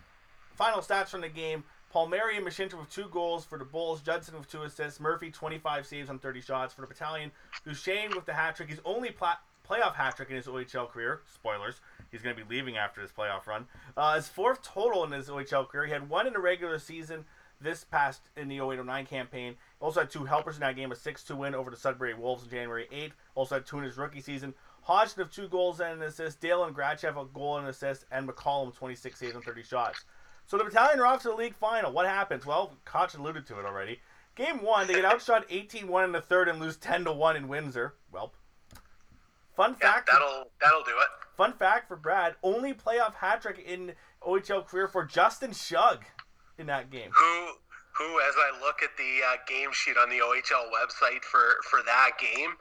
Final 0.56 0.80
stats 0.80 1.10
from 1.10 1.22
the 1.22 1.30
game: 1.30 1.64
Palmieri 1.92 2.38
and 2.38 2.46
Mashinter 2.46 2.78
with 2.80 2.90
two 2.90 3.08
goals 3.10 3.46
for 3.46 3.58
the 3.58 3.66
Bulls. 3.66 4.02
Judson 4.02 4.38
with 4.38 4.50
two 4.50 4.64
assists. 4.64 5.00
Murphy 5.00 5.32
25 5.32 5.86
saves 5.86 6.10
on 6.10 6.20
30 6.20 6.42
shots 6.42 6.74
for 6.74 6.82
the 6.82 6.88
Battalion. 6.88 7.32
Duchene 7.66 8.16
with 8.16 8.26
the 8.26 8.34
hat 8.34 8.56
trick. 8.56 8.70
His 8.70 8.82
only 8.84 9.12
pla- 9.12 9.38
playoff 9.68 9.96
hat 9.96 10.16
trick 10.16 10.30
in 10.30 10.36
his 10.36 10.48
OHL 10.48 10.90
career. 10.90 11.22
Spoilers. 11.34 11.82
He's 12.12 12.22
going 12.22 12.36
to 12.36 12.44
be 12.44 12.56
leaving 12.56 12.78
after 12.78 13.02
this 13.02 13.12
playoff 13.12 13.48
run. 13.48 13.66
Uh, 13.96 14.16
his 14.16 14.28
fourth 14.28 14.64
total 14.64 15.04
in 15.04 15.12
his 15.12 15.28
OHL 15.28 15.68
career. 15.68 15.86
He 15.86 15.92
had 15.92 16.10
one 16.10 16.26
in 16.26 16.34
the 16.34 16.40
regular 16.40 16.80
season 16.80 17.26
this 17.62 17.84
past 17.84 18.30
in 18.36 18.48
the 18.48 18.58
0809 18.60 19.06
campaign. 19.06 19.56
Also 19.80 20.02
had 20.02 20.10
two 20.10 20.26
helpers 20.26 20.56
in 20.56 20.62
that 20.62 20.76
game, 20.76 20.92
a 20.92 20.96
6-2 20.96 21.36
win 21.38 21.56
over 21.56 21.70
the 21.72 21.78
Sudbury 21.78 22.14
Wolves 22.14 22.44
on 22.44 22.50
January 22.50 22.88
8th. 22.94 23.14
Also 23.36 23.56
had 23.56 23.66
two 23.66 23.78
in 23.80 23.84
his 23.84 23.98
rookie 23.98 24.22
season. 24.22 24.54
Hodgson 24.82 25.22
of 25.22 25.32
two 25.32 25.48
goals 25.48 25.80
and 25.80 26.02
an 26.02 26.08
assist. 26.08 26.40
Dale 26.40 26.64
and 26.64 26.76
Grachev 26.76 27.22
a 27.22 27.26
goal 27.26 27.58
and 27.58 27.66
an 27.66 27.70
assist. 27.72 28.06
And 28.12 28.28
McCollum 28.28 28.74
26 28.76 29.20
saves 29.20 29.36
on 29.36 29.42
30 29.42 29.64
shots. 29.64 30.06
So 30.46 30.58
the 30.58 30.64
Battalion 30.64 31.00
are 31.00 31.06
off 31.08 31.24
to 31.24 31.30
the 31.30 31.36
league 31.36 31.56
final. 31.56 31.92
What 31.92 32.06
happens? 32.06 32.46
Well, 32.46 32.72
Koch 32.86 33.14
alluded 33.16 33.46
to 33.48 33.60
it 33.60 33.66
already. 33.66 34.00
Game 34.36 34.64
one, 34.64 34.88
they 34.88 34.94
get 34.94 35.04
outshot 35.06 35.48
18-1 35.50 36.06
in 36.06 36.12
the 36.14 36.22
third 36.22 36.48
and 36.48 36.60
lose 36.60 36.78
10-1 36.78 37.36
in 37.36 37.48
Windsor. 37.50 37.96
Well, 38.14 38.32
fun 39.56 39.76
Yeah, 39.82 39.94
fact. 39.94 40.10
that'll 40.12 40.50
that'll 40.62 40.84
do 40.84 40.92
it. 40.92 41.08
Fun 41.36 41.54
fact 41.54 41.88
for 41.88 41.96
Brad: 41.96 42.36
only 42.42 42.74
playoff 42.74 43.16
hat 43.16 43.42
trick 43.42 43.60
in 43.60 43.94
OHL 44.26 44.66
career 44.66 44.88
for 44.88 45.04
Justin 45.04 45.52
Shugg 45.52 46.04
in 46.58 46.68
that 46.68 46.90
game. 46.92 47.10
Who 47.14 47.52
who, 47.98 48.20
as 48.22 48.36
I 48.38 48.60
look 48.62 48.84
at 48.84 48.96
the 48.96 49.26
uh, 49.26 49.38
game 49.48 49.70
sheet 49.74 49.98
on 49.98 50.10
the 50.10 50.18
OHL 50.18 50.70
website 50.70 51.24
for 51.24 51.58
for 51.64 51.82
that 51.84 52.12
game, 52.20 52.52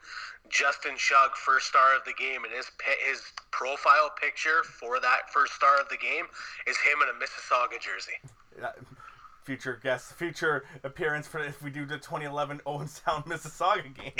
Justin 0.48 0.97
Shugg, 0.97 1.35
first 1.35 1.66
star 1.66 1.94
of 1.94 2.05
the 2.05 2.14
game, 2.14 2.44
and 2.44 2.52
his 2.52 2.70
his 3.06 3.23
profile 3.51 4.10
picture 4.20 4.62
for 4.64 4.98
that 5.01 5.31
first 5.31 5.52
star 5.52 5.81
of 5.81 5.89
the 5.89 5.97
game 5.97 6.24
is 6.66 6.77
him 6.78 6.98
in 7.02 7.09
a 7.09 7.18
Mississauga 7.23 7.81
jersey. 7.81 8.16
Uh, 8.62 8.73
future 9.44 9.78
guest, 9.82 10.14
future 10.14 10.64
appearance 10.82 11.27
for 11.27 11.39
if 11.39 11.62
we 11.62 11.70
do 11.70 11.85
the 11.85 11.97
2011 11.98 12.62
Owen 12.66 12.89
Sound 12.89 13.24
Mississauga 13.27 13.94
game. 13.94 14.12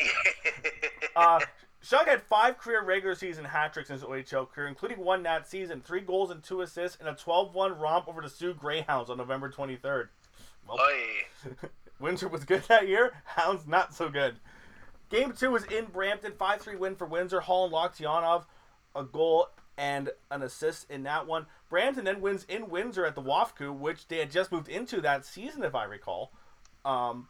uh, 1.17 1.41
Shugg 1.87 2.09
had 2.09 2.23
five 2.23 2.59
career 2.59 2.83
regular 2.83 3.15
season 3.15 3.45
hat 3.45 3.73
tricks 3.73 3.91
in 3.91 3.95
his 3.95 4.03
OHL 4.03 4.51
career, 4.51 4.67
including 4.67 4.99
one 4.99 5.23
that 5.23 5.49
season, 5.49 5.81
three 5.81 6.01
goals 6.01 6.33
and 6.33 6.43
two 6.43 6.61
assists, 6.63 6.99
and 6.99 7.09
a 7.09 7.15
12-1 7.15 7.79
romp 7.81 8.09
over 8.09 8.21
the 8.21 8.29
Soo 8.29 8.55
Greyhounds 8.55 9.09
on 9.09 9.19
November 9.19 9.49
23rd. 9.49 10.09
Well, 10.67 10.79
Windsor 12.01 12.27
was 12.27 12.45
good 12.45 12.65
that 12.65 12.89
year. 12.89 13.13
Hounds 13.25 13.69
not 13.69 13.95
so 13.95 14.09
good. 14.09 14.37
Game 15.11 15.33
two 15.33 15.53
was 15.53 15.63
in 15.65 15.85
Brampton, 15.85 16.33
5-3 16.33 16.77
win 16.77 16.97
for 16.97 17.07
Windsor. 17.07 17.39
Hall 17.43 17.67
and 17.67 17.73
Loktionov, 17.73 18.47
a 18.97 19.05
goal 19.05 19.51
and 19.79 20.11
an 20.33 20.43
assist 20.43 20.91
in 20.91 21.05
that 21.05 21.29
one. 21.29 21.47
Brampton 21.71 22.05
then 22.05 22.21
wins 22.21 22.45
in 22.49 22.69
Windsor 22.69 23.07
at 23.07 23.15
the 23.15 23.23
WFCU, 23.23 23.73
which 23.73 24.09
they 24.09 24.19
had 24.19 24.33
just 24.33 24.51
moved 24.51 24.69
into 24.69 25.01
that 25.03 25.25
season, 25.25 25.63
if 25.63 25.77
I 25.77 25.85
recall. 25.85 26.33
Um, 26.85 27.29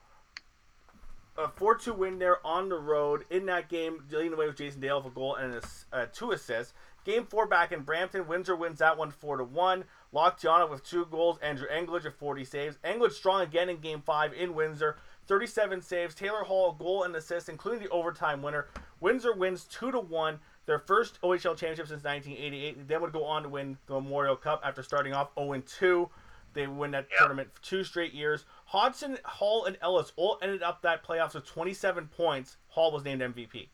a 1.38 1.48
4-2 1.48 1.96
win 1.96 2.18
there 2.18 2.44
on 2.46 2.68
the 2.68 2.78
road. 2.78 3.24
In 3.30 3.46
that 3.46 3.68
game, 3.68 4.04
dealing 4.08 4.32
away 4.32 4.46
with 4.46 4.56
Jason 4.56 4.80
Dale 4.80 5.04
a 5.04 5.10
goal 5.10 5.34
and 5.36 5.54
a, 5.54 5.62
uh, 5.96 6.06
two 6.12 6.32
assists. 6.32 6.72
Game 7.04 7.24
four 7.24 7.46
back 7.46 7.70
in 7.70 7.82
Brampton. 7.82 8.26
Windsor 8.26 8.56
wins 8.56 8.80
that 8.80 8.98
one 8.98 9.12
4 9.12 9.36
to 9.36 9.44
1. 9.44 9.84
Loktionov 10.12 10.70
with 10.70 10.84
two 10.84 11.06
goals. 11.06 11.38
Andrew 11.38 11.68
Engelage 11.68 12.02
with 12.04 12.14
40 12.14 12.44
saves. 12.44 12.78
Engelage 12.82 13.12
strong 13.12 13.42
again 13.42 13.68
in 13.68 13.76
game 13.76 14.02
five 14.04 14.32
in 14.32 14.54
Windsor. 14.56 14.96
37 15.28 15.82
saves. 15.82 16.16
Taylor 16.16 16.42
Hall, 16.42 16.72
a 16.72 16.82
goal 16.82 17.04
and 17.04 17.14
assist, 17.14 17.48
including 17.48 17.80
the 17.80 17.88
overtime 17.90 18.42
winner. 18.42 18.66
Windsor 19.00 19.34
wins 19.34 19.64
2 19.64 19.92
to 19.92 20.00
1. 20.00 20.40
Their 20.66 20.80
first 20.80 21.20
OHL 21.22 21.56
championship 21.56 21.86
since 21.86 22.02
1988. 22.02 22.76
They 22.76 22.94
then 22.94 23.02
would 23.02 23.12
go 23.12 23.24
on 23.24 23.44
to 23.44 23.48
win 23.48 23.78
the 23.86 23.94
Memorial 23.94 24.34
Cup 24.34 24.62
after 24.64 24.82
starting 24.82 25.12
off 25.12 25.30
0 25.38 25.62
2. 25.64 26.08
They 26.54 26.66
win 26.66 26.90
that 26.92 27.06
Yep. 27.10 27.18
tournament 27.18 27.54
for 27.54 27.62
two 27.62 27.84
straight 27.84 28.14
years. 28.14 28.46
Hodgson, 28.66 29.18
Hall, 29.24 29.64
and 29.64 29.76
Ellis 29.80 30.12
all 30.16 30.38
ended 30.43 30.62
up 30.62 30.82
that 30.82 31.05
playoffs 31.05 31.34
with 31.34 31.47
27 31.47 32.09
points. 32.09 32.56
Hall 32.68 32.93
was 32.93 33.05
named 33.05 33.22
MVP. 33.22 33.68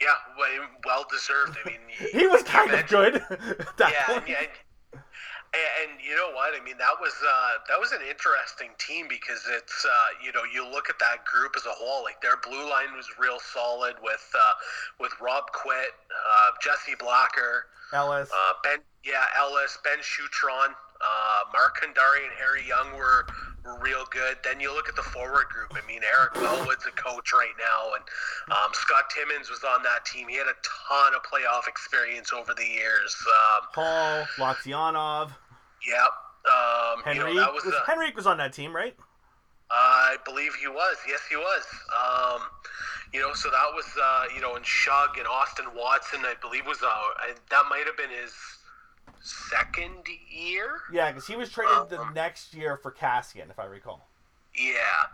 yeah, 0.00 0.08
well 0.86 1.04
deserved. 1.10 1.56
I 1.64 1.68
mean, 1.68 1.78
He 2.12 2.26
was 2.26 2.42
kind 2.44 2.70
of 2.72 2.86
good. 2.88 3.14
that 3.78 3.92
yeah, 3.92 4.14
and, 4.16 4.28
yeah, 4.28 4.36
and, 4.92 5.00
and 5.80 5.90
you 6.06 6.14
know 6.14 6.30
what? 6.34 6.52
I 6.60 6.62
mean, 6.62 6.76
that 6.78 6.92
was 7.00 7.14
uh, 7.26 7.50
that 7.68 7.80
was 7.80 7.92
an 7.92 8.00
interesting 8.08 8.68
team 8.78 9.06
because 9.08 9.42
it's 9.56 9.84
uh, 9.84 10.24
you 10.24 10.30
know 10.32 10.42
you 10.52 10.62
look 10.70 10.88
at 10.90 10.98
that 11.00 11.24
group 11.24 11.54
as 11.56 11.64
a 11.66 11.72
whole. 11.72 12.04
Like 12.04 12.20
their 12.20 12.36
blue 12.36 12.68
line 12.68 12.92
was 12.94 13.06
real 13.18 13.38
solid 13.40 13.96
with 14.02 14.28
uh, 14.34 14.52
with 15.00 15.12
Rob 15.20 15.44
Quit, 15.52 15.96
uh, 16.12 16.50
Jesse 16.62 16.94
Blacker, 17.00 17.66
Ellis. 17.92 18.30
uh, 18.30 18.52
Ben 18.62 18.78
yeah 19.04 19.24
Ellis, 19.40 19.78
Ben 19.82 19.98
Shutron, 20.02 20.76
uh, 21.00 21.40
Mark 21.52 21.80
Cundari, 21.80 22.24
and 22.24 22.34
Harry 22.38 22.66
Young 22.66 22.96
were 22.96 23.26
were 23.64 23.78
real 23.80 24.04
good. 24.10 24.36
Then 24.44 24.60
you 24.60 24.72
look 24.72 24.88
at 24.88 24.96
the 24.96 25.02
forward 25.02 25.46
group. 25.52 25.72
I 25.74 25.86
mean, 25.86 26.00
Eric 26.02 26.34
Wellwood's 26.36 26.86
a 26.86 26.90
coach 26.92 27.32
right 27.32 27.54
now, 27.58 27.94
and 27.94 28.04
um, 28.56 28.70
Scott 28.72 29.10
Timmins 29.10 29.50
was 29.50 29.64
on 29.64 29.82
that 29.82 30.04
team. 30.04 30.28
He 30.28 30.36
had 30.36 30.46
a 30.46 30.56
ton 30.62 31.14
of 31.14 31.22
playoff 31.22 31.66
experience 31.68 32.32
over 32.32 32.54
the 32.54 32.64
years. 32.66 33.16
Um, 33.26 33.66
Hall, 33.74 34.26
Loktionov, 34.38 35.30
Yep. 35.86 36.10
Um, 36.48 37.14
you 37.14 37.20
know, 37.20 37.34
that 37.34 37.52
was 37.52 37.64
was, 37.64 37.74
Henrique 37.88 38.16
was 38.16 38.26
on 38.26 38.38
that 38.38 38.52
team, 38.52 38.74
right? 38.74 38.94
I 39.70 40.16
believe 40.24 40.54
he 40.54 40.66
was. 40.68 40.96
Yes, 41.06 41.20
he 41.28 41.36
was. 41.36 41.64
Um, 41.92 42.40
you 43.12 43.20
know, 43.20 43.34
so 43.34 43.50
that 43.50 43.68
was, 43.74 43.84
uh, 44.02 44.24
you 44.34 44.40
know, 44.40 44.56
and 44.56 44.64
Shugg 44.64 45.18
and 45.18 45.26
Austin 45.26 45.66
Watson, 45.74 46.20
I 46.24 46.34
believe 46.40 46.66
was, 46.66 46.82
uh, 46.82 46.86
I- 46.86 47.34
that 47.50 47.64
might 47.68 47.84
have 47.86 47.96
been 47.96 48.10
his 48.10 48.32
second 49.20 50.06
year. 50.30 50.80
Yeah, 50.92 51.10
because 51.10 51.26
he 51.26 51.36
was 51.36 51.50
traded 51.50 51.90
the 51.90 52.00
Um, 52.00 52.14
next 52.14 52.54
year 52.54 52.76
for 52.76 52.90
Cassian, 52.90 53.50
if 53.50 53.58
I 53.58 53.64
recall. 53.64 54.08
Yeah. 54.54 55.06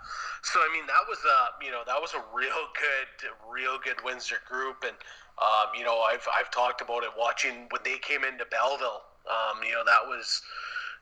So 0.42 0.60
I 0.60 0.70
mean, 0.72 0.86
that 0.86 1.04
was 1.08 1.18
a 1.24 1.64
you 1.64 1.70
know 1.70 1.82
that 1.86 2.00
was 2.00 2.14
a 2.14 2.22
real 2.34 2.48
good, 2.80 3.30
real 3.48 3.78
good 3.82 4.02
Windsor 4.04 4.40
group, 4.48 4.84
and 4.86 4.96
um, 5.38 5.74
you 5.76 5.84
know 5.84 6.00
I've 6.00 6.26
I've 6.38 6.50
talked 6.50 6.80
about 6.80 7.04
it 7.04 7.10
watching 7.18 7.66
when 7.70 7.82
they 7.84 7.98
came 7.98 8.24
into 8.24 8.44
Belleville. 8.46 9.02
Um, 9.28 9.62
you 9.62 9.72
know 9.72 9.84
that 9.84 10.06
was. 10.06 10.42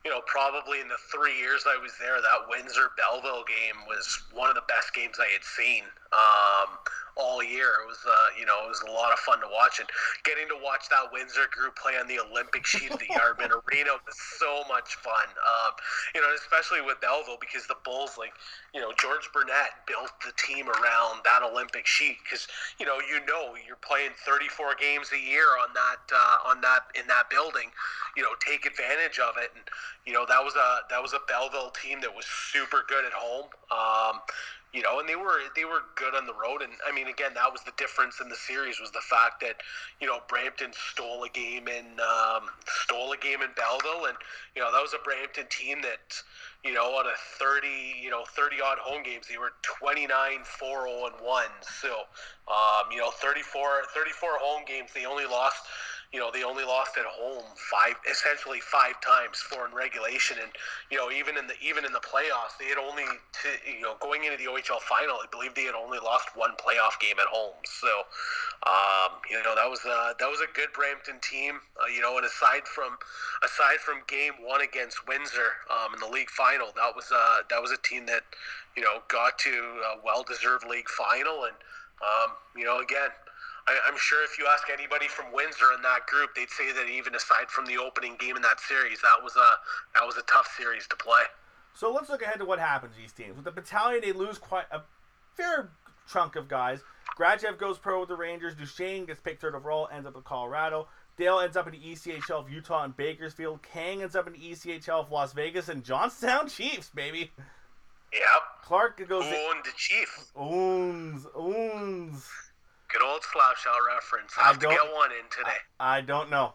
You 0.04 0.10
know, 0.10 0.20
probably 0.26 0.80
in 0.80 0.88
the 0.88 0.98
three 1.14 1.38
years 1.38 1.62
I 1.64 1.78
was 1.80 1.92
there, 2.00 2.18
that 2.20 2.48
Windsor 2.50 2.90
Belleville 2.98 3.44
game 3.46 3.86
was 3.86 4.18
one 4.34 4.48
of 4.50 4.56
the 4.56 4.66
best 4.66 4.92
games 4.92 5.20
I 5.20 5.30
had 5.30 5.44
seen 5.44 5.84
um, 6.12 6.78
all 7.16 7.42
year. 7.42 7.84
It 7.84 7.88
was, 7.88 8.00
uh, 8.06 8.28
you 8.38 8.46
know, 8.46 8.64
it 8.64 8.68
was 8.68 8.82
a 8.88 8.90
lot 8.90 9.12
of 9.12 9.18
fun 9.20 9.40
to 9.40 9.50
watch, 9.52 9.80
and 9.80 9.88
getting 10.24 10.48
to 10.48 10.58
watch 10.62 10.88
that 10.88 11.12
Windsor 11.12 11.48
group 11.50 11.76
play 11.76 12.00
on 12.00 12.08
the 12.08 12.20
Olympic 12.20 12.66
sheet 12.66 12.90
of 12.90 12.98
the 12.98 13.10
Yardmen 13.16 13.52
Arena 13.52 14.00
was 14.04 14.16
so 14.38 14.64
much 14.68 14.96
fun. 14.96 15.28
Um, 15.28 15.72
you 16.14 16.20
know, 16.20 16.28
especially 16.36 16.80
with 16.80 17.00
Belleville 17.00 17.40
because 17.40 17.66
the 17.66 17.76
Bulls, 17.84 18.16
like, 18.16 18.32
you 18.74 18.80
know, 18.80 18.92
George 18.96 19.28
Burnett 19.32 19.84
built 19.86 20.12
the 20.24 20.32
team 20.40 20.68
around 20.68 21.20
that 21.24 21.44
Olympic 21.44 21.86
sheet 21.86 22.16
because 22.24 22.48
you 22.80 22.86
know, 22.86 22.96
you 23.04 23.20
know, 23.28 23.54
you're 23.60 23.80
playing 23.80 24.12
34 24.24 24.76
games 24.80 25.10
a 25.12 25.20
year 25.20 25.48
on 25.60 25.72
that 25.74 26.02
uh, 26.12 26.48
on 26.48 26.60
that 26.62 26.88
in 26.96 27.06
that 27.08 27.28
building. 27.28 27.68
You 28.16 28.22
know, 28.22 28.36
take 28.44 28.66
advantage 28.66 29.18
of 29.18 29.36
it, 29.40 29.52
and 29.56 29.64
you 30.06 30.12
know 30.12 30.24
that 30.28 30.40
was 30.40 30.54
a 30.56 30.88
that 30.88 31.00
was 31.00 31.12
a 31.12 31.20
Belleville 31.28 31.72
team 31.72 32.00
that 32.00 32.14
was 32.14 32.26
super 32.26 32.84
good 32.88 33.04
at 33.04 33.12
home. 33.12 33.48
Um, 33.72 34.20
you 34.72 34.80
know, 34.80 35.00
and 35.00 35.08
they 35.08 35.16
were 35.16 35.40
they 35.54 35.64
were 35.64 35.84
good 35.96 36.14
on 36.14 36.26
the 36.26 36.32
road. 36.32 36.62
And 36.62 36.72
I 36.88 36.92
mean, 36.92 37.08
again, 37.08 37.32
that 37.34 37.52
was 37.52 37.60
the 37.62 37.72
difference 37.76 38.20
in 38.20 38.28
the 38.28 38.36
series 38.36 38.80
was 38.80 38.90
the 38.90 39.04
fact 39.04 39.40
that 39.40 39.60
you 40.00 40.06
know 40.06 40.20
Brampton 40.28 40.72
stole 40.72 41.24
a 41.24 41.28
game 41.28 41.68
in 41.68 41.84
um, 42.00 42.48
stole 42.66 43.12
a 43.12 43.18
game 43.18 43.42
in 43.42 43.50
Belleville, 43.54 44.06
and 44.06 44.16
you 44.56 44.62
know 44.62 44.72
that 44.72 44.80
was 44.80 44.94
a 44.94 45.02
Brampton 45.04 45.44
team 45.50 45.82
that 45.82 46.22
you 46.64 46.72
know 46.72 46.98
out 46.98 47.06
of 47.06 47.18
30 47.38 47.68
you 48.00 48.10
know 48.10 48.24
30 48.24 48.56
odd 48.62 48.78
home 48.78 49.02
games 49.02 49.26
they 49.28 49.36
were 49.36 49.52
29 49.62 50.08
4 50.44 50.86
0 50.88 51.06
and 51.06 51.14
1 51.20 51.44
so 51.60 52.06
um, 52.46 52.90
you 52.90 52.98
know 52.98 53.10
34 53.10 53.82
34 53.92 54.30
home 54.38 54.62
games 54.66 54.90
they 54.94 55.04
only 55.04 55.26
lost 55.26 55.66
you 56.12 56.20
know 56.20 56.30
they 56.30 56.44
only 56.44 56.64
lost 56.64 56.96
at 56.98 57.06
home 57.06 57.44
five 57.56 57.94
essentially 58.08 58.60
five 58.60 59.00
times 59.00 59.38
four 59.38 59.66
in 59.66 59.74
regulation. 59.74 60.36
And 60.40 60.52
you 60.90 60.98
know 60.98 61.10
even 61.10 61.38
in 61.38 61.46
the 61.46 61.54
even 61.64 61.84
in 61.84 61.92
the 61.92 62.04
playoffs 62.04 62.60
they 62.60 62.66
had 62.66 62.76
only 62.78 63.04
to, 63.04 63.48
you 63.64 63.80
know 63.80 63.96
going 64.00 64.24
into 64.24 64.36
the 64.36 64.44
OHL 64.44 64.80
final 64.84 65.16
I 65.16 65.26
believe 65.30 65.54
they 65.54 65.64
had 65.64 65.74
only 65.74 65.98
lost 65.98 66.36
one 66.36 66.52
playoff 66.60 67.00
game 67.00 67.16
at 67.18 67.26
home. 67.26 67.56
So 67.64 67.88
um, 68.68 69.18
you 69.30 69.42
know 69.42 69.54
that 69.56 69.68
was 69.68 69.80
a, 69.84 70.14
that 70.20 70.28
was 70.28 70.40
a 70.40 70.50
good 70.52 70.68
Brampton 70.74 71.16
team 71.22 71.60
uh, 71.80 71.88
you 71.88 72.02
know 72.02 72.16
and 72.18 72.26
aside 72.26 72.68
from 72.68 72.96
aside 73.42 73.80
from 73.80 74.04
game 74.06 74.34
one 74.44 74.60
against 74.60 75.08
Windsor 75.08 75.64
um, 75.72 75.94
in 75.94 76.00
the 76.00 76.12
league 76.12 76.30
final 76.30 76.68
that 76.76 76.92
was 76.94 77.10
uh, 77.10 77.40
that 77.48 77.60
was 77.60 77.72
a 77.72 77.80
team 77.80 78.04
that 78.06 78.22
you 78.76 78.82
know 78.82 79.00
got 79.08 79.38
to 79.40 79.50
a 79.50 80.04
well 80.04 80.22
deserved 80.22 80.68
league 80.68 80.88
final. 80.88 81.44
And 81.44 81.56
um, 82.04 82.36
you 82.54 82.64
know 82.64 82.80
again 82.80 83.10
I, 83.66 83.78
I'm 83.86 83.96
sure 83.96 84.24
if 84.24 84.38
you 84.38 84.46
ask 84.52 84.64
anybody 84.72 85.08
from 85.08 85.32
Windsor 85.32 85.72
in 85.76 85.82
that 85.82 86.06
group, 86.06 86.34
they'd 86.34 86.50
say 86.50 86.72
that 86.72 86.88
even 86.88 87.14
aside 87.14 87.48
from 87.48 87.66
the 87.66 87.78
opening 87.78 88.16
game 88.18 88.36
in 88.36 88.42
that 88.42 88.60
series, 88.60 89.00
that 89.02 89.22
was 89.22 89.36
a 89.36 89.50
that 89.94 90.06
was 90.06 90.16
a 90.16 90.22
tough 90.22 90.48
series 90.56 90.86
to 90.88 90.96
play. 90.96 91.22
So 91.74 91.92
let's 91.92 92.10
look 92.10 92.22
ahead 92.22 92.38
to 92.38 92.44
what 92.44 92.58
happens 92.58 92.94
to 92.94 93.00
these 93.00 93.12
teams. 93.12 93.36
With 93.36 93.44
the 93.44 93.50
battalion, 93.52 94.02
they 94.02 94.12
lose 94.12 94.38
quite 94.38 94.66
a 94.70 94.82
fair 95.36 95.70
chunk 96.10 96.36
of 96.36 96.48
guys. 96.48 96.80
Grachev 97.18 97.58
goes 97.58 97.78
pro 97.78 98.00
with 98.00 98.08
the 98.08 98.16
Rangers. 98.16 98.54
Duchene 98.54 99.06
gets 99.06 99.20
picked 99.20 99.40
third 99.40 99.54
overall, 99.54 99.88
ends 99.92 100.06
up 100.06 100.14
with 100.14 100.24
Colorado. 100.24 100.88
Dale 101.16 101.40
ends 101.40 101.56
up 101.56 101.66
in 101.66 101.72
the 101.72 101.78
ECHL 101.78 102.40
of 102.40 102.50
Utah 102.50 102.84
and 102.84 102.96
Bakersfield. 102.96 103.62
Kang 103.62 104.02
ends 104.02 104.16
up 104.16 104.26
in 104.26 104.32
the 104.32 104.38
ECHL 104.38 105.00
of 105.00 105.10
Las 105.10 105.32
Vegas 105.32 105.68
and 105.68 105.84
Johnstown 105.84 106.48
Chiefs, 106.48 106.90
baby. 106.94 107.30
Yep. 108.12 108.22
Clark 108.64 109.08
goes 109.08 109.24
owned 109.24 109.64
the 109.64 109.70
Chief? 109.76 110.30
Oons, 110.40 111.26
Oons. 111.38 112.28
Good 112.92 113.02
old 113.02 113.22
Slouchall 113.22 113.94
reference. 113.94 114.32
I 114.38 114.48
Have 114.48 114.58
to 114.58 114.66
get 114.66 114.78
one 114.94 115.10
in 115.12 115.24
today. 115.30 115.56
I 115.80 116.00
don't 116.00 116.30
know. 116.30 116.54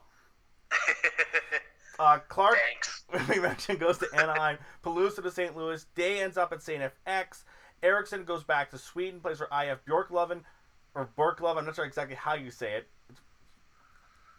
Uh, 2.00 2.20
Clark, 2.28 2.58
Thanks. 2.70 3.04
we 3.30 3.40
mentioned, 3.40 3.80
goes 3.80 3.98
to 3.98 4.08
Anaheim. 4.14 4.58
Palusa 4.84 5.24
to 5.24 5.32
St. 5.32 5.58
Louis. 5.58 5.84
Day 5.96 6.22
ends 6.22 6.38
up 6.38 6.54
at 6.54 6.62
St. 6.62 6.80
FX. 7.08 7.44
Erickson 7.82 8.24
goes 8.24 8.44
back 8.44 8.70
to 8.72 8.78
Sweden, 8.78 9.20
plays 9.20 9.40
for 9.40 9.50
IF 9.52 9.84
Bjorklöven, 9.86 10.42
or 10.94 11.10
Borklöv. 11.18 11.58
I'm 11.58 11.66
not 11.66 11.76
sure 11.76 11.86
exactly 11.86 12.16
how 12.16 12.36
you 12.36 12.52
say 12.52 12.74
it. 12.74 12.88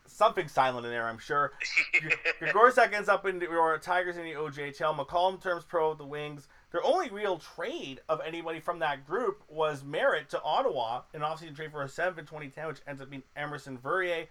Something 0.06 0.48
silent 0.48 0.86
in 0.86 0.92
there, 0.92 1.06
I'm 1.06 1.18
sure. 1.18 1.52
Gregorczak 2.40 2.92
ends 2.92 3.08
up 3.08 3.26
in 3.26 3.38
the 3.38 3.46
or 3.46 3.76
Tigers 3.78 4.16
in 4.16 4.24
the 4.24 4.32
OJHL. 4.34 4.96
McCollum 4.96 5.42
turns 5.42 5.64
pro 5.64 5.90
with 5.90 5.98
the 5.98 6.06
Wings. 6.06 6.48
Their 6.70 6.84
only 6.84 7.08
real 7.08 7.38
trade 7.38 8.00
of 8.08 8.20
anybody 8.24 8.60
from 8.60 8.80
that 8.80 9.06
group 9.06 9.42
was 9.48 9.82
Merritt 9.82 10.28
to 10.30 10.42
Ottawa, 10.42 11.02
an 11.14 11.22
offseason 11.22 11.56
trade 11.56 11.72
for 11.72 11.82
a 11.82 11.88
7 11.88 12.18
in 12.18 12.26
2010, 12.26 12.66
which 12.66 12.80
ends 12.86 13.00
up 13.00 13.08
being 13.08 13.22
Emerson 13.36 13.78
Verrier. 13.78 14.26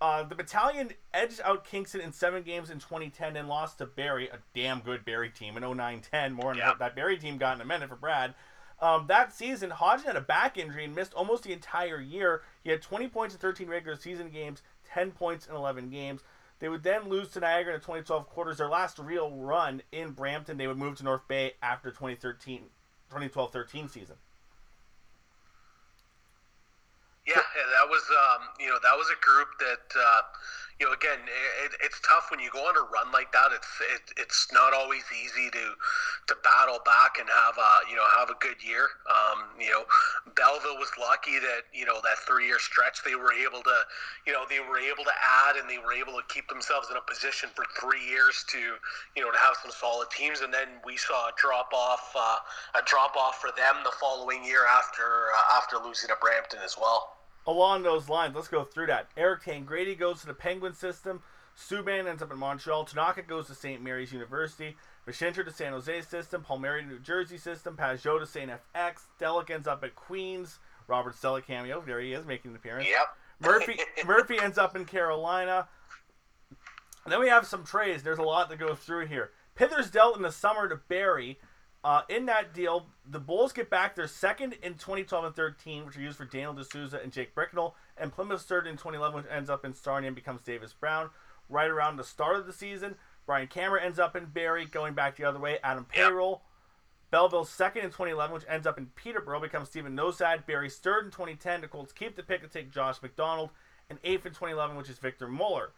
Uh, 0.00 0.22
the 0.22 0.34
battalion 0.34 0.90
edged 1.12 1.40
out 1.44 1.64
Kingston 1.64 2.00
in 2.00 2.12
seven 2.12 2.42
games 2.42 2.70
in 2.70 2.78
2010 2.78 3.36
and 3.36 3.48
lost 3.48 3.78
to 3.78 3.86
Barrie, 3.86 4.28
a 4.28 4.38
damn 4.54 4.80
good 4.80 5.04
Barrie 5.04 5.30
team 5.30 5.56
in 5.56 5.62
09-10. 5.62 6.32
More 6.32 6.50
on 6.50 6.56
Yeah. 6.58 6.72
that 6.78 6.94
Barrie 6.94 7.18
team 7.18 7.36
got 7.38 7.56
in 7.56 7.60
a 7.60 7.66
minute 7.66 7.88
for 7.88 7.96
Brad. 7.96 8.34
Um, 8.80 9.06
that 9.08 9.34
season, 9.34 9.68
Hodgson 9.70 10.06
had 10.06 10.16
a 10.16 10.22
back 10.22 10.56
injury 10.56 10.84
and 10.86 10.94
missed 10.94 11.12
almost 11.12 11.42
the 11.44 11.52
entire 11.52 12.00
year. 12.00 12.42
He 12.64 12.70
had 12.70 12.80
20 12.80 13.08
points 13.08 13.34
in 13.34 13.40
13 13.40 13.68
regular 13.68 13.96
season 13.98 14.30
games, 14.30 14.62
10 14.86 15.10
points 15.12 15.46
in 15.46 15.54
11 15.54 15.90
games. 15.90 16.22
They 16.60 16.68
would 16.68 16.82
then 16.82 17.08
lose 17.08 17.30
to 17.30 17.40
Niagara 17.40 17.74
in 17.74 17.80
the 17.80 17.84
2012 17.84 18.28
quarters. 18.28 18.58
Their 18.58 18.68
last 18.68 18.98
real 18.98 19.30
run 19.30 19.82
in 19.92 20.12
Brampton, 20.12 20.58
they 20.58 20.66
would 20.66 20.76
move 20.76 20.98
to 20.98 21.04
North 21.04 21.26
Bay 21.26 21.54
after 21.62 21.90
2013, 21.90 22.64
2012-13 23.10 23.90
season. 23.90 24.16
Yeah, 27.26 27.36
that 27.36 27.88
was 27.88 28.02
um, 28.10 28.48
you 28.58 28.66
know 28.68 28.78
that 28.82 28.96
was 28.96 29.06
a 29.08 29.20
group 29.24 29.48
that 29.60 29.98
uh, 29.98 30.22
you 30.80 30.86
know 30.88 30.92
again 30.96 31.20
it, 31.64 31.76
it's 31.84 32.00
tough 32.00 32.32
when 32.32 32.40
you 32.40 32.48
go 32.50 32.64
on 32.64 32.74
a 32.76 32.84
run 32.88 33.12
like 33.12 33.30
that. 33.32 33.52
It's 33.52 33.68
it, 33.92 34.04
it's 34.16 34.48
not 34.52 34.72
always 34.72 35.04
easy 35.12 35.52
to 35.52 35.66
to 36.32 36.34
battle 36.42 36.80
back 36.88 37.20
and 37.20 37.28
have 37.28 37.56
a 37.60 37.70
you 37.88 37.96
know 37.96 38.04
have 38.16 38.32
a 38.32 38.38
good 38.40 38.56
year. 38.64 38.88
Um, 39.04 39.52
you 39.60 39.68
know, 39.68 39.84
Belleville 40.32 40.80
was 40.80 40.90
lucky 40.98 41.38
that 41.38 41.68
you 41.72 41.84
know 41.84 42.00
that 42.02 42.18
three 42.24 42.48
year 42.48 42.58
stretch 42.58 43.04
they 43.04 43.14
were 43.14 43.32
able 43.32 43.62
to 43.62 43.78
you 44.26 44.32
know 44.32 44.48
they 44.48 44.60
were 44.64 44.80
able 44.80 45.04
to 45.04 45.16
add 45.20 45.60
and 45.60 45.68
they 45.68 45.78
were 45.78 45.92
able 45.92 46.16
to 46.16 46.24
keep 46.32 46.48
themselves 46.48 46.88
in 46.90 46.96
a 46.96 47.04
position 47.04 47.52
for 47.52 47.68
three 47.76 48.02
years 48.08 48.44
to 48.48 48.80
you 49.14 49.22
know 49.22 49.30
to 49.30 49.38
have 49.38 49.60
some 49.60 49.70
solid 49.70 50.08
teams. 50.10 50.40
And 50.40 50.52
then 50.52 50.80
we 50.84 50.96
saw 50.96 51.28
a 51.28 51.32
drop 51.36 51.70
off 51.76 52.08
uh, 52.16 52.40
a 52.80 52.82
drop 52.88 53.16
off 53.20 53.36
for 53.36 53.52
them 53.52 53.84
the 53.84 53.92
following 54.00 54.44
year 54.44 54.64
after 54.64 55.04
uh, 55.36 55.60
after 55.60 55.76
losing 55.76 56.08
to 56.08 56.16
Brampton 56.20 56.60
as 56.64 56.80
well. 56.80 57.19
Along 57.46 57.82
those 57.82 58.08
lines, 58.08 58.34
let's 58.34 58.48
go 58.48 58.64
through 58.64 58.86
that. 58.88 59.08
Eric 59.16 59.42
Tangradi 59.42 59.98
goes 59.98 60.20
to 60.20 60.26
the 60.26 60.34
Penguin 60.34 60.74
system. 60.74 61.22
Subban 61.56 62.06
ends 62.06 62.22
up 62.22 62.30
in 62.30 62.38
Montreal. 62.38 62.84
Tanaka 62.84 63.22
goes 63.22 63.46
to 63.48 63.54
St. 63.54 63.82
Mary's 63.82 64.12
University. 64.12 64.76
Mashinter 65.06 65.44
to 65.44 65.50
San 65.50 65.72
Jose 65.72 66.02
system. 66.02 66.42
Palmieri 66.42 66.82
to 66.82 66.88
New 66.88 66.98
Jersey 66.98 67.38
system. 67.38 67.76
Pajot 67.76 68.20
to 68.20 68.26
St. 68.26 68.50
FX. 68.50 69.02
Delic 69.20 69.50
ends 69.50 69.66
up 69.66 69.82
at 69.82 69.94
Queens. 69.94 70.58
Robert 70.86 71.14
Stella 71.16 71.42
cameo. 71.42 71.82
There 71.84 72.00
he 72.00 72.12
is 72.12 72.26
making 72.26 72.50
an 72.50 72.56
appearance. 72.56 72.88
Yep. 72.88 73.08
Murphy 73.40 73.80
Murphy 74.06 74.38
ends 74.38 74.58
up 74.58 74.76
in 74.76 74.84
Carolina. 74.84 75.68
And 77.04 77.12
then 77.12 77.20
we 77.20 77.28
have 77.28 77.46
some 77.46 77.64
trades. 77.64 78.02
There's 78.02 78.18
a 78.18 78.22
lot 78.22 78.50
to 78.50 78.56
go 78.56 78.74
through 78.74 79.06
here. 79.06 79.30
Pithers 79.58 79.90
dealt 79.90 80.16
in 80.16 80.22
the 80.22 80.32
summer 80.32 80.68
to 80.68 80.76
Barrie. 80.76 81.38
Uh, 81.82 82.02
in 82.10 82.26
that 82.26 82.52
deal, 82.52 82.86
the 83.08 83.18
Bulls 83.18 83.52
get 83.52 83.70
back 83.70 83.96
their 83.96 84.06
second 84.06 84.54
in 84.62 84.74
2012 84.74 85.24
and 85.24 85.34
13, 85.34 85.86
which 85.86 85.96
are 85.96 86.02
used 86.02 86.18
for 86.18 86.26
Daniel 86.26 86.52
D'Souza 86.52 87.00
and 87.02 87.10
Jake 87.10 87.34
Bricknell, 87.34 87.74
and 87.96 88.12
Plymouth's 88.12 88.44
third 88.44 88.66
in 88.66 88.74
2011, 88.74 89.22
which 89.22 89.32
ends 89.32 89.48
up 89.48 89.64
in 89.64 89.72
Starny 89.72 90.06
and 90.06 90.14
becomes 90.14 90.42
Davis 90.42 90.74
Brown. 90.74 91.08
Right 91.48 91.70
around 91.70 91.96
the 91.96 92.04
start 92.04 92.36
of 92.36 92.46
the 92.46 92.52
season, 92.52 92.96
Brian 93.24 93.46
Cameron 93.46 93.84
ends 93.84 93.98
up 93.98 94.14
in 94.14 94.26
Barrie, 94.26 94.66
going 94.66 94.92
back 94.92 95.16
the 95.16 95.24
other 95.24 95.38
way. 95.38 95.58
Adam 95.62 95.86
Yep. 95.94 96.08
Payroll. 96.08 96.42
Belleville's 97.10 97.50
second 97.50 97.82
in 97.82 97.88
2011, 97.88 98.34
which 98.34 98.44
ends 98.48 98.66
up 98.66 98.78
in 98.78 98.86
Peterborough, 98.94 99.40
becomes 99.40 99.68
Stephen 99.68 99.96
Nosad. 99.96 100.46
Barrie's 100.46 100.76
third 100.76 101.06
in 101.06 101.10
2010. 101.10 101.62
The 101.62 101.68
Colts 101.68 101.92
keep 101.92 102.14
the 102.14 102.22
pick 102.22 102.42
and 102.42 102.52
take 102.52 102.70
Josh 102.70 103.02
McDonald. 103.02 103.50
And 103.88 103.98
eighth 104.04 104.26
in 104.26 104.32
2011, 104.32 104.76
which 104.76 104.88
is 104.88 104.98
Victor 104.98 105.26
Muller. 105.26 105.72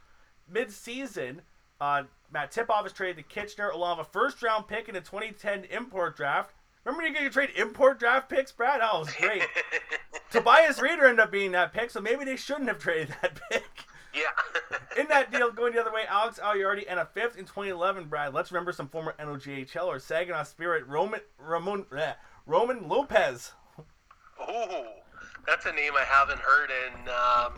Mid-season, 0.47 1.43
uh, 1.83 2.05
Matt 2.33 2.53
Tipoff 2.53 2.87
is 2.87 2.93
traded 2.93 3.17
to 3.17 3.23
Kitchener 3.25 3.71
along 3.71 3.99
with 3.99 4.07
a 4.07 4.11
first-round 4.11 4.69
pick 4.69 4.89
in 4.89 4.95
the 4.95 5.01
2010 5.01 5.65
import 5.65 6.17
draft. 6.17 6.55
Remember 6.85 7.05
you 7.05 7.13
get 7.13 7.23
your 7.23 7.31
trade 7.31 7.51
import 7.57 7.99
draft 7.99 8.29
picks, 8.29 8.53
Brad? 8.53 8.81
Oh, 8.83 8.99
it 8.99 9.01
was 9.01 9.15
great. 9.15 9.43
Tobias 10.31 10.79
Rieder 10.79 11.09
ended 11.09 11.21
up 11.21 11.33
being 11.33 11.51
that 11.53 11.73
pick, 11.73 11.91
so 11.91 12.01
maybe 12.01 12.25
they 12.25 12.37
shouldn't 12.37 12.69
have 12.69 12.79
traded 12.79 13.15
that 13.21 13.41
pick. 13.51 13.85
Yeah. 14.15 14.69
In 15.01 15.09
that 15.09 15.33
deal, 15.33 15.51
going 15.51 15.73
the 15.73 15.81
other 15.81 15.93
way, 15.93 16.03
Alex 16.09 16.39
Aleardi 16.41 16.85
and 16.89 17.01
a 17.01 17.07
fifth 17.07 17.39
in 17.39 17.47
2011, 17.47 18.05
Brad. 18.05 18.35
Let's 18.35 18.53
remember 18.53 18.71
some 18.71 18.89
former 18.89 19.15
NOGHL 19.19 19.87
or 19.87 19.99
Saginaw 19.99 20.45
Spirit 20.45 20.87
Roman 20.87 21.21
Ramon 21.39 21.85
bleh, 21.85 22.15
Roman 22.47 22.89
Lopez. 22.89 23.53
Ooh, 24.39 24.85
that's 25.47 25.65
a 25.65 25.73
name 25.73 25.93
I 25.97 26.05
haven't 26.05 26.41
heard 26.41 26.71
in 26.71 27.09
um, 27.09 27.55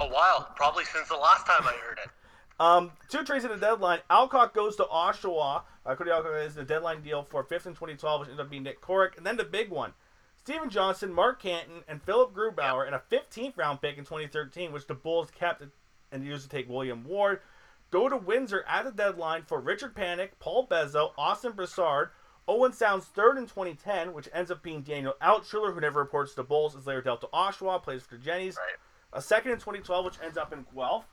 a 0.00 0.12
while. 0.12 0.52
Probably 0.56 0.84
since 0.84 1.08
the 1.08 1.16
last 1.16 1.46
time 1.46 1.62
I 1.62 1.76
heard 1.86 2.00
it. 2.04 2.10
Um, 2.60 2.92
two 3.08 3.24
trades 3.24 3.44
at 3.44 3.50
the 3.50 3.56
deadline. 3.56 4.00
Alcock 4.10 4.52
goes 4.52 4.76
to 4.76 4.84
Oshawa. 4.84 5.62
Uh, 5.86 5.94
Cody 5.94 6.10
Alcock 6.10 6.46
is 6.46 6.54
the 6.54 6.64
deadline 6.64 7.02
deal 7.02 7.22
for 7.22 7.44
fifth 7.44 7.66
in 7.66 7.72
2012, 7.72 8.20
which 8.20 8.28
ended 8.28 8.44
up 8.44 8.50
being 8.50 8.64
Nick 8.64 8.80
Corrick. 8.80 9.16
And 9.16 9.24
then 9.24 9.36
the 9.36 9.44
big 9.44 9.70
one. 9.70 9.92
Stephen 10.36 10.70
Johnson, 10.70 11.12
Mark 11.12 11.42
Canton, 11.42 11.82
and 11.86 12.02
Philip 12.02 12.32
Grubauer, 12.32 12.86
and 12.86 12.94
a 12.94 13.02
15th 13.12 13.56
round 13.56 13.82
pick 13.82 13.98
in 13.98 14.04
2013, 14.04 14.72
which 14.72 14.86
the 14.86 14.94
Bulls 14.94 15.30
kept 15.30 15.62
and 16.10 16.24
used 16.24 16.42
to 16.44 16.48
take 16.48 16.68
William 16.68 17.04
Ward, 17.04 17.40
go 17.90 18.08
to 18.08 18.16
Windsor 18.16 18.64
at 18.66 18.84
the 18.84 18.90
deadline 18.90 19.42
for 19.42 19.60
Richard 19.60 19.94
Panik, 19.94 20.30
Paul 20.40 20.66
Bezzo, 20.66 21.10
Austin 21.18 21.52
Broussard, 21.52 22.10
Owen 22.46 22.72
Sounds 22.72 23.04
third 23.04 23.36
in 23.36 23.44
2010, 23.44 24.14
which 24.14 24.28
ends 24.32 24.50
up 24.50 24.62
being 24.62 24.80
Daniel 24.80 25.14
Outschiller, 25.20 25.74
who 25.74 25.80
never 25.80 26.00
reports 26.00 26.34
to 26.34 26.42
Bulls, 26.42 26.74
is 26.74 26.86
later 26.86 27.02
dealt 27.02 27.20
to 27.20 27.26
Oshawa, 27.26 27.82
plays 27.82 28.02
for 28.02 28.16
Jenny's. 28.16 28.56
Right. 28.56 28.76
A 29.12 29.20
second 29.20 29.52
in 29.52 29.58
2012, 29.58 30.04
which 30.04 30.14
ends 30.24 30.38
up 30.38 30.52
in 30.52 30.64
Guelph, 30.74 31.04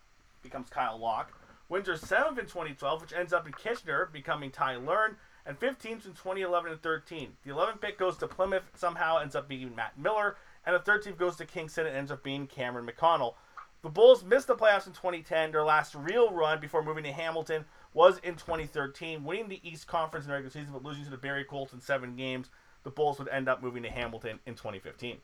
becomes 0.46 0.70
Kyle 0.70 0.98
Locke. 0.98 1.32
Windsor 1.68 1.98
seventh 1.98 2.38
in 2.38 2.46
2012, 2.46 3.02
which 3.02 3.14
ends 3.14 3.34
up 3.34 3.48
in 3.48 3.54
Kitchener, 3.54 4.10
becoming 4.12 4.52
Ty 4.52 4.78
Learn. 4.78 5.18
And 5.46 5.60
15th 5.60 6.06
in 6.06 6.14
2011 6.14 6.72
and 6.72 6.82
13. 6.82 7.34
The 7.44 7.52
11th 7.52 7.82
pick 7.82 8.00
goes 8.00 8.18
to 8.18 8.28
Plymouth, 8.28 8.64
somehow 8.76 9.20
ends 9.20 9.36
up 9.36 9.48
being 9.48 9.76
Matt 9.76 9.98
Miller. 9.98 10.38
And 10.66 10.76
the 10.76 10.80
13th 10.80 11.18
goes 11.18 11.36
to 11.38 11.46
Kingston 11.46 11.86
and 11.86 11.96
ends 11.96 12.12
up 12.12 12.24
being 12.24 12.48
Cameron 12.48 12.88
McConnell. 12.88 13.36
The 13.84 13.90
Bulls 13.90 14.24
missed 14.24 14.48
the 14.48 14.56
playoffs 14.56 14.88
in 14.88 14.94
2010. 14.94 15.52
Their 15.52 15.64
last 15.64 15.94
real 15.94 16.32
run 16.32 16.60
before 16.60 16.84
moving 16.84 17.04
to 17.04 17.12
Hamilton 17.12 17.66
was 17.94 18.18
in 18.20 18.34
2013, 18.34 19.24
winning 19.24 19.48
the 19.48 19.62
East 19.68 19.86
Conference 19.86 20.26
in 20.26 20.30
the 20.30 20.34
regular 20.34 20.52
season, 20.52 20.74
but 20.74 20.84
losing 20.84 21.04
to 21.04 21.12
the 21.12 21.18
Barrie 21.18 21.44
Colts 21.44 21.74
in 21.74 21.80
seven 21.80 22.16
games. 22.16 22.50
The 22.84 22.90
Bulls 22.90 23.20
would 23.20 23.28
end 23.28 23.48
up 23.48 23.62
moving 23.62 23.84
to 23.84 23.90
Hamilton 23.90 24.40
in 24.48 24.56
2015. 24.56 25.18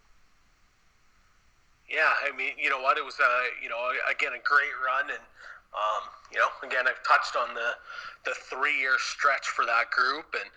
Yeah, 1.92 2.14
I 2.24 2.36
mean, 2.36 2.56
you 2.58 2.70
know 2.70 2.80
what? 2.80 2.98
It 2.98 3.04
was, 3.04 3.20
uh, 3.20 3.44
you 3.62 3.68
know, 3.68 3.92
again, 4.10 4.32
a 4.32 4.40
great 4.40 4.76
run, 4.80 5.12
and 5.12 5.24
um, 5.76 6.04
you 6.32 6.40
know, 6.40 6.48
again, 6.64 6.88
I've 6.88 7.04
touched 7.04 7.36
on 7.36 7.54
the 7.54 7.76
the 8.24 8.34
three 8.48 8.80
year 8.80 8.96
stretch 8.98 9.48
for 9.48 9.66
that 9.66 9.92
group, 9.92 10.34
and 10.34 10.48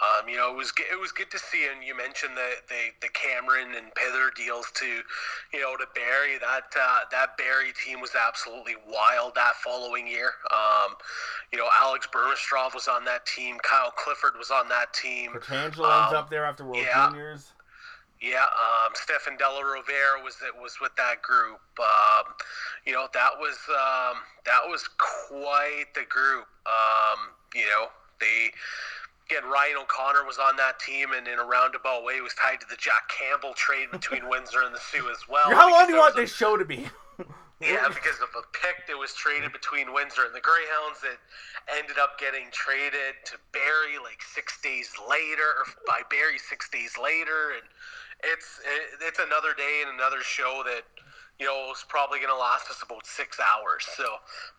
um, 0.00 0.28
you 0.28 0.36
know, 0.36 0.50
it 0.50 0.56
was 0.56 0.72
it 0.78 0.98
was 0.98 1.12
good 1.12 1.30
to 1.30 1.38
see. 1.38 1.66
And 1.70 1.84
you 1.84 1.96
mentioned 1.96 2.32
the 2.34 2.58
the, 2.66 3.06
the 3.06 3.08
Cameron 3.12 3.74
and 3.76 3.94
Pither 3.94 4.34
deals 4.34 4.66
to, 4.82 4.86
you 5.52 5.60
know, 5.60 5.76
to 5.76 5.86
Barrie. 5.94 6.38
That 6.40 6.72
uh, 6.74 7.06
that 7.10 7.36
Barrie 7.36 7.74
team 7.84 8.00
was 8.00 8.10
absolutely 8.16 8.76
wild 8.88 9.34
that 9.34 9.56
following 9.62 10.06
year. 10.06 10.32
Um, 10.50 10.96
you 11.52 11.58
know, 11.58 11.68
Alex 11.82 12.08
Burmistrov 12.10 12.74
was 12.74 12.88
on 12.88 13.04
that 13.04 13.26
team. 13.26 13.58
Kyle 13.62 13.92
Clifford 13.92 14.34
was 14.38 14.50
on 14.50 14.68
that 14.70 14.92
team. 14.94 15.32
Pietrangelo 15.34 16.02
ends 16.02 16.10
Um, 16.10 16.16
up 16.16 16.30
there 16.30 16.44
after 16.44 16.64
World 16.64 16.78
yeah. 16.78 17.10
Juniors. 17.10 17.52
Yeah, 18.20 18.44
um, 18.52 18.92
Stefan 18.94 19.38
Della 19.38 19.62
Rovere 19.64 20.22
was 20.22 20.36
that 20.44 20.52
was 20.52 20.76
with 20.78 20.94
that 20.96 21.22
group. 21.22 21.60
Um, 21.80 22.34
you 22.84 22.92
know, 22.92 23.08
that 23.14 23.30
was 23.40 23.56
um, 23.70 24.20
that 24.44 24.60
was 24.68 24.88
quite 24.98 25.86
the 25.94 26.04
group. 26.04 26.44
Um, 26.68 27.32
you 27.54 27.64
know, 27.64 27.88
they 28.20 28.52
again 29.24 29.48
Ryan 29.48 29.78
O'Connor 29.80 30.26
was 30.26 30.36
on 30.38 30.56
that 30.56 30.78
team, 30.80 31.12
and 31.16 31.26
in 31.26 31.38
a 31.38 31.44
roundabout 31.44 32.04
way 32.04 32.20
was 32.20 32.34
tied 32.34 32.60
to 32.60 32.66
the 32.68 32.76
Jack 32.76 33.08
Campbell 33.08 33.54
trade 33.54 33.90
between 33.90 34.28
Windsor 34.28 34.62
and 34.68 34.74
the 34.74 34.80
Soo 34.80 35.08
as 35.10 35.24
well. 35.26 35.48
How 35.48 35.70
long 35.70 35.86
do 35.86 35.94
you 35.94 35.98
want 35.98 36.14
a- 36.14 36.20
this 36.20 36.34
show 36.34 36.58
to 36.58 36.64
be? 36.64 36.84
yeah, 37.60 37.88
because 37.88 38.20
of 38.20 38.28
a 38.36 38.44
pick 38.52 38.84
that 38.88 38.96
was 38.96 39.14
traded 39.14 39.52
between 39.52 39.92
Windsor 39.92 40.28
and 40.28 40.34
the 40.34 40.44
Greyhounds 40.44 41.00
that 41.00 41.16
ended 41.72 41.96
up 41.96 42.20
getting 42.20 42.52
traded 42.52 43.16
to 43.32 43.40
Barrie 43.52 43.96
like 43.96 44.20
six 44.20 44.60
days 44.60 44.92
later, 45.08 45.56
or 45.56 45.64
by 45.86 46.04
Barrie 46.10 46.38
six 46.38 46.68
days 46.68 47.00
later, 47.00 47.56
and 47.56 47.64
it's 48.24 48.60
it, 48.64 49.00
it's 49.06 49.18
another 49.18 49.54
day 49.56 49.82
and 49.86 49.94
another 49.94 50.22
show 50.22 50.62
that 50.66 50.82
you 51.38 51.46
know 51.46 51.72
is 51.72 51.84
probably 51.88 52.18
going 52.18 52.32
to 52.32 52.38
last 52.38 52.70
us 52.70 52.82
about 52.82 53.06
six 53.06 53.38
hours. 53.40 53.86
So, 53.96 54.04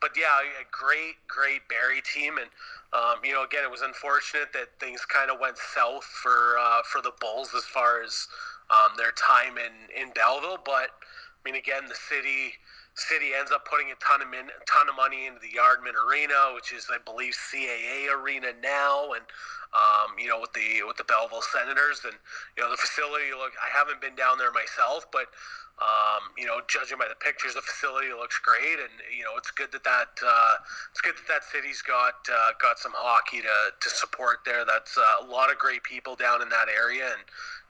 but 0.01 0.11
yeah, 0.17 0.41
a 0.59 0.65
great 0.71 1.15
great 1.27 1.67
Barrie 1.69 2.01
team, 2.01 2.37
and 2.37 2.49
um, 2.93 3.23
you 3.23 3.33
know 3.33 3.43
again 3.43 3.63
it 3.63 3.71
was 3.71 3.81
unfortunate 3.81 4.53
that 4.53 4.69
things 4.79 5.05
kind 5.05 5.29
of 5.29 5.39
went 5.39 5.57
south 5.57 6.03
for 6.03 6.57
uh, 6.59 6.81
for 6.83 7.01
the 7.01 7.13
Bulls 7.19 7.53
as 7.55 7.63
far 7.65 8.01
as 8.01 8.27
um, 8.69 8.97
their 8.97 9.11
time 9.13 9.57
in 9.57 9.73
in 9.93 10.11
Belleville, 10.13 10.59
but 10.65 10.89
I 10.99 11.41
mean 11.45 11.55
again 11.55 11.87
the 11.87 11.95
city 11.95 12.53
city 13.01 13.33
ends 13.37 13.51
up 13.51 13.65
putting 13.65 13.89
a 13.91 13.97
ton 13.97 14.21
of 14.21 14.29
min, 14.29 14.45
a 14.45 14.65
ton 14.69 14.89
of 14.89 14.95
money 14.95 15.25
into 15.25 15.39
the 15.41 15.49
Yardmen 15.49 15.97
Arena, 15.97 16.53
which 16.53 16.71
is 16.71 16.87
I 16.93 17.01
believe 17.01 17.33
CAA 17.33 18.13
Arena 18.13 18.53
now, 18.61 19.13
and 19.17 19.25
um, 19.73 20.13
you 20.21 20.29
know 20.29 20.39
with 20.39 20.53
the 20.53 20.85
with 20.85 20.97
the 20.97 21.05
Belleville 21.05 21.43
Senators, 21.43 22.05
and 22.05 22.13
you 22.55 22.63
know 22.63 22.69
the 22.69 22.77
facility. 22.77 23.33
Look, 23.33 23.53
I 23.57 23.69
haven't 23.73 23.99
been 23.99 24.15
down 24.15 24.37
there 24.37 24.51
myself, 24.51 25.09
but 25.11 25.33
um, 25.81 26.29
you 26.37 26.45
know, 26.45 26.61
judging 26.69 27.01
by 27.01 27.09
the 27.09 27.17
pictures, 27.17 27.57
the 27.57 27.65
facility 27.65 28.13
looks 28.13 28.37
great, 28.37 28.77
and 28.77 28.93
you 29.09 29.25
know, 29.25 29.33
it's 29.35 29.49
good 29.49 29.73
that 29.73 29.83
that 29.83 30.13
uh, 30.21 30.53
it's 30.91 31.01
good 31.01 31.17
that 31.17 31.25
that 31.27 31.43
city's 31.43 31.81
got 31.81 32.21
uh, 32.29 32.53
got 32.61 32.77
some 32.77 32.93
hockey 32.93 33.41
to, 33.41 33.57
to 33.73 33.89
support 33.89 34.45
there. 34.45 34.61
That's 34.61 34.93
uh, 34.95 35.25
a 35.25 35.27
lot 35.27 35.49
of 35.49 35.57
great 35.57 35.81
people 35.81 36.15
down 36.15 36.41
in 36.43 36.49
that 36.49 36.69
area, 36.69 37.09
and 37.09 37.25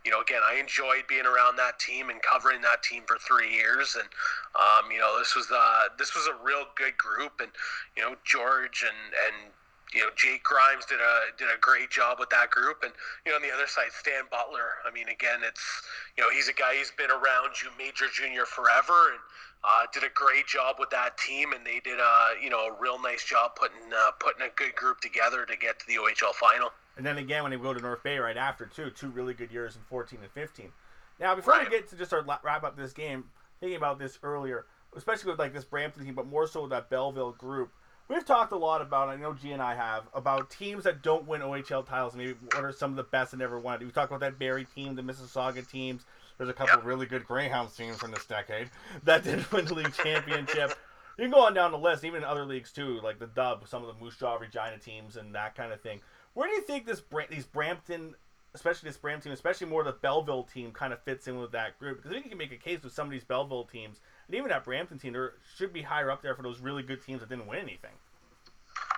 you 0.06 0.12
know, 0.12 0.22
again, 0.22 0.42
I 0.44 0.60
enjoyed 0.60 1.06
being 1.08 1.26
around 1.26 1.58
that 1.58 1.78
team 1.80 2.10
and 2.10 2.22
covering 2.22 2.62
that 2.62 2.82
team 2.82 3.04
for 3.06 3.18
three 3.18 3.54
years, 3.54 3.96
and 3.96 4.10
um, 4.56 4.90
you 4.92 5.00
know, 5.00 5.18
this 5.20 5.36
was 5.36 5.48
uh, 5.54 5.94
this 5.98 6.16
was 6.16 6.28
a 6.28 6.36
real 6.44 6.66
good 6.76 6.98
group, 6.98 7.40
and 7.40 7.52
you 7.96 8.02
know, 8.02 8.16
George 8.24 8.84
and 8.84 9.14
and 9.14 9.52
you 9.94 10.02
know 10.02 10.10
Jake 10.16 10.44
Grimes 10.44 10.86
did 10.86 11.00
a 11.00 11.38
did 11.38 11.48
a 11.54 11.60
great 11.62 11.92
job 11.92 12.18
with 12.20 12.30
that 12.32 12.50
group, 12.50 12.82
and 12.84 12.94
you 13.26 13.32
know 13.32 13.36
on 13.36 13.44
the 13.44 13.54
other 13.54 13.68
side 13.68 13.94
Stan 13.94 14.26
Butler. 14.32 14.82
I 14.88 14.92
mean, 14.92 15.08
again, 15.10 15.42
it's 15.46 15.84
you 16.18 16.24
know 16.24 16.30
he's 16.32 16.50
a 16.50 16.54
guy 16.54 16.78
who's 16.78 16.92
been 16.98 17.12
around 17.12 17.62
you 17.62 17.70
Major 17.78 18.10
Junior 18.10 18.46
forever, 18.46 19.14
and 19.14 19.22
uh, 19.64 19.86
did 19.94 20.04
a 20.04 20.14
great 20.14 20.48
job 20.48 20.78
with 20.80 20.90
that 20.90 21.18
team, 21.18 21.54
and 21.54 21.66
they 21.66 21.80
did 21.84 22.00
a 22.00 22.42
you 22.42 22.50
know 22.50 22.74
a 22.74 22.82
real 22.82 23.02
nice 23.02 23.24
job 23.24 23.54
putting 23.56 23.94
uh, 23.94 24.12
putting 24.20 24.42
a 24.42 24.50
good 24.56 24.74
group 24.74 25.00
together 25.02 25.46
to 25.46 25.56
get 25.56 25.78
to 25.80 25.86
the 25.86 26.02
OHL 26.02 26.34
final. 26.34 26.74
And 26.98 27.06
then 27.06 27.18
again, 27.18 27.44
when 27.44 27.52
they 27.52 27.58
go 27.58 27.74
to 27.74 27.80
North 27.82 28.04
Bay 28.04 28.18
right 28.18 28.38
after 28.38 28.66
too, 28.66 28.90
two 28.90 29.10
really 29.10 29.34
good 29.34 29.52
years 29.52 29.76
in 29.76 29.82
14 29.84 30.20
and 30.22 30.32
15. 30.32 30.72
Now, 31.20 31.36
before 31.36 31.54
Right. 31.54 31.64
we 31.70 31.70
get 31.70 31.88
to 31.90 31.96
just 31.96 32.12
la- 32.12 32.40
wrap 32.44 32.64
up 32.64 32.76
this 32.76 32.94
game, 32.94 33.26
thinking 33.60 33.78
about 33.78 34.00
this 34.00 34.20
earlier, 34.24 34.66
especially 34.96 35.32
with 35.32 35.40
like 35.40 35.54
this 35.54 35.64
Brampton 35.66 36.04
team, 36.06 36.16
but 36.16 36.26
more 36.28 36.48
so 36.48 36.62
with 36.62 36.72
that 36.72 36.90
Belleville 36.90 37.32
group. 37.34 37.72
We've 38.08 38.26
talked 38.26 38.52
a 38.52 38.58
lot 38.58 38.82
about, 38.82 39.08
I 39.08 39.16
know 39.16 39.34
G 39.34 39.52
and 39.52 39.62
I 39.62 39.74
have, 39.76 40.04
about 40.14 40.50
teams 40.50 40.84
that 40.84 41.02
don't 41.02 41.26
win 41.28 41.42
OHL 41.42 41.84
titles. 41.88 42.14
Maybe 42.14 42.34
what 42.34 42.66
are 42.66 42.74
some 42.74 42.90
of 42.92 42.98
the 42.98 43.04
best 43.04 43.32
that 43.32 43.38
never 43.38 43.58
won. 43.58 43.80
We 43.80 43.90
talked 43.90 44.12
about 44.12 44.20
that 44.20 44.38
Barrie 44.38 44.66
team, 44.66 44.96
the 44.96 45.02
Mississauga 45.02 45.66
teams. 45.70 46.04
There's 46.38 46.50
a 46.50 46.54
couple 46.54 46.72
Yep. 46.74 46.80
of 46.80 46.86
really 46.86 47.06
good 47.06 47.26
Greyhounds 47.26 47.74
teams 47.76 47.98
from 47.98 48.12
this 48.12 48.26
decade 48.26 48.70
that 49.04 49.24
did 49.24 49.50
win 49.52 49.64
the 49.66 49.76
league 49.76 49.94
championship. 49.94 50.74
You 51.18 51.26
can 51.26 51.32
go 51.32 51.46
on 51.46 51.54
down 51.54 51.72
the 51.72 51.78
list, 51.78 52.04
even 52.04 52.18
in 52.18 52.24
other 52.26 52.44
leagues 52.46 52.72
too, 52.74 53.00
like 53.02 53.20
the 53.20 53.28
Dub, 53.28 53.66
some 53.68 53.84
of 53.84 53.96
the 53.96 54.04
Moose 54.04 54.18
Jaw 54.18 54.36
Regina 54.36 54.78
teams, 54.80 55.16
and 55.16 55.34
that 55.36 55.56
kind 55.56 55.72
of 55.72 55.80
thing. 55.82 56.02
Where 56.34 56.48
do 56.48 56.54
you 56.54 56.62
think 56.62 56.86
this 56.86 57.02
these 57.30 57.46
Brampton, 57.46 58.16
especially 58.54 58.90
this 58.90 58.98
Brampton 58.98 59.30
team, 59.30 59.34
especially 59.34 59.68
more 59.68 59.84
the 59.84 59.92
Belleville 59.92 60.44
team, 60.44 60.72
kind 60.72 60.94
of 60.94 61.02
fits 61.04 61.28
in 61.28 61.38
with 61.38 61.52
that 61.52 61.78
group? 61.78 61.98
Because 61.98 62.12
I 62.12 62.14
think 62.14 62.26
you 62.26 62.30
can 62.30 62.38
make 62.38 62.52
a 62.52 62.58
case 62.58 62.84
with 62.84 62.94
some 62.94 63.08
of 63.08 63.12
these 63.12 63.24
Belleville 63.24 63.66
teams, 63.66 64.00
and 64.28 64.36
even 64.36 64.50
that 64.50 64.64
Brampton 64.64 64.98
team, 64.98 65.14
there 65.14 65.34
should 65.58 65.74
be 65.74 65.82
higher 65.82 66.10
up 66.10 66.22
there 66.22 66.36
for 66.36 66.44
those 66.44 66.60
really 66.60 66.84
good 66.84 67.04
teams 67.04 67.20
that 67.20 67.30
didn't 67.30 67.48
win 67.48 67.60
anything. 67.60 67.92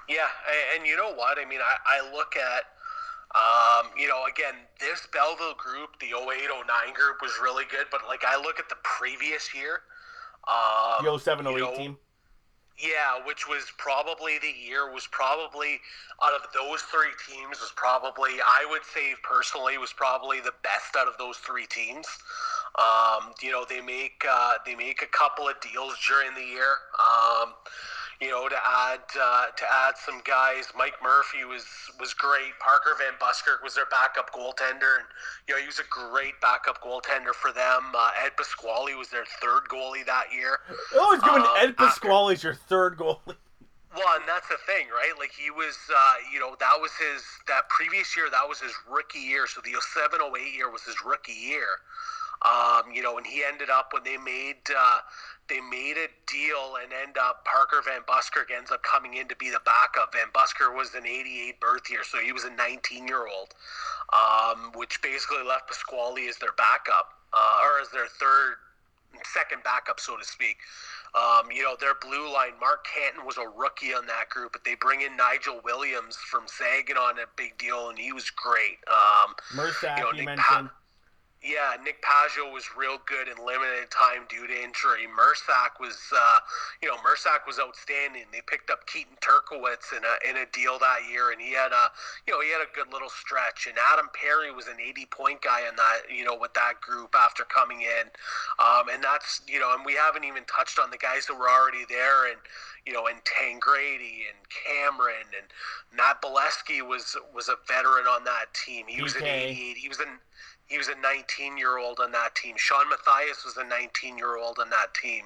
Yeah, 0.08 0.28
and 0.76 0.86
you 0.86 0.96
know 0.96 1.14
what? 1.16 1.38
I 1.40 1.46
mean, 1.46 1.60
I, 1.62 2.02
I 2.02 2.12
look 2.12 2.36
at, 2.36 2.64
um, 3.34 3.92
you 3.98 4.08
know, 4.08 4.26
again, 4.26 4.56
this 4.80 5.08
Belleville 5.12 5.56
group, 5.56 5.98
the 6.00 6.08
08 6.08 6.50
09 6.50 6.94
group 6.94 7.22
was 7.22 7.32
really 7.42 7.64
good, 7.72 7.88
but 7.90 8.02
like 8.08 8.24
I 8.26 8.38
look 8.38 8.60
at 8.60 8.70
the 8.70 8.78
previous 8.84 9.56
year. 9.56 9.82
Um, 10.48 11.06
The 11.06 11.18
07 11.18 11.48
08 11.48 11.52
you 11.54 11.60
know, 11.60 11.76
team. 11.76 11.98
Yeah, 12.84 13.26
which 13.26 13.48
was 13.48 13.72
probably 13.78 14.40
the 14.40 14.52
year 14.52 14.92
was 14.92 15.08
probably 15.08 15.80
out 16.22 16.34
of 16.34 16.52
those 16.54 16.82
three 16.82 17.16
teams 17.32 17.62
was 17.62 17.72
probably 17.78 18.32
I 18.46 18.68
would 18.70 18.84
say 18.94 19.16
personally 19.24 19.78
was 19.78 19.94
probably 19.94 20.42
the 20.42 20.52
best 20.64 20.98
out 20.98 21.08
of 21.08 21.18
those 21.18 21.38
three 21.38 21.66
teams. 21.66 22.08
Um, 22.76 23.32
you 23.42 23.52
know 23.52 23.64
they 23.70 23.80
make 23.80 24.26
uh, 24.30 24.56
they 24.66 24.76
make 24.76 25.02
a 25.02 25.08
couple 25.08 25.48
of 25.48 25.56
deals 25.62 25.96
during 26.06 26.36
the 26.36 26.44
year. 26.44 26.76
Um, 27.00 27.54
you 28.22 28.30
know 28.30 28.48
to 28.48 28.56
add 28.56 29.02
uh, 29.20 29.46
to 29.56 29.66
add 29.86 29.96
some 29.98 30.22
guys. 30.26 30.66
Mike 30.78 30.96
Murphy 31.02 31.46
was 31.46 31.66
was 32.00 32.14
great. 32.14 32.58
Parker 32.60 32.96
Van 32.98 33.14
Buskirk 33.20 33.64
was 33.64 33.76
their 33.76 33.86
backup 33.88 34.32
goaltender, 34.34 35.00
and 35.00 35.08
you 35.48 35.56
know 35.56 35.60
he 35.62 35.68
was 35.68 35.80
a 35.80 35.88
great 35.90 36.40
backup 36.42 36.82
goaltender 36.82 37.34
for 37.34 37.52
them. 37.52 37.92
Uh, 37.96 38.12
Ed 38.26 38.38
Pasquale 38.38 38.96
was 38.96 39.10
their 39.10 39.26
third 39.42 39.64
goalie 39.70 40.06
that 40.06 40.26
year. 40.34 40.60
They're 40.92 41.02
always 41.02 41.24
um, 41.24 41.46
Ed 41.58 41.78
Pasquale 41.78 42.34
as 42.34 42.44
your 42.44 42.56
third 42.56 42.98
goalie. 42.98 43.36
Well, 43.96 44.18
and 44.18 44.24
that's 44.28 44.50
the 44.50 44.58
thing, 44.66 44.88
right? 44.90 45.14
Like 45.20 45.32
he 45.38 45.52
was, 45.52 45.78
uh, 45.96 46.16
you 46.34 46.40
know, 46.40 46.56
that 46.60 46.82
was 46.82 46.90
his 46.98 47.22
that 47.48 47.70
previous 47.70 48.18
year. 48.18 48.26
That 48.32 48.50
was 48.50 48.60
his 48.60 48.74
rookie 48.90 49.20
year. 49.20 49.46
So 49.46 49.62
the 49.62 49.78
708 49.94 50.34
year 50.50 50.72
was 50.72 50.82
his 50.82 50.96
rookie 51.06 51.32
year. 51.38 51.78
Um, 52.42 52.92
you 52.92 53.02
know, 53.02 53.18
and 53.18 53.26
he 53.26 53.44
ended 53.46 53.70
up 53.70 53.94
when 53.94 54.04
they 54.04 54.18
made 54.18 54.66
uh, 54.76 55.00
they 55.50 55.60
made 55.60 55.98
a 55.98 56.08
deal 56.26 56.78
and 56.82 56.92
end 56.94 57.18
up 57.18 57.46
Parker 57.46 57.82
Van 57.84 58.02
Buskirk 58.08 58.50
ends 58.56 58.72
up 58.72 58.82
coming 58.84 59.16
in 59.16 59.28
to 59.28 59.36
be 59.36 59.50
the 59.50 59.62
backup. 59.66 60.14
Van 60.14 60.28
Buskirk 60.34 60.76
was 60.76 60.94
an 60.96 61.06
88 61.06 61.60
birth 61.60 61.92
year, 61.92 62.04
so 62.04 62.18
he 62.20 62.32
was 62.32 62.44
a 62.44 62.50
19 62.52 63.08
year 63.08 63.28
old, 63.28 63.54
um, 64.14 64.72
which 64.76 65.02
basically 65.02 65.44
left 65.44 65.68
Pasquale 65.68 66.28
as 66.28 66.38
their 66.38 66.54
backup 66.54 67.14
uh, 67.34 67.60
or 67.64 67.82
as 67.82 67.90
their 67.90 68.08
third 68.08 68.56
second 69.24 69.64
backup, 69.64 70.00
so 70.00 70.18
to 70.18 70.26
speak. 70.26 70.58
Um, 71.14 71.52
you 71.52 71.62
know, 71.62 71.76
their 71.80 71.94
blue 72.02 72.34
line, 72.34 72.54
Mark 72.60 72.88
Canton 72.88 73.24
was 73.24 73.38
a 73.38 73.48
rookie 73.48 73.94
on 73.94 74.08
that 74.08 74.30
group, 74.30 74.54
but 74.54 74.64
they 74.64 74.74
bring 74.74 75.02
in 75.02 75.16
Nigel 75.16 75.62
Williams 75.64 76.16
from 76.16 76.46
Saginaw 76.48 77.02
on 77.02 77.20
a 77.20 77.26
big 77.36 77.56
deal, 77.60 77.90
and 77.90 78.00
he 78.00 78.12
was 78.12 78.32
great. 78.32 78.80
Um, 78.88 79.36
Mursak, 79.54 79.98
you 79.98 80.04
know, 80.04 80.12
you 80.12 80.26
mentioned. 80.26 80.70
Yeah, 81.44 81.76
Nick 81.84 82.02
Pajot 82.02 82.54
was 82.54 82.64
real 82.72 83.04
good 83.06 83.28
in 83.28 83.36
limited 83.36 83.92
time 83.92 84.24
due 84.30 84.48
to 84.48 84.56
injury. 84.56 85.12
Mursak 85.12 85.76
was, 85.76 86.00
uh, 86.16 86.40
you 86.82 86.88
know, 86.88 86.96
Mursak 87.04 87.44
was 87.46 87.60
outstanding. 87.60 88.24
They 88.32 88.40
picked 88.48 88.70
up 88.72 88.88
Keaton 88.88 89.18
Turkowitz 89.20 89.92
in 89.92 90.08
a 90.08 90.16
in 90.24 90.38
a 90.38 90.48
deal 90.56 90.80
that 90.80 91.04
year, 91.12 91.32
and 91.32 91.42
he 91.42 91.52
had 91.52 91.76
a, 91.76 91.92
you 92.26 92.34
know, 92.34 92.40
he 92.40 92.48
had 92.48 92.64
a 92.64 92.72
good 92.72 92.94
little 92.94 93.10
stretch. 93.10 93.68
And 93.68 93.76
Adam 93.92 94.08
Perry 94.16 94.56
was 94.56 94.68
an 94.68 94.80
80 94.80 95.06
point 95.12 95.42
guy 95.42 95.68
in 95.68 95.76
that, 95.76 96.08
you 96.08 96.24
know, 96.24 96.38
with 96.40 96.54
that 96.54 96.80
group 96.80 97.14
after 97.14 97.44
coming 97.44 97.82
in. 97.82 98.08
Um, 98.64 98.88
and 98.88 99.04
that's, 99.04 99.42
you 99.46 99.60
know, 99.60 99.76
and 99.76 99.86
we 99.86 99.96
haven't 100.00 100.24
even 100.24 100.48
touched 100.48 100.80
on 100.80 100.92
the 100.92 100.98
guys 100.98 101.28
that 101.28 101.36
were 101.36 101.52
already 101.52 101.84
there, 101.90 102.32
and 102.32 102.40
you 102.86 102.94
know, 102.94 103.08
and 103.08 103.20
Tangradi 103.28 104.28
and 104.32 104.40
Cameron 104.48 105.28
and 105.36 105.48
Matt 105.92 106.22
Bolesky 106.22 106.82
was 106.82 107.16
was 107.36 107.50
a 107.50 107.56
veteran 107.68 108.08
on 108.08 108.24
that 108.24 108.54
team. 108.54 108.86
He 108.88 109.02
was 109.02 109.16
an 109.16 109.24
PK. 109.24 109.52
88. 109.52 109.78
He 109.78 109.88
was 109.88 110.00
an 110.00 110.20
he 110.68 110.78
was 110.78 110.88
a 110.88 110.96
19 110.96 111.58
year 111.58 111.78
old 111.78 112.00
on 112.00 112.12
that 112.12 112.36
team. 112.36 112.56
Sean 112.58 112.90
Matthias 112.90 113.46
was 113.46 113.58
a 113.58 113.64
19 113.64 114.18
year 114.18 114.38
old 114.38 114.60
on 114.60 114.70
that 114.70 114.94
team. 114.94 115.26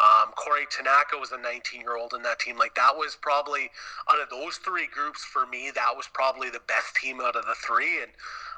Um, 0.00 0.32
Corey 0.34 0.66
Tanaka 0.70 1.16
was 1.18 1.32
a 1.32 1.38
19 1.38 1.80
year 1.80 1.96
old 1.96 2.12
on 2.14 2.22
that 2.22 2.38
team. 2.40 2.58
Like 2.58 2.74
that 2.74 2.96
was 2.96 3.16
probably 3.20 3.70
out 4.10 4.20
of 4.20 4.28
those 4.30 4.56
three 4.56 4.86
groups 4.86 5.24
for 5.24 5.46
me, 5.46 5.70
that 5.74 5.96
was 5.96 6.08
probably 6.12 6.50
the 6.50 6.62
best 6.66 6.96
team 6.96 7.20
out 7.20 7.36
of 7.36 7.46
the 7.46 7.54
three. 7.64 8.02
And 8.02 8.10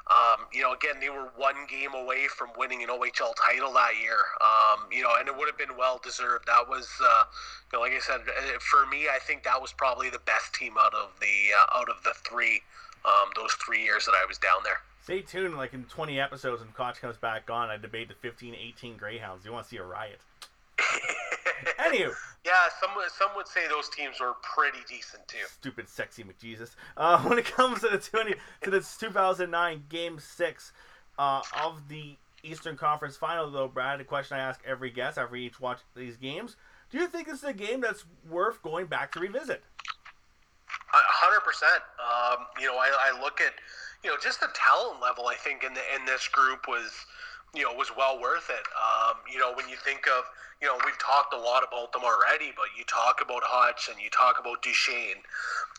um, 0.05 0.45
you 0.53 0.61
know, 0.61 0.73
again, 0.73 0.99
they 0.99 1.09
were 1.09 1.31
one 1.35 1.65
game 1.67 1.95
away 1.95 2.27
from 2.27 2.49
winning 2.57 2.83
an 2.83 2.89
OHL 2.89 3.33
title 3.41 3.73
that 3.73 3.93
year. 4.01 4.21
Um, 4.37 4.85
you 4.91 5.01
know, 5.01 5.09
and 5.17 5.27
it 5.27 5.35
would 5.35 5.47
have 5.47 5.57
been 5.57 5.77
well 5.77 5.99
deserved. 6.03 6.45
That 6.45 6.69
was, 6.69 6.87
uh, 7.01 7.23
you 7.71 7.77
know, 7.77 7.81
like 7.81 7.93
I 7.93 7.99
said, 7.99 8.21
uh, 8.21 8.59
for 8.59 8.85
me, 8.85 9.07
I 9.09 9.17
think 9.17 9.43
that 9.43 9.59
was 9.59 9.73
probably 9.73 10.11
the 10.11 10.21
best 10.25 10.53
team 10.53 10.73
out 10.79 10.93
of 10.93 11.09
the 11.19 11.53
uh, 11.57 11.79
out 11.79 11.89
of 11.89 12.03
the 12.03 12.13
three. 12.27 12.61
Um, 13.05 13.29
those 13.35 13.53
three 13.63 13.83
years 13.83 14.05
that 14.05 14.13
I 14.13 14.25
was 14.25 14.39
down 14.39 14.61
there. 14.63 14.81
Stay 15.05 15.21
tuned, 15.21 15.55
like 15.55 15.75
in 15.75 15.83
20 15.83 16.19
episodes, 16.19 16.63
when 16.63 16.71
Koch 16.71 16.99
comes 16.99 17.15
back 17.17 17.47
on, 17.51 17.69
I 17.69 17.77
debate 17.77 18.07
the 18.07 18.15
15 18.15 18.55
18 18.55 18.97
Greyhounds. 18.97 19.45
You 19.45 19.51
want 19.51 19.65
to 19.65 19.69
see 19.69 19.77
a 19.77 19.83
riot. 19.83 20.19
Anywho, 21.79 22.11
Yeah, 22.43 22.53
some 22.81 22.89
would- 22.95 23.11
some 23.11 23.29
would 23.35 23.47
say 23.47 23.67
those 23.67 23.87
teams 23.89 24.19
were 24.19 24.33
pretty 24.55 24.79
decent 24.89 25.27
too. 25.27 25.45
stupid, 25.47 25.87
sexy 25.87 26.23
McJesus. 26.23 26.71
Uh, 26.97 27.19
when 27.23 27.37
it 27.37 27.45
comes 27.45 27.81
to 27.81 27.89
the 27.89 27.99
20 27.99 28.33
to 28.63 28.71
this 28.71 28.97
2009 28.97 29.83
Game 29.89 30.17
Six 30.19 30.73
uh, 31.19 31.43
of 31.63 31.87
the 31.87 32.15
Eastern 32.41 32.75
Conference 32.75 33.15
Final, 33.15 33.51
though, 33.51 33.67
Brad, 33.67 34.01
a 34.01 34.03
question 34.03 34.37
I 34.37 34.41
ask 34.41 34.59
every 34.65 34.89
guest 34.89 35.19
after 35.19 35.35
each 35.35 35.59
watch 35.59 35.81
these 35.95 36.17
games: 36.17 36.55
Do 36.89 36.97
you 36.97 37.05
think 37.07 37.27
this 37.27 37.37
is 37.37 37.43
a 37.43 37.53
game 37.53 37.79
that's 37.79 38.05
worth 38.27 38.61
going 38.63 38.87
back 38.87 39.11
to 39.11 39.19
revisit? 39.19 39.63
A 40.67 40.97
hundred 40.97 41.41
percent. 41.41 41.81
Um, 41.99 42.45
you 42.59 42.67
know, 42.67 42.75
I, 42.77 43.11
I 43.13 43.21
look 43.21 43.39
at, 43.41 43.53
you 44.05 44.11
know, 44.11 44.17
just 44.21 44.39
the 44.39 44.49
talent 44.53 45.01
level. 45.01 45.25
I 45.25 45.33
think 45.33 45.63
in 45.63 45.73
the 45.73 45.81
in 45.97 46.05
this 46.05 46.27
group 46.27 46.67
was, 46.67 46.93
you 47.55 47.63
know, 47.63 47.73
was 47.73 47.89
well 47.97 48.21
worth 48.21 48.51
it. 48.51 48.65
Um, 48.77 49.17
you 49.25 49.39
know, 49.39 49.51
when 49.57 49.67
you 49.67 49.75
think 49.75 50.05
of, 50.05 50.25
you 50.61 50.67
know, 50.67 50.77
we've 50.85 50.99
talked 50.99 51.33
a 51.33 51.37
lot 51.37 51.65
about 51.67 51.91
them 51.91 52.03
already, 52.05 52.53
but 52.55 52.69
you 52.77 52.85
talk 52.85 53.19
about 53.19 53.41
Hutch 53.43 53.89
and 53.91 53.99
you 53.99 54.11
talk 54.11 54.39
about 54.39 54.61
Duchene, 54.61 55.25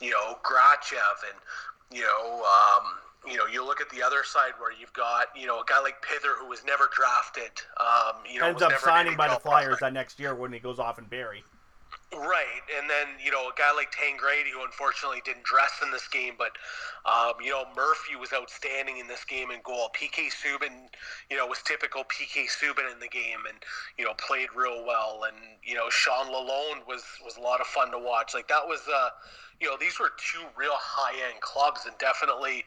you 0.02 0.10
know, 0.10 0.38
Grachev, 0.42 1.22
and 1.30 1.38
you 1.94 2.02
know, 2.02 2.42
um, 2.42 2.98
you 3.30 3.38
know, 3.38 3.46
you 3.46 3.64
look 3.64 3.80
at 3.80 3.88
the 3.90 4.02
other 4.02 4.24
side 4.24 4.58
where 4.58 4.72
you've 4.72 4.92
got, 4.92 5.28
you 5.36 5.46
know, 5.46 5.60
a 5.60 5.64
guy 5.64 5.78
like 5.80 6.02
Pither 6.02 6.34
who 6.36 6.48
was 6.48 6.64
never 6.66 6.90
drafted. 6.92 7.54
Um, 7.78 8.26
you 8.28 8.40
know, 8.40 8.46
Ends 8.46 8.62
up 8.62 8.72
signing 8.80 9.16
by 9.16 9.28
the 9.28 9.38
Flyers 9.38 9.78
prospect. 9.78 9.80
that 9.82 9.92
next 9.92 10.18
year 10.18 10.34
when 10.34 10.52
he 10.52 10.58
goes 10.58 10.80
off 10.80 10.98
and 10.98 11.08
Barrie. 11.08 11.44
Right, 12.14 12.62
and 12.78 12.88
then 12.88 13.18
you 13.22 13.32
know 13.32 13.48
a 13.48 13.52
guy 13.58 13.74
like 13.74 13.90
Tangradi, 13.90 14.54
who 14.54 14.62
unfortunately 14.64 15.20
didn't 15.24 15.42
dress 15.42 15.80
in 15.82 15.90
this 15.90 16.06
game, 16.06 16.34
but 16.38 16.52
um, 17.04 17.34
you 17.42 17.50
know 17.50 17.64
Murphy 17.74 18.14
was 18.14 18.32
outstanding 18.32 18.98
in 18.98 19.08
this 19.08 19.24
game 19.24 19.50
in 19.50 19.58
goal. 19.64 19.90
PK 19.90 20.30
Subban, 20.30 20.86
you 21.30 21.36
know, 21.36 21.46
was 21.48 21.58
typical 21.64 22.04
PK 22.04 22.46
Subban 22.46 22.92
in 22.92 23.00
the 23.00 23.08
game, 23.08 23.42
and 23.48 23.58
you 23.98 24.04
know 24.04 24.14
played 24.14 24.48
real 24.54 24.86
well. 24.86 25.22
And 25.26 25.36
you 25.64 25.74
know 25.74 25.90
Sean 25.90 26.28
Lalonde 26.28 26.86
was 26.86 27.02
was 27.24 27.38
a 27.38 27.40
lot 27.40 27.60
of 27.60 27.66
fun 27.66 27.90
to 27.90 27.98
watch. 27.98 28.34
Like 28.34 28.46
that 28.48 28.68
was, 28.68 28.82
uh, 28.86 29.08
you 29.60 29.66
know, 29.66 29.76
these 29.76 29.98
were 29.98 30.12
two 30.16 30.46
real 30.56 30.78
high 30.78 31.16
end 31.28 31.40
clubs, 31.40 31.86
and 31.86 31.98
definitely, 31.98 32.64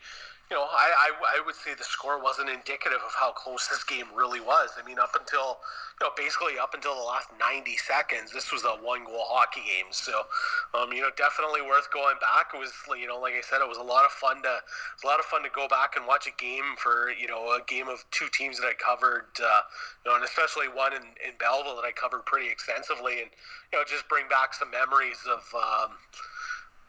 you 0.50 0.58
know, 0.58 0.66
I, 0.66 1.14
I, 1.14 1.38
I 1.38 1.46
would 1.46 1.54
say 1.54 1.78
the 1.78 1.84
score 1.84 2.18
wasn't 2.18 2.50
indicative 2.50 2.98
of 3.06 3.14
how 3.14 3.32
close 3.32 3.68
this 3.68 3.84
game 3.84 4.10
really 4.16 4.42
was. 4.42 4.74
I 4.82 4.86
mean, 4.88 4.98
up 4.98 5.14
until, 5.14 5.62
you 6.02 6.08
know, 6.08 6.12
basically 6.18 6.58
up 6.58 6.74
until 6.74 6.96
the 6.96 7.06
last 7.06 7.30
90 7.38 7.78
seconds, 7.78 8.34
this 8.34 8.52
was 8.52 8.66
a 8.66 8.82
one 8.82 9.06
goal 9.06 9.30
hockey 9.30 9.62
game. 9.62 9.94
So, 9.94 10.26
um, 10.74 10.90
you 10.92 11.06
know, 11.06 11.14
definitely 11.14 11.62
worth 11.62 11.94
going 11.94 12.18
back. 12.18 12.50
It 12.58 12.58
was, 12.58 12.74
you 12.98 13.06
know, 13.06 13.22
like 13.22 13.38
I 13.38 13.46
said, 13.46 13.62
it 13.62 13.70
was 13.70 13.78
a 13.78 13.86
lot 13.86 14.06
of 14.06 14.12
fun 14.12 14.42
to, 14.42 14.58
a 14.58 15.06
lot 15.06 15.22
of 15.22 15.26
fun 15.30 15.46
to 15.46 15.54
go 15.54 15.68
back 15.70 15.94
and 15.94 16.10
watch 16.10 16.26
a 16.26 16.34
game 16.42 16.74
for, 16.82 17.14
you 17.14 17.30
know, 17.30 17.54
a 17.54 17.62
game 17.70 17.86
of 17.86 18.02
two 18.10 18.26
teams 18.34 18.58
that 18.58 18.66
I 18.66 18.74
covered, 18.74 19.30
uh, 19.38 19.62
you 20.02 20.10
know, 20.10 20.18
and 20.18 20.26
especially 20.26 20.66
one 20.66 20.98
in, 20.98 21.14
in 21.22 21.38
Belleville 21.38 21.78
that 21.78 21.86
I 21.86 21.94
covered 21.94 22.26
pretty 22.26 22.50
extensively 22.50 23.22
and, 23.22 23.30
you 23.70 23.78
know, 23.78 23.86
just 23.86 24.10
bring 24.10 24.26
back 24.34 24.58
some 24.58 24.74
memories 24.74 25.22
of, 25.30 25.46
um, 25.54 25.94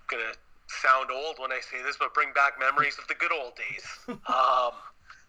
gonna 0.09 0.33
sound 0.71 1.11
old 1.11 1.39
when 1.39 1.53
I 1.53 1.61
say 1.61 1.83
this, 1.83 1.97
but 1.99 2.15
bring 2.15 2.33
back 2.33 2.59
memories 2.59 2.99
of 2.99 3.07
the 3.09 3.15
good 3.15 3.33
old 3.33 3.55
days. 3.57 3.85
um, 4.09 4.73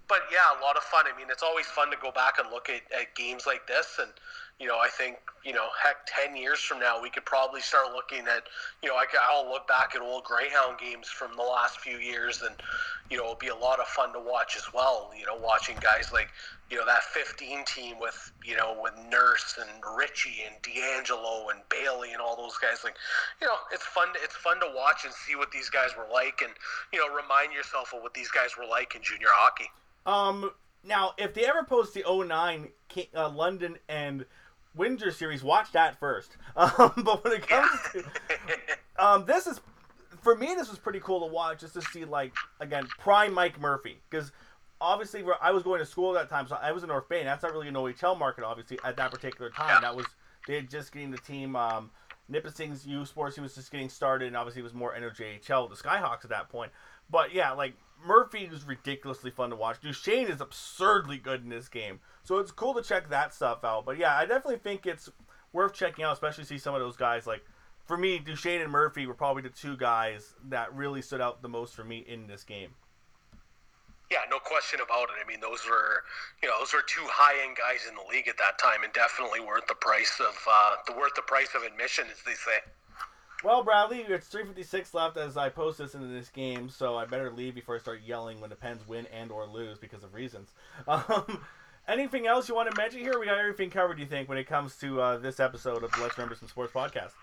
but 0.07 0.27
yeah, 0.31 0.51
a 0.53 0.61
lot 0.61 0.77
of 0.77 0.83
fun. 0.83 1.05
I 1.11 1.17
mean, 1.17 1.27
it's 1.29 1.43
always 1.43 1.65
fun 1.65 1.89
to 1.91 1.97
go 2.01 2.11
back 2.11 2.37
and 2.37 2.49
look 2.51 2.69
at, 2.69 2.81
at 2.91 3.15
games 3.15 3.45
like 3.47 3.65
this. 3.67 3.97
And, 3.99 4.11
you 4.61 4.67
know, 4.67 4.77
I 4.77 4.89
think, 4.89 5.17
you 5.43 5.53
know, 5.53 5.65
heck, 5.83 6.05
10 6.05 6.35
years 6.35 6.59
from 6.59 6.79
now, 6.79 7.01
we 7.01 7.09
could 7.09 7.25
probably 7.25 7.61
start 7.61 7.87
looking 7.95 8.27
at, 8.27 8.43
you 8.83 8.89
know, 8.89 8.95
I, 8.95 9.05
I'll 9.31 9.49
look 9.49 9.67
back 9.67 9.95
at 9.95 10.01
old 10.01 10.23
Greyhound 10.23 10.77
games 10.77 11.07
from 11.07 11.35
the 11.35 11.41
last 11.41 11.79
few 11.79 11.97
years 11.97 12.43
and, 12.43 12.55
you 13.09 13.17
know, 13.17 13.23
it'll 13.23 13.35
be 13.35 13.47
a 13.47 13.55
lot 13.55 13.79
of 13.79 13.87
fun 13.87 14.13
to 14.13 14.19
watch 14.19 14.55
as 14.55 14.71
well. 14.71 15.09
You 15.17 15.25
know, 15.25 15.35
watching 15.35 15.77
guys 15.81 16.11
like, 16.13 16.29
you 16.69 16.77
know, 16.77 16.85
that 16.85 17.01
15 17.01 17.65
team 17.65 17.99
with, 17.99 18.31
you 18.45 18.55
know, 18.55 18.77
with 18.79 18.93
Nurse 19.09 19.57
and 19.59 19.97
Richie 19.97 20.43
and 20.45 20.55
D'Angelo 20.61 21.49
and 21.49 21.61
Bailey 21.69 22.13
and 22.13 22.21
all 22.21 22.37
those 22.37 22.57
guys. 22.59 22.83
Like, 22.83 22.95
you 23.41 23.47
know, 23.47 23.55
it's 23.73 23.83
fun. 23.83 24.13
To, 24.13 24.19
it's 24.23 24.35
fun 24.35 24.59
to 24.59 24.71
watch 24.75 25.05
and 25.05 25.13
see 25.13 25.35
what 25.35 25.51
these 25.51 25.71
guys 25.71 25.89
were 25.97 26.07
like 26.13 26.41
and, 26.43 26.53
you 26.93 26.99
know, 26.99 27.13
remind 27.13 27.51
yourself 27.51 27.95
of 27.95 28.03
what 28.03 28.13
these 28.13 28.29
guys 28.29 28.51
were 28.57 28.67
like 28.67 28.95
in 28.95 29.01
junior 29.01 29.27
hockey. 29.31 29.71
Um, 30.05 30.51
now, 30.83 31.13
if 31.17 31.33
they 31.33 31.45
ever 31.45 31.63
post 31.63 31.95
the 31.95 32.03
09 32.07 32.69
uh, 33.15 33.29
London 33.29 33.77
and 33.89 34.25
Windsor 34.75 35.11
series, 35.11 35.43
watch 35.43 35.71
that 35.73 35.99
first. 35.99 36.37
Um, 36.55 36.91
but 36.97 37.23
when 37.23 37.33
it 37.33 37.47
comes 37.47 37.69
to 37.93 38.03
um, 38.99 39.25
this 39.25 39.47
is 39.47 39.61
for 40.21 40.35
me, 40.35 40.53
this 40.55 40.69
was 40.69 40.77
pretty 40.77 40.99
cool 40.99 41.25
to 41.25 41.33
watch 41.33 41.61
just 41.61 41.73
to 41.75 41.81
see 41.81 42.05
like 42.05 42.33
again 42.59 42.87
prime 42.99 43.33
Mike 43.33 43.59
Murphy 43.59 43.99
because 44.09 44.31
obviously 44.81 45.23
I 45.41 45.51
was 45.51 45.63
going 45.63 45.79
to 45.79 45.85
school 45.85 46.15
at 46.17 46.21
that 46.21 46.35
time, 46.35 46.47
so 46.47 46.57
I 46.61 46.71
was 46.71 46.83
in 46.83 46.89
North 46.89 47.07
Bay, 47.07 47.19
and 47.19 47.27
that's 47.27 47.43
not 47.43 47.53
really 47.53 47.69
an 47.69 47.75
OHL 47.75 48.19
market 48.19 48.43
obviously 48.43 48.79
at 48.83 48.97
that 48.97 49.11
particular 49.11 49.49
time. 49.49 49.81
That 49.81 49.95
was 49.95 50.05
they 50.47 50.55
had 50.55 50.69
just 50.69 50.91
getting 50.91 51.11
the 51.11 51.19
team. 51.19 51.55
Um, 51.55 51.91
Nipissing's 52.29 52.85
U 52.87 53.05
Sports, 53.05 53.35
he 53.35 53.41
was 53.41 53.55
just 53.55 53.71
getting 53.71 53.89
started, 53.89 54.27
and 54.27 54.37
obviously 54.37 54.61
it 54.61 54.63
was 54.63 54.73
more 54.73 54.93
NOJHL, 54.93 55.69
the 55.69 55.75
Skyhawks 55.75 56.23
at 56.23 56.29
that 56.29 56.49
point. 56.49 56.71
But 57.11 57.33
yeah, 57.33 57.51
like 57.51 57.73
Murphy 58.05 58.49
is 58.51 58.63
ridiculously 58.65 59.31
fun 59.31 59.49
to 59.49 59.55
watch. 59.55 59.81
Duchene 59.81 60.27
is 60.27 60.41
absurdly 60.41 61.17
good 61.17 61.43
in 61.43 61.49
this 61.49 61.67
game. 61.67 61.99
So 62.23 62.37
it's 62.39 62.51
cool 62.51 62.73
to 62.75 62.81
check 62.81 63.09
that 63.09 63.33
stuff 63.33 63.63
out. 63.63 63.85
But 63.85 63.97
yeah, 63.97 64.15
I 64.15 64.25
definitely 64.25 64.59
think 64.59 64.85
it's 64.85 65.09
worth 65.53 65.73
checking 65.73 66.05
out, 66.05 66.13
especially 66.13 66.45
see 66.45 66.57
some 66.57 66.73
of 66.73 66.81
those 66.81 66.95
guys. 66.95 67.27
Like 67.27 67.43
for 67.85 67.97
me, 67.97 68.19
Duchene 68.19 68.61
and 68.61 68.71
Murphy 68.71 69.05
were 69.05 69.13
probably 69.13 69.43
the 69.43 69.49
two 69.49 69.75
guys 69.77 70.33
that 70.49 70.73
really 70.73 71.01
stood 71.01 71.21
out 71.21 71.41
the 71.41 71.49
most 71.49 71.75
for 71.75 71.83
me 71.83 72.05
in 72.07 72.27
this 72.27 72.43
game. 72.43 72.69
Yeah, 74.11 74.27
no 74.29 74.39
question 74.39 74.81
about 74.83 75.07
it. 75.07 75.15
I 75.23 75.27
mean, 75.27 75.39
those 75.39 75.63
were, 75.63 76.03
you 76.43 76.49
know, 76.49 76.59
those 76.59 76.73
were 76.73 76.83
two 76.85 77.07
high-end 77.07 77.55
guys 77.55 77.87
in 77.87 77.95
the 77.95 78.03
league 78.11 78.27
at 78.27 78.37
that 78.39 78.59
time, 78.59 78.83
and 78.83 78.91
definitely 78.91 79.39
worth 79.39 79.65
the 79.67 79.75
price 79.75 80.19
of 80.19 80.35
uh, 80.51 80.75
the 80.85 80.91
worth 80.91 81.15
the 81.15 81.21
price 81.21 81.47
of 81.55 81.63
admission, 81.63 82.07
as 82.11 82.19
they 82.25 82.35
say. 82.35 82.59
Well, 83.43 83.63
Bradley, 83.63 84.01
it's 84.01 84.27
356 84.27 84.93
left 84.93 85.17
as 85.17 85.35
I 85.35 85.49
post 85.49 85.79
this 85.79 85.95
into 85.95 86.05
this 86.05 86.29
game, 86.29 86.69
so 86.69 86.95
I 86.95 87.05
better 87.05 87.31
leave 87.31 87.55
before 87.55 87.75
I 87.75 87.79
start 87.79 88.01
yelling 88.05 88.39
when 88.39 88.51
the 88.51 88.55
Pens 88.55 88.87
win 88.87 89.07
and 89.07 89.31
or 89.31 89.47
lose 89.47 89.79
because 89.79 90.03
of 90.03 90.13
reasons. 90.13 90.51
Um, 90.87 91.41
anything 91.87 92.27
else 92.27 92.47
you 92.47 92.55
want 92.55 92.69
to 92.69 92.77
mention 92.77 92.99
here? 92.99 93.19
We 93.19 93.25
got 93.25 93.37
everything 93.39 93.69
covered, 93.69 93.97
you 93.99 94.05
think, 94.05 94.29
when 94.29 94.37
it 94.37 94.45
comes 94.45 94.75
to 94.77 95.01
uh, 95.01 95.17
this 95.17 95.39
episode 95.39 95.83
of 95.83 95.91
the 95.91 96.01
Let's 96.01 96.17
Remember 96.17 96.35
Some 96.35 96.47
Sports 96.47 96.73
podcast? 96.73 97.13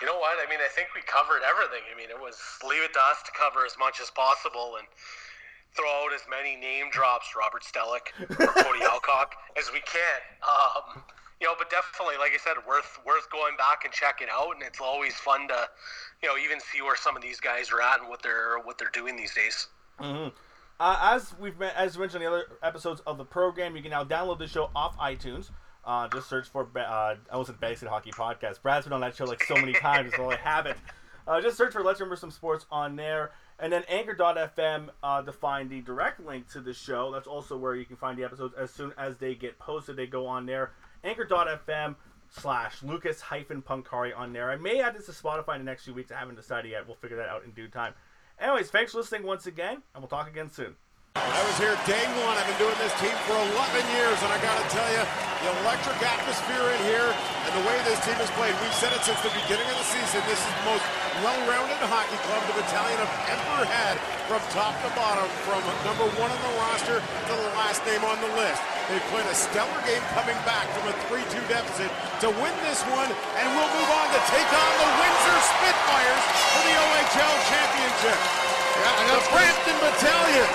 You 0.00 0.06
know 0.06 0.18
what? 0.18 0.38
I 0.38 0.48
mean, 0.48 0.60
I 0.62 0.68
think 0.70 0.88
we 0.94 1.02
covered 1.02 1.42
everything. 1.42 1.82
I 1.92 1.96
mean, 1.96 2.10
it 2.10 2.18
was 2.18 2.38
leave 2.68 2.82
it 2.82 2.92
to 2.94 3.00
us 3.10 3.22
to 3.24 3.32
cover 3.38 3.66
as 3.66 3.74
much 3.78 4.00
as 4.00 4.10
possible 4.10 4.76
and 4.78 4.86
throw 5.74 5.88
out 6.04 6.12
as 6.14 6.22
many 6.30 6.56
name 6.56 6.86
drops, 6.90 7.34
Robert 7.38 7.62
Stellick 7.62 8.10
or 8.38 8.46
Cody 8.62 8.82
Alcock, 8.82 9.34
as 9.58 9.70
we 9.72 9.80
can. 9.80 10.20
Um, 10.42 11.02
you 11.42 11.48
know, 11.48 11.54
but 11.58 11.68
definitely, 11.70 12.14
like 12.18 12.30
I 12.32 12.38
said, 12.38 12.54
worth 12.66 13.00
worth 13.04 13.28
going 13.30 13.56
back 13.56 13.84
and 13.84 13.92
checking 13.92 14.28
out, 14.32 14.52
and 14.54 14.62
it's 14.62 14.80
always 14.80 15.14
fun 15.14 15.48
to, 15.48 15.68
you 16.22 16.28
know, 16.28 16.38
even 16.38 16.60
see 16.60 16.80
where 16.80 16.94
some 16.94 17.16
of 17.16 17.22
these 17.22 17.40
guys 17.40 17.72
are 17.72 17.82
at 17.82 17.98
and 17.98 18.08
what 18.08 18.22
they're 18.22 18.60
what 18.62 18.78
they're 18.78 18.92
doing 18.92 19.16
these 19.16 19.34
days. 19.34 19.66
Mm-hmm. 20.00 20.28
Uh, 20.78 20.98
as 21.02 21.34
we've 21.40 21.60
as 21.60 21.98
mentioned 21.98 22.22
in 22.22 22.30
the 22.30 22.36
other 22.36 22.46
episodes 22.62 23.02
of 23.08 23.18
the 23.18 23.24
program, 23.24 23.74
you 23.74 23.82
can 23.82 23.90
now 23.90 24.04
download 24.04 24.38
the 24.38 24.46
show 24.46 24.70
off 24.76 24.96
iTunes. 24.98 25.50
Uh, 25.84 26.06
just 26.06 26.28
search 26.28 26.48
for 26.48 26.68
uh, 26.76 27.16
I 27.30 27.36
was 27.36 27.50
at 27.50 27.58
Basic 27.58 27.88
Hockey 27.88 28.12
Podcast. 28.12 28.62
Brad's 28.62 28.86
been 28.86 28.92
on 28.92 29.00
that 29.00 29.16
show 29.16 29.24
like 29.24 29.42
so 29.42 29.56
many 29.56 29.72
times, 29.72 30.12
so 30.14 30.30
I 30.30 30.36
have 30.36 30.66
it. 30.66 30.76
Uh, 31.26 31.40
just 31.40 31.56
search 31.56 31.72
for 31.72 31.82
Let's 31.82 32.00
Remember 32.00 32.16
Some 32.16 32.30
Sports 32.30 32.66
on 32.70 32.96
there. 32.96 33.32
And 33.58 33.72
then 33.72 33.84
Anchor.fm 33.88 34.88
uh, 35.04 35.22
to 35.22 35.32
find 35.32 35.70
the 35.70 35.80
direct 35.80 36.18
link 36.18 36.50
to 36.52 36.60
the 36.60 36.72
show. 36.72 37.12
That's 37.12 37.28
also 37.28 37.56
where 37.56 37.76
you 37.76 37.84
can 37.84 37.96
find 37.96 38.18
the 38.18 38.24
episodes 38.24 38.54
as 38.58 38.72
soon 38.72 38.92
as 38.98 39.18
they 39.18 39.36
get 39.36 39.58
posted. 39.58 39.96
They 39.96 40.06
go 40.06 40.26
on 40.26 40.46
there. 40.46 40.72
Anchor.fm 41.04 41.96
slash 42.30 42.82
Lucas 42.82 43.20
hyphen 43.20 43.62
Punkari 43.62 44.16
on 44.16 44.32
there. 44.32 44.50
I 44.50 44.56
may 44.56 44.80
add 44.80 44.94
this 44.94 45.06
to 45.06 45.12
Spotify 45.12 45.56
in 45.56 45.60
the 45.60 45.70
next 45.70 45.84
few 45.84 45.94
weeks. 45.94 46.10
I 46.10 46.18
haven't 46.18 46.36
decided 46.36 46.70
yet. 46.70 46.86
We'll 46.86 46.96
figure 46.96 47.16
that 47.16 47.28
out 47.28 47.44
in 47.44 47.50
due 47.50 47.68
time. 47.68 47.94
Anyways, 48.40 48.70
thanks 48.70 48.92
for 48.92 48.98
listening 48.98 49.22
once 49.24 49.46
again, 49.46 49.82
and 49.94 50.02
we'll 50.02 50.08
talk 50.08 50.28
again 50.28 50.50
soon. 50.50 50.74
I 51.14 51.44
was 51.44 51.60
here 51.60 51.76
day 51.84 52.00
one. 52.24 52.40
I've 52.40 52.48
been 52.48 52.56
doing 52.56 52.78
this 52.80 52.94
team 52.96 53.12
for 53.28 53.36
11 53.36 53.52
years, 53.92 54.16
and 54.24 54.32
I 54.32 54.40
got 54.40 54.56
to 54.56 54.66
tell 54.72 54.88
you, 54.88 55.04
the 55.44 55.48
electric 55.60 56.00
atmosphere 56.00 56.72
in 56.72 56.80
here 56.88 57.08
and 57.12 57.52
the 57.52 57.64
way 57.68 57.76
this 57.84 58.00
team 58.00 58.16
has 58.16 58.32
played, 58.32 58.56
we've 58.64 58.78
said 58.80 58.96
it 58.96 59.04
since 59.04 59.20
the 59.20 59.34
beginning 59.44 59.68
of 59.68 59.76
the 59.76 59.84
season. 59.84 60.24
This 60.24 60.40
is 60.40 60.52
the 60.64 60.66
most 60.72 60.86
well-rounded 61.22 61.78
hockey 61.86 62.18
club 62.26 62.42
the 62.50 62.54
battalion 62.58 62.98
have 62.98 63.14
ever 63.30 63.62
had 63.62 63.94
from 64.26 64.42
top 64.50 64.74
to 64.82 64.90
bottom, 64.98 65.22
from 65.46 65.62
number 65.86 66.02
one 66.18 66.26
on 66.26 66.40
the 66.42 66.54
roster 66.58 66.98
to 66.98 67.32
the 67.38 67.50
last 67.54 67.78
name 67.86 68.02
on 68.02 68.18
the 68.18 68.26
list. 68.34 68.58
They've 68.90 69.06
played 69.14 69.22
a 69.30 69.36
stellar 69.38 69.78
game 69.86 70.02
coming 70.18 70.34
back 70.42 70.66
from 70.74 70.90
a 70.90 70.94
3-2 71.06 71.22
deficit 71.46 71.94
to 72.26 72.28
win 72.42 72.50
this 72.66 72.82
one, 72.90 73.06
and 73.38 73.46
we'll 73.54 73.70
move 73.70 73.90
on 73.94 74.10
to 74.10 74.20
take 74.34 74.50
on 74.50 74.70
the 74.82 74.88
Windsor 74.98 75.38
Spitfires 75.46 76.24
for 76.58 76.62
the 76.66 76.74
OHL 76.74 77.36
Championship. 77.46 78.18
Yeah, 78.82 79.14
the 79.14 79.22
Brampton 79.30 79.78
Battalion 79.78 80.50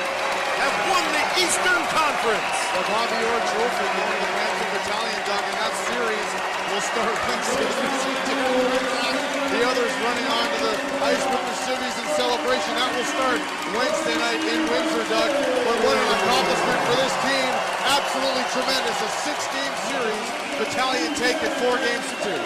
have 0.59 0.75
won 0.91 1.03
the 1.15 1.47
Eastern 1.47 1.79
Conference. 1.95 2.51
The 2.75 2.83
Bobby 2.91 3.19
Orr 3.23 3.41
Trophy 3.55 3.87
going 3.87 4.19
the 4.19 4.31
Brampton 4.35 4.67
Battalion, 4.75 5.19
Doug, 5.31 5.43
and 5.47 5.57
that 5.63 5.75
series 5.87 6.29
will 6.75 6.83
start 6.83 7.15
Wednesday. 7.23 9.23
The 9.47 9.63
others 9.63 9.93
running 10.03 10.27
on 10.27 10.47
to 10.51 10.59
the 10.59 10.75
ice 11.07 11.23
with 11.23 11.39
the 11.39 11.57
civvies 11.63 11.95
in 11.95 12.07
celebration. 12.19 12.71
That 12.75 12.91
will 12.91 13.07
start 13.07 13.39
Wednesday 13.71 14.17
night 14.19 14.43
in 14.43 14.59
Windsor, 14.67 15.05
Doug. 15.07 15.31
But 15.31 15.77
what 15.87 15.95
an 15.95 16.09
accomplishment 16.19 16.79
for 16.83 16.95
this 16.99 17.15
team. 17.23 17.49
Absolutely 17.87 18.45
tremendous. 18.51 18.97
A 18.99 19.09
six-game 19.23 19.75
series. 19.87 20.25
Battalion 20.59 21.15
take 21.15 21.39
it 21.39 21.53
four 21.63 21.79
games 21.79 22.05
to 22.11 22.15
two. 22.27 22.41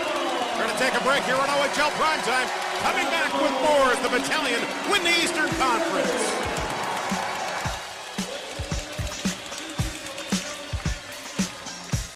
We're 0.61 0.69
going 0.69 0.77
to 0.77 0.81
take 0.81 0.93
a 0.93 1.01
break 1.01 1.25
here 1.25 1.41
on 1.41 1.49
OHL 1.49 1.89
Primetime. 1.97 2.45
Coming 2.85 3.09
back 3.09 3.33
with 3.33 3.55
more 3.65 3.89
as 3.89 3.99
the 4.05 4.11
Battalion 4.13 4.61
win 4.93 5.01
the 5.01 5.15
Eastern 5.25 5.49
Conference. 5.57 6.50